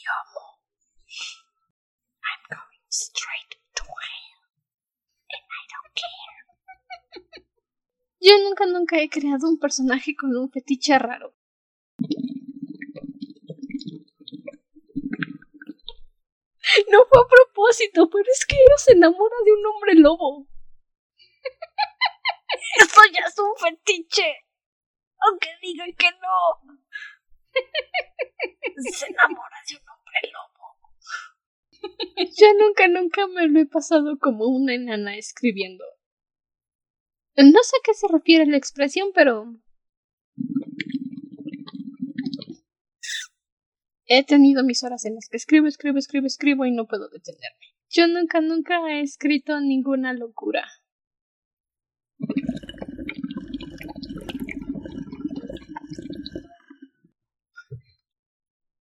I'm 2.24 2.44
going 2.50 2.88
straight 2.88 3.60
to 3.76 3.84
hell. 3.84 4.40
And 5.28 5.44
I 5.44 5.64
don't 5.68 5.94
care. 5.94 6.43
Yo 8.24 8.32
nunca, 8.42 8.66
nunca 8.66 9.02
he 9.02 9.10
creado 9.10 9.50
un 9.50 9.60
personaje 9.60 10.16
con 10.16 10.34
un 10.38 10.50
fetiche 10.50 10.98
raro. 10.98 11.36
No 16.90 17.06
fue 17.06 17.22
a 17.22 17.28
propósito, 17.28 18.10
pero 18.10 18.24
es 18.32 18.46
que 18.46 18.56
ella 18.56 18.78
se 18.78 18.94
enamora 18.94 19.36
de 19.44 19.52
un 19.52 19.66
hombre 19.66 19.96
lobo. 19.96 20.48
Eso 22.80 23.02
ya 23.12 23.28
es 23.28 23.38
un 23.38 23.56
fetiche. 23.58 24.46
Aunque 25.20 25.50
digan 25.62 25.94
que 25.94 26.10
no. 26.12 26.78
Se 28.90 29.06
enamora 29.08 29.58
de 29.68 29.76
un 29.76 29.84
hombre 29.90 30.22
lobo. 30.32 30.78
Yo 32.40 32.48
nunca, 32.58 32.88
nunca 32.88 33.28
me 33.28 33.50
lo 33.50 33.60
he 33.60 33.66
pasado 33.66 34.18
como 34.18 34.46
una 34.46 34.76
enana 34.76 35.18
escribiendo. 35.18 35.84
No 37.36 37.60
sé 37.64 37.78
a 37.78 37.84
qué 37.84 37.94
se 37.94 38.08
refiere 38.08 38.46
la 38.46 38.58
expresión, 38.58 39.10
pero 39.14 39.54
He 44.06 44.24
tenido 44.24 44.64
mis 44.64 44.84
horas 44.84 45.06
en 45.06 45.16
las 45.16 45.28
que 45.30 45.38
escribo, 45.38 45.68
escribo, 45.68 45.98
escribo, 45.98 46.28
escribo 46.28 46.66
y 46.66 46.72
no 46.72 46.86
puedo 46.86 47.10
detenerme. 47.10 47.74
Yo 47.90 48.08
nunca, 48.08 48.42
nunca 48.42 48.76
he 48.90 49.02
escrito 49.02 49.60
ninguna 49.60 50.14
locura. 50.14 50.68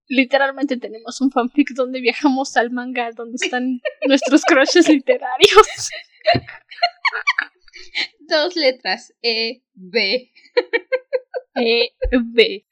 Literalmente 0.07 0.77
tenemos 0.77 1.19
un 1.21 1.31
fanfic 1.31 1.69
donde 1.73 2.01
viajamos 2.01 2.55
al 2.57 2.69
manga, 2.69 3.09
donde 3.15 3.37
están 3.41 3.79
nuestros 4.07 4.43
crushes 4.43 4.87
literarios. 4.89 5.89
Dos 8.19 8.55
letras, 8.55 9.13
E, 9.21 9.63
B. 9.73 10.31
E, 11.55 11.91
B. 12.11 12.65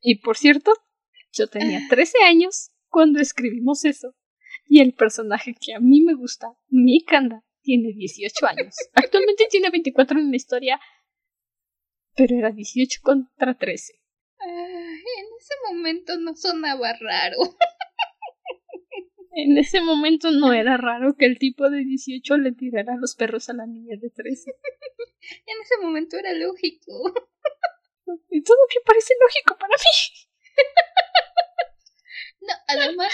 Y 0.00 0.20
por 0.20 0.38
cierto, 0.38 0.72
yo 1.32 1.46
tenía 1.48 1.80
13 1.90 2.24
años 2.24 2.70
cuando 2.88 3.20
escribimos 3.20 3.84
eso. 3.84 4.14
Y 4.66 4.80
el 4.80 4.94
personaje 4.94 5.54
que 5.60 5.74
a 5.74 5.80
mí 5.80 6.00
me 6.00 6.14
gusta, 6.14 6.48
Mikanda, 6.68 7.44
tiene 7.62 7.92
18 7.92 8.46
años. 8.46 8.74
Actualmente 8.94 9.46
tiene 9.50 9.70
24 9.70 10.18
en 10.18 10.30
la 10.30 10.36
historia, 10.36 10.80
pero 12.14 12.38
era 12.38 12.50
18 12.50 13.00
contra 13.02 13.54
13. 13.58 13.92
en 14.40 15.26
ese 15.38 15.54
momento 15.68 16.18
no 16.18 16.34
sonaba 16.34 16.94
raro. 16.98 17.36
En 19.36 19.58
ese 19.58 19.82
momento 19.82 20.30
no 20.30 20.54
era 20.54 20.78
raro 20.78 21.14
que 21.14 21.26
el 21.26 21.38
tipo 21.38 21.68
de 21.68 21.84
18 21.84 22.38
le 22.38 22.52
tirara 22.52 22.94
a 22.94 22.96
los 22.96 23.14
perros 23.14 23.50
a 23.50 23.52
la 23.52 23.66
niña 23.66 23.96
de 24.00 24.08
13. 24.08 24.50
en 25.46 25.62
ese 25.62 25.76
momento 25.82 26.16
era 26.16 26.32
lógico. 26.32 27.12
y 28.30 28.42
todo 28.42 28.56
que 28.70 28.80
parece 28.84 29.12
lógico 29.20 29.58
para 29.58 29.74
mí. 29.76 30.26
No, 32.40 32.54
además, 32.68 33.12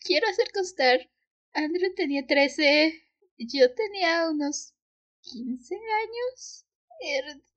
quiero 0.00 0.28
hacer 0.28 0.50
constar, 0.52 1.10
Andrew 1.52 1.92
tenía 1.94 2.26
13, 2.26 3.02
yo 3.38 3.74
tenía 3.74 4.30
unos 4.30 4.74
15 5.22 5.74
años. 5.74 6.64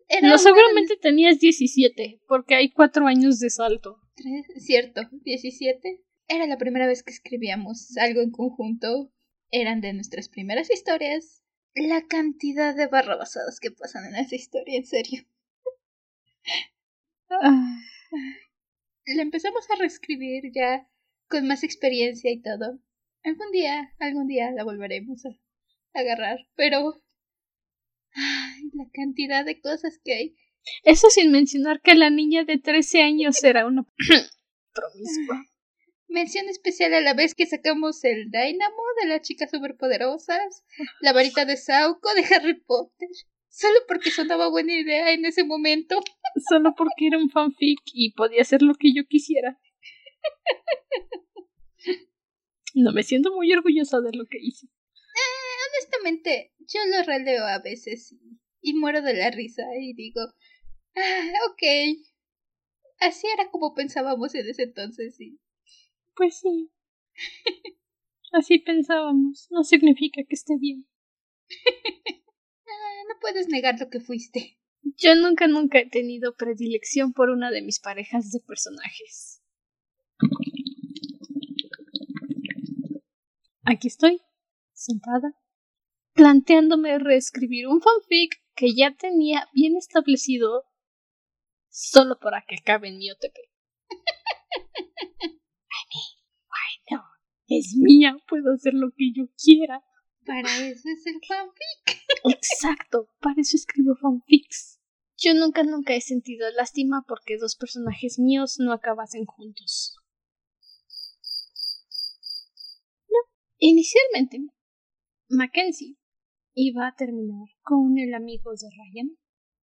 Era, 0.09 0.27
no, 0.27 0.37
seguramente 0.37 0.97
tenías 0.97 1.39
17, 1.39 2.21
porque 2.27 2.55
hay 2.55 2.71
cuatro 2.71 3.07
años 3.07 3.39
de 3.39 3.49
salto. 3.49 4.01
Cierto, 4.57 5.03
17. 5.11 6.03
Era 6.33 6.47
la 6.47 6.57
primera 6.57 6.87
vez 6.87 7.03
que 7.03 7.11
escribíamos 7.11 7.97
algo 7.97 8.21
en 8.21 8.31
conjunto. 8.31 9.11
Eran 9.51 9.81
de 9.81 9.91
nuestras 9.91 10.29
primeras 10.29 10.71
historias. 10.71 11.43
La 11.75 12.07
cantidad 12.07 12.73
de 12.73 12.87
barrabasadas 12.87 13.59
que 13.59 13.71
pasan 13.71 14.05
en 14.05 14.15
esa 14.15 14.35
historia, 14.35 14.77
en 14.77 14.85
serio. 14.85 15.25
Ah. 17.29 17.77
La 19.07 19.21
empezamos 19.21 19.69
a 19.69 19.75
reescribir 19.75 20.53
ya 20.53 20.87
con 21.27 21.47
más 21.47 21.63
experiencia 21.63 22.31
y 22.31 22.41
todo. 22.41 22.79
Algún 23.23 23.51
día, 23.51 23.93
algún 23.99 24.27
día 24.27 24.51
la 24.51 24.63
volveremos 24.63 25.25
a 25.25 25.29
agarrar, 25.93 26.39
pero 26.55 27.03
ay, 28.13 28.71
la 28.73 28.85
cantidad 28.93 29.43
de 29.43 29.59
cosas 29.59 29.99
que 30.01 30.13
hay. 30.13 30.35
Eso 30.83 31.09
sin 31.09 31.31
mencionar 31.31 31.81
que 31.81 31.95
la 31.95 32.09
niña 32.09 32.45
de 32.45 32.57
13 32.57 33.01
años 33.01 33.43
era 33.43 33.65
una 33.65 33.83
promiscua. 34.73 35.50
Mención 36.11 36.49
especial 36.49 36.93
a 36.93 36.99
la 36.99 37.13
vez 37.13 37.35
que 37.35 37.45
sacamos 37.45 38.03
el 38.03 38.29
Dynamo 38.31 38.83
de 39.01 39.07
las 39.07 39.21
chicas 39.21 39.49
superpoderosas, 39.49 40.65
la 40.99 41.13
varita 41.13 41.45
de 41.45 41.55
Sauco 41.55 42.13
de 42.13 42.35
Harry 42.35 42.59
Potter, 42.59 43.07
solo 43.47 43.79
porque 43.87 44.11
sonaba 44.11 44.49
buena 44.49 44.73
idea 44.73 45.13
en 45.13 45.23
ese 45.23 45.45
momento. 45.45 46.01
Solo 46.49 46.75
porque 46.75 47.07
era 47.07 47.17
un 47.17 47.29
fanfic 47.29 47.79
y 47.93 48.11
podía 48.11 48.41
hacer 48.41 48.61
lo 48.61 48.75
que 48.75 48.93
yo 48.93 49.05
quisiera. 49.07 49.57
No 52.73 52.91
me 52.91 53.03
siento 53.03 53.33
muy 53.33 53.51
orgullosa 53.53 54.01
de 54.01 54.11
lo 54.13 54.25
que 54.27 54.37
hice. 54.41 54.65
Eh, 54.65 55.61
honestamente, 55.69 56.53
yo 56.59 56.79
lo 56.89 57.03
releo 57.03 57.45
a 57.45 57.59
veces 57.59 58.15
y, 58.61 58.73
muero 58.73 59.01
de 59.01 59.13
la 59.13 59.31
risa 59.31 59.63
y 59.79 59.93
digo, 59.93 60.21
ah, 60.95 61.31
ok. 61.49 61.63
Así 62.99 63.27
era 63.27 63.49
como 63.49 63.73
pensábamos 63.73 64.35
en 64.35 64.49
ese 64.49 64.63
entonces, 64.63 65.15
sí. 65.15 65.39
Pues 66.21 66.37
sí. 66.37 66.71
Así 68.31 68.59
pensábamos. 68.59 69.47
No 69.49 69.63
significa 69.63 70.21
que 70.21 70.35
esté 70.35 70.53
bien. 70.59 70.87
Ah, 71.49 73.03
no 73.09 73.15
puedes 73.19 73.47
negar 73.47 73.79
lo 73.79 73.89
que 73.89 73.99
fuiste. 73.99 74.59
Yo 74.83 75.15
nunca, 75.15 75.47
nunca 75.47 75.79
he 75.79 75.89
tenido 75.89 76.35
predilección 76.35 77.13
por 77.13 77.31
una 77.31 77.49
de 77.49 77.63
mis 77.63 77.79
parejas 77.79 78.29
de 78.29 78.39
personajes. 78.39 79.41
Aquí 83.63 83.87
estoy, 83.87 84.21
sentada, 84.73 85.33
planteándome 86.13 86.99
reescribir 86.99 87.67
un 87.67 87.81
fanfic 87.81 88.43
que 88.53 88.75
ya 88.75 88.93
tenía 88.95 89.49
bien 89.53 89.75
establecido 89.75 90.65
solo 91.67 92.19
para 92.19 92.45
que 92.47 92.57
acabe 92.61 92.89
en 92.89 92.99
mi 92.99 93.09
OTP. 93.09 93.37
es 97.57 97.75
mía, 97.75 98.17
puedo 98.27 98.53
hacer 98.53 98.73
lo 98.73 98.91
que 98.91 99.11
yo 99.15 99.25
quiera. 99.41 99.83
Para 100.25 100.49
eso 100.67 100.87
es 100.89 101.05
el 101.05 101.19
fanfic. 101.27 102.35
Exacto, 102.35 103.09
para 103.19 103.41
eso 103.41 103.57
escribo 103.57 103.95
fanfics. 103.95 104.79
Yo 105.17 105.33
nunca, 105.33 105.63
nunca 105.63 105.93
he 105.93 106.01
sentido 106.01 106.49
lástima 106.51 107.03
porque 107.07 107.37
dos 107.37 107.55
personajes 107.55 108.17
míos 108.17 108.55
no 108.59 108.73
acabasen 108.73 109.25
juntos. 109.25 109.95
No, 113.07 113.19
inicialmente, 113.59 114.39
Mackenzie 115.29 115.97
iba 116.53 116.87
a 116.87 116.95
terminar 116.95 117.47
con 117.61 117.97
el 117.97 118.13
amigo 118.13 118.51
de 118.51 118.67
Ryan, 118.69 119.17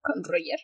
con 0.01 0.23
Roger. 0.23 0.59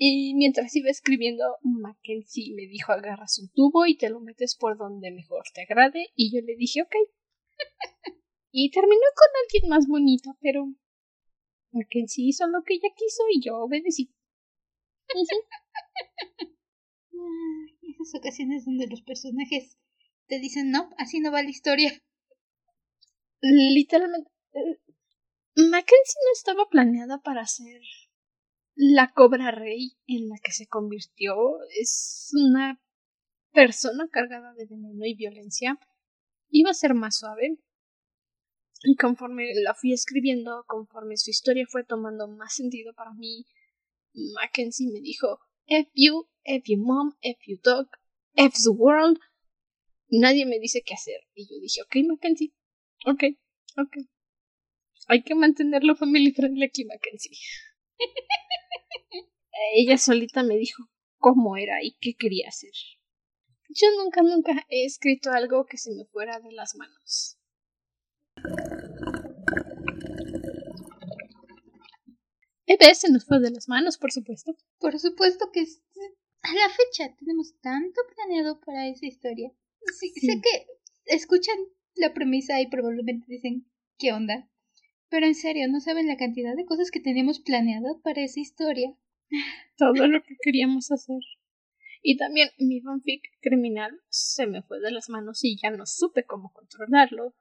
Y 0.00 0.34
mientras 0.36 0.76
iba 0.76 0.90
escribiendo, 0.90 1.42
Mackenzie 1.62 2.54
me 2.54 2.68
dijo 2.68 2.92
agarras 2.92 3.40
un 3.40 3.50
tubo 3.50 3.84
y 3.84 3.96
te 3.96 4.08
lo 4.08 4.20
metes 4.20 4.54
por 4.54 4.78
donde 4.78 5.10
mejor 5.10 5.42
te 5.52 5.62
agrade. 5.62 6.10
Y 6.14 6.32
yo 6.32 6.40
le 6.40 6.54
dije 6.54 6.82
ok. 6.82 6.94
y 8.52 8.70
terminó 8.70 9.02
con 9.16 9.28
alguien 9.42 9.68
más 9.68 9.88
bonito, 9.88 10.38
pero 10.40 10.72
Mackenzie 11.72 12.28
hizo 12.28 12.46
lo 12.46 12.62
que 12.62 12.74
ella 12.74 12.90
quiso 12.96 13.24
y 13.32 13.42
yo 13.44 13.56
obedecí. 13.56 14.14
esas 17.82 18.14
ocasiones 18.14 18.64
donde 18.64 18.86
los 18.86 19.02
personajes 19.02 19.76
te 20.28 20.38
dicen 20.38 20.70
no, 20.70 20.90
así 20.96 21.18
no 21.18 21.32
va 21.32 21.42
la 21.42 21.50
historia. 21.50 22.00
Literalmente. 23.40 24.30
Eh, 24.52 24.78
Mackenzie 25.56 26.20
no 26.24 26.32
estaba 26.34 26.68
planeada 26.70 27.20
para 27.20 27.44
ser 27.46 27.80
la 28.80 29.12
cobra 29.12 29.50
rey 29.50 29.96
en 30.06 30.28
la 30.28 30.36
que 30.42 30.52
se 30.52 30.68
convirtió. 30.68 31.34
Es 31.80 32.30
una 32.32 32.80
persona 33.52 34.08
cargada 34.08 34.54
de 34.54 34.66
veneno 34.66 35.04
y 35.04 35.14
violencia. 35.14 35.78
Iba 36.48 36.70
a 36.70 36.74
ser 36.74 36.94
más 36.94 37.18
suave. 37.18 37.58
Y 38.84 38.94
conforme 38.94 39.52
la 39.64 39.74
fui 39.74 39.92
escribiendo, 39.92 40.64
conforme 40.68 41.16
su 41.16 41.30
historia 41.30 41.66
fue 41.68 41.82
tomando 41.82 42.28
más 42.28 42.54
sentido 42.54 42.94
para 42.94 43.12
mí, 43.14 43.44
Mackenzie 44.34 44.92
me 44.92 45.00
dijo 45.00 45.40
F 45.66 45.90
you, 45.94 46.28
F 46.44 46.62
you 46.64 46.78
mom, 46.78 47.16
F 47.20 47.40
you 47.48 47.58
dog, 47.60 47.88
F 48.34 48.56
the 48.62 48.70
world. 48.70 49.18
Nadie 50.08 50.46
me 50.46 50.60
dice 50.60 50.82
qué 50.86 50.94
hacer. 50.94 51.20
Y 51.34 51.48
yo 51.52 51.60
dije, 51.60 51.82
ok, 51.82 51.96
Mackenzie, 52.08 52.52
ok, 53.06 53.24
ok. 53.76 53.96
Hay 55.08 55.24
que 55.24 55.34
mantenerlo 55.34 55.96
family 55.96 56.30
friendly 56.36 56.64
aquí, 56.64 56.84
Mackenzie. 56.84 57.36
Ella 59.74 59.98
solita 59.98 60.42
me 60.42 60.56
dijo 60.56 60.88
cómo 61.18 61.56
era 61.56 61.82
y 61.82 61.96
qué 62.00 62.14
quería 62.14 62.48
hacer. 62.48 62.72
Yo 63.68 63.86
nunca, 63.96 64.22
nunca 64.22 64.52
he 64.68 64.84
escrito 64.84 65.30
algo 65.30 65.66
que 65.66 65.76
se 65.76 65.94
me 65.94 66.04
fuera 66.06 66.40
de 66.40 66.52
las 66.52 66.74
manos. 66.76 67.38
EB 72.66 72.94
se 72.94 73.10
nos 73.10 73.24
fue 73.24 73.40
de 73.40 73.50
las 73.50 73.68
manos, 73.68 73.98
por 73.98 74.12
supuesto. 74.12 74.56
Por 74.78 74.98
supuesto 74.98 75.50
que 75.52 75.60
a 75.60 76.54
la 76.54 76.68
fecha 76.68 77.14
tenemos 77.18 77.58
tanto 77.60 78.00
planeado 78.14 78.60
para 78.60 78.88
esa 78.88 79.06
historia. 79.06 79.52
Sí, 79.98 80.10
Sé 80.10 80.40
que 80.42 80.66
escuchan 81.06 81.56
la 81.94 82.12
premisa 82.12 82.60
y 82.60 82.68
probablemente 82.68 83.26
dicen, 83.28 83.66
¿qué 83.98 84.12
onda? 84.12 84.50
Pero 85.10 85.26
en 85.26 85.34
serio, 85.34 85.66
no 85.68 85.80
saben 85.80 86.06
la 86.06 86.16
cantidad 86.16 86.54
de 86.54 86.66
cosas 86.66 86.90
que 86.90 87.00
tenemos 87.00 87.40
planeadas 87.40 87.96
para 88.02 88.22
esa 88.22 88.40
historia. 88.40 88.94
Todo 89.76 90.06
lo 90.06 90.22
que 90.22 90.36
queríamos 90.42 90.90
hacer. 90.90 91.20
Y 92.02 92.16
también 92.16 92.50
mi 92.58 92.80
fanfic 92.80 93.22
criminal 93.40 94.00
se 94.08 94.46
me 94.46 94.62
fue 94.62 94.80
de 94.80 94.92
las 94.92 95.08
manos 95.08 95.42
y 95.42 95.58
ya 95.60 95.70
no 95.70 95.86
supe 95.86 96.24
cómo 96.24 96.52
controlarlo. 96.52 97.34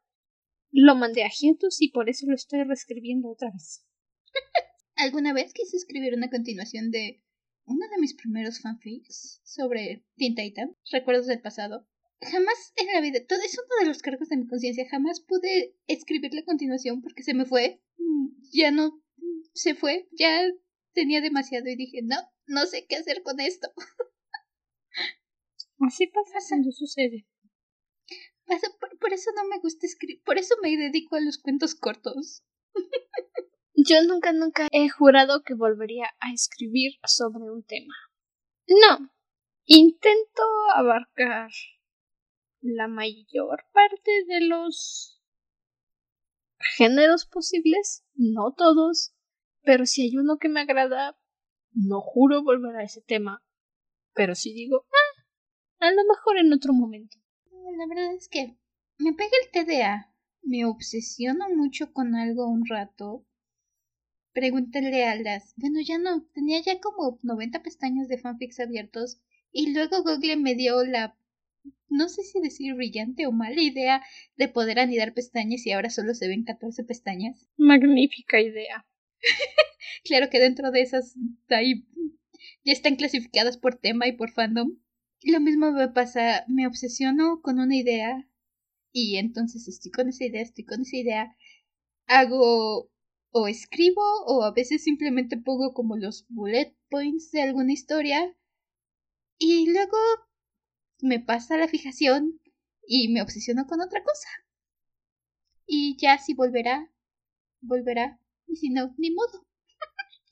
Lo 0.72 0.96
mandé 0.96 1.24
a 1.24 1.30
Hiatus 1.30 1.82
y 1.82 1.92
por 1.92 2.10
eso 2.10 2.26
lo 2.28 2.36
estoy 2.36 2.64
reescribiendo 2.64 3.30
otra 3.30 3.52
vez. 3.52 3.86
¿Alguna 4.96 5.34
vez 5.34 5.54
quise 5.54 5.78
escribir 5.78 6.14
una 6.16 6.30
continuación 6.30 6.90
de 6.90 7.22
uno 7.66 7.86
de 7.92 8.02
mis 8.02 8.16
primeros 8.16 8.62
fanfics 8.62 9.42
sobre 9.44 10.06
Teen 10.16 10.36
Titan, 10.36 10.76
Recuerdos 10.92 11.28
del 11.28 11.42
pasado? 11.42 11.88
Jamás 12.22 12.74
en 12.76 12.88
la 12.88 13.02
vida, 13.02 13.20
todo 13.28 13.40
es 13.46 13.58
uno 13.58 13.76
de 13.80 13.88
los 13.88 14.02
cargos 14.02 14.30
de 14.30 14.38
mi 14.38 14.48
conciencia, 14.48 14.90
jamás 14.90 15.22
pude 15.22 15.76
escribir 15.86 16.34
la 16.34 16.44
continuación 16.44 17.02
porque 17.02 17.22
se 17.22 17.36
me 17.36 17.46
fue, 17.46 17.82
ya 18.52 18.72
no, 18.72 19.04
se 19.54 19.76
fue, 19.76 20.08
ya 20.12 20.42
tenía 20.94 21.22
demasiado 21.22 21.70
y 21.70 21.76
dije, 21.76 22.00
no, 22.04 22.16
no 22.48 22.66
sé 22.66 22.88
qué 22.88 22.96
hacer 22.96 23.22
con 23.22 23.40
esto. 23.40 23.72
Así 25.80 26.08
pasa 26.08 26.40
cuando 26.50 26.72
sucede. 26.72 27.28
por, 29.00 29.14
eso 29.14 29.30
no 29.36 29.48
me 29.48 29.60
gusta 29.60 29.86
escribir, 29.86 30.24
por 30.24 30.40
eso 30.40 30.56
me 30.64 30.76
dedico 30.76 31.16
a 31.16 31.22
los 31.22 31.38
cuentos 31.38 31.76
cortos. 31.76 32.44
Yo 33.76 34.02
nunca, 34.08 34.34
nunca 34.34 34.68
he 34.72 34.90
jurado 34.90 35.44
que 35.44 35.54
volvería 35.54 36.08
a 36.20 36.34
escribir 36.34 36.94
sobre 37.06 37.44
un 37.52 37.64
tema. 37.64 37.94
No. 38.68 39.12
Intento 39.66 40.42
abarcar 40.76 41.52
la 42.62 42.88
mayor 42.88 43.66
parte 43.72 44.12
de 44.28 44.42
los 44.42 45.22
géneros 46.78 47.26
posibles, 47.26 48.06
no 48.16 48.54
todos, 48.54 49.14
pero 49.64 49.86
si 49.86 50.04
hay 50.04 50.18
uno 50.18 50.38
que 50.38 50.50
me 50.50 50.62
agrada, 50.62 51.18
no 51.74 52.02
juro 52.02 52.44
volver 52.44 52.76
a 52.78 52.84
ese 52.84 53.02
tema, 53.02 53.44
pero 54.14 54.36
si 54.36 54.54
digo, 54.54 54.86
ah, 54.88 55.88
a 55.88 55.92
lo 55.92 56.04
mejor 56.06 56.38
en 56.38 56.54
otro 56.54 56.74
momento. 56.74 57.18
La 57.78 57.86
verdad 57.88 58.14
es 58.16 58.28
que 58.30 58.58
me 58.98 59.14
pega 59.14 59.32
el 59.44 59.52
TDA, 59.52 60.14
me 60.42 60.66
obsesiono 60.66 61.50
mucho 61.50 61.92
con 61.92 62.16
algo 62.16 62.48
un 62.48 62.66
rato. 62.66 63.26
Pregúntale 64.34 65.06
a 65.06 65.16
las... 65.16 65.54
Bueno, 65.58 65.80
ya 65.86 65.98
no, 65.98 66.26
tenía 66.34 66.62
ya 66.62 66.80
como 66.80 67.20
90 67.22 67.62
pestañas 67.62 68.08
de 68.08 68.18
fanfics 68.18 68.60
abiertos 68.60 69.20
y 69.52 69.74
luego 69.74 70.04
Google 70.04 70.38
me 70.38 70.56
dio 70.56 70.84
la 70.86 71.17
no 71.90 72.10
sé 72.10 72.24
si 72.24 72.40
decir 72.42 72.74
brillante 72.76 73.28
o 73.28 73.32
mala 73.32 73.62
idea 73.62 74.02
de 74.36 74.48
poder 74.48 74.80
anidar 74.80 75.14
pestañas 75.14 75.66
y 75.66 75.72
ahora 75.72 75.90
solo 75.90 76.14
se 76.14 76.28
ven 76.28 76.44
14 76.44 76.84
pestañas. 76.84 77.48
Magnífica 77.58 78.42
idea. 78.42 78.86
claro 80.04 80.30
que 80.30 80.40
dentro 80.40 80.72
de 80.72 80.82
esas 80.82 81.16
ahí 81.50 81.86
ya 82.64 82.74
están 82.74 82.96
clasificadas 82.96 83.58
por 83.58 83.76
tema 83.76 84.08
y 84.08 84.14
por 84.14 84.32
fandom. 84.32 84.78
Lo 85.24 85.40
mismo 85.40 85.72
me 85.72 85.88
pasa, 85.90 86.46
me 86.48 86.68
obsesiono 86.68 87.42
con 87.42 87.60
una 87.60 87.76
idea 87.76 88.28
y 88.92 89.18
entonces 89.18 89.68
estoy 89.68 89.92
con 89.92 90.10
esa 90.10 90.26
idea, 90.26 90.42
estoy 90.42 90.66
con 90.66 90.82
esa 90.82 90.98
idea, 90.98 91.36
hago 92.06 92.92
o 93.32 93.48
escribo 93.48 94.02
o 94.26 94.44
a 94.44 94.52
veces 94.52 94.84
simplemente 94.84 95.38
pongo 95.38 95.74
como 95.74 95.98
los 95.98 96.26
bullet 96.30 96.76
points 96.90 97.32
de 97.32 97.42
alguna 97.42 97.74
historia 97.74 98.36
y 99.38 99.72
luego 99.72 99.98
me 101.02 101.20
pasa 101.20 101.58
la 101.58 101.68
fijación 101.68 102.40
y 102.88 103.10
me 103.10 103.22
obsesiono 103.22 103.66
con 103.68 103.82
otra 103.82 104.04
cosa. 104.04 104.30
Y 105.66 105.98
ya 106.00 106.18
si 106.18 106.34
volverá, 106.34 106.92
volverá. 107.62 108.20
Y 108.48 108.56
si 108.56 108.70
no, 108.70 108.96
ni 108.98 109.12
modo. 109.12 109.46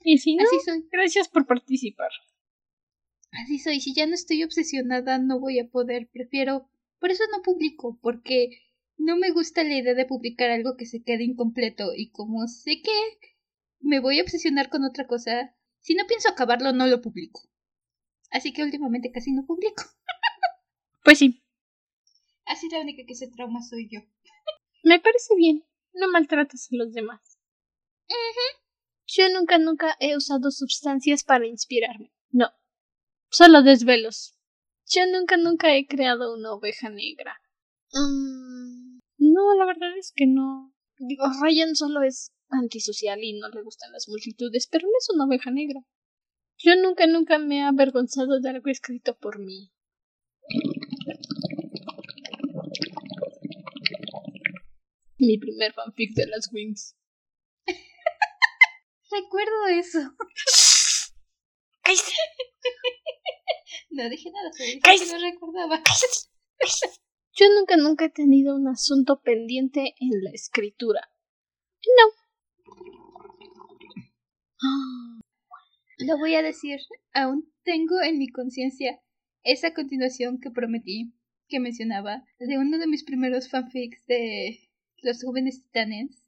Y 0.02 0.20
si 0.20 0.36
no, 0.36 0.44
Así 0.44 0.58
soy. 0.64 0.88
gracias 0.92 1.28
por 1.28 1.46
participar. 1.46 2.10
Así 3.32 3.60
soy. 3.60 3.82
Si 3.82 3.94
ya 3.94 4.06
no 4.06 4.14
estoy 4.14 4.44
obsesionada, 4.44 5.18
no 5.18 5.40
voy 5.40 5.60
a 5.60 5.68
poder. 5.68 6.10
Prefiero. 6.12 6.70
Por 7.00 7.12
eso 7.12 7.24
no 7.32 7.42
publico, 7.42 8.00
porque 8.02 8.62
no 8.98 9.18
me 9.18 9.32
gusta 9.32 9.64
la 9.64 9.76
idea 9.78 9.94
de 9.94 10.06
publicar 10.06 10.50
algo 10.52 10.78
que 10.78 10.86
se 10.86 11.04
quede 11.04 11.24
incompleto. 11.24 11.94
Y 11.96 12.12
como 12.12 12.48
sé 12.48 12.82
que 12.82 12.92
me 13.80 14.00
voy 14.00 14.20
a 14.20 14.24
obsesionar 14.24 14.70
con 14.70 14.84
otra 14.86 15.06
cosa, 15.06 15.54
si 15.80 15.96
no 15.96 16.06
pienso 16.08 16.30
acabarlo, 16.30 16.72
no 16.72 16.88
lo 16.88 17.02
publico. 17.02 17.42
Así 18.32 18.54
que 18.54 18.64
últimamente 18.64 19.12
casi 19.12 19.34
no 19.34 19.46
publico. 19.46 19.84
Pues 21.06 21.20
sí. 21.20 21.40
Así 22.46 22.68
la 22.70 22.82
única 22.82 23.04
que 23.08 23.14
se 23.14 23.30
trauma 23.30 23.62
soy 23.62 23.88
yo. 23.90 24.02
Me 24.84 25.00
parece 25.00 25.36
bien. 25.38 25.64
No 25.94 26.10
maltratas 26.10 26.68
a 26.72 26.76
los 26.76 26.94
demás. 26.94 27.40
Yo 29.08 29.30
nunca, 29.30 29.60
nunca 29.60 29.96
he 30.00 30.18
usado 30.18 30.50
sustancias 30.50 31.24
para 31.24 31.46
inspirarme. 31.46 32.12
No. 32.32 32.50
Solo 33.30 33.62
desvelos. 33.62 34.36
Yo 34.88 35.06
nunca, 35.06 35.38
nunca 35.38 35.76
he 35.76 35.86
creado 35.86 36.34
una 36.34 36.54
oveja 36.54 36.90
negra. 36.90 37.40
Mm, 37.94 39.00
no, 39.18 39.56
la 39.58 39.66
verdad 39.66 39.96
es 39.98 40.12
que 40.14 40.26
no. 40.26 40.74
Digo, 40.98 41.26
Ryan 41.42 41.76
solo 41.76 42.02
es 42.02 42.34
antisocial 42.50 43.24
y 43.24 43.40
no 43.40 43.50
le 43.50 43.62
gustan 43.62 43.92
las 43.92 44.08
multitudes, 44.10 44.68
pero 44.72 44.88
no 44.88 44.94
es 44.98 45.10
una 45.14 45.26
oveja 45.26 45.52
negra. 45.52 45.82
Yo 46.58 46.76
nunca, 46.76 47.06
nunca 47.06 47.38
me 47.38 47.60
he 47.60 47.64
avergonzado 47.64 48.40
de 48.40 48.50
algo 48.50 48.70
escrito 48.70 49.16
por 49.18 49.40
mí. 49.40 49.72
Mi 55.26 55.38
primer 55.38 55.74
fanfic 55.74 56.14
de 56.14 56.28
las 56.28 56.52
Wings. 56.54 56.96
Recuerdo 59.12 59.68
eso. 59.68 60.00
no 63.90 64.10
dije 64.10 64.30
nada, 64.32 64.52
que 64.58 65.06
no 65.12 65.20
recordaba. 65.20 65.82
Yo 67.38 67.48
nunca, 67.58 67.76
nunca 67.78 68.06
he 68.06 68.10
tenido 68.10 68.56
un 68.56 68.68
asunto 68.68 69.22
pendiente 69.22 69.96
en 70.00 70.24
la 70.24 70.32
escritura. 70.32 71.02
No. 71.98 72.14
Lo 76.00 76.18
voy 76.18 76.36
a 76.36 76.42
decir, 76.42 76.80
aún 77.14 77.52
tengo 77.64 78.02
en 78.02 78.18
mi 78.20 78.30
conciencia 78.30 79.02
esa 79.44 79.74
continuación 79.74 80.40
que 80.40 80.52
prometí, 80.52 81.14
que 81.48 81.60
mencionaba, 81.60 82.24
de 82.40 82.58
uno 82.58 82.78
de 82.78 82.88
mis 82.88 83.04
primeros 83.04 83.50
fanfics 83.50 84.06
de 84.08 84.60
Los 85.02 85.24
jóvenes 85.24 85.62
titanes. 85.62 86.24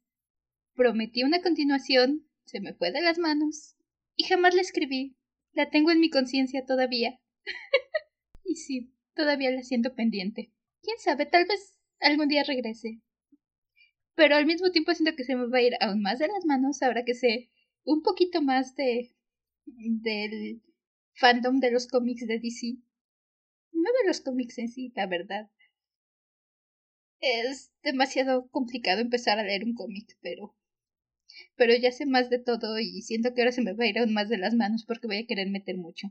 Prometí 0.74 1.22
una 1.22 1.42
continuación, 1.42 2.28
se 2.44 2.60
me 2.60 2.74
fue 2.74 2.92
de 2.92 3.00
las 3.00 3.18
manos, 3.18 3.76
y 4.16 4.24
jamás 4.24 4.54
la 4.54 4.60
escribí. 4.60 5.16
La 5.52 5.70
tengo 5.70 5.90
en 5.90 6.00
mi 6.00 6.10
conciencia 6.10 6.64
todavía. 6.64 7.18
y 8.44 8.56
sí, 8.56 8.92
todavía 9.14 9.50
la 9.50 9.62
siento 9.62 9.94
pendiente. 9.94 10.52
Quién 10.82 10.98
sabe, 10.98 11.26
tal 11.26 11.46
vez 11.46 11.78
algún 12.00 12.28
día 12.28 12.44
regrese. 12.44 13.00
Pero 14.14 14.36
al 14.36 14.46
mismo 14.46 14.70
tiempo 14.70 14.94
siento 14.94 15.16
que 15.16 15.24
se 15.24 15.34
me 15.34 15.46
va 15.46 15.58
a 15.58 15.62
ir 15.62 15.72
aún 15.80 16.02
más 16.02 16.18
de 16.18 16.28
las 16.28 16.44
manos 16.44 16.82
ahora 16.82 17.04
que 17.04 17.14
sé 17.14 17.50
un 17.84 18.02
poquito 18.02 18.42
más 18.42 18.74
de 18.74 19.14
del 19.64 20.62
fandom 21.14 21.60
de 21.60 21.70
los 21.70 21.88
cómics 21.88 22.26
de 22.26 22.38
DC 22.38 22.78
no 23.78 23.90
de 24.02 24.08
los 24.08 24.20
cómics 24.20 24.58
en 24.58 24.68
sí, 24.68 24.92
la 24.94 25.06
verdad. 25.06 25.50
Es 27.20 27.72
demasiado 27.82 28.48
complicado 28.48 29.00
empezar 29.00 29.38
a 29.38 29.42
leer 29.42 29.64
un 29.64 29.74
cómic, 29.74 30.16
pero. 30.20 30.54
Pero 31.56 31.74
ya 31.74 31.92
sé 31.92 32.06
más 32.06 32.30
de 32.30 32.38
todo 32.38 32.78
y 32.78 33.02
siento 33.02 33.34
que 33.34 33.42
ahora 33.42 33.52
se 33.52 33.62
me 33.62 33.72
va 33.72 33.84
a 33.84 33.88
ir 33.88 33.98
aún 33.98 34.12
más 34.12 34.28
de 34.28 34.38
las 34.38 34.54
manos 34.54 34.84
porque 34.86 35.06
voy 35.06 35.18
a 35.18 35.26
querer 35.26 35.50
meter 35.50 35.76
mucho. 35.76 36.08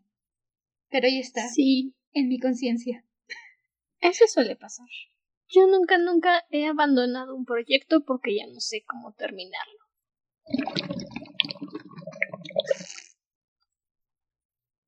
Pero 0.89 1.07
ahí 1.07 1.19
está. 1.19 1.47
Sí. 1.49 1.93
En 2.13 2.29
mi 2.29 2.39
conciencia. 2.39 3.05
Eso 3.99 4.25
suele 4.27 4.55
pasar. 4.55 4.87
Yo 5.49 5.65
nunca, 5.67 5.97
nunca 5.97 6.43
he 6.49 6.65
abandonado 6.65 7.35
un 7.35 7.45
proyecto 7.45 8.03
porque 8.05 8.35
ya 8.35 8.47
no 8.47 8.59
sé 8.59 8.83
cómo 8.85 9.13
terminarlo. 9.13 9.79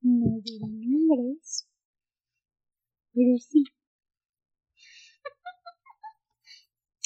No 0.02 0.40
diré 0.44 0.66
nombres, 0.68 1.68
pero 3.14 3.38
sí. 3.38 3.64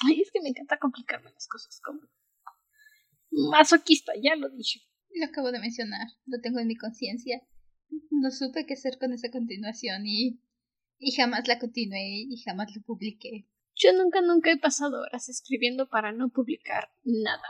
Ay, 0.06 0.22
es 0.22 0.32
que 0.32 0.42
me 0.42 0.50
encanta 0.50 0.78
complicarme 0.80 1.32
las 1.32 1.48
cosas 1.48 1.80
como 1.82 2.02
masoquista, 3.32 4.14
ya 4.22 4.36
lo 4.36 4.50
dije. 4.50 4.82
Lo 5.16 5.26
acabo 5.26 5.52
de 5.52 5.60
mencionar, 5.60 6.08
lo 6.26 6.40
tengo 6.42 6.60
en 6.60 6.68
mi 6.68 6.76
conciencia. 6.76 7.42
No 8.10 8.32
supe 8.32 8.66
qué 8.66 8.74
hacer 8.74 8.98
con 8.98 9.14
esa 9.14 9.30
continuación 9.30 10.06
y, 10.06 10.42
y 11.00 11.12
jamás 11.12 11.48
la 11.48 11.60
continué 11.60 12.26
y 12.30 12.38
jamás 12.44 12.76
lo 12.76 12.82
publiqué. 12.82 13.48
Yo 13.76 13.94
nunca, 13.94 14.22
nunca 14.22 14.52
he 14.52 14.58
pasado 14.58 15.02
horas 15.02 15.30
escribiendo 15.30 15.90
para 15.90 16.12
no 16.12 16.30
publicar 16.30 16.92
nada. 17.04 17.48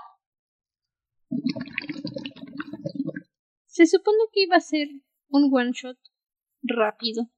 Se 3.66 3.86
supone 3.86 4.20
que 4.32 4.44
iba 4.44 4.56
a 4.56 4.62
ser 4.62 4.88
un 5.30 5.50
one 5.54 5.72
shot 5.74 5.98
rápido, 6.62 7.30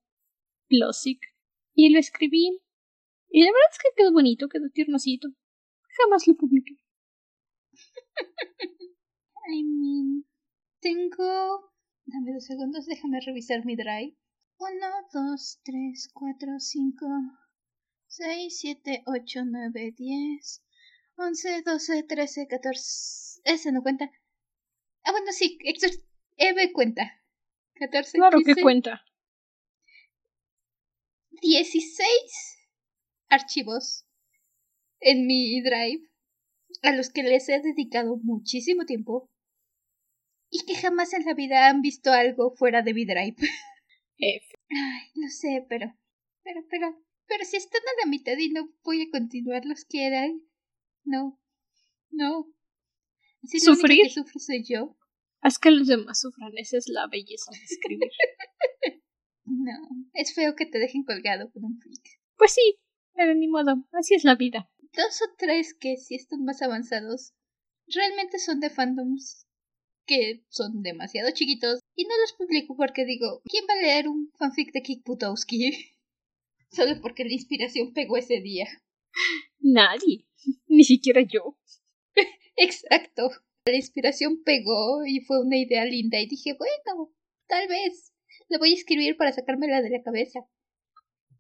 Plosic. 0.68 1.20
Y 1.74 1.90
lo 1.90 2.00
escribí. 2.00 2.62
Y 3.36 3.41
la 3.44 3.52
verdad 3.52 3.70
es 3.70 3.80
que 3.80 3.90
quedó 3.98 4.14
bonito, 4.14 4.48
quedó 4.48 4.70
tiernocito. 4.70 5.28
Jamás 5.98 6.26
lo 6.26 6.36
publiqué. 6.36 6.80
I 9.49 9.62
mean, 9.62 10.26
tengo... 10.80 11.70
Dame 12.06 12.32
dos 12.32 12.45
segundos, 12.45 12.86
déjame 12.86 13.20
revisar 13.20 13.66
mi 13.66 13.76
drive. 13.76 14.16
1, 14.57 14.88
2, 15.12 15.60
3, 15.66 16.12
4, 16.14 16.60
5, 16.60 17.06
6, 18.07 18.57
7, 18.57 19.03
8, 19.06 19.41
9, 19.44 19.94
10, 19.98 20.64
11, 21.18 21.62
12, 21.64 22.03
13, 22.03 22.48
14... 22.48 23.41
Ese 23.44 23.74
no 23.74 23.84
cuenta. 23.84 24.10
Ah, 25.03 25.12
bueno, 25.12 25.34
sí, 25.34 25.57
Eve 26.38 26.72
cuenta. 26.72 27.22
14, 27.74 28.18
claro 28.18 28.40
que 28.45 28.56
cuenta. 28.62 29.03
16 31.41 32.55
archivos 33.30 34.06
en 34.99 35.27
mi 35.27 35.61
drive 35.61 36.10
a 36.84 36.91
los 36.95 37.10
que 37.10 37.23
les 37.23 37.47
he 37.49 37.60
dedicado 37.61 38.18
muchísimo 38.18 38.85
tiempo 38.85 39.30
y 40.49 40.65
que 40.65 40.76
jamás 40.76 41.14
en 41.14 41.26
la 41.26 41.34
vida 41.34 41.68
han 41.68 41.81
visto 41.81 42.11
algo 42.11 42.56
fuera 42.56 42.81
de 42.81 42.93
mi 42.93 43.06
drive. 43.06 43.35
Ay, 44.19 45.11
no 45.15 45.30
sé, 45.30 45.65
pero, 45.68 45.93
pero, 46.43 46.65
pero, 46.69 47.03
pero 47.27 47.45
si 47.45 47.57
están 47.57 47.81
a 47.81 48.06
la 48.06 48.10
mitad 48.10 48.38
y 48.38 48.49
no 48.49 48.69
voy 48.84 49.02
a 49.02 49.11
continuar, 49.11 49.65
los 49.65 49.85
quieran. 49.85 50.41
No, 51.03 51.39
no. 52.11 52.47
Si 53.43 53.60
¿Sufrir? 53.60 54.03
que 54.03 54.10
sufro 54.10 54.39
soy 54.39 54.64
yo. 54.64 54.97
Haz 55.41 55.60
que 55.60 55.69
los 55.69 55.88
demás 55.88 56.19
sufran, 56.22 56.57
esa 56.57 56.77
es 56.77 56.88
la 56.88 57.07
belleza 57.07 57.52
de 57.52 57.64
escribir. 57.64 58.10
No, 59.47 59.73
es 60.14 60.34
feo 60.34 60.56
que 60.56 60.65
te 60.65 60.80
dejen 60.80 61.03
colgado 61.03 61.52
con 61.52 61.64
un 61.65 61.80
freak. 61.80 62.02
Pues 62.35 62.53
sí, 62.53 62.80
pero 63.16 63.34
ni 63.34 63.48
modo, 63.48 63.84
así 63.92 64.14
es 64.16 64.24
la 64.24 64.36
vida. 64.36 64.70
Dos 64.94 65.22
o 65.22 65.34
tres 65.38 65.74
que 65.74 65.98
sí 65.98 66.16
están 66.16 66.44
más 66.44 66.62
avanzados 66.62 67.34
realmente 67.88 68.40
son 68.40 68.60
de 68.60 68.70
fandoms 68.70 69.46
que 70.06 70.44
son 70.50 70.84
demasiado 70.84 71.32
chiquitos 71.32 71.80
y 71.96 72.04
no 72.04 72.18
los 72.22 72.34
publico 72.34 72.76
porque 72.76 73.06
digo, 73.06 73.42
¿quién 73.46 73.66
va 73.68 73.74
a 73.74 73.82
leer 73.82 74.08
un 74.08 74.32
fanfic 74.38 74.72
de 74.72 74.84
Kik 74.84 75.04
Butowski? 75.04 75.72
Solo 76.70 77.00
porque 77.02 77.24
la 77.26 77.34
inspiración 77.34 77.94
pegó 77.94 78.18
ese 78.18 78.40
día. 78.42 78.68
Nadie, 79.60 80.26
ni 80.68 80.84
siquiera 80.84 81.22
yo. 81.22 81.58
Exacto. 82.56 83.32
La 83.66 83.76
inspiración 83.76 84.44
pegó 84.44 85.06
y 85.06 85.22
fue 85.22 85.42
una 85.42 85.58
idea 85.58 85.86
linda 85.86 86.20
y 86.20 86.28
dije, 86.28 86.54
bueno, 86.54 87.12
tal 87.48 87.68
vez 87.68 88.14
lo 88.50 88.60
voy 88.60 88.72
a 88.72 88.76
escribir 88.76 89.18
para 89.18 89.32
sacármela 89.32 89.82
de 89.82 89.90
la 89.90 90.04
cabeza. 90.04 90.42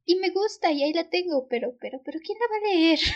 Y 0.05 0.15
me 0.15 0.29
gusta 0.29 0.71
y 0.71 0.83
ahí 0.83 0.93
la 0.93 1.09
tengo, 1.09 1.47
pero, 1.47 1.75
pero, 1.79 2.01
pero 2.05 2.19
¿quién 2.23 2.37
la 2.39 2.47
va 2.47 2.57
a 2.57 2.73
leer? 2.73 2.99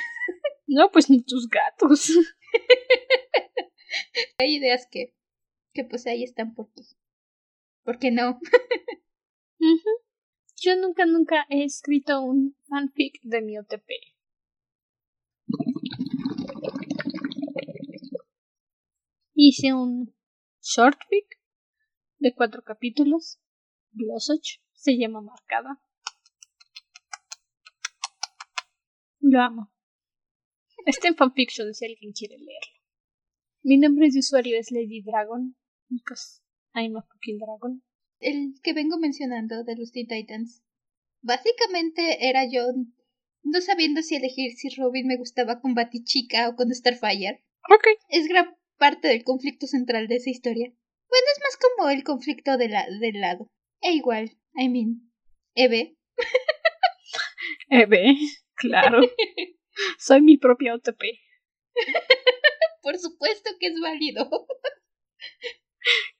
No, 0.71 0.91
pues 0.91 1.09
ni 1.09 1.23
tus 1.23 1.49
gatos. 1.49 2.11
Hay 4.37 4.57
ideas 4.57 4.87
que, 4.91 5.15
que 5.73 5.83
pues 5.83 6.05
ahí 6.05 6.23
están 6.23 6.53
porque, 6.53 6.83
¿por 7.83 7.97
qué 7.97 8.11
no? 8.11 8.39
Yo 10.61 10.75
nunca, 10.75 11.07
nunca 11.07 11.47
he 11.49 11.63
escrito 11.63 12.21
un 12.21 12.55
fanfic 12.67 13.19
de 13.23 13.41
mi 13.41 13.57
OTP. 13.57 13.89
Hice 19.33 19.73
un 19.73 20.13
shortfic 20.61 21.39
de 22.19 22.35
cuatro 22.35 22.63
capítulos. 22.63 23.39
Blossoch 23.91 24.59
se 24.73 24.99
llama 24.99 25.21
Marcada. 25.21 25.81
Lo 29.21 29.41
amo. 29.41 29.71
Está 30.85 31.07
en 31.09 31.15
fanfiction 31.15 31.73
si 31.73 31.85
alguien 31.85 32.13
quiere 32.13 32.37
leerlo. 32.37 32.79
Mi 33.63 33.77
nombre 33.77 34.09
de 34.09 34.19
usuario 34.19 34.57
es 34.57 34.71
Lady 34.71 35.01
Dragon. 35.01 35.55
Because 35.89 36.41
I'm 36.73 36.95
a 36.95 37.01
fucking 37.01 37.39
dragon. 37.39 37.83
El 38.19 38.53
que 38.63 38.73
vengo 38.73 38.97
mencionando 38.97 39.63
de 39.63 39.75
los 39.75 39.91
Teen 39.91 40.07
Titans. 40.07 40.63
Básicamente 41.21 42.29
era 42.29 42.49
yo 42.49 42.61
no 43.43 43.61
sabiendo 43.61 44.01
si 44.01 44.15
elegir 44.15 44.53
si 44.53 44.69
Robin 44.69 45.07
me 45.07 45.17
gustaba 45.17 45.59
con 45.59 45.73
Batichica 45.73 46.49
o 46.49 46.55
con 46.55 46.73
Starfire. 46.73 47.43
Ok. 47.69 47.87
Es 48.09 48.27
gran 48.27 48.55
parte 48.77 49.07
del 49.07 49.23
conflicto 49.23 49.67
central 49.67 50.07
de 50.07 50.15
esa 50.15 50.29
historia. 50.29 50.69
Bueno, 50.69 51.25
es 51.35 51.41
más 51.43 51.57
como 51.57 51.89
el 51.89 52.03
conflicto 52.03 52.57
de 52.57 52.69
la, 52.69 52.85
del 52.99 53.19
lado. 53.19 53.51
E 53.81 53.93
igual, 53.93 54.37
I 54.55 54.69
mean, 54.69 55.11
Eve. 55.55 55.97
Eve, 57.69 58.15
claro. 58.59 58.99
Soy 59.97 60.21
mi 60.21 60.37
propia 60.37 60.75
OTP. 60.75 61.01
Por 62.81 62.97
supuesto 62.97 63.51
que 63.59 63.67
es 63.67 63.79
válido. 63.81 64.29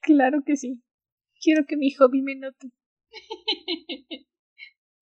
Claro 0.02 0.42
que 0.46 0.56
sí. 0.56 0.82
Quiero 1.42 1.66
que 1.68 1.78
mi 1.78 1.92
hobby 1.92 2.22
me 2.22 2.36
note. 2.36 2.72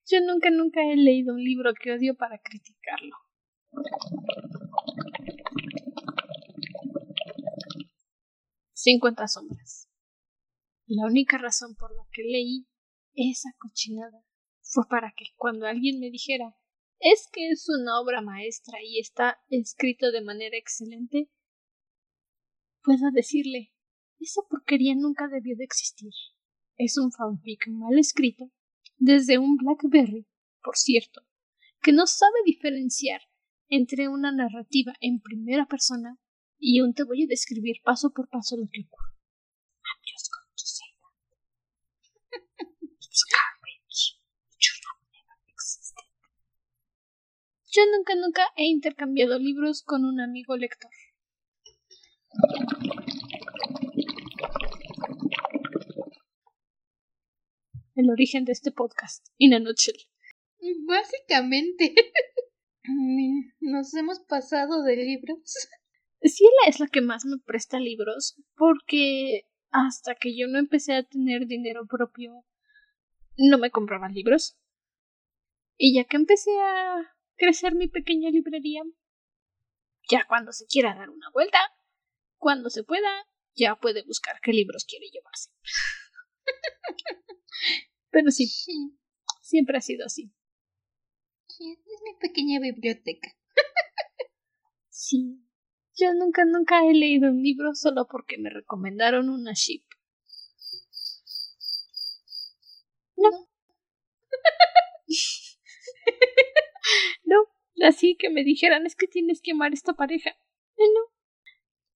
Yo 0.05 0.19
nunca, 0.22 0.49
nunca 0.49 0.81
he 0.81 0.95
leído 0.95 1.34
un 1.34 1.43
libro 1.43 1.73
que 1.73 1.91
odio 1.91 2.15
para 2.15 2.39
criticarlo. 2.39 3.15
Cincuenta 8.73 9.27
sombras. 9.27 9.89
La 10.85 11.05
única 11.05 11.38
razón 11.38 11.76
por 11.76 11.93
la 11.93 12.03
que 12.11 12.23
leí 12.23 12.68
esa 13.14 13.49
cochinada 13.57 14.23
fue 14.61 14.85
para 14.89 15.11
que 15.15 15.26
cuando 15.35 15.65
alguien 15.65 15.99
me 15.99 16.09
dijera 16.09 16.55
es 16.99 17.27
que 17.31 17.49
es 17.49 17.67
una 17.69 17.99
obra 17.99 18.21
maestra 18.21 18.79
y 18.83 18.99
está 18.99 19.39
escrito 19.49 20.11
de 20.11 20.21
manera 20.21 20.57
excelente, 20.57 21.29
pueda 22.83 23.11
decirle 23.11 23.73
esa 24.19 24.41
porquería 24.49 24.95
nunca 24.95 25.27
debió 25.27 25.55
de 25.55 25.63
existir. 25.63 26.11
Es 26.75 26.97
un 26.97 27.11
fanfic 27.11 27.67
mal 27.67 27.97
escrito 27.97 28.51
desde 28.97 29.37
un 29.37 29.57
Blackberry, 29.57 30.27
por 30.63 30.75
cierto, 30.75 31.21
que 31.81 31.91
no 31.91 32.07
sabe 32.07 32.39
diferenciar 32.45 33.21
entre 33.69 34.07
una 34.07 34.31
narrativa 34.31 34.93
en 35.01 35.19
primera 35.19 35.65
persona 35.67 36.17
y 36.59 36.81
un 36.81 36.93
te 36.93 37.03
voy 37.03 37.23
a 37.23 37.27
describir 37.27 37.77
paso 37.83 38.11
por 38.11 38.29
paso 38.29 38.57
lo 38.57 38.67
que 38.71 38.81
ocurre. 38.81 39.13
I'm 39.85 40.01
just 40.03 40.31
going 40.31 40.55
to 40.55 40.65
say 40.65 40.89
that. 41.01 41.15
It's 43.01 43.23
garbage. 43.29 44.17
It 44.51 44.59
should 44.59 44.83
have 44.87 45.01
never 45.13 45.37
existed. 45.53 46.07
Yo 47.77 47.83
nunca, 47.95 48.15
nunca 48.15 48.41
he 48.55 48.65
intercambiado 48.65 49.37
libros 49.37 49.83
con 49.83 50.03
un 50.03 50.19
amigo 50.19 50.57
lector. 50.57 50.89
El 57.93 58.09
origen 58.09 58.45
de 58.45 58.53
este 58.53 58.71
podcast, 58.71 59.27
in 59.37 59.53
a 59.53 59.59
nutshell. 59.59 59.95
Básicamente. 60.87 61.93
Nos 63.59 63.93
hemos 63.93 64.21
pasado 64.21 64.81
de 64.81 64.95
libros. 64.95 65.69
Ciela 66.23 66.61
es 66.67 66.79
la 66.79 66.87
que 66.87 67.01
más 67.01 67.25
me 67.25 67.37
presta 67.45 67.79
libros 67.79 68.41
porque 68.55 69.43
hasta 69.69 70.15
que 70.15 70.35
yo 70.35 70.47
no 70.47 70.57
empecé 70.57 70.93
a 70.93 71.03
tener 71.03 71.45
dinero 71.45 71.85
propio 71.85 72.43
no 73.37 73.59
me 73.59 73.69
compraban 73.69 74.15
libros. 74.15 74.57
Y 75.77 75.93
ya 75.93 76.05
que 76.05 76.17
empecé 76.17 76.49
a 76.59 77.16
crecer 77.38 77.76
mi 77.76 77.88
pequeña 77.88 78.30
librería, 78.30 78.81
ya 80.09 80.26
cuando 80.27 80.51
se 80.51 80.65
quiera 80.68 80.95
dar 80.95 81.09
una 81.09 81.30
vuelta, 81.31 81.59
cuando 82.38 82.69
se 82.69 82.84
pueda, 82.84 83.09
ya 83.55 83.76
puede 83.76 84.03
buscar 84.03 84.39
qué 84.41 84.51
libros 84.51 84.85
quiere 84.85 85.07
llevarse. 85.09 85.49
Pero 88.09 88.31
sí, 88.31 88.47
Sí, 88.47 88.97
siempre 89.41 89.77
ha 89.77 89.81
sido 89.81 90.05
así. 90.05 90.34
sí, 91.47 91.72
es 91.72 92.01
mi 92.03 92.15
pequeña 92.19 92.59
biblioteca. 92.59 93.30
Sí. 94.89 95.43
Yo 95.95 96.14
nunca, 96.14 96.43
nunca 96.45 96.85
he 96.85 96.93
leído 96.93 97.30
un 97.30 97.41
libro 97.41 97.73
solo 97.73 98.07
porque 98.09 98.38
me 98.38 98.49
recomendaron 98.49 99.30
una 99.30 99.53
ship. 99.53 99.84
No. 103.15 103.30
no, 107.26 107.38
así 107.83 108.15
que 108.17 108.29
me 108.29 108.43
dijeran 108.43 108.85
es 108.85 108.95
que 108.95 109.07
tienes 109.07 109.41
que 109.41 109.51
amar 109.51 109.73
esta 109.73 109.93
pareja. 109.93 110.31
No. 110.77 111.13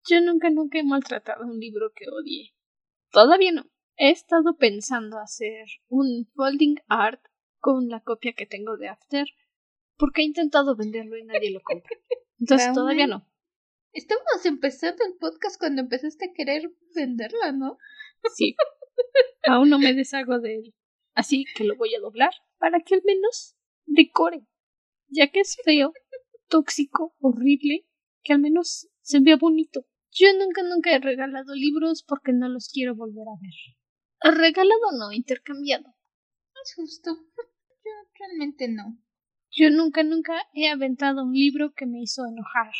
Yo 0.10 0.22
nunca, 0.22 0.50
nunca 0.50 0.80
he 0.80 0.84
maltratado 0.84 1.46
un 1.46 1.60
libro 1.60 1.94
que 1.96 2.06
odie. 2.10 2.56
Todavía 3.12 3.52
no. 3.52 3.70
He 3.98 4.10
estado 4.10 4.58
pensando 4.58 5.20
hacer 5.20 5.68
un 5.88 6.28
folding 6.34 6.78
art 6.88 7.24
con 7.60 7.90
la 7.90 8.02
copia 8.02 8.34
que 8.34 8.48
tengo 8.48 8.78
de 8.78 8.90
After 8.90 9.28
porque 10.02 10.24
he 10.24 10.26
intentado 10.26 10.76
venderlo 10.76 11.16
y 11.16 11.24
nadie 11.24 11.52
lo 11.52 11.62
compra. 11.62 11.96
Entonces 12.40 12.74
todavía 12.74 13.06
no. 13.06 13.28
Estábamos 13.94 14.44
empezando 14.46 15.04
el 15.06 15.16
podcast 15.20 15.60
cuando 15.60 15.82
empezaste 15.82 16.26
a 16.26 16.34
querer 16.34 16.72
venderla, 16.96 17.52
¿no? 17.52 17.78
Sí. 18.34 18.56
Aún 19.44 19.70
no 19.70 19.78
me 19.78 19.94
deshago 19.94 20.40
de 20.40 20.56
él. 20.56 20.76
Así 21.14 21.46
que 21.56 21.66
lo 21.66 21.76
voy 21.76 21.94
a 21.94 22.00
doblar 22.00 22.34
para 22.58 22.80
que 22.80 22.96
al 22.96 23.04
menos 23.04 23.56
decore. 23.86 24.48
Ya 25.14 25.30
que 25.30 25.42
es 25.42 25.58
feo, 25.64 25.94
tóxico, 26.48 27.14
horrible, 27.20 27.86
que 28.24 28.34
al 28.34 28.40
menos 28.40 28.88
se 29.02 29.20
vea 29.20 29.36
bonito. 29.36 29.86
Yo 30.12 30.28
nunca, 30.40 30.64
nunca 30.64 30.96
he 30.96 31.00
regalado 31.00 31.54
libros 31.54 32.04
porque 32.08 32.32
no 32.32 32.48
los 32.48 32.70
quiero 32.70 32.96
volver 32.96 33.28
a 33.28 33.40
ver. 33.42 34.36
Regalado 34.38 34.92
no, 34.98 35.12
intercambiado. 35.12 35.94
Es 36.64 36.74
justo. 36.76 37.12
Yo 37.84 37.92
realmente 38.20 38.70
no. 38.70 38.98
Yo 39.52 39.70
nunca, 39.70 40.04
nunca 40.04 40.34
he 40.54 40.70
aventado 40.70 41.24
un 41.24 41.34
libro 41.34 41.74
que 41.74 41.86
me 41.86 42.02
hizo 42.02 42.26
enojar. 42.26 42.72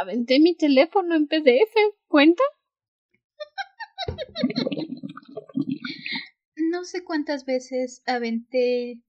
Aventé 0.00 0.40
mi 0.40 0.56
teléfono 0.56 1.14
en 1.14 1.26
PDF. 1.26 1.74
¿Cuenta? 2.08 2.42
No 6.68 6.84
sé 6.84 7.04
cuántas 7.04 7.44
veces 7.44 8.02
aventé. 8.06 9.00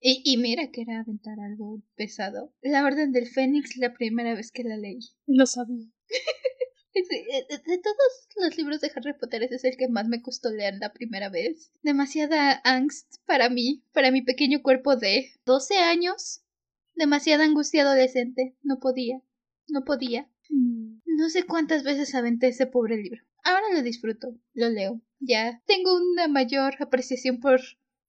Y, 0.00 0.22
y 0.24 0.36
mira 0.36 0.70
que 0.70 0.82
era 0.82 1.00
aventar 1.00 1.40
algo 1.40 1.82
pesado. 1.96 2.54
La 2.62 2.84
Orden 2.84 3.12
del 3.12 3.26
Fénix 3.26 3.76
la 3.76 3.92
primera 3.92 4.34
vez 4.34 4.52
que 4.52 4.64
la 4.64 4.76
leí. 4.76 5.00
Lo 5.26 5.46
sabía. 5.46 5.86
De 6.94 7.78
todos 7.78 8.28
los 8.36 8.56
libros 8.56 8.80
de 8.80 8.90
Harry 8.94 9.12
Potter, 9.12 9.44
ese 9.44 9.54
es 9.54 9.64
el 9.64 9.76
que 9.76 9.88
más 9.88 10.08
me 10.08 10.20
costó 10.20 10.50
leer 10.50 10.78
la 10.80 10.92
primera 10.92 11.28
vez. 11.28 11.70
Demasiada 11.82 12.60
angst 12.64 13.18
para 13.24 13.48
mí, 13.50 13.84
para 13.92 14.10
mi 14.10 14.22
pequeño 14.22 14.62
cuerpo 14.62 14.96
de 14.96 15.30
12 15.44 15.76
años. 15.76 16.42
Demasiada 16.94 17.44
angustia 17.44 17.82
adolescente. 17.82 18.56
No 18.62 18.80
podía. 18.80 19.22
No 19.68 19.84
podía. 19.84 20.28
Mm. 20.48 21.00
No 21.04 21.28
sé 21.28 21.44
cuántas 21.44 21.84
veces 21.84 22.14
aventé 22.14 22.48
ese 22.48 22.66
pobre 22.66 22.96
libro. 22.96 23.22
Ahora 23.44 23.66
lo 23.72 23.82
disfruto, 23.82 24.36
lo 24.54 24.68
leo. 24.68 25.00
Ya 25.20 25.62
tengo 25.66 25.96
una 25.96 26.26
mayor 26.26 26.74
apreciación 26.80 27.38
por, 27.38 27.60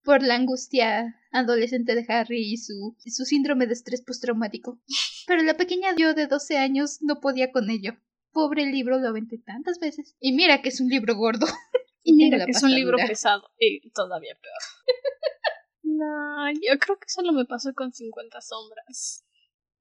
por 0.04 0.24
la 0.24 0.36
angustia 0.36 1.16
adolescente 1.32 1.96
de 1.96 2.06
Harry 2.08 2.54
y 2.54 2.58
su, 2.58 2.96
su 3.06 3.26
síndrome 3.26 3.68
de 3.68 3.74
estrés 3.74 4.02
postraumático. 4.02 4.80
Pero 5.28 5.44
la 5.44 5.56
pequeña 5.56 5.96
yo 5.98 6.14
de 6.14 6.28
12 6.28 6.58
años 6.58 7.00
no 7.02 7.20
podía 7.20 7.52
con 7.52 7.70
ello. 7.70 7.94
Pobre 8.32 8.66
libro 8.66 9.00
lo 9.00 9.08
aventé 9.08 9.38
tantas 9.40 9.80
veces. 9.80 10.16
Y 10.20 10.34
mira 10.34 10.62
que 10.62 10.70
es 10.70 10.82
un 10.82 10.90
libro 10.90 11.16
gordo. 11.16 11.46
Y 12.02 12.14
mira 12.14 12.44
que 12.46 12.52
es 12.52 12.64
un 12.64 12.72
libro 12.72 12.98
pesado 12.98 13.52
y 13.60 13.92
todavía 13.92 14.34
peor. 14.34 14.88
no, 15.84 16.50
yo 16.54 16.80
creo 16.80 16.98
que 16.98 17.10
solo 17.10 17.34
me 17.34 17.46
pasó 17.46 17.74
con 17.74 17.92
50 17.92 18.40
sombras. 18.42 19.26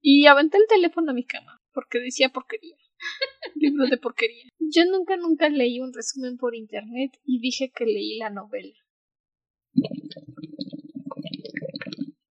Y 0.01 0.27
aventé 0.27 0.57
el 0.57 0.67
teléfono 0.67 1.11
a 1.11 1.13
mi 1.13 1.25
cama 1.25 1.59
porque 1.73 1.99
decía 1.99 2.29
porquería. 2.29 2.75
libro 3.55 3.87
de 3.87 3.97
porquería. 3.97 4.49
Yo 4.59 4.85
nunca, 4.85 5.15
nunca 5.17 5.49
leí 5.49 5.79
un 5.79 5.93
resumen 5.93 6.37
por 6.37 6.55
internet 6.55 7.17
y 7.23 7.39
dije 7.39 7.71
que 7.73 7.85
leí 7.85 8.17
la 8.17 8.29
novela. 8.29 8.75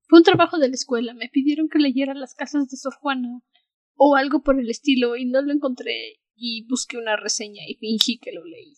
Fue 0.07 0.19
un 0.19 0.24
trabajo 0.24 0.57
de 0.57 0.69
la 0.69 0.76
escuela. 0.76 1.14
Me 1.14 1.30
pidieron 1.30 1.69
que 1.69 1.80
leyera 1.80 2.14
las 2.14 2.34
casas 2.34 2.69
de 2.69 2.78
Sor 2.78 2.94
Juana 2.95 3.41
o 3.95 4.15
algo 4.15 4.41
por 4.41 4.60
el 4.60 4.69
estilo 4.69 5.15
y 5.15 5.26
no 5.26 5.41
lo 5.41 5.52
encontré 5.52 6.22
y 6.36 6.65
busqué 6.68 6.98
una 6.98 7.18
reseña 7.18 7.64
y 7.68 7.76
fingí 7.76 8.19
que 8.19 8.32
lo 8.32 8.45
leí. 8.45 8.74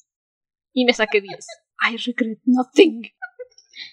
Y 0.74 0.86
me 0.86 0.94
saqué 0.94 1.22
10. 1.22 1.34
I 1.82 1.98
regret 1.98 2.40
nothing. 2.46 3.04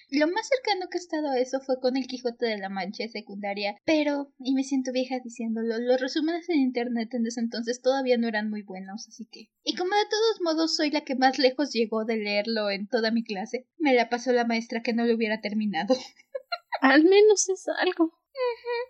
Lo 0.09 0.27
más 0.27 0.47
cercano 0.47 0.87
que 0.89 0.97
he 0.97 1.01
estado 1.01 1.29
a 1.29 1.39
eso 1.39 1.59
fue 1.59 1.79
con 1.79 1.97
el 1.97 2.07
Quijote 2.07 2.45
de 2.45 2.57
la 2.57 2.69
Mancha 2.69 3.07
secundaria, 3.07 3.75
pero, 3.85 4.33
y 4.39 4.53
me 4.53 4.63
siento 4.63 4.91
vieja 4.91 5.19
diciéndolo, 5.23 5.79
los 5.79 5.99
resúmenes 5.99 6.49
en 6.49 6.59
internet 6.59 7.13
en 7.13 7.25
ese 7.25 7.39
entonces 7.39 7.81
todavía 7.81 8.17
no 8.17 8.27
eran 8.27 8.49
muy 8.49 8.63
buenos, 8.63 9.07
así 9.07 9.25
que... 9.25 9.49
Y 9.63 9.75
como 9.75 9.95
de 9.95 10.09
todos 10.09 10.41
modos 10.41 10.75
soy 10.75 10.91
la 10.91 11.01
que 11.01 11.15
más 11.15 11.39
lejos 11.39 11.71
llegó 11.71 12.05
de 12.05 12.17
leerlo 12.17 12.69
en 12.69 12.87
toda 12.87 13.11
mi 13.11 13.23
clase, 13.23 13.67
me 13.77 13.93
la 13.93 14.09
pasó 14.09 14.31
la 14.31 14.45
maestra 14.45 14.81
que 14.81 14.93
no 14.93 15.05
lo 15.05 15.15
hubiera 15.15 15.41
terminado. 15.41 15.95
Al 16.81 17.03
menos 17.03 17.49
es 17.49 17.67
algo. 17.67 18.13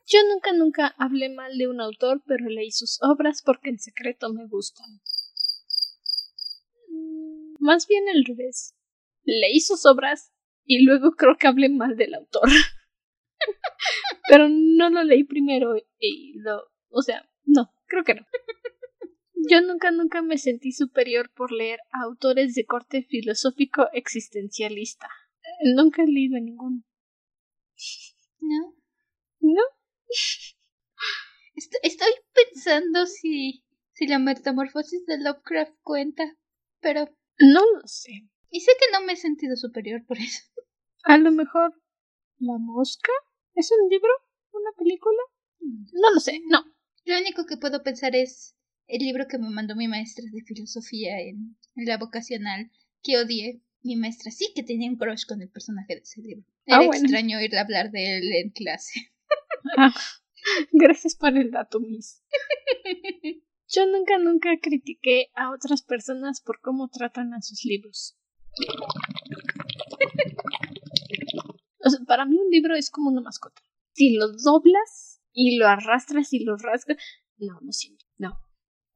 Yo 0.05 0.19
nunca, 0.27 0.53
nunca 0.53 0.95
hablé 0.97 1.29
mal 1.29 1.57
de 1.57 1.67
un 1.67 1.81
autor, 1.81 2.21
pero 2.25 2.49
leí 2.49 2.71
sus 2.71 2.99
obras 3.01 3.41
porque 3.45 3.69
en 3.69 3.79
secreto 3.79 4.31
me 4.33 4.47
gustan. 4.47 4.87
Mm, 6.89 7.55
más 7.59 7.87
bien 7.87 8.07
al 8.09 8.23
revés. 8.25 8.75
Leí 9.23 9.59
sus 9.59 9.85
obras 9.85 10.31
y 10.67 10.83
luego 10.83 11.11
creo 11.11 11.37
que 11.37 11.47
hablé 11.47 11.69
mal 11.69 11.95
del 11.95 12.13
autor. 12.13 12.49
pero 14.29 14.49
no 14.49 14.89
lo 14.89 15.03
leí 15.03 15.23
primero 15.23 15.75
y 15.97 16.37
lo... 16.39 16.61
O 16.89 17.01
sea, 17.01 17.27
no, 17.45 17.71
creo 17.87 18.03
que 18.03 18.15
no. 18.15 18.25
Yo 19.49 19.61
nunca, 19.61 19.91
nunca 19.91 20.21
me 20.21 20.37
sentí 20.37 20.73
superior 20.73 21.31
por 21.33 21.51
leer 21.51 21.79
autores 21.91 22.53
de 22.53 22.65
corte 22.65 23.03
filosófico 23.03 23.87
existencialista. 23.93 25.07
Nunca 25.75 26.03
he 26.03 26.07
leído 26.07 26.39
ninguno. 26.39 26.83
¿No? 28.39 28.75
¿No? 29.39 29.61
Estoy 31.55 32.11
pensando 32.33 33.05
si, 33.05 33.63
si 33.93 34.07
la 34.07 34.19
metamorfosis 34.19 35.05
de 35.05 35.19
Lovecraft 35.19 35.75
cuenta, 35.81 36.23
pero... 36.81 37.05
No 37.39 37.61
lo 37.61 37.81
sé. 37.85 38.27
Y 38.49 38.61
sé 38.61 38.71
que 38.79 38.91
no 38.91 39.05
me 39.05 39.13
he 39.13 39.17
sentido 39.17 39.55
superior 39.55 40.03
por 40.05 40.17
eso. 40.17 40.41
A 41.07 41.17
lo 41.17 41.31
mejor... 41.31 41.73
¿La 42.39 42.57
mosca? 42.57 43.11
¿Es 43.55 43.71
un 43.71 43.89
libro? 43.89 44.09
¿Una 44.51 44.71
película? 44.77 45.17
No 45.61 46.13
lo 46.13 46.19
sé, 46.19 46.41
no. 46.49 46.65
Lo 47.05 47.17
único 47.17 47.45
que 47.45 47.55
puedo 47.55 47.81
pensar 47.81 48.13
es 48.13 48.57
el 48.87 48.99
libro 48.99 49.25
que 49.29 49.37
me 49.37 49.49
mandó 49.49 49.75
mi 49.77 49.87
maestra 49.87 50.25
de 50.29 50.41
filosofía 50.41 51.21
en, 51.21 51.57
la 51.75 51.97
vocacional, 51.97 52.69
que 53.01 53.17
odié. 53.17 53.61
Mi 53.83 53.95
maestra 53.95 54.31
sí 54.31 54.51
que 54.53 54.63
tenía 54.63 54.89
un 54.89 54.97
crush 54.97 55.25
con 55.25 55.41
el 55.41 55.49
personaje 55.49 55.95
de 55.95 56.01
ese 56.01 56.21
libro. 56.21 56.43
Ah, 56.67 56.83
Era 56.83 56.97
extraño 56.97 57.37
oírle 57.37 57.59
hablar 57.59 57.89
de 57.91 58.17
él 58.17 58.33
en 58.33 58.49
clase. 58.51 59.11
Ah, 59.77 59.93
gracias 60.71 61.15
por 61.15 61.35
el 61.37 61.51
dato, 61.51 61.79
Miss. 61.81 62.23
Yo 63.67 63.85
nunca, 63.85 64.17
nunca 64.17 64.57
critiqué 64.61 65.29
a 65.35 65.51
otras 65.51 65.81
personas 65.81 66.39
por 66.39 66.61
cómo 66.61 66.87
tratan 66.87 67.33
a 67.33 67.41
sus 67.41 67.65
libros. 67.65 68.17
Para 72.07 72.25
mí 72.25 72.37
un 72.37 72.49
libro 72.49 72.75
es 72.75 72.89
como 72.89 73.09
una 73.09 73.21
mascota. 73.21 73.61
Si 73.93 74.15
lo 74.15 74.27
doblas 74.31 75.21
y 75.33 75.57
lo 75.57 75.67
arrastras 75.67 76.33
y 76.33 76.43
lo 76.43 76.57
rasgas, 76.57 76.97
no, 77.37 77.59
no 77.61 77.71
siento, 77.71 78.05
no. 78.17 78.39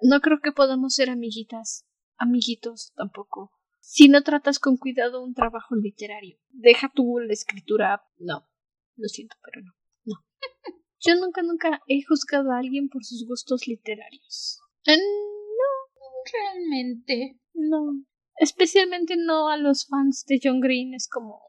No 0.02 0.20
creo 0.22 0.40
que 0.42 0.52
podamos 0.52 0.96
ser 0.96 1.10
amiguitas, 1.10 1.86
amiguitos 2.18 2.94
tampoco. 2.96 3.52
Si 3.80 4.10
no 4.10 4.24
tratas 4.24 4.60
con 4.60 4.78
cuidado 4.78 5.24
un 5.24 5.34
trabajo 5.34 5.76
literario, 5.76 6.38
deja 6.50 6.92
tú 6.94 7.20
la 7.20 7.34
escritura. 7.34 8.04
No, 8.18 8.48
lo 8.96 9.08
siento, 9.08 9.36
pero 9.44 9.62
no. 9.62 9.74
No. 10.06 10.16
Yo 11.00 11.16
nunca, 11.16 11.42
nunca 11.42 11.82
he 11.88 12.04
juzgado 12.04 12.52
a 12.52 12.60
alguien 12.60 12.90
por 12.90 13.04
sus 13.04 13.28
gustos 13.28 13.68
literarios. 13.68 14.60
Eh, 14.86 14.98
no, 14.98 16.32
realmente. 16.32 17.40
No. 17.54 18.04
Especialmente 18.38 19.16
no 19.18 19.50
a 19.50 19.58
los 19.58 19.88
fans 19.88 20.26
de 20.28 20.40
John 20.42 20.60
Green. 20.60 20.94
Es 20.94 21.08
como. 21.08 21.42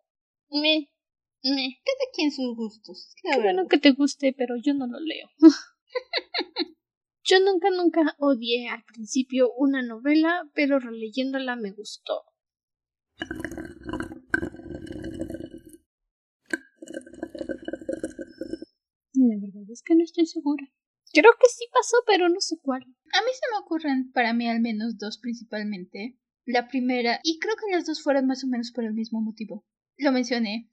Me. 0.51 0.92
Cada 1.43 2.11
quien 2.15 2.31
sus 2.31 2.57
gustos. 2.57 3.15
Qué 3.21 3.41
bueno 3.41 3.67
que 3.67 3.79
te 3.79 3.91
guste, 3.91 4.33
pero 4.37 4.55
yo 4.63 4.75
no 4.75 4.87
lo 4.87 5.01
leo. 5.01 5.29
yo 7.25 7.41
nunca, 7.41 7.69
nunca 7.71 8.15
odié 8.19 8.69
al 8.69 8.85
principio 8.85 9.53
una 9.57 9.83
novela, 9.83 10.49
pero 10.55 10.79
releyéndola 10.79 11.57
me 11.57 11.73
gustó. 11.73 12.23
La 19.15 19.37
verdad 19.41 19.71
es 19.71 19.83
que 19.83 19.95
no 19.97 20.05
estoy 20.05 20.27
segura. 20.27 20.65
Creo 21.13 21.33
que 21.39 21.49
sí 21.49 21.65
pasó, 21.73 21.97
pero 22.07 22.29
no 22.29 22.41
sé 22.41 22.57
cuál. 22.63 22.83
A 22.83 23.21
mí 23.21 23.31
se 23.35 23.51
me 23.53 23.59
ocurren, 23.59 24.13
para 24.13 24.33
mí 24.33 24.49
al 24.49 24.61
menos 24.61 24.97
dos 24.97 25.19
principalmente. 25.19 26.19
La 26.45 26.69
primera, 26.69 27.21
y 27.23 27.39
creo 27.39 27.55
que 27.57 27.71
las 27.75 27.87
dos 27.87 28.03
fueron 28.03 28.27
más 28.27 28.45
o 28.45 28.47
menos 28.47 28.73
por 28.73 28.85
el 28.85 28.95
mismo 28.95 29.21
motivo. 29.21 29.65
Lo 29.99 30.13
mencioné. 30.13 30.71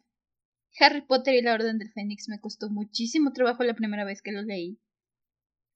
Harry 0.78 1.02
Potter 1.02 1.36
y 1.36 1.42
la 1.42 1.54
Orden 1.54 1.78
del 1.78 1.92
Fénix 1.92 2.30
me 2.30 2.40
costó 2.40 2.70
muchísimo 2.70 3.34
trabajo 3.34 3.64
la 3.64 3.74
primera 3.74 4.06
vez 4.06 4.22
que 4.22 4.32
lo 4.32 4.42
leí. 4.42 4.80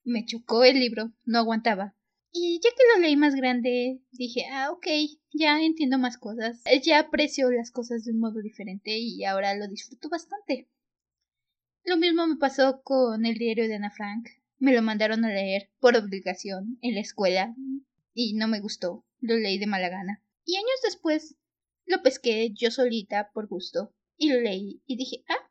Me 0.03 0.25
chocó 0.25 0.63
el 0.63 0.79
libro, 0.79 1.13
no 1.25 1.39
aguantaba. 1.39 1.95
Y 2.31 2.59
ya 2.63 2.69
que 2.71 2.83
lo 2.93 3.01
leí 3.01 3.15
más 3.15 3.35
grande, 3.35 4.01
dije, 4.11 4.45
ah, 4.51 4.71
ok, 4.71 4.87
ya 5.31 5.61
entiendo 5.61 5.97
más 5.97 6.17
cosas. 6.17 6.63
Ya 6.83 6.99
aprecio 6.99 7.51
las 7.51 7.71
cosas 7.71 8.03
de 8.03 8.11
un 8.11 8.19
modo 8.19 8.41
diferente 8.41 8.97
y 8.97 9.23
ahora 9.23 9.55
lo 9.55 9.67
disfruto 9.67 10.09
bastante. 10.09 10.69
Lo 11.83 11.97
mismo 11.97 12.25
me 12.25 12.37
pasó 12.37 12.81
con 12.81 13.25
el 13.25 13.37
diario 13.37 13.67
de 13.67 13.75
Ana 13.75 13.91
Frank. 13.91 14.29
Me 14.57 14.73
lo 14.73 14.81
mandaron 14.81 15.25
a 15.25 15.29
leer 15.29 15.69
por 15.79 15.95
obligación 15.97 16.77
en 16.81 16.95
la 16.95 17.01
escuela 17.01 17.55
y 18.13 18.33
no 18.35 18.47
me 18.47 18.61
gustó. 18.61 19.05
Lo 19.19 19.35
leí 19.35 19.57
de 19.57 19.67
mala 19.67 19.89
gana. 19.89 20.23
Y 20.45 20.55
años 20.55 20.79
después 20.83 21.35
lo 21.85 22.01
pesqué 22.01 22.51
yo 22.53 22.71
solita 22.71 23.31
por 23.33 23.47
gusto 23.47 23.93
y 24.17 24.31
lo 24.31 24.39
leí 24.39 24.81
y 24.85 24.97
dije, 24.97 25.23
ah, 25.29 25.49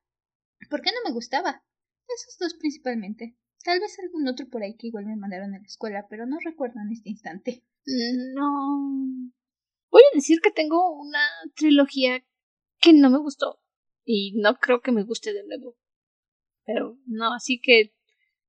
¿por 0.70 0.82
qué 0.82 0.90
no 0.90 1.08
me 1.08 1.14
gustaba? 1.14 1.64
Esos 2.08 2.38
dos 2.38 2.54
principalmente. 2.54 3.36
Tal 3.64 3.80
vez 3.80 3.96
algún 3.98 4.26
otro 4.28 4.48
por 4.48 4.62
ahí 4.62 4.76
que 4.76 4.88
igual 4.88 5.06
me 5.06 5.16
mandaron 5.16 5.54
a 5.54 5.58
la 5.58 5.64
escuela, 5.64 6.06
pero 6.10 6.26
no 6.26 6.38
recuerdo 6.44 6.80
en 6.84 6.92
este 6.92 7.10
instante. 7.10 7.64
No. 8.34 9.30
Voy 9.90 10.02
a 10.02 10.16
decir 10.16 10.40
que 10.40 10.50
tengo 10.50 11.00
una 11.00 11.20
trilogía 11.54 12.24
que 12.80 12.92
no 12.92 13.10
me 13.10 13.18
gustó. 13.18 13.60
Y 14.04 14.32
no 14.40 14.56
creo 14.56 14.80
que 14.80 14.90
me 14.90 15.04
guste 15.04 15.32
de 15.32 15.44
nuevo 15.44 15.76
pero 16.64 16.98
no, 17.06 17.32
así 17.32 17.60
que 17.60 17.94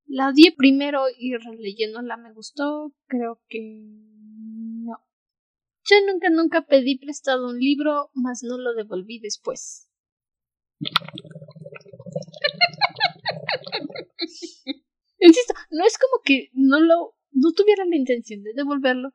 la 0.06 0.28
odié 0.28 0.52
primero 0.56 1.04
y 1.18 1.36
releyéndola 1.36 2.16
me 2.16 2.32
gustó, 2.32 2.94
creo 3.06 3.40
que 3.48 3.60
no. 4.82 4.98
Yo 5.86 5.96
nunca, 6.06 6.30
nunca 6.30 6.66
pedí 6.66 6.98
prestado 6.98 7.48
un 7.48 7.58
libro, 7.58 8.10
mas 8.14 8.42
no 8.42 8.58
lo 8.58 8.74
devolví 8.74 9.18
después. 9.18 9.90
Insisto, 15.18 15.54
no 15.70 15.86
es 15.86 15.98
como 15.98 16.22
que 16.24 16.50
no 16.52 16.80
lo, 16.80 17.16
no 17.32 17.52
tuviera 17.52 17.84
la 17.84 17.96
intención 17.96 18.42
de 18.42 18.52
devolverlo. 18.54 19.10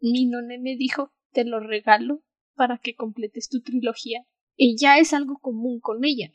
Mi 0.00 0.26
none 0.26 0.58
me 0.58 0.76
dijo, 0.76 1.12
te 1.32 1.44
lo 1.44 1.60
regalo 1.60 2.22
para 2.54 2.78
que 2.78 2.94
completes 2.94 3.48
tu 3.48 3.62
trilogía. 3.62 4.24
Y 4.56 4.76
ya 4.76 4.98
es 4.98 5.12
algo 5.12 5.38
común 5.38 5.80
con 5.80 6.04
ella 6.04 6.32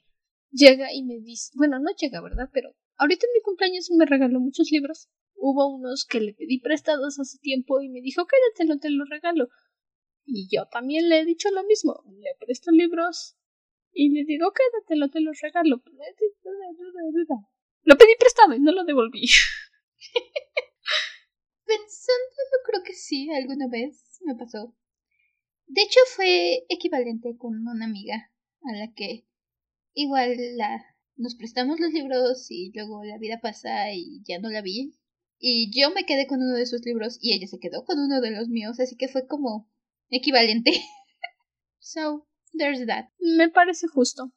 llega 0.54 0.94
y 0.94 1.04
me 1.04 1.20
dice, 1.20 1.52
bueno, 1.56 1.80
no 1.80 1.92
llega, 1.98 2.22
¿verdad? 2.22 2.50
Pero 2.54 2.76
ahorita 2.98 3.26
en 3.26 3.34
mi 3.34 3.42
cumpleaños 3.42 3.90
me 3.92 4.06
regaló 4.06 4.40
muchos 4.40 4.72
libros. 4.72 5.10
Hubo 5.36 5.76
unos 5.76 6.06
que 6.06 6.22
le 6.22 6.34
pedí 6.34 6.60
prestados 6.60 7.20
hace 7.20 7.38
tiempo 7.40 7.82
y 7.82 7.90
me 7.90 8.02
dijo, 8.02 8.26
quédatelo, 8.26 8.80
te 8.80 8.90
lo 8.90 9.04
regalo. 9.06 9.50
Y 10.26 10.48
yo 10.56 10.68
también 10.72 11.10
le 11.10 11.20
he 11.20 11.26
dicho 11.26 11.50
lo 11.52 11.64
mismo, 11.66 12.02
le 12.08 12.30
presto 12.40 12.72
libros 12.72 13.36
y 13.94 14.10
le 14.10 14.26
digo, 14.26 14.52
quédatelo, 14.52 15.10
te 15.10 15.22
los 15.22 15.40
regalo. 15.40 15.82
Lo 17.84 17.98
pedí 17.98 18.16
prestado 18.18 18.56
y 18.56 18.60
no 18.60 18.72
lo 18.72 18.86
devolví. 18.86 19.22
Pensándolo, 21.66 22.58
creo 22.66 22.84
que 22.84 22.94
sí, 22.94 23.30
alguna 23.32 23.68
vez 23.68 24.20
me 24.22 24.36
pasó. 24.36 24.76
De 25.68 25.82
hecho, 25.82 26.00
fue 26.16 26.66
equivalente 26.70 27.38
con 27.38 27.68
una 27.68 27.86
amiga 27.86 28.32
a 28.64 28.76
la 28.76 28.94
que 28.94 29.26
igual 29.94 30.36
la, 30.58 30.84
nos 31.16 31.36
prestamos 31.36 31.80
los 31.80 31.92
libros 31.92 32.50
y 32.50 32.72
luego 32.74 33.04
la 33.04 33.18
vida 33.18 33.40
pasa 33.42 33.94
y 33.94 34.24
ya 34.24 34.40
no 34.40 34.50
la 34.50 34.62
vi. 34.62 34.96
Y 35.40 35.72
yo 35.78 35.92
me 35.92 36.06
quedé 36.06 36.26
con 36.26 36.42
uno 36.42 36.56
de 36.56 36.66
sus 36.66 36.86
libros 36.86 37.18
y 37.22 37.34
ella 37.34 37.48
se 37.48 37.60
quedó 37.60 37.84
con 37.86 38.00
uno 38.00 38.22
de 38.22 38.32
los 38.32 38.48
míos, 38.48 38.80
así 38.80 38.96
que 38.96 39.08
fue 39.08 39.28
como 39.28 39.70
equivalente. 40.10 40.72
so, 41.80 42.28
there's 42.58 42.86
that. 42.88 43.06
Me 43.20 43.50
parece 43.50 43.88
justo. 43.88 44.32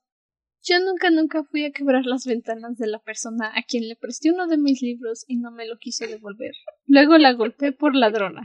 Yo 0.63 0.81
nunca, 0.81 1.11
nunca 1.11 1.45
fui 1.45 1.65
a 1.65 1.71
quebrar 1.71 2.07
las 2.07 2.27
ventanas 2.27 2.77
de 2.77 2.89
la 2.89 2.99
persona 2.99 3.53
a 3.55 3.63
quien 3.63 3.89
le 3.89 3.95
presté 3.95 4.33
uno 4.33 4.49
de 4.49 4.59
mis 4.59 4.83
libros 4.83 5.25
y 5.29 5.37
no 5.37 5.53
me 5.53 5.67
lo 5.67 5.79
quiso 5.79 6.07
devolver. 6.07 6.55
Luego 6.87 7.19
la 7.19 7.33
golpeé 7.33 7.73
por 7.73 7.95
ladrona. 7.95 8.43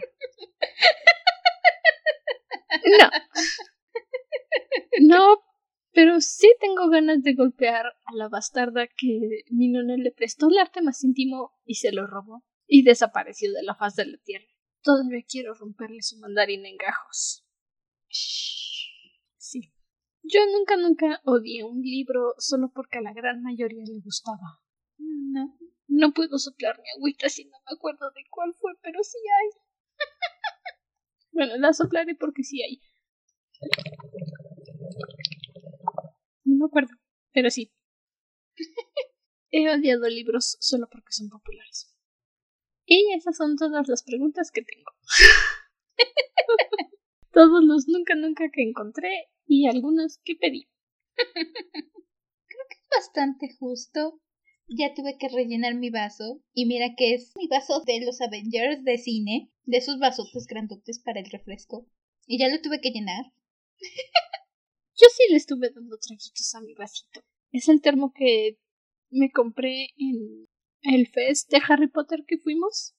No. 2.99 3.09
No, 5.01 5.37
Pero 5.93 6.21
sí 6.21 6.53
tengo 6.59 6.89
ganas 6.89 7.21
de 7.21 7.33
golpear 7.33 7.85
a 7.85 8.15
la 8.15 8.29
bastarda 8.29 8.87
que 8.87 9.43
mi 9.49 9.69
nona 9.69 9.97
le 9.97 10.11
prestó 10.11 10.47
el 10.49 10.57
arte 10.57 10.81
más 10.81 11.03
íntimo 11.03 11.51
y 11.65 11.75
se 11.75 11.91
lo 11.91 12.07
robó 12.07 12.43
y 12.67 12.83
desapareció 12.83 13.51
de 13.51 13.63
la 13.63 13.75
faz 13.75 13.95
de 13.95 14.05
la 14.05 14.17
tierra. 14.23 14.45
Todavía 14.83 15.21
quiero 15.27 15.53
romperle 15.53 16.01
su 16.01 16.17
mandarín 16.19 16.65
en 16.65 16.77
gajos. 16.77 17.45
Sí. 18.09 18.60
Yo 20.31 20.39
nunca, 20.53 20.77
nunca 20.77 21.21
odié 21.25 21.65
un 21.65 21.81
libro 21.81 22.35
solo 22.37 22.71
porque 22.73 22.99
a 22.99 23.01
la 23.01 23.11
gran 23.11 23.43
mayoría 23.43 23.83
le 23.83 23.99
gustaba. 23.99 24.61
No. 24.97 25.57
No 25.89 26.13
puedo 26.13 26.39
soplar 26.39 26.79
mi 26.79 26.89
agüita 26.95 27.27
si 27.27 27.43
no 27.43 27.57
me 27.65 27.75
acuerdo 27.75 28.09
de 28.11 28.23
cuál 28.29 28.53
fue, 28.53 28.71
pero 28.81 29.03
sí 29.03 29.17
hay. 29.17 29.49
bueno, 31.33 31.57
la 31.57 31.73
soplaré 31.73 32.15
porque 32.15 32.43
sí 32.43 32.63
hay. 32.63 32.81
No 36.45 36.59
me 36.59 36.65
acuerdo, 36.65 36.95
pero 37.33 37.49
sí. 37.49 37.73
He 39.51 39.69
odiado 39.69 40.07
libros 40.07 40.55
solo 40.61 40.87
porque 40.89 41.11
son 41.11 41.27
populares. 41.27 41.93
Y 42.85 43.11
esas 43.13 43.35
son 43.35 43.57
todas 43.57 43.89
las 43.89 44.03
preguntas 44.03 44.49
que 44.49 44.61
tengo. 44.61 44.91
Todos 47.31 47.63
los 47.63 47.87
nunca 47.87 48.15
nunca 48.15 48.49
que 48.51 48.61
encontré 48.61 49.29
y 49.45 49.67
algunos 49.67 50.19
que 50.23 50.35
pedí. 50.35 50.67
Creo 51.15 52.65
que 52.69 52.75
es 52.75 52.87
bastante 52.93 53.55
justo. 53.57 54.19
Ya 54.67 54.93
tuve 54.93 55.17
que 55.17 55.29
rellenar 55.29 55.75
mi 55.75 55.89
vaso. 55.89 56.41
Y 56.53 56.65
mira 56.65 56.95
que 56.97 57.13
es 57.13 57.33
mi 57.35 57.47
vaso 57.47 57.81
de 57.85 58.01
los 58.05 58.21
Avengers 58.21 58.83
de 58.83 58.97
cine. 58.97 59.51
De 59.63 59.77
esos 59.77 59.99
vasotes 59.99 60.45
grandotes 60.47 60.99
para 60.99 61.19
el 61.19 61.29
refresco. 61.29 61.87
Y 62.25 62.39
ya 62.39 62.49
lo 62.49 62.61
tuve 62.61 62.81
que 62.81 62.91
llenar. 62.91 63.25
Yo 64.95 65.07
sí 65.15 65.23
le 65.29 65.37
estuve 65.37 65.71
dando 65.73 65.97
traguitos 65.97 66.53
a 66.55 66.61
mi 66.61 66.73
vasito. 66.73 67.21
Es 67.51 67.67
el 67.69 67.81
termo 67.81 68.13
que 68.13 68.57
me 69.09 69.31
compré 69.31 69.89
en 69.97 70.47
el 70.83 71.07
fest 71.07 71.49
de 71.49 71.61
Harry 71.67 71.87
Potter 71.87 72.23
que 72.27 72.37
fuimos. 72.37 72.93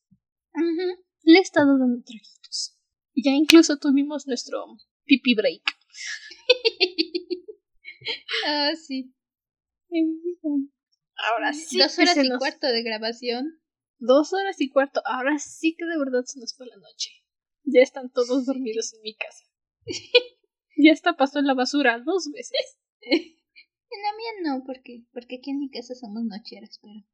Le 1.23 1.39
he 1.39 1.41
estado 1.41 1.79
dando 1.79 2.03
traguitos. 2.03 2.79
Ya 3.15 3.33
incluso 3.33 3.79
tuvimos 3.79 4.27
nuestro 4.27 4.65
pipi 5.05 5.35
break. 5.35 5.63
ah, 8.47 8.73
sí. 8.77 9.15
Ahora 11.17 11.53
sí. 11.53 11.79
Dos 11.79 11.99
horas 11.99 12.17
y 12.17 12.29
cuarto 12.39 12.67
de 12.69 12.83
grabación. 12.83 13.61
Dos 13.99 14.33
horas 14.33 14.61
y 14.61 14.71
cuarto. 14.71 15.03
Ahora 15.05 15.39
sí 15.39 15.77
que 15.77 15.85
de 15.85 15.99
verdad 15.99 16.25
se 16.25 16.41
nos 16.41 16.57
fue 16.57 16.67
la 16.67 16.77
noche. 16.77 17.11
Ya 17.65 17.83
están 17.83 18.11
todos 18.11 18.47
dormidos 18.47 18.93
en 18.95 19.03
mi 19.03 19.15
casa. 19.15 19.45
ya 20.77 20.93
está 20.93 21.17
pasó 21.17 21.39
en 21.39 21.47
la 21.47 21.55
basura 21.55 22.03
dos 22.05 22.31
veces. 22.33 22.79
en 23.01 24.03
la 24.03 24.17
mía 24.17 24.33
no, 24.43 24.65
porque, 24.65 25.05
porque 25.13 25.37
aquí 25.37 25.51
en 25.51 25.61
mi 25.61 25.71
casa 25.71 25.95
somos 25.95 26.25
nocheras, 26.25 26.81
pero, 26.83 27.05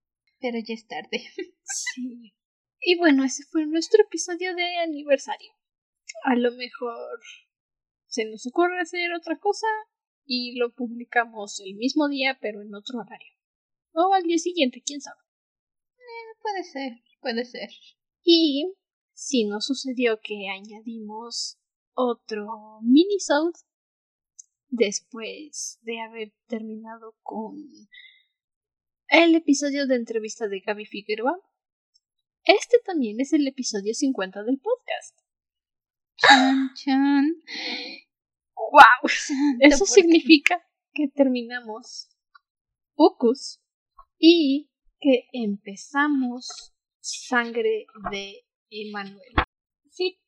pero 0.41 0.59
ya 0.65 0.75
es 0.75 0.87
tarde. 0.87 1.23
sí. 1.95 2.35
Y 2.81 2.97
bueno, 2.97 3.25
ese 3.25 3.43
fue 3.51 3.67
nuestro 3.67 4.03
episodio 4.05 4.55
de 4.55 4.77
aniversario. 4.77 5.58
A 6.25 6.37
lo 6.37 6.53
mejor 6.53 7.21
se 8.07 8.25
nos 8.25 8.47
ocurre 8.47 8.81
hacer 8.81 9.13
otra 9.13 9.39
cosa 9.39 9.67
y 10.25 10.57
lo 10.59 10.73
publicamos 10.73 11.61
el 11.61 11.75
mismo 11.77 12.09
día 12.09 12.39
pero 12.41 12.63
en 12.63 12.75
otro 12.75 13.01
horario. 13.01 13.35
O 13.93 14.13
al 14.13 14.23
día 14.23 14.39
siguiente, 14.39 14.83
quién 14.85 15.01
sabe. 15.01 15.21
Eh, 15.97 16.39
puede 16.41 16.65
ser, 16.65 16.93
puede 17.21 17.45
ser. 17.45 17.71
Y 18.23 18.75
si 19.13 19.45
no 19.45 19.61
sucedió 19.61 20.21
que 20.21 20.49
añadimos 20.49 21.59
otro 21.95 22.79
minisode 22.83 23.59
después 24.69 25.79
de 25.83 26.01
haber 26.01 26.33
terminado 26.47 27.17
con 27.23 27.57
el 29.09 29.35
episodio 29.35 29.87
de 29.87 29.97
entrevista 29.97 30.49
de 30.49 30.61
Gaby 30.61 30.85
Figueroa. 30.85 31.41
Este 32.45 32.79
también 32.85 33.21
es 33.21 33.33
el 33.33 33.47
episodio 33.47 33.95
50 33.95 34.43
del 34.45 34.59
podcast. 34.59 35.19
Chan, 36.19 36.71
chan. 36.75 37.43
¡Wow! 38.57 39.11
Eso 39.61 39.87
significa 39.87 40.63
que 40.93 41.09
terminamos 41.09 42.11
Ucus 42.97 43.61
y 44.19 44.71
que 45.01 45.29
empezamos 45.33 46.75
Sangre 47.01 47.87
de 48.11 48.45
Emanuel. 48.71 49.33
Sí. 49.91 50.21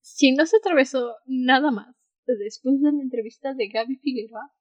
Si 0.00 0.32
no 0.32 0.46
se 0.46 0.56
atravesó 0.56 1.14
nada 1.26 1.70
más 1.70 1.94
después 2.26 2.80
de 2.80 2.92
la 2.92 3.00
entrevista 3.00 3.54
de 3.54 3.68
Gaby 3.68 3.96
Figueroa, 3.96 4.52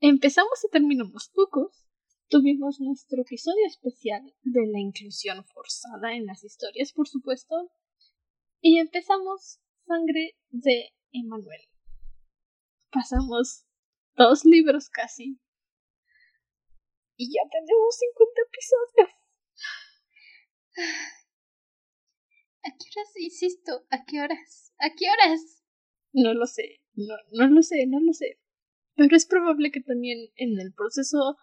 empezamos 0.00 0.64
y 0.64 0.70
terminamos 0.70 1.30
Ucus. 1.34 1.86
Tuvimos 2.28 2.80
nuestro 2.80 3.22
episodio 3.22 3.64
especial 3.66 4.34
de 4.42 4.66
la 4.66 4.80
inclusión 4.80 5.44
forzada 5.44 6.14
en 6.14 6.26
las 6.26 6.42
historias, 6.42 6.92
por 6.92 7.06
supuesto. 7.06 7.70
Y 8.60 8.78
empezamos 8.78 9.60
Sangre 9.86 10.36
de 10.50 10.90
Emanuel. 11.12 11.60
Pasamos 12.90 13.64
dos 14.16 14.44
libros 14.44 14.88
casi. 14.88 15.38
Y 17.16 17.32
ya 17.32 17.42
tenemos 17.50 17.96
50 17.96 18.42
episodios. 18.48 19.10
¿A 22.64 22.70
qué 22.70 22.86
horas, 22.90 23.16
insisto? 23.16 23.86
¿A 23.90 24.04
qué 24.04 24.20
horas? 24.20 24.74
¿A 24.78 24.90
qué 24.90 25.06
horas? 25.08 25.62
No 26.12 26.34
lo 26.34 26.46
sé, 26.46 26.82
no, 26.94 27.14
no 27.32 27.48
lo 27.48 27.62
sé, 27.62 27.86
no 27.86 28.00
lo 28.00 28.12
sé. 28.12 28.40
Pero 28.96 29.14
es 29.14 29.26
probable 29.26 29.70
que 29.70 29.80
también 29.80 30.30
en 30.34 30.58
el 30.58 30.72
proceso 30.74 31.36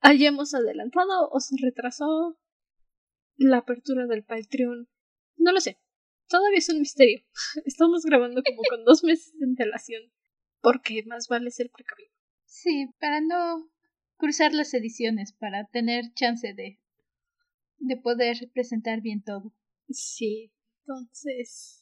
hayamos 0.00 0.52
adelantado 0.54 1.30
o 1.30 1.40
se 1.40 1.56
retrasó 1.62 2.38
la 3.36 3.58
apertura 3.58 4.06
del 4.06 4.24
Patreon. 4.24 4.88
No 5.36 5.52
lo 5.52 5.60
sé. 5.60 5.78
Todavía 6.28 6.58
es 6.58 6.68
un 6.68 6.80
misterio. 6.80 7.24
Estamos 7.64 8.04
grabando 8.04 8.42
como 8.42 8.62
con 8.68 8.84
dos 8.84 9.04
meses 9.04 9.32
de 9.38 9.46
antelación. 9.46 10.02
Porque 10.60 11.02
más 11.06 11.28
vale 11.28 11.50
ser 11.50 11.70
precavido. 11.70 12.10
Sí, 12.44 12.86
para 12.98 13.20
no 13.20 13.70
cruzar 14.16 14.54
las 14.54 14.72
ediciones, 14.72 15.32
para 15.32 15.66
tener 15.66 16.12
chance 16.14 16.54
de, 16.54 16.80
de 17.78 17.96
poder 17.96 18.50
presentar 18.52 19.00
bien 19.02 19.22
todo. 19.22 19.52
Sí, 19.90 20.52
entonces. 20.80 21.80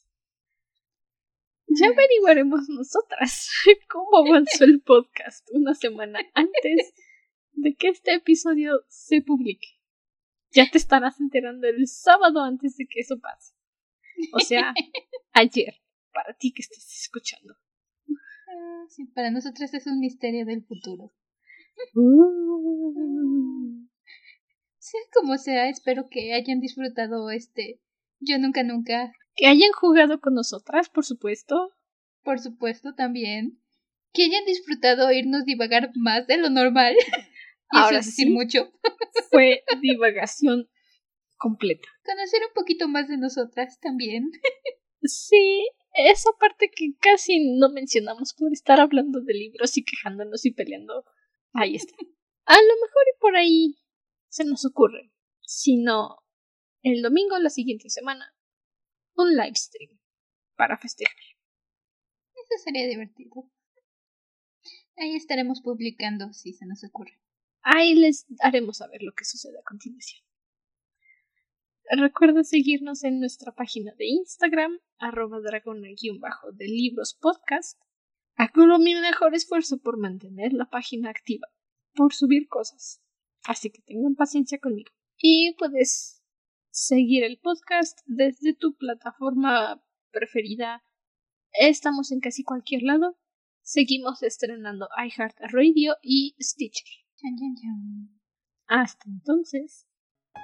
Ya 1.67 1.87
averiguaremos 1.87 2.67
nosotras 2.69 3.49
cómo 3.89 4.27
avanzó 4.27 4.65
el 4.65 4.81
podcast 4.81 5.47
una 5.53 5.73
semana 5.73 6.19
antes 6.33 6.93
de 7.53 7.75
que 7.75 7.89
este 7.89 8.15
episodio 8.15 8.83
se 8.89 9.21
publique. 9.21 9.67
Ya 10.51 10.69
te 10.69 10.77
estarás 10.77 11.19
enterando 11.19 11.67
el 11.67 11.87
sábado 11.87 12.41
antes 12.41 12.77
de 12.77 12.85
que 12.85 12.99
eso 12.99 13.19
pase. 13.19 13.52
O 14.33 14.39
sea, 14.39 14.73
ayer, 15.33 15.75
para 16.13 16.33
ti 16.35 16.53
que 16.53 16.61
estés 16.61 17.01
escuchando. 17.01 17.55
Ah, 18.47 18.85
sí, 18.89 19.05
para 19.05 19.31
nosotros 19.31 19.73
es 19.73 19.87
un 19.87 19.99
misterio 19.99 20.45
del 20.45 20.63
futuro. 20.63 21.13
Uh. 21.95 23.87
Sea 24.77 25.01
como 25.13 25.37
sea, 25.37 25.69
espero 25.69 26.07
que 26.09 26.33
hayan 26.33 26.59
disfrutado 26.59 27.31
este 27.31 27.81
Yo 28.19 28.37
Nunca 28.37 28.63
Nunca. 28.63 29.13
Que 29.35 29.47
hayan 29.47 29.71
jugado 29.71 30.19
con 30.19 30.33
nosotras, 30.33 30.89
por 30.89 31.05
supuesto. 31.05 31.71
Por 32.21 32.39
supuesto, 32.39 32.93
también. 32.93 33.59
Que 34.13 34.25
hayan 34.25 34.45
disfrutado 34.45 35.11
irnos 35.11 35.45
divagar 35.45 35.91
más 35.95 36.27
de 36.27 36.37
lo 36.37 36.49
normal. 36.49 36.95
y 37.71 37.77
Ahora 37.77 37.99
eso 37.99 37.99
es 37.99 38.05
decir 38.07 38.27
sí. 38.27 38.33
mucho. 38.33 38.71
Fue 39.31 39.63
divagación 39.81 40.67
completa. 41.43 41.89
Conocer 42.05 42.39
un 42.47 42.53
poquito 42.53 42.87
más 42.87 43.09
de 43.09 43.17
nosotras 43.17 43.79
también. 43.79 44.31
Sí, 45.05 45.67
esa 45.95 46.29
parte 46.39 46.71
que 46.73 46.95
casi 46.97 47.57
no 47.59 47.69
mencionamos 47.69 48.33
por 48.33 48.53
estar 48.53 48.79
hablando 48.79 49.19
de 49.19 49.33
libros 49.33 49.75
y 49.75 49.83
quejándonos 49.83 50.45
y 50.45 50.51
peleando. 50.51 51.03
Ahí 51.51 51.75
está. 51.75 51.93
A 52.45 52.55
lo 52.55 52.73
mejor 52.81 53.03
y 53.13 53.19
por 53.19 53.35
ahí 53.35 53.75
se 54.29 54.45
nos 54.45 54.65
ocurre. 54.65 55.11
Si 55.41 55.75
no, 55.75 56.19
el 56.83 57.01
domingo 57.01 57.37
la 57.37 57.49
siguiente 57.49 57.89
semana, 57.89 58.33
un 59.15 59.35
live 59.35 59.55
stream 59.55 59.99
para 60.55 60.77
festejar. 60.77 61.17
Eso 62.35 62.63
sería 62.63 62.87
divertido. 62.87 63.51
Ahí 64.95 65.17
estaremos 65.17 65.59
publicando 65.61 66.31
si 66.31 66.53
se 66.53 66.65
nos 66.65 66.81
ocurre. 66.85 67.19
Ahí 67.61 67.93
les 67.95 68.25
haremos 68.39 68.77
saber 68.77 69.03
lo 69.03 69.11
que 69.11 69.25
sucede 69.25 69.59
a 69.59 69.63
continuación. 69.63 70.23
Recuerda 71.89 72.43
seguirnos 72.43 73.03
en 73.03 73.19
nuestra 73.19 73.53
página 73.53 73.93
de 73.97 74.07
Instagram, 74.07 74.79
arroba 74.97 75.39
dragona-de 75.41 76.67
libros 76.67 77.13
podcast. 77.19 77.79
Hago 78.35 78.79
mi 78.79 78.95
mejor 78.95 79.35
esfuerzo 79.35 79.79
por 79.79 79.97
mantener 79.97 80.53
la 80.53 80.69
página 80.69 81.09
activa, 81.09 81.47
por 81.93 82.13
subir 82.13 82.47
cosas. 82.47 83.01
Así 83.43 83.69
que 83.69 83.81
tengan 83.81 84.15
paciencia 84.15 84.59
conmigo. 84.59 84.91
Y 85.17 85.55
puedes 85.57 86.23
seguir 86.71 87.23
el 87.23 87.37
podcast 87.39 87.99
desde 88.05 88.55
tu 88.55 88.75
plataforma 88.75 89.83
preferida. 90.11 90.83
Estamos 91.51 92.11
en 92.11 92.21
casi 92.21 92.43
cualquier 92.43 92.83
lado. 92.83 93.19
seguimos 93.61 94.23
estrenando 94.23 94.89
iHeartRadio 94.97 95.95
y 96.01 96.35
Stitcher. 96.39 96.87
Hasta 98.67 99.05
entonces, 99.09 99.87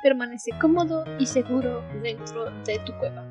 permanece 0.03 0.51
cómodo 0.59 1.03
y 1.19 1.25
seguro 1.25 1.83
dentro 2.01 2.45
de 2.65 2.79
tu 2.85 2.93
cueva. 2.97 3.27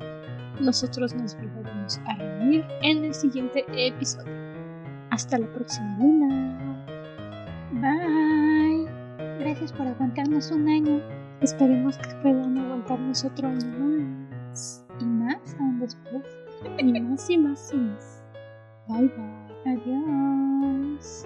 Nosotros 0.59 1.13
nos 1.15 1.35
volveremos 1.35 1.99
a 2.05 2.15
reunir 2.15 2.65
en 2.81 3.05
el 3.05 3.13
siguiente 3.13 3.65
episodio. 3.75 4.33
Hasta 5.09 5.37
la 5.37 5.47
próxima 5.53 5.97
luna. 5.99 6.85
Bye. 7.71 8.87
Gracias 9.39 9.71
por 9.71 9.87
aguantarnos 9.87 10.51
un 10.51 10.67
año. 10.67 11.01
Esperemos 11.41 11.97
que 11.97 12.09
puedan 12.21 12.57
aguantarnos 12.57 13.23
otro 13.23 13.47
año 13.47 13.67
más. 14.49 14.85
Y 14.99 15.05
más 15.05 15.55
aún 15.59 15.79
después. 15.79 16.25
Y 16.77 16.99
más 16.99 17.29
y 17.29 17.37
más 17.37 17.73
y 17.73 17.77
más. 17.77 18.23
Bye 18.87 19.07
bye. 19.07 19.73
Adiós. 19.73 21.25